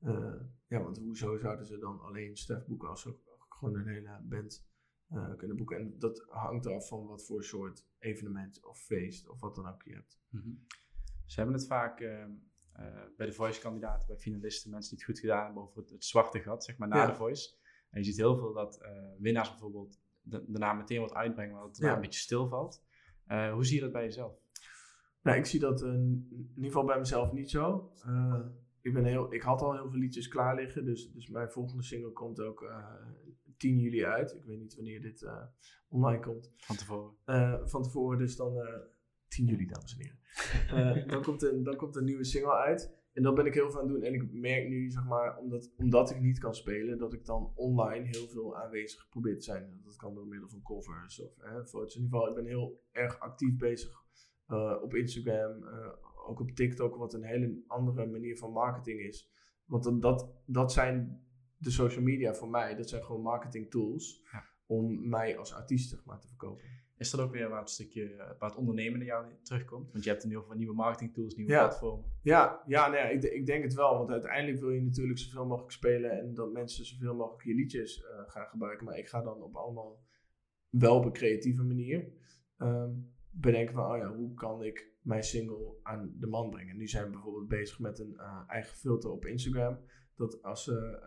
Uh, 0.00 0.34
ja, 0.66 0.82
want 0.82 0.98
hoezo 0.98 1.38
zouden 1.38 1.66
ze 1.66 1.78
dan 1.78 2.00
alleen 2.00 2.36
Stef 2.36 2.66
boeken 2.66 2.88
als 2.88 3.00
ze 3.00 3.14
gewoon 3.48 3.74
een 3.74 3.88
hele 3.88 4.20
band 4.22 4.68
uh, 5.12 5.36
kunnen 5.36 5.56
boeken? 5.56 5.78
En 5.78 5.98
dat 5.98 6.26
hangt 6.28 6.66
af 6.66 6.88
van 6.88 7.06
wat 7.06 7.24
voor 7.24 7.44
soort 7.44 7.86
evenement 7.98 8.64
of 8.64 8.78
feest 8.78 9.28
of 9.28 9.40
wat 9.40 9.54
dan 9.54 9.68
ook 9.68 9.82
je 9.82 9.94
hebt. 9.94 10.20
Mm 10.28 10.40
-hmm. 10.40 10.66
Ze 11.24 11.36
hebben 11.36 11.54
het 11.54 11.66
vaak 11.66 12.00
ehm, 12.00 12.30
bij 13.16 13.26
de 13.26 13.32
voice-kandidaten, 13.32 14.06
bij 14.06 14.16
finalisten, 14.16 14.70
mensen 14.70 14.96
die 14.96 14.98
het 14.98 15.08
goed 15.08 15.20
gedaan 15.20 15.44
hebben 15.44 15.62
over 15.62 15.80
het, 15.80 15.90
het 15.90 16.04
zwarte 16.04 16.40
gat, 16.40 16.64
zeg 16.64 16.78
maar, 16.78 16.88
na 16.88 17.06
de 17.06 17.14
voice. 17.14 17.56
En 17.90 18.00
je 18.00 18.06
ziet 18.06 18.16
heel 18.16 18.36
veel 18.36 18.52
dat 18.52 18.78
uh, 18.82 18.88
winnaars 19.18 19.50
bijvoorbeeld 19.50 20.00
de, 20.22 20.44
naam 20.46 20.76
meteen 20.76 21.00
wat 21.00 21.14
uitbrengen, 21.14 21.52
maar 21.52 21.62
dat 21.62 21.76
het 21.76 21.86
ja. 21.86 21.94
een 21.94 22.00
beetje 22.00 22.20
stilvalt. 22.20 22.84
Uh, 23.28 23.52
hoe 23.52 23.64
zie 23.64 23.76
je 23.76 23.82
dat 23.82 23.92
bij 23.92 24.04
jezelf? 24.04 24.40
Nou, 25.22 25.38
ik 25.38 25.46
zie 25.46 25.60
dat 25.60 25.82
in 25.82 26.28
ieder 26.54 26.64
geval 26.64 26.84
bij 26.84 26.98
mezelf 26.98 27.32
niet 27.32 27.50
zo. 27.50 27.92
ik, 28.80 28.92
ben 28.92 29.04
heel, 29.04 29.34
ik 29.34 29.42
had 29.42 29.62
al 29.62 29.72
heel 29.72 29.90
veel 29.90 29.98
liedjes 29.98 30.28
klaar 30.28 30.54
liggen, 30.54 30.84
dus, 30.84 31.12
dus 31.12 31.28
mijn 31.28 31.50
volgende 31.50 31.82
single 31.82 32.12
komt 32.12 32.40
ook 32.40 32.72
10 33.56 33.78
juli 33.78 34.04
uit. 34.04 34.34
Ik 34.34 34.44
weet 34.44 34.58
niet 34.58 34.74
wanneer 34.74 35.00
dit 35.00 35.30
online 35.88 36.20
komt. 36.20 36.52
Van 36.56 36.76
tevoren. 36.76 37.68
van 37.68 37.82
tevoren, 37.82 38.18
dus 38.18 38.36
dan 38.36 38.52
10 39.28 39.46
juli, 39.46 39.66
dames 39.66 39.96
en 39.96 40.02
heren. 40.02 40.18
Uh, 40.96 41.08
dan, 41.12 41.22
komt 41.22 41.42
een, 41.42 41.62
dan 41.62 41.76
komt 41.76 41.96
een 41.96 42.04
nieuwe 42.04 42.24
single 42.24 42.56
uit. 42.56 42.96
En 43.12 43.22
dat 43.22 43.34
ben 43.34 43.46
ik 43.46 43.54
heel 43.54 43.70
veel 43.70 43.80
aan 43.80 43.86
het 43.86 43.94
doen. 43.94 44.04
En 44.04 44.14
ik 44.14 44.32
merk 44.32 44.68
nu, 44.68 44.90
zeg 44.90 45.04
maar, 45.04 45.38
omdat, 45.38 45.72
omdat 45.76 46.10
ik 46.10 46.20
niet 46.20 46.38
kan 46.38 46.54
spelen, 46.54 46.98
dat 46.98 47.12
ik 47.12 47.24
dan 47.24 47.52
online 47.54 48.06
heel 48.06 48.28
veel 48.28 48.56
aanwezig 48.56 49.08
probeer 49.08 49.34
te 49.34 49.44
zijn. 49.44 49.80
Dat 49.84 49.96
kan 49.96 50.14
door 50.14 50.26
middel 50.26 50.48
van 50.48 50.62
covers 50.62 51.20
of 51.20 51.36
hè, 51.38 51.66
foto's. 51.66 51.94
In 51.94 52.02
ieder 52.02 52.18
geval, 52.18 52.28
ik 52.28 52.34
ben 52.34 52.46
heel 52.46 52.80
erg 52.92 53.20
actief 53.20 53.56
bezig 53.56 54.02
uh, 54.48 54.82
op 54.82 54.94
Instagram, 54.94 55.62
uh, 55.62 55.88
ook 56.28 56.40
op 56.40 56.50
TikTok, 56.50 56.96
wat 56.96 57.14
een 57.14 57.24
hele 57.24 57.62
andere 57.66 58.06
manier 58.06 58.36
van 58.36 58.52
marketing 58.52 59.00
is. 59.00 59.30
Want 59.64 59.84
dat, 59.84 60.02
dat, 60.02 60.30
dat 60.46 60.72
zijn 60.72 61.22
de 61.56 61.70
social 61.70 62.02
media 62.02 62.34
voor 62.34 62.48
mij, 62.48 62.74
dat 62.74 62.88
zijn 62.88 63.04
gewoon 63.04 63.22
marketing 63.22 63.70
tools 63.70 64.22
ja. 64.32 64.44
om 64.66 65.08
mij 65.08 65.38
als 65.38 65.54
artiest 65.54 65.90
zeg 65.90 66.04
maar, 66.04 66.20
te 66.20 66.26
verkopen. 66.26 66.64
Is 66.98 67.10
dat 67.10 67.20
ook 67.20 67.32
weer 67.32 67.48
waar 67.48 67.60
het 67.60 67.70
stukje, 67.70 68.12
eh, 68.12 68.30
waar 68.38 68.48
het 68.48 68.58
ondernemen 68.58 69.00
in 69.00 69.06
jou 69.06 69.26
terugkomt? 69.42 69.92
Want 69.92 70.04
je 70.04 70.10
hebt 70.10 70.22
in 70.22 70.28
ieder 70.28 70.42
geval 70.42 70.58
nieuwe 70.58 70.74
marketing 70.74 71.14
tools, 71.14 71.34
nieuwe 71.34 71.52
Ja. 71.52 71.66
platformen. 71.66 72.10
Ja, 72.22 72.62
ja, 72.66 72.86
nou 72.88 72.96
ja 72.96 73.08
ik, 73.08 73.22
ik 73.22 73.46
denk 73.46 73.62
het 73.62 73.74
wel. 73.74 73.98
Want 73.98 74.10
uiteindelijk 74.10 74.60
wil 74.60 74.70
je 74.70 74.82
natuurlijk 74.82 75.18
zoveel 75.18 75.46
mogelijk 75.46 75.72
spelen 75.72 76.10
en 76.10 76.34
dat 76.34 76.52
mensen 76.52 76.84
zoveel 76.84 77.14
mogelijk 77.14 77.44
je 77.44 77.54
liedjes 77.54 78.04
eh, 78.04 78.22
gaan 78.26 78.46
gebruiken. 78.46 78.86
Maar 78.86 78.98
ik 78.98 79.08
ga 79.08 79.22
dan 79.22 79.42
op 79.42 79.56
allemaal 79.56 80.02
wel 80.68 80.96
op 80.96 81.04
een 81.04 81.12
creatieve 81.12 81.62
manier 81.64 82.12
ehm, 82.56 82.90
bedenken 83.30 83.74
van, 83.74 83.90
oh 83.90 83.96
ja, 83.96 84.14
hoe 84.14 84.34
kan 84.34 84.62
ik 84.62 84.92
mijn 85.02 85.22
single 85.22 85.74
aan 85.82 86.12
de 86.18 86.26
man 86.26 86.50
brengen? 86.50 86.76
Nu 86.76 86.88
zijn 86.88 87.04
we 87.04 87.10
bijvoorbeeld 87.10 87.48
bezig 87.48 87.78
met 87.78 87.98
een 87.98 88.16
eh, 88.16 88.42
eigen 88.46 88.76
filter 88.76 89.10
op 89.10 89.26
Instagram. 89.26 89.78
Dat 90.16 90.42
als 90.42 90.64
ze, 90.64 91.00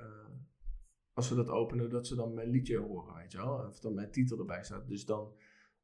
als 1.14 1.28
ze 1.28 1.36
dat 1.36 1.50
openen, 1.50 1.90
dat 1.90 2.08
ze 2.08 2.16
dan 2.16 2.34
mijn 2.34 2.50
liedje 2.50 2.78
horen, 2.78 3.16
weet 3.16 3.32
je 3.32 3.38
wel. 3.38 3.66
Of 3.68 3.80
dan 3.80 3.94
mijn 3.94 4.12
titel 4.12 4.40
erbij 4.40 4.64
staat. 4.64 4.88
Dus 4.88 5.06
dan, 5.06 5.34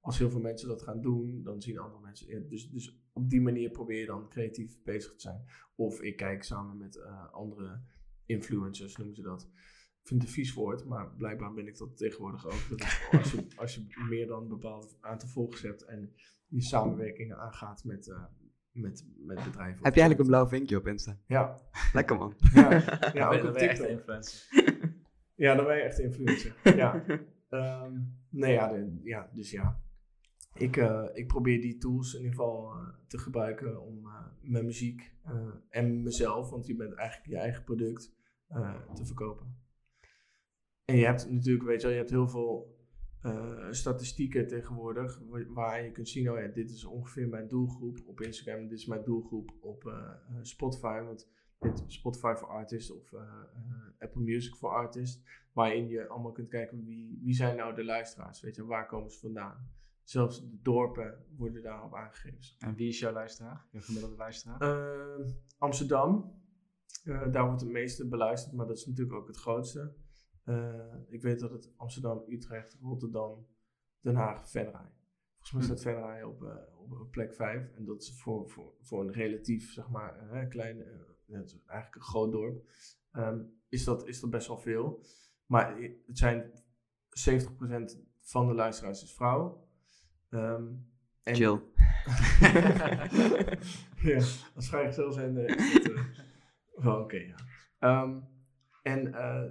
als 0.08 0.18
heel 0.18 0.30
veel 0.30 0.40
mensen 0.42 0.68
dat 0.68 0.82
gaan 0.82 1.02
doen, 1.02 1.44
dan 1.44 1.62
zien 1.62 1.78
andere 1.78 2.02
mensen. 2.02 2.28
ja, 2.30 2.40
dus, 2.50 2.70
dus 2.70 3.00
op 3.14 3.30
die 3.30 3.42
manier 3.42 3.70
probeer 3.70 4.00
je 4.00 4.06
dan 4.06 4.30
creatief 4.30 4.84
bezig 4.84 5.12
te 5.12 5.22
zijn. 5.22 5.46
Of 5.76 6.02
ik 6.02 6.18
kijk 6.18 6.44
samen 6.44 6.78
met 6.78 6.96
eh, 6.96 7.34
andere 7.34 7.82
influencers, 8.26 8.98
noemen 8.98 9.16
ze 9.16 9.22
dat. 9.22 9.42
Ik 10.02 10.08
vind 10.08 10.22
het 10.22 10.30
een 10.30 10.36
vies 10.36 10.54
woord, 10.54 10.86
maar 10.86 11.12
blijkbaar 11.18 11.54
ben 11.54 11.68
ik 11.68 11.78
dat 11.78 11.98
tegenwoordig 11.98 12.46
ook. 12.46 12.70
Dat 12.70 13.10
als, 13.12 13.32
je, 13.32 13.46
als 13.62 13.76
je 13.76 13.86
meer 14.10 14.28
dan 14.28 14.42
een 14.42 14.48
bepaald 14.48 14.98
aantal 15.02 15.30
volgers 15.30 15.62
hebt 15.62 15.86
en 15.86 16.14
je 16.48 16.62
samenwerkingen 16.62 17.38
aangaat 17.38 17.84
met, 17.84 18.08
eh, 18.10 18.24
met, 18.72 19.06
met 19.18 19.44
bedrijven. 19.44 19.84
Heb 19.84 19.94
je 19.94 20.00
eigenlijk 20.02 20.20
een 20.20 20.26
blauw 20.28 20.48
vinkje 20.48 20.78
op 20.78 20.88
Insta? 20.88 21.18
Ja, 21.28 21.62
Lekker 21.94 22.18
man. 22.18 22.34
ja, 22.54 22.72
ja 22.74 23.12
Ja, 23.14 23.26
ook 23.30 23.42
ben, 23.42 23.48
op 23.48 23.54
ben 23.54 23.64
je 23.64 23.70
echt 23.70 23.80
influencer. 23.80 24.48
Ja, 25.36 25.56
dan 25.56 25.66
ben 25.66 25.76
je 25.76 25.82
echt 25.82 26.00
influencer. 26.00 26.56
ja. 26.76 27.04
Ehm, 27.50 27.94
nee, 28.30 28.54
ja, 28.54 28.68
de- 28.68 29.00
ja, 29.04 29.30
dus 29.34 29.52
ja. 29.52 29.82
Ik, 30.58 30.78
eh, 30.78 31.06
ik 31.14 31.28
probeer 31.28 31.62
die 31.62 31.78
tools 31.78 32.14
in 32.14 32.20
ieder 32.22 32.36
geval 32.36 32.72
eh, 32.72 32.88
te 33.08 33.18
gebruiken 33.18 33.82
om 33.82 34.06
eh, 34.06 34.26
mijn 34.42 34.66
muziek 34.66 35.16
en 35.70 36.04
mezelf, 36.04 36.50
want 36.50 36.68
je 36.68 36.76
bent 36.76 36.94
eigenlijk 36.94 37.30
je 37.30 37.38
eigen 37.38 37.64
product, 37.64 38.16
te 38.94 39.06
verkopen. 39.06 39.56
En 40.86 40.96
je 40.96 41.06
hebt 41.06 41.32
natuurlijk, 41.32 41.66
weet 41.66 41.82
je 41.82 41.88
wel, 41.88 41.92
je 41.92 42.02
hebt 42.02 42.12
heel 42.12 42.28
veel 42.28 42.76
statistieken 43.70 44.48
tegenwoordig 44.48 45.20
wa- 45.20 45.48
waar 45.48 45.84
je 45.84 45.92
kunt 45.92 46.10
zien, 46.10 46.32
oh 46.32 46.40
ja, 46.40 46.48
dit 46.48 46.70
is 46.72 46.86
ongeveer 46.86 47.28
mijn 47.28 47.48
doelgroep 47.48 47.98
op 48.06 48.22
Instagram, 48.22 48.68
dit 48.68 48.78
is 48.78 48.86
mijn 48.86 49.04
doelgroep 49.04 49.54
op 49.62 49.94
Spotify, 50.42 51.02
want 51.02 51.30
dit 51.60 51.84
Spotify 51.88 52.34
voor 52.36 52.48
Artists 52.48 52.92
of 52.92 53.14
Apple 54.00 54.22
Music 54.22 54.56
voor 54.56 54.70
Artists, 54.70 55.24
waarin 55.54 55.88
je 55.88 56.08
allemaal 56.08 56.32
kunt 56.32 56.50
kijken 56.50 56.84
wie, 56.84 57.20
wie 57.24 57.34
zijn 57.34 57.56
nou 57.56 57.76
de 57.76 57.84
luisteraars, 57.84 58.42
weet 58.42 58.56
je, 58.56 58.66
waar 58.66 58.88
komen 58.88 59.12
ze 59.12 59.20
vandaan. 59.20 59.76
Zelfs 60.10 60.50
de 60.50 60.62
dorpen 60.62 61.26
worden 61.38 61.62
daarop 61.62 61.94
aangegeven. 61.94 62.40
En 62.60 62.76
wie 62.76 62.88
is 62.88 63.00
jouw 63.00 63.12
luisteraar? 63.12 63.66
Jouw 63.72 63.82
gemiddelde 63.82 64.16
luisteraar? 64.16 64.62
Eh, 64.62 65.26
Amsterdam, 65.58 66.34
eh, 67.04 67.32
daar 67.32 67.46
wordt 67.46 67.62
het 67.62 67.70
meeste 67.70 68.08
beluisterd, 68.08 68.56
maar 68.56 68.68
dat 68.68 68.78
is 68.78 68.86
natuurlijk 68.86 69.18
ook 69.18 69.28
het 69.28 69.38
grootste. 69.38 69.94
Eh, 70.44 70.94
ik 71.08 71.22
weet 71.22 71.40
dat 71.40 71.52
het 71.52 71.74
Amsterdam, 71.76 72.24
Utrecht, 72.28 72.78
Rotterdam, 72.82 73.48
Den 74.02 74.16
Haag, 74.16 74.50
Venray. 74.50 74.92
Volgens 75.40 75.52
mij 75.52 75.78
staat 75.78 75.94
Venray 75.94 76.22
op, 76.24 76.44
eh, 76.44 76.56
op, 76.80 76.92
op 76.92 77.12
plek 77.12 77.34
5. 77.34 77.74
En 77.76 77.86
dat 77.86 78.02
is 78.02 78.22
voor, 78.22 78.50
voor, 78.50 78.74
voor 78.82 79.02
een 79.02 79.14
relatief, 79.14 79.74
zeg 79.74 79.90
maar, 79.90 80.48
klein, 80.50 80.78
het 81.28 81.46
is 81.46 81.64
eigenlijk 81.66 81.96
een 81.96 82.02
groot 82.02 82.32
dorp, 82.32 82.70
ehm, 83.12 83.44
is, 83.70 83.84
dat, 83.84 84.08
is 84.08 84.20
dat 84.20 84.30
best 84.30 84.48
wel 84.48 84.58
veel. 84.58 85.06
Maar 85.46 85.82
het 86.06 86.18
zijn 86.18 86.52
70% 87.10 88.00
van 88.20 88.48
de 88.48 88.54
luisteraars 88.54 89.04
is 89.04 89.14
vrouw. 89.14 89.67
Ehm, 90.30 90.66
en- 91.24 91.36
Chill. 91.36 91.58
ja, 94.12 94.16
als 94.56 94.70
vrijgezel 94.70 95.12
zijn 95.12 95.38
eh, 95.38 95.56
is 95.56 95.84
dat 95.84 95.94
eh, 95.96 96.04
wel 96.76 97.00
oké, 97.02 97.18
ja. 97.18 97.36
Ehm, 97.80 98.20
en 98.84 99.14
eh, 99.14 99.44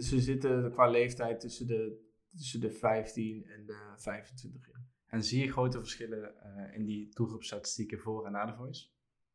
ze 0.00 0.20
zitten 0.20 0.72
qua 0.72 0.86
leeftijd 0.86 1.40
tussen 1.40 1.66
de, 1.66 2.04
tussen 2.36 2.60
de 2.60 2.70
15 2.70 3.44
en 3.44 3.66
de 3.66 3.92
25 3.96 4.68
in. 4.68 4.74
En 5.06 5.22
zie 5.24 5.44
je 5.44 5.52
grote 5.52 5.78
verschillen 5.78 6.40
eh, 6.42 6.74
in 6.78 6.84
die 6.84 7.08
doelgroepstatistieken 7.14 7.98
voor 7.98 8.26
en 8.26 8.32
na 8.32 8.46
de 8.46 8.54
voice? 8.54 8.88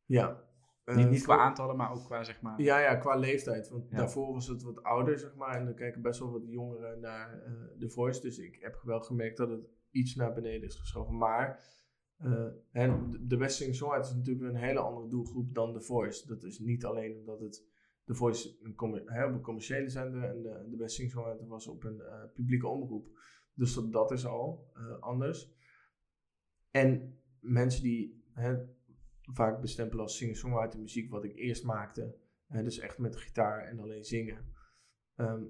Ja. 0.04 0.42
Eh, 0.84 0.96
niet 0.96 1.10
niet 1.10 1.22
qua 1.22 1.34
voor- 1.34 1.42
aantallen, 1.44 1.76
maar 1.76 1.90
ook 1.92 2.04
qua 2.04 2.24
zeg 2.24 2.40
maar... 2.40 2.60
Ja, 2.60 2.78
ja, 2.78 2.96
qua 2.96 3.14
leeftijd. 3.16 3.68
Want 3.68 3.88
Ja. 3.90 3.96
daarvoor 3.96 4.32
was 4.32 4.46
het 4.46 4.62
wat 4.62 4.82
ouder, 4.82 5.18
zeg 5.18 5.34
maar. 5.34 5.56
En 5.56 5.64
dan 5.64 5.74
kijken 5.74 6.02
best 6.02 6.20
wel 6.20 6.30
wat 6.32 6.42
jongeren 6.46 7.00
naar 7.00 7.42
eh 7.42 7.52
The 7.78 7.90
Voice. 7.90 8.20
Dus 8.20 8.38
ik 8.38 8.56
heb 8.60 8.80
wel 8.82 9.00
gemerkt 9.00 9.36
dat 9.36 9.50
het 9.50 9.66
iets 9.92 10.14
naar 10.14 10.32
beneden 10.32 10.68
is 10.68 10.74
geschoven. 10.74 11.16
Maar 11.16 11.64
eh, 12.16 12.48
hè, 12.70 13.08
de- 13.26 13.36
Best 13.36 13.56
Sing 13.56 13.70
is 13.70 13.80
natuurlijk 14.14 14.40
een 14.40 14.60
hele 14.60 14.78
andere 14.78 15.08
doelgroep 15.08 15.54
dan 15.54 15.72
The 15.72 15.80
Voice. 15.80 16.26
Dat 16.26 16.42
is 16.44 16.58
niet 16.58 16.84
alleen 16.84 17.16
omdat 17.16 17.40
het 17.40 17.70
The 18.04 18.14
Voice 18.14 18.56
een 18.62 19.02
hè, 19.06 19.26
op 19.26 19.32
een 19.32 19.40
commerciële 19.40 19.88
zender 19.88 20.22
en 20.24 20.42
de, 20.42 20.66
de 20.70 20.76
Best 20.76 20.94
Sing 20.94 21.10
Songwriter 21.10 21.46
was 21.46 21.66
op 21.66 21.84
een 21.84 22.00
eh, 22.00 22.24
publieke 22.34 22.66
omroep. 22.66 23.18
Dus 23.54 23.74
dat, 23.74 23.92
dat 23.92 24.10
is 24.10 24.26
al 24.26 24.70
eh, 24.74 24.98
anders. 24.98 25.52
En 26.70 27.18
mensen 27.40 27.82
die 27.82 28.24
vaak 29.22 29.60
bestempelen 29.60 30.02
als 30.02 30.16
singer-songwriter 30.16 30.80
muziek, 30.80 31.10
wat 31.10 31.24
ik 31.24 31.36
eerst 31.36 31.64
maakte, 31.64 32.16
dus 32.46 32.78
echt 32.78 32.98
met 32.98 33.16
gitaar 33.16 33.64
en 33.64 33.80
alleen 33.80 34.04
zingen. 34.04 34.52
Ehm, 35.14 35.42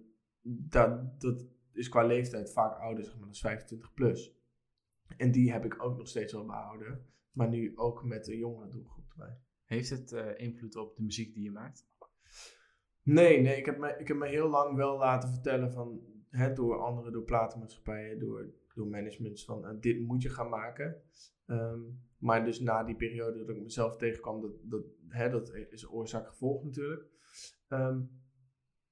dat, 0.43 1.21
dat 1.21 1.47
is 1.75 1.89
qua 1.89 2.03
leeftijd 2.03 2.53
vaak 2.53 2.79
ouder, 2.79 3.05
zeg 3.05 3.19
maar, 3.19 3.29
is 3.29 3.41
25 3.41 3.95
plus. 3.95 4.37
En 5.17 5.31
die 5.31 5.53
heb 5.53 5.65
ik 5.65 5.83
ook 5.83 5.97
nog 5.97 6.09
steeds 6.09 6.33
wel 6.33 6.45
behouden, 6.45 7.07
maar 7.33 7.49
nu 7.49 7.73
ook 7.77 8.05
met 8.05 8.25
de 8.25 8.37
jongere 8.37 8.69
doelgroep 8.69 9.11
erbij. 9.11 9.39
Heeft 9.65 9.91
het 9.91 10.13
eh, 10.13 10.39
invloed 10.39 10.77
op 10.77 10.97
de 10.97 11.03
muziek 11.03 11.35
die 11.35 11.43
je 11.43 11.51
maakt? 11.51 11.91
Nee, 13.03 13.41
nee, 13.41 13.57
ik 13.57 13.67
heb 13.67 13.79
me, 13.79 13.97
ik 13.99 14.09
heb 14.09 14.17
me 14.17 14.29
heel 14.29 14.49
lang 14.49 14.77
wel 14.77 14.99
laten 14.99 15.29
vertellen 15.29 15.73
van, 15.73 16.01
hè, 16.29 16.53
door 16.53 16.79
anderen, 16.79 17.13
door 17.13 17.25
platenmaatschappijen, 17.25 18.19
door, 18.19 18.55
door 18.75 18.87
managements 18.87 19.45
van, 19.45 19.67
eh, 19.67 19.81
dit 19.81 20.01
moet 20.01 20.23
je 20.23 20.29
gaan 20.29 20.49
maken. 20.49 21.03
Ehm, 21.47 21.81
maar 22.19 22.45
dus 22.45 22.61
na 22.61 22.85
die 22.85 22.97
periode 22.97 23.39
dat 23.39 23.57
ik 23.57 23.63
mezelf 23.63 23.97
tegenkwam, 23.97 24.41
dat, 24.41 24.53
dat, 24.63 24.85
hè, 25.09 25.31
dat 25.31 25.55
is 25.71 25.91
oorzaak-gevolg 25.91 26.65
natuurlijk, 26.65 27.07
ehm, 27.69 28.01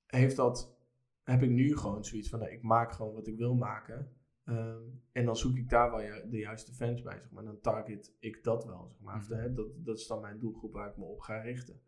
heeft 0.07 0.37
dat, 0.37 0.79
heb 1.23 1.43
ik 1.43 1.51
nu 1.51 1.77
gewoon 1.77 2.05
zoiets 2.05 2.29
van, 2.29 2.39
nou, 2.39 2.51
ik 2.53 2.63
maak 2.63 2.93
gewoon 2.93 3.15
wat 3.15 3.27
ik 3.27 3.37
wil 3.37 3.55
maken. 3.55 4.13
Ehm, 4.45 4.83
en 5.13 5.25
dan 5.25 5.37
zoek 5.37 5.57
ik 5.57 5.69
daar 5.69 5.91
wel 5.91 6.03
ju- 6.03 6.29
de 6.31 6.39
juiste 6.39 6.75
fans 6.75 7.03
bij, 7.03 7.19
zeg 7.19 7.31
maar. 7.31 7.45
Dan 7.45 7.61
target 7.61 8.17
ik 8.19 8.43
dat 8.45 8.65
wel, 8.65 8.89
zeg 8.91 9.01
maar. 9.01 9.17
Of, 9.17 9.29
Mhm. 9.29 9.39
hè, 9.41 9.53
dat, 9.55 9.67
dat 9.85 9.99
is 9.99 10.07
dan 10.07 10.21
mijn 10.21 10.39
doelgroep 10.39 10.73
waar 10.73 10.91
ik 10.91 10.97
me 10.97 11.05
op 11.05 11.21
ga 11.21 11.41
richten. 11.41 11.81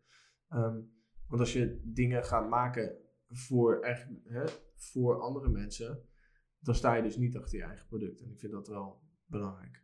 Ehm, 0.49 0.79
want 1.27 1.41
als 1.41 1.53
je 1.53 1.81
dingen 1.83 2.23
gaat 2.23 2.49
maken 2.49 2.97
voor, 3.29 3.79
echt, 3.79 4.07
hè, 4.23 4.43
voor 4.75 5.19
andere 5.21 5.49
mensen, 5.49 6.05
dan 6.59 6.75
sta 6.75 6.95
je 6.95 7.03
dus 7.03 7.17
niet 7.17 7.37
achter 7.37 7.57
je 7.57 7.63
eigen 7.63 7.87
product. 7.87 8.21
En 8.21 8.29
ik 8.31 8.39
vind 8.39 8.51
dat 8.51 8.67
wel 8.67 9.01
belangrijk. 9.25 9.81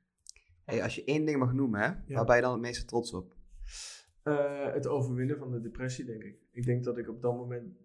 Hey, 0.65 0.83
als 0.83 0.95
je 0.95 1.03
één 1.03 1.25
ding 1.25 1.37
mag 1.39 1.53
noemen, 1.53 1.79
hè, 1.81 2.13
waar 2.15 2.25
ben 2.25 2.35
je 2.35 2.41
dan 2.41 2.51
het 2.51 2.61
meeste 2.61 2.85
trots 2.85 3.13
op? 3.13 3.35
Eh, 4.23 4.73
het 4.73 4.87
overwinnen 4.87 5.37
van 5.37 5.51
de 5.51 5.61
depressie, 5.61 6.05
denk 6.05 6.23
ik. 6.23 6.39
Ik 6.51 6.65
denk 6.65 6.83
dat 6.83 6.97
ik 6.97 7.09
op 7.09 7.21
dat 7.21 7.35
moment, 7.35 7.77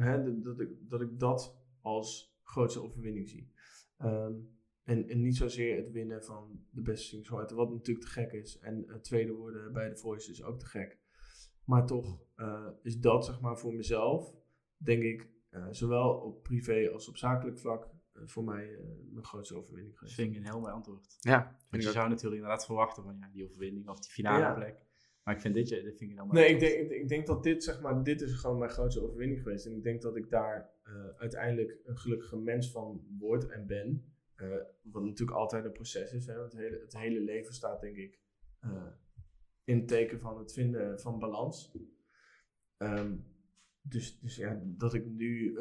hè, 0.00 0.22
dat, 0.22 0.44
dat 0.44 0.60
ik, 0.60 0.68
dat 0.88 1.00
ik 1.00 1.18
dat 1.18 1.56
als 1.80 2.36
grootste 2.42 2.82
overwinning 2.82 3.28
zie. 3.28 3.52
Ehm, 3.98 4.32
en, 4.84 5.08
en 5.08 5.20
niet 5.20 5.36
zozeer 5.36 5.76
het 5.76 5.90
winnen 5.90 6.24
van 6.24 6.60
de 6.70 6.82
beste 6.82 7.06
singer 7.06 7.54
wat 7.54 7.70
natuurlijk 7.70 8.06
te 8.06 8.12
gek 8.12 8.32
is. 8.32 8.58
En 8.58 8.84
het 8.86 9.04
tweede 9.04 9.32
worden 9.32 9.72
bij 9.72 9.88
de 9.88 9.96
Voice 9.96 10.30
is 10.30 10.42
ook 10.42 10.58
te 10.58 10.66
gek. 10.66 10.98
Maar 11.64 11.86
toch 11.86 12.20
eh, 12.34 12.66
is 12.82 12.98
dat, 13.00 13.24
zeg 13.24 13.40
maar, 13.40 13.58
voor 13.58 13.74
mezelf, 13.74 14.34
denk 14.76 15.02
ik, 15.02 15.28
eh, 15.50 15.66
zowel 15.70 16.10
op 16.10 16.42
privé 16.42 16.90
als 16.92 17.08
op 17.08 17.16
zakelijk 17.16 17.58
vlak, 17.58 17.88
eh, 18.12 18.22
voor 18.24 18.44
mij 18.44 18.74
eh, 18.74 18.84
mijn 19.10 19.24
grootste 19.24 19.54
overwinning 19.56 19.88
Dat 19.90 19.98
geweest. 19.98 20.14
vind 20.16 20.30
ik 20.30 20.36
een 20.36 20.50
heel 20.50 20.60
mooi 20.60 20.72
antwoord. 20.72 21.16
Ja, 21.20 21.56
Want 21.70 21.82
je 21.82 21.90
zou 21.90 22.08
natuurlijk 22.08 22.34
inderdaad 22.42 22.64
verwachten 22.66 23.02
van 23.02 23.16
ja, 23.20 23.28
die 23.32 23.44
overwinning 23.44 23.88
of 23.88 24.00
die 24.00 24.10
finale 24.10 24.38
Ja. 24.42 24.54
plek. 24.54 24.86
Maar 25.28 25.36
ik 25.36 25.42
vind 25.42 25.54
dit, 25.54 25.68
dit 25.68 25.96
vind 25.98 26.10
ik 26.10 26.18
een 26.18 26.28
Nee, 26.28 26.48
ik 26.48 26.60
denk, 26.60 26.90
ik 26.90 27.08
denk 27.08 27.26
dat 27.26 27.42
dit, 27.42 27.64
zeg 27.64 27.80
maar, 27.80 28.02
dit 28.02 28.20
is 28.20 28.32
gewoon 28.32 28.58
mijn 28.58 28.70
grootste 28.70 29.02
overwinning 29.02 29.42
geweest. 29.42 29.66
En 29.66 29.72
ik 29.72 29.82
denk 29.82 30.02
dat 30.02 30.16
ik 30.16 30.30
daar 30.30 30.70
eh, 30.82 31.08
uiteindelijk 31.16 31.78
een 31.84 31.98
gelukkige 31.98 32.36
mens 32.36 32.70
van 32.70 33.06
word 33.18 33.46
en 33.48 33.66
ben. 33.66 34.12
Eh, 34.34 34.56
wat 34.82 35.02
natuurlijk 35.02 35.38
altijd 35.38 35.64
een 35.64 35.72
proces 35.72 36.12
is. 36.12 36.26
Hè? 36.26 36.42
Het, 36.42 36.52
hele, 36.52 36.78
het 36.80 36.96
hele 36.96 37.20
leven 37.20 37.54
staat, 37.54 37.80
denk 37.80 37.96
ik, 37.96 38.18
eh, 38.60 38.86
in 39.64 39.78
het 39.78 39.88
teken 39.88 40.20
van 40.20 40.38
het 40.38 40.52
vinden 40.52 41.00
van 41.00 41.18
balans. 41.18 41.72
Ehm, 42.76 43.16
dus 43.82 44.20
dus 44.20 44.36
ja, 44.36 44.62
dat 44.64 44.94
ik 44.94 45.06
nu 45.06 45.56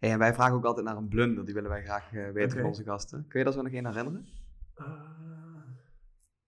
Hey, 0.00 0.10
en 0.10 0.18
wij 0.18 0.34
vragen 0.34 0.54
ook 0.54 0.64
altijd 0.64 0.86
naar 0.86 0.96
een 0.96 1.08
blunder, 1.08 1.44
die 1.44 1.54
willen 1.54 1.70
wij 1.70 1.82
graag 1.82 2.12
eh, 2.12 2.30
weten 2.30 2.56
van 2.58 2.66
onze 2.66 2.84
gasten. 2.84 3.26
Kun 3.28 3.38
je 3.38 3.44
daar 3.44 3.54
zo 3.54 3.62
nog 3.62 3.72
één 3.72 3.86
herinneren? 3.86 4.26
Ah, 4.74 5.62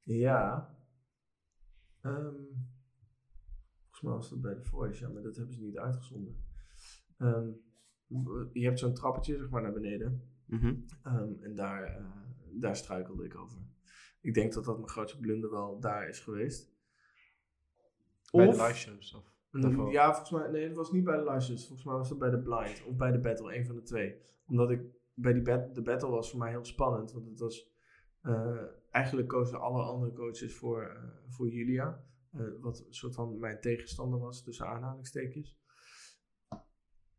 ja. 0.02 0.74
Ehm, 2.00 2.34
volgens 3.80 4.00
mij 4.02 4.12
was 4.12 4.30
dat 4.30 4.40
bij 4.40 4.54
The 4.54 4.64
Voice, 4.64 5.00
ja, 5.00 5.08
maar 5.08 5.22
dat 5.22 5.36
hebben 5.36 5.54
ze 5.54 5.60
niet 5.62 5.78
uitgezonden. 5.78 6.36
Ehm, 7.18 7.48
je 8.52 8.64
hebt 8.64 8.78
zo'n 8.78 8.94
trappetje 8.94 9.36
zeg 9.36 9.48
maar 9.50 9.62
naar 9.62 9.72
beneden. 9.72 10.30
Mhm. 10.46 10.74
Ehm, 11.02 11.32
en 11.42 11.54
daar, 11.54 11.82
eh, 11.84 12.04
daar 12.50 12.76
struikelde 12.76 13.24
ik 13.24 13.36
over. 13.36 13.58
Ik 14.20 14.34
denk 14.34 14.52
dat 14.52 14.64
dat 14.64 14.76
mijn 14.76 14.88
grootste 14.88 15.18
blunder 15.20 15.50
wel 15.50 15.80
daar 15.80 16.08
is 16.08 16.20
geweest. 16.20 16.70
Bij 18.30 18.46
Of- 18.46 18.56
de 18.56 18.62
live 18.62 18.74
shows 18.78 19.14
of 19.14 19.31
daarvoor? 19.60 19.92
Ja, 19.92 20.10
volgens 20.14 20.30
mij, 20.30 20.50
nee, 20.50 20.64
het 20.66 20.76
was 20.76 20.92
niet 20.92 21.04
bij 21.04 21.16
de 21.16 21.22
livestreams. 21.24 21.66
Volgens 21.66 21.86
mij 21.86 21.96
was 21.96 22.08
het 22.10 22.18
bij 22.18 22.30
de 22.30 22.38
blind 22.42 22.84
of 22.84 22.96
bij 22.96 23.10
de 23.12 23.18
battle, 23.18 23.56
een 23.56 23.66
van 23.66 23.74
de 23.74 23.82
twee. 23.82 24.16
Omdat 24.46 24.70
ik 24.70 24.80
bij 25.14 25.32
die 25.32 25.42
bat- 25.42 25.74
de 25.74 25.82
battle 25.82 26.10
was 26.10 26.30
voor 26.30 26.38
mij 26.38 26.50
heel 26.50 26.64
spannend, 26.64 27.12
want 27.12 27.26
het 27.28 27.38
was 27.38 27.70
eh, 28.20 28.62
eigenlijk 28.90 29.28
kozen 29.28 29.60
alle 29.60 29.82
andere 29.82 30.12
coaches 30.12 30.54
voor, 30.54 30.82
eh, 30.82 31.02
voor 31.28 31.48
Julia, 31.48 32.04
eh, 32.32 32.40
wat 32.60 32.84
een 32.86 32.94
soort 32.94 33.14
van 33.14 33.38
mijn 33.38 33.60
tegenstander 33.60 34.18
was 34.18 34.42
tussen 34.44 34.66
aanhalingstekens. 34.66 35.60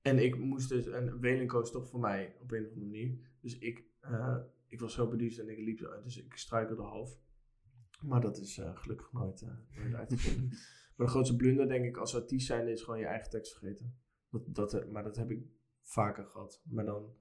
En 0.02 0.20
ik 0.24 0.38
moest 0.40 0.70
dus, 0.70 0.88
en 0.88 1.20
Welen 1.20 1.48
koos 1.48 1.72
toch 1.72 1.88
voor 1.88 2.00
mij 2.00 2.36
op 2.42 2.52
een 2.52 2.62
of 2.66 2.68
andere 2.72 2.86
manier. 2.86 3.18
Dus 3.42 3.58
ik, 3.60 3.84
ik 4.68 4.80
was 4.80 4.94
zo 4.94 5.08
beduusd 5.08 5.40
en 5.40 5.50
ik 5.50 5.58
liep, 5.58 5.78
zo- 5.80 6.02
dus 6.04 6.18
ik 6.18 6.38
struikelde 6.38 6.82
half. 6.82 7.18
Maar 8.02 8.22
dat 8.22 8.38
is 8.38 8.62
gelukkig 8.74 9.12
nooit, 9.12 9.46
nooit 9.78 9.94
uitgekomen. 9.94 10.50
Maar 10.96 11.06
de 11.06 11.12
grootste 11.14 11.36
blunder, 11.36 11.68
denk 11.68 11.86
ik, 11.86 11.98
als 11.98 12.16
artiest 12.16 12.48
zijn, 12.48 12.68
is 12.68 12.82
gewoon 12.82 13.00
je 13.00 13.06
eigen 13.06 13.30
tekst 13.30 13.52
vergeten. 13.58 13.96
Dat, 14.30 14.56
dat, 14.56 14.74
eh, 14.74 14.86
maar 14.90 15.04
dat 15.04 15.16
heb 15.16 15.32
ik 15.32 15.46
vaker 15.82 16.26
gehad. 16.26 16.62
Maar 16.70 16.86
dan 16.86 17.16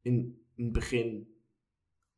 in, 0.00 0.42
in 0.54 0.64
het 0.64 0.72
begin, 0.72 1.34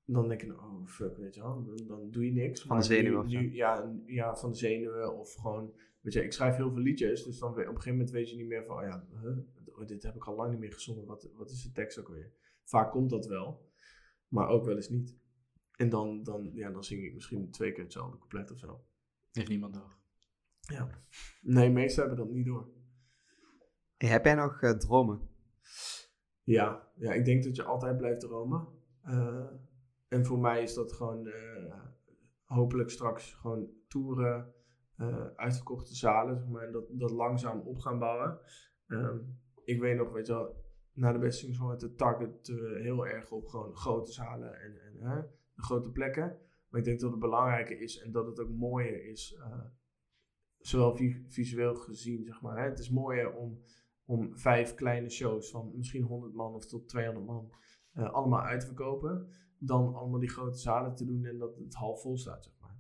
dan 0.04 0.28
denk 0.28 0.40
je, 0.40 0.58
oh 0.58 0.86
fuck, 0.86 1.16
weet 1.16 1.34
je 1.34 1.40
wel, 1.40 1.64
dan, 1.64 1.86
dan 1.86 2.10
doe 2.10 2.24
je 2.24 2.32
niks. 2.32 2.62
Van 2.62 2.76
de 2.76 2.82
zenuwen 2.82 3.12
nu- 3.12 3.18
of 3.18 3.30
zo. 3.30 3.38
nu- 3.40 3.54
ja, 3.54 4.00
ja, 4.06 4.36
van 4.36 4.50
de 4.50 4.56
zenuwen 4.56 5.18
of 5.18 5.34
gewoon, 5.34 5.72
weet 6.00 6.12
je, 6.12 6.24
ik 6.24 6.32
schrijf 6.32 6.56
heel 6.56 6.70
veel 6.72 6.82
liedjes, 6.82 7.24
dus 7.24 7.38
dan 7.38 7.50
op 7.50 7.56
een 7.58 7.66
gegeven 7.66 7.90
moment 7.92 8.10
weet 8.10 8.30
je 8.30 8.36
niet 8.36 8.46
meer 8.46 8.64
van, 8.64 8.76
oh 8.76 8.82
ja, 8.82 9.06
huh, 9.22 9.38
oh, 9.78 9.86
dit 9.86 10.02
heb 10.02 10.14
ik 10.14 10.24
al 10.24 10.34
lang 10.36 10.50
niet 10.50 10.60
meer 10.60 10.72
gezongen, 10.72 11.04
wat, 11.04 11.30
wat 11.34 11.50
is 11.50 11.62
de 11.62 11.72
tekst 11.72 11.98
ook 11.98 12.08
weer? 12.08 12.32
Vaak 12.64 12.90
komt 12.90 13.10
dat 13.10 13.26
wel, 13.26 13.70
maar 14.28 14.48
ook 14.48 14.64
wel 14.64 14.76
eens 14.76 14.88
niet. 14.88 15.16
En 15.76 15.88
dan, 15.88 16.22
dan, 16.22 16.50
ja, 16.54 16.70
dan 16.70 16.84
zing 16.84 17.04
ik 17.04 17.14
misschien 17.14 17.50
twee 17.50 17.72
keer 17.72 17.82
hetzelfde 17.82 18.18
couplet 18.18 18.50
of 18.50 18.58
zo. 18.58 18.84
Heeft 19.32 19.48
niemand 19.48 19.74
door. 19.74 19.96
Ja. 20.68 20.88
Nee, 21.42 21.70
meesten 21.70 22.06
hebben 22.06 22.24
dat 22.24 22.34
niet 22.34 22.46
door. 22.46 22.68
Heb 23.96 24.24
jij 24.24 24.34
nog 24.34 24.62
eh, 24.62 24.70
dromen? 24.70 25.28
Ja, 26.42 26.88
ja, 26.94 27.12
ik 27.12 27.24
denk 27.24 27.44
dat 27.44 27.56
je 27.56 27.62
altijd 27.62 27.96
blijft 27.96 28.20
dromen. 28.20 28.68
Eh, 29.02 29.46
en 30.08 30.24
voor 30.24 30.38
mij 30.38 30.62
is 30.62 30.74
dat 30.74 30.92
gewoon 30.92 31.26
eh, 31.26 31.74
hopelijk 32.44 32.90
straks 32.90 33.34
gewoon 33.34 33.70
toeren, 33.88 34.52
uitverkochte 35.36 35.94
zalen, 35.94 36.36
zeg 36.36 36.48
maar, 36.48 36.62
en 36.62 36.72
dat, 36.72 36.84
dat 36.90 37.10
langzaam 37.10 37.60
op 37.60 37.78
gaan 37.78 37.98
bouwen. 37.98 38.38
Ehm, 38.86 39.18
ik 39.64 39.80
weet 39.80 39.96
nog, 39.96 40.12
weet 40.12 40.26
je 40.26 40.32
wel, 40.32 40.64
na 40.92 41.12
de 41.12 41.18
beste 41.18 41.66
met 41.66 41.80
de 41.80 41.94
target 41.94 42.46
heel 42.82 43.06
erg 43.06 43.30
op 43.30 43.46
gewoon 43.46 43.76
grote 43.76 44.12
zalen 44.12 44.60
en, 44.60 44.80
en 44.80 45.30
grote 45.56 45.90
plekken. 45.90 46.38
Maar 46.68 46.80
ik 46.80 46.86
denk 46.86 47.00
dat 47.00 47.10
het 47.10 47.20
belangrijker 47.20 47.80
is 47.80 47.98
en 47.98 48.12
dat 48.12 48.26
het 48.26 48.40
ook 48.40 48.50
mooier 48.50 49.04
is, 49.04 49.40
zowel 50.60 50.96
vi- 50.96 51.24
visueel 51.28 51.74
gezien, 51.74 52.24
zeg 52.24 52.40
maar. 52.40 52.58
Hè. 52.58 52.68
Het 52.68 52.78
is 52.78 52.90
mooier 52.90 53.34
om 53.34 53.62
om 54.08 54.36
vijf 54.36 54.74
kleine 54.74 55.10
shows 55.10 55.50
van 55.50 55.72
misschien 55.76 56.02
100 56.02 56.34
man 56.34 56.54
of 56.54 56.66
tot 56.66 56.88
200 56.88 57.26
man 57.26 57.52
eh, 57.92 58.12
allemaal 58.12 58.40
uit 58.40 58.60
te 58.60 58.66
verkopen. 58.66 59.28
Dan 59.58 59.94
allemaal 59.94 60.20
die 60.20 60.28
grote 60.28 60.58
zalen 60.58 60.94
te 60.94 61.04
doen 61.04 61.24
en 61.24 61.38
dat 61.38 61.56
het 61.56 61.74
half 61.74 62.00
vol 62.00 62.16
staat, 62.16 62.44
zeg 62.44 62.54
maar. 62.60 62.76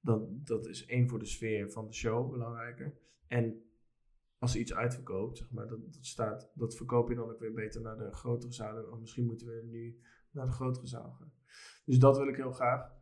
Dat, 0.00 0.46
dat 0.46 0.66
is 0.66 0.86
één 0.86 1.08
voor 1.08 1.18
de 1.18 1.24
sfeer 1.24 1.70
van 1.70 1.86
de 1.86 1.92
show 1.92 2.30
belangrijker. 2.30 2.98
En 3.26 3.62
als 4.38 4.56
iets 4.56 4.74
uitverkoopt, 4.74 5.38
zeg 5.38 5.50
maar, 5.50 5.68
dat, 5.68 5.92
dat, 5.92 6.06
staat, 6.06 6.50
dat 6.54 6.76
verkoop 6.76 7.08
je 7.08 7.14
dan 7.14 7.30
ook 7.30 7.40
weer 7.40 7.52
beter 7.52 7.80
naar 7.80 7.98
de 7.98 8.12
grotere 8.12 8.52
zalen. 8.52 8.92
Of 8.92 8.98
misschien 8.98 9.26
moeten 9.26 9.46
we 9.46 9.62
nu 9.64 10.00
naar 10.30 10.46
de 10.46 10.52
grotere 10.52 10.86
zaal 10.86 11.10
gaan. 11.10 11.32
Dus 11.84 11.98
dat 11.98 12.16
wil 12.16 12.28
ik 12.28 12.36
heel 12.36 12.52
graag. 12.52 12.92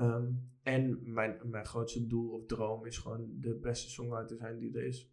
Ehm, 0.00 0.32
en 0.62 1.12
mijn, 1.12 1.40
mijn 1.44 1.64
grootste 1.64 2.06
doel 2.06 2.30
of 2.30 2.46
droom 2.46 2.86
is 2.86 2.98
gewoon 2.98 3.40
de 3.40 3.54
beste 3.54 3.90
songwriter 3.90 4.36
zijn 4.36 4.58
die 4.58 4.74
er 4.74 4.84
is. 4.84 5.12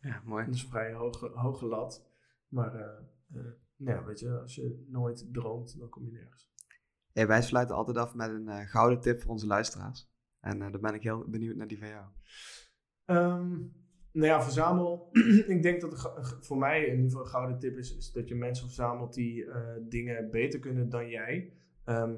Ja, 0.00 0.22
mooi. 0.24 0.44
Dat 0.44 0.54
is 0.54 0.62
een 0.62 0.68
vrij 0.68 0.92
hoge, 0.92 1.28
hoge 1.28 1.66
lat. 1.66 2.06
Maar 2.48 2.74
eh, 2.74 2.98
eh, 3.34 3.52
nou 3.76 3.98
ja, 3.98 4.04
weet 4.04 4.20
je, 4.20 4.40
als 4.40 4.54
je 4.54 4.86
nooit 4.88 5.28
droomt, 5.32 5.78
dan 5.78 5.88
kom 5.88 6.04
je 6.04 6.12
nergens. 6.12 6.50
Hey, 7.12 7.26
wij 7.26 7.42
sluiten 7.42 7.76
altijd 7.76 7.96
af 7.96 8.14
met 8.14 8.30
een 8.30 8.48
eh, 8.48 8.66
gouden 8.66 9.00
tip 9.00 9.20
voor 9.20 9.30
onze 9.30 9.46
luisteraars. 9.46 10.10
En 10.40 10.62
eh 10.62 10.72
dan 10.72 10.80
ben 10.80 10.94
ik 10.94 11.02
heel 11.02 11.28
benieuwd 11.28 11.56
naar 11.56 11.66
die 11.66 11.78
van 11.78 11.88
jou. 11.88 12.06
Ehm, 13.04 13.50
nou 14.12 14.26
ja, 14.26 14.42
verzamel. 14.42 15.08
ik 15.54 15.62
denk 15.62 15.80
dat 15.80 15.90
de 15.90 16.36
voor 16.40 16.58
mij 16.58 16.84
in 16.84 16.94
ieder 16.94 17.04
geval 17.04 17.20
een 17.20 17.30
gouden 17.30 17.58
tip 17.58 17.76
is, 17.76 17.96
is 17.96 18.12
dat 18.12 18.28
je 18.28 18.34
mensen 18.34 18.66
verzamelt 18.66 19.14
die 19.14 19.44
eh, 19.44 19.76
dingen 19.88 20.30
beter 20.30 20.58
kunnen 20.58 20.88
dan 20.88 21.08
jij. 21.08 21.52
Ehm, 21.84 22.16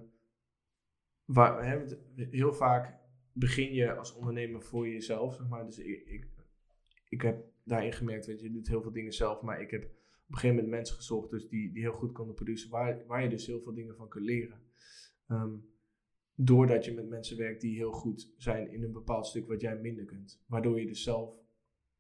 waar, 1.33 1.67
hè, 1.67 1.85
heel 2.15 2.53
vaak 2.53 2.99
begin 3.33 3.75
je 3.75 3.95
als 3.95 4.15
ondernemer 4.15 4.63
voor 4.63 4.89
jezelf, 4.89 5.35
zeg 5.35 5.49
maar. 5.49 5.65
Dus 5.65 5.79
ik, 5.79 6.07
ik, 6.07 6.27
ik 7.09 7.23
heb 7.23 7.45
daarin 7.65 7.93
gemerkt, 7.93 8.27
weet 8.27 8.41
je, 8.41 8.47
je 8.47 8.53
doet 8.53 8.69
heel 8.69 8.83
veel 8.83 8.93
dingen 8.93 9.13
zelf, 9.13 9.43
maar 9.43 9.61
ik 9.61 9.71
heb 9.71 9.83
op 9.85 9.89
een 10.29 10.35
gegeven 10.35 10.57
moment 10.57 10.75
mensen 10.75 10.97
gezocht 10.97 11.31
dus 11.31 11.49
die, 11.49 11.73
die 11.73 11.83
heel 11.83 11.93
goed 11.93 12.13
konden 12.13 12.35
produceren, 12.35 12.71
waar, 12.71 13.07
waar 13.07 13.23
je 13.23 13.29
dus 13.29 13.47
heel 13.47 13.61
veel 13.61 13.75
dingen 13.75 13.97
van 13.97 14.09
kunt 14.09 14.25
leren. 14.25 14.61
Ehm, 15.27 15.55
doordat 16.35 16.85
je 16.85 16.95
met 16.95 17.09
mensen 17.09 17.37
werkt 17.37 17.61
die 17.61 17.77
heel 17.77 17.93
goed 17.93 18.35
zijn 18.37 18.73
in 18.73 18.83
een 18.83 18.93
bepaald 18.93 19.27
stuk 19.27 19.49
wat 19.49 19.61
jij 19.61 19.77
minder 19.77 20.05
kunt. 20.05 20.43
Waardoor 20.47 20.81
je 20.81 20.87
dus 20.87 21.03
zelf 21.03 21.39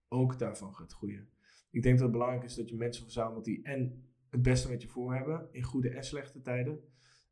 ook 0.08 0.38
daarvan 0.38 0.74
gaat 0.74 0.92
groeien. 0.92 1.28
Ik 1.70 1.82
denk 1.82 1.94
dat 1.94 2.02
het 2.02 2.12
belangrijk 2.12 2.44
is 2.44 2.54
dat 2.54 2.68
je 2.68 2.76
mensen 2.76 3.02
verzamelt 3.02 3.44
die 3.44 3.62
en 3.62 4.04
het 4.28 4.42
beste 4.42 4.68
met 4.68 4.82
je 4.82 4.88
voor 4.88 5.14
hebben 5.14 5.48
in 5.52 5.62
goede 5.62 5.90
en 5.90 6.04
slechte 6.04 6.40
tijden. 6.40 6.80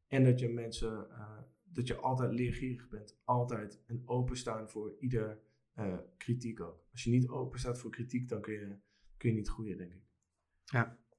En 0.06 0.24
dat 0.24 0.38
je 0.38 0.48
mensen, 0.48 1.10
eh, 1.10 1.38
dat 1.72 1.86
je 1.86 1.96
altijd 1.96 2.32
leergierig 2.32 2.88
bent. 2.88 3.20
Altijd 3.24 3.82
en 3.86 4.02
openstaan 4.04 4.68
voor 4.70 4.96
ieder 4.98 5.38
eh, 5.72 5.98
kritiek 6.16 6.60
ook. 6.60 6.86
Als 6.92 7.04
je 7.04 7.10
niet 7.10 7.28
open 7.28 7.58
staat 7.58 7.78
voor 7.78 7.90
kritiek, 7.90 8.28
dan 8.28 8.40
kun 8.40 8.52
je, 8.52 8.76
kun 9.16 9.28
je 9.30 9.34
niet 9.36 9.48
groeien, 9.48 9.76
denk 9.78 9.92
ik. 9.92 10.02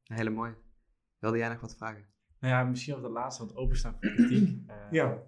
Een 0.05 0.15
hele 0.15 0.29
mooie. 0.29 0.55
Wilde 1.19 1.37
jij 1.37 1.49
nog 1.49 1.61
wat 1.61 1.75
vragen? 1.75 2.05
Nou 2.39 2.53
ja, 2.53 2.63
misschien 2.63 2.93
over 2.93 3.05
dat 3.05 3.13
laatste, 3.13 3.45
want 3.45 3.57
openstaan 3.57 3.97
voor 3.99 4.09
kritiek. 4.11 4.57
Eh, 4.69 4.91
Ja. 4.91 5.23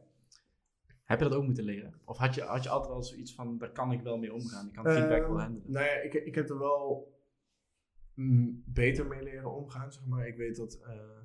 Heb 1.04 1.20
je 1.20 1.26
dat 1.30 1.38
ook 1.38 1.44
moeten 1.46 1.64
leren? 1.64 1.94
Of 2.06 2.18
had 2.18 2.36
je, 2.36 2.42
had 2.42 2.64
je 2.64 2.70
altijd 2.70 2.94
al 2.94 3.04
zoiets 3.04 3.34
van, 3.36 3.58
daar 3.58 3.72
kan 3.72 3.92
ik 3.92 4.02
wel 4.02 4.18
mee 4.18 4.34
omgaan, 4.34 4.68
ik 4.68 4.74
kan 4.74 4.86
feedback 4.86 5.20
wel 5.22 5.30
Ehm, 5.30 5.40
handelen? 5.42 5.72
Nou 5.72 5.86
ja, 5.86 5.92
ik, 5.92 6.14
ik 6.14 6.36
heb 6.36 6.50
er 6.50 6.58
wel 6.58 7.14
mm, 8.14 8.64
beter 8.66 9.08
mee 9.08 9.24
leren 9.24 9.52
omgaan, 9.56 9.92
zeg 9.94 10.06
maar. 10.06 10.28
Ik 10.28 10.36
weet 10.38 10.56
dat... 10.56 10.74
eh, 10.82 11.18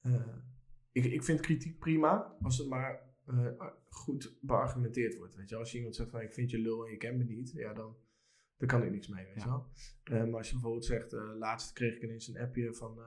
eh, 0.00 0.36
ik, 0.92 1.04
ik 1.04 1.22
vind 1.24 1.40
kritiek 1.40 1.78
prima, 1.78 2.36
als 2.42 2.58
het 2.58 2.68
maar 2.68 3.11
eh, 3.26 3.66
goed 3.88 4.38
beargumenteerd 4.40 5.16
wordt, 5.16 5.34
weet 5.34 5.48
je. 5.48 5.56
Als 5.56 5.70
je 5.70 5.76
iemand 5.76 5.96
zegt 5.96 6.10
van, 6.10 6.20
ik 6.20 6.32
vind 6.32 6.50
je 6.50 6.58
lul 6.58 6.84
en 6.84 6.90
je 6.90 6.96
kent 6.96 7.18
me 7.18 7.24
niet, 7.24 7.50
ja, 7.54 7.72
dan, 7.72 7.96
dan 8.56 8.68
kan 8.68 8.82
ik 8.82 8.90
niks 8.90 9.08
mee, 9.08 9.24
weet 9.24 9.34
je 9.34 9.40
Ja. 9.40 9.46
wel. 9.46 9.66
Eh, 10.04 10.24
maar 10.24 10.38
als 10.38 10.46
je 10.46 10.52
bijvoorbeeld 10.52 10.84
zegt, 10.84 11.12
eh, 11.12 11.30
laatst 11.38 11.72
kreeg 11.72 11.94
ik 11.96 12.02
ineens 12.02 12.28
een 12.28 12.38
appje 12.38 12.74
van, 12.74 12.98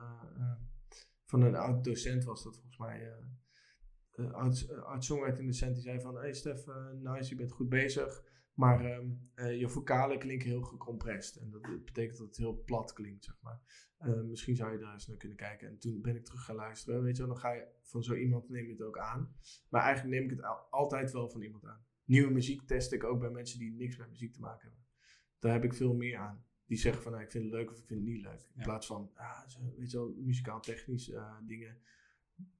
van 1.24 1.42
een 1.42 1.54
oud 1.54 1.84
docent, 1.84 2.24
was 2.24 2.42
dat 2.44 2.54
volgens 2.54 2.78
mij... 2.78 3.00
eh, 3.00 4.24
eh, 4.24 4.32
oud, 4.32 4.66
uh, 4.70 4.82
oud 4.82 5.04
songwriting 5.04 5.46
docent 5.46 5.74
die 5.74 5.82
zei 5.82 6.00
van, 6.00 6.16
hey 6.16 6.32
Stef, 6.34 6.66
nice, 7.02 7.28
je 7.30 7.34
bent 7.36 7.52
goed 7.52 7.68
bezig. 7.68 8.22
Maar 8.56 8.84
ehm, 8.84 9.10
eh, 9.34 9.58
je 9.60 9.68
vocalen 9.68 10.18
klinken 10.18 10.48
heel 10.48 10.62
gecompressed. 10.62 11.42
En 11.42 11.50
dat 11.50 11.84
betekent 11.84 12.18
dat 12.18 12.26
het 12.26 12.36
heel 12.36 12.62
plat 12.64 12.92
klinkt, 12.92 13.24
zeg 13.24 13.38
maar. 13.42 13.60
Eh, 13.98 14.20
misschien 14.22 14.56
zou 14.56 14.72
je 14.72 14.78
daar 14.78 14.92
eens 14.92 15.06
naar 15.06 15.16
kunnen 15.16 15.36
kijken. 15.36 15.68
En 15.68 15.78
toen 15.78 16.00
ben 16.02 16.16
ik 16.16 16.24
terug 16.24 16.44
gaan 16.44 16.56
luisteren. 16.56 17.02
Weet 17.02 17.16
je 17.16 17.22
wel, 17.22 17.32
dan 17.32 17.40
ga 17.40 17.52
je 17.52 17.66
van 17.82 18.02
zo 18.02 18.14
iemand 18.14 18.48
neem 18.48 18.64
je 18.64 18.70
het 18.72 18.82
ook 18.82 18.98
aan. 18.98 19.36
Maar 19.68 19.82
eigenlijk 19.82 20.14
neem 20.14 20.24
ik 20.24 20.30
het 20.36 20.42
al- 20.46 20.66
altijd 20.70 21.12
wel 21.12 21.28
van 21.30 21.42
iemand 21.42 21.64
aan. 21.66 21.84
Nieuwe 22.04 22.32
muziek 22.32 22.62
test 22.66 22.92
ik 22.92 23.04
ook 23.04 23.20
bij 23.20 23.30
mensen 23.30 23.58
die 23.58 23.72
niks 23.72 23.96
met 23.96 24.08
muziek 24.08 24.32
te 24.32 24.40
maken 24.40 24.68
hebben. 24.68 24.84
Daar 25.38 25.52
heb 25.52 25.64
ik 25.64 25.74
veel 25.74 25.94
meer 25.94 26.16
aan. 26.18 26.44
Die 26.66 26.78
zeggen 26.78 27.02
van, 27.02 27.12
nou, 27.12 27.24
ik 27.24 27.30
vind 27.30 27.44
het 27.44 27.52
leuk 27.52 27.70
of 27.70 27.78
ik 27.78 27.86
vind 27.86 28.00
het 28.00 28.08
niet 28.08 28.22
leuk. 28.22 28.40
In 28.40 28.52
Ja. 28.54 28.62
plaats 28.62 28.86
van, 28.86 29.10
ah, 29.14 29.48
zo, 29.48 29.60
weet 29.76 29.90
je 29.90 29.96
wel, 29.96 30.14
muzikaal 30.16 30.60
technisch 30.60 31.10
eh, 31.10 31.36
dingen. 31.42 31.78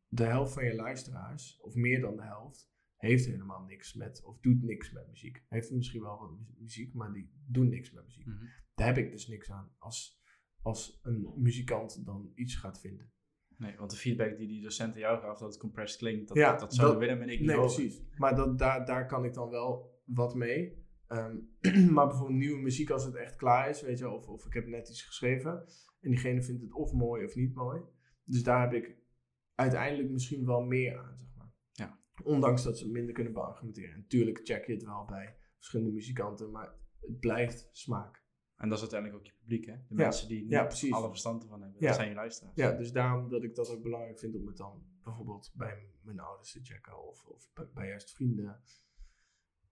De 0.09 0.24
helft 0.24 0.52
van 0.52 0.64
je 0.64 0.74
luisteraars, 0.74 1.60
of 1.60 1.74
meer 1.74 2.01
dan 2.01 2.16
de 2.16 2.23
helft, 2.23 2.70
heeft 2.97 3.27
helemaal 3.27 3.64
niks 3.64 3.94
met, 3.94 4.23
of 4.24 4.40
doet 4.40 4.62
niks 4.62 4.90
met 4.93 5.09
muziek. 5.09 5.44
Heeft 5.48 5.70
misschien 5.70 6.02
wel 6.02 6.18
wat 6.18 6.31
mu- 6.31 6.55
muziek, 6.62 6.94
maar 6.94 7.12
die 7.12 7.31
doen 7.47 7.68
niks 7.68 7.90
met 7.93 8.05
muziek. 8.05 8.27
Mhm. 8.27 8.44
Daar 8.74 8.86
heb 8.86 8.97
ik 9.05 9.10
dus 9.10 9.27
niks 9.28 9.51
aan 9.51 9.70
als, 9.78 10.23
als 10.62 11.01
een 11.02 11.32
muzikant 11.36 12.05
dan 12.05 12.32
iets 12.35 12.55
gaat 12.56 12.81
vinden. 12.81 13.10
Nee, 13.56 13.77
want 13.77 13.90
de 13.90 13.97
feedback 13.97 14.36
die 14.36 14.48
die 14.48 14.62
docenten 14.62 15.01
jou 15.01 15.20
gaf, 15.20 15.39
dat 15.39 15.48
het 15.51 15.59
compressed 15.60 15.98
klinkt, 15.98 16.28
dat, 16.28 16.36
Ja, 16.36 16.56
dat 16.56 16.70
dat- 16.74 16.98
Willem 16.98 17.20
en 17.23 17.28
ik 17.28 17.39
niet 17.39 17.48
Nee, 17.48 17.56
horen. 17.56 17.74
precies. 17.74 18.02
Maar 18.16 18.35
dat, 18.36 18.59
daar, 18.59 18.86
daar 18.86 19.06
kan 19.06 19.24
ik 19.24 19.35
dan 19.35 19.51
wel 19.51 20.01
wat 20.05 20.35
mee. 20.35 20.85
Ehm, 21.06 21.36
maar 21.94 22.06
bijvoorbeeld 22.06 22.39
nieuwe 22.39 22.60
muziek 22.60 22.90
als 22.90 23.05
het 23.05 23.14
echt 23.14 23.36
klaar 23.36 23.68
is, 23.68 23.82
weet 23.82 23.98
je, 23.98 24.09
of, 24.10 24.28
of 24.28 24.47
ik 24.47 24.52
heb 24.52 24.66
net 24.66 24.89
iets 24.89 25.02
geschreven 25.02 25.66
en 26.01 26.10
diegene 26.10 26.43
vindt 26.43 26.62
het 26.62 26.73
of 26.73 26.93
mooi 26.93 27.24
of 27.24 27.35
niet 27.35 27.55
mooi. 27.55 27.81
Dus 28.24 28.43
daar 28.43 28.60
heb 28.60 28.73
ik 28.85 28.97
uiteindelijk 29.55 30.10
misschien 30.10 30.47
wel 30.47 30.60
meer 30.62 30.98
aan, 30.98 31.16
zeg. 31.18 31.28
Ondanks 32.24 32.62
dat 32.62 32.78
ze 32.78 32.90
minder 32.90 33.14
kunnen 33.14 33.32
beargumenteren. 33.32 33.94
En 33.94 34.06
tuurlijk 34.06 34.40
check 34.44 34.66
je 34.66 34.72
het 34.72 34.84
wel 34.84 35.05
bij 35.05 35.36
verschillende 35.56 35.93
muzikanten, 35.93 36.51
maar 36.51 36.74
het 37.01 37.20
blijft 37.20 37.68
smaak. 37.72 38.24
En 38.56 38.68
dat 38.68 38.76
is 38.76 38.80
uiteindelijk 38.93 39.20
ook 39.20 39.26
je 39.26 39.38
publiek, 39.38 39.66
hè? 39.66 39.72
De 39.72 39.78
Ja. 39.88 39.94
mensen 39.94 40.28
die 40.28 40.40
niet 40.43 40.51
Ja, 40.51 40.68
alle 40.97 41.09
verstand 41.09 41.43
ervan 41.43 41.60
hebben. 41.62 41.80
Ja. 41.80 41.86
Dat 41.86 41.97
zijn 41.97 42.09
je 42.09 42.14
luisteraars. 42.14 42.56
Ja, 42.56 42.72
dus 42.72 42.93
daarom 42.93 43.28
dat 43.28 43.43
ik 43.43 43.55
dat 43.55 43.70
ook 43.70 43.82
belangrijk 43.82 44.18
vind 44.18 44.34
om 44.36 44.47
het 44.47 44.56
dan 44.56 44.82
bijvoorbeeld 45.02 45.52
bij 45.55 45.88
mijn 46.02 46.20
ouders 46.20 46.52
te 46.52 46.60
checken. 46.62 47.09
Of, 47.09 47.24
of 47.26 47.51
bij, 47.55 47.68
bij 47.74 47.88
juist 47.88 48.12
vrienden 48.12 48.60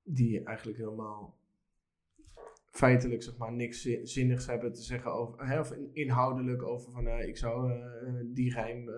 die 0.02 0.42
eigenlijk 0.44 0.78
helemaal 0.78 1.38
feitelijk 2.70 3.22
zeg 3.22 3.36
maar 3.36 3.52
niks 3.52 3.82
zi- 3.82 4.06
zinnigs 4.06 4.46
hebben 4.46 4.72
te 4.72 4.82
zeggen 4.82 5.12
over, 5.12 5.46
hè, 5.46 5.60
of 5.60 5.72
in- 5.72 5.90
inhoudelijk 5.94 6.62
over 6.62 6.92
van 6.92 7.06
eh, 7.06 7.28
ik 7.28 7.36
zou 7.36 7.70
eh, 7.72 8.08
eh, 8.08 8.14
die 8.26 8.52
rijm 8.52 8.88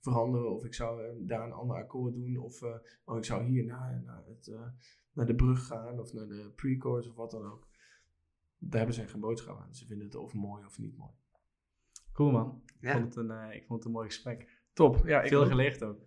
veranderen 0.00 0.50
of 0.54 0.64
ik 0.64 0.74
zou 0.74 1.04
eh, 1.04 1.10
daar 1.18 1.44
een 1.46 1.52
ander 1.52 1.76
akkoord 1.76 2.14
doen 2.14 2.36
of 2.36 2.62
eh, 2.62 2.74
oh, 3.04 3.16
ik 3.16 3.24
zou 3.24 3.44
hier 3.44 3.64
naar, 3.64 4.02
naar, 4.04 4.24
het, 4.26 4.48
eh, 4.48 4.66
naar 5.12 5.26
de 5.26 5.34
brug 5.34 5.66
gaan 5.66 5.98
of 5.98 6.12
naar 6.12 6.26
de 6.28 6.52
pre-chorus 6.56 7.08
of 7.08 7.14
wat 7.14 7.30
dan 7.30 7.44
ook. 7.52 7.68
Daar 8.58 8.78
hebben 8.78 8.94
ze 8.94 9.06
geen 9.08 9.20
boodschap 9.20 9.58
aan. 9.58 9.74
Ze 9.74 9.86
vinden 9.86 10.06
het 10.06 10.14
of 10.16 10.34
mooi 10.34 10.64
of 10.64 10.78
niet 10.78 10.96
mooi. 10.96 11.12
Cool 12.12 12.30
man. 12.30 12.62
Ik, 12.66 12.74
Ja. 12.80 12.92
vond 12.92 13.04
het 13.04 13.16
een, 13.16 13.30
eh, 13.30 13.54
ik 13.56 13.64
vond 13.66 13.78
het 13.78 13.84
een 13.84 13.94
mooi 13.94 14.06
gesprek. 14.06 14.48
Top. 14.72 14.96
Ja, 15.04 15.22
ik 15.22 15.28
Veel 15.28 15.40
ook. 15.42 15.48
geleerd 15.48 15.82
ook. 15.84 15.98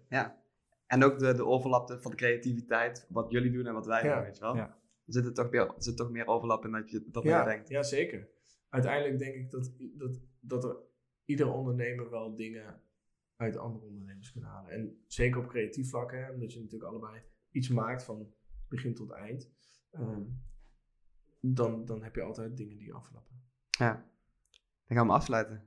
En 0.88 1.03
ook 1.03 1.20
de, 1.20 1.34
de 1.34 1.45
overlap 1.45 1.98
van 2.02 2.11
de 2.11 2.18
creativiteit, 2.18 3.06
wat 3.10 3.32
jullie 3.32 3.52
doen 3.52 3.65
en 3.65 3.74
wat 3.74 3.86
wij 3.86 4.03
Ja, 4.03 4.15
doen, 4.15 4.24
weet 4.24 4.36
je 4.38 4.41
wel. 4.41 4.56
ja. 4.56 4.68
Er 5.06 5.14
zit 5.14 5.26
er 5.26 5.34
toch 5.34 5.49
meer, 5.52 5.61
er 5.68 5.84
zit 5.84 5.98
toch 5.98 6.10
meer 6.11 6.26
overlap 6.28 6.65
in 6.65 6.72
dat 6.72 6.90
je 6.91 7.07
dat 7.11 7.24
ja, 7.24 7.40
je 7.40 7.45
denkt. 7.49 7.70
Ja, 7.70 7.84
zeker. 7.84 8.30
Uiteindelijk 8.70 9.20
denk 9.20 9.36
ik 9.36 9.52
dat, 9.52 9.74
dat, 9.98 10.22
dat 10.40 10.64
er 10.64 10.78
ieder 11.26 11.52
ondernemer 11.53 12.10
wel 12.10 12.36
dingen 12.36 12.82
uit 13.44 13.57
andere 13.57 13.86
ondernemers 13.86 14.32
kunnen 14.32 14.49
halen. 14.49 14.72
En 14.72 15.03
zeker 15.07 15.41
op 15.41 15.48
creatief 15.48 15.90
vlak, 15.90 16.11
hè, 16.11 16.32
omdat 16.32 16.53
je 16.53 16.61
natuurlijk 16.61 16.91
allebei 16.91 17.22
iets 17.52 17.70
maakt 17.70 18.03
van 18.03 18.34
begin 18.68 18.94
tot 18.94 19.11
eind. 19.11 19.52
ehm, 19.91 20.22
dan, 21.40 21.86
dan 21.86 22.03
heb 22.03 22.15
je 22.15 22.22
altijd 22.22 22.57
dingen 22.57 22.78
die 22.78 22.94
overlappen. 22.94 23.41
Ja. 23.70 23.94
Dan 24.88 24.98
gaan 24.98 25.07
we 25.07 25.14
afsluiten. 25.14 25.64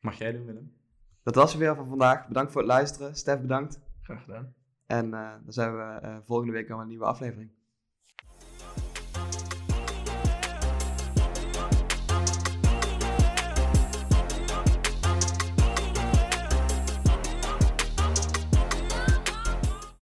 Mag 0.00 0.18
jij 0.18 0.32
doen, 0.32 0.46
Willem? 0.46 0.76
Dat 1.22 1.34
was 1.34 1.50
het 1.50 1.60
weer 1.60 1.74
van 1.74 1.86
vandaag. 1.86 2.28
Bedankt 2.28 2.52
voor 2.52 2.60
het 2.60 2.70
luisteren. 2.70 3.16
Stef, 3.16 3.40
bedankt. 3.40 3.80
Graag 4.02 4.22
gedaan. 4.24 4.54
En 4.86 5.14
eh, 5.14 5.34
dan 5.44 5.52
zijn 5.52 5.76
we 5.76 5.82
eh, 5.82 6.18
volgende 6.22 6.52
week 6.52 6.70
aan 6.70 6.80
een 6.80 6.88
nieuwe 6.88 7.04
aflevering. 7.04 7.50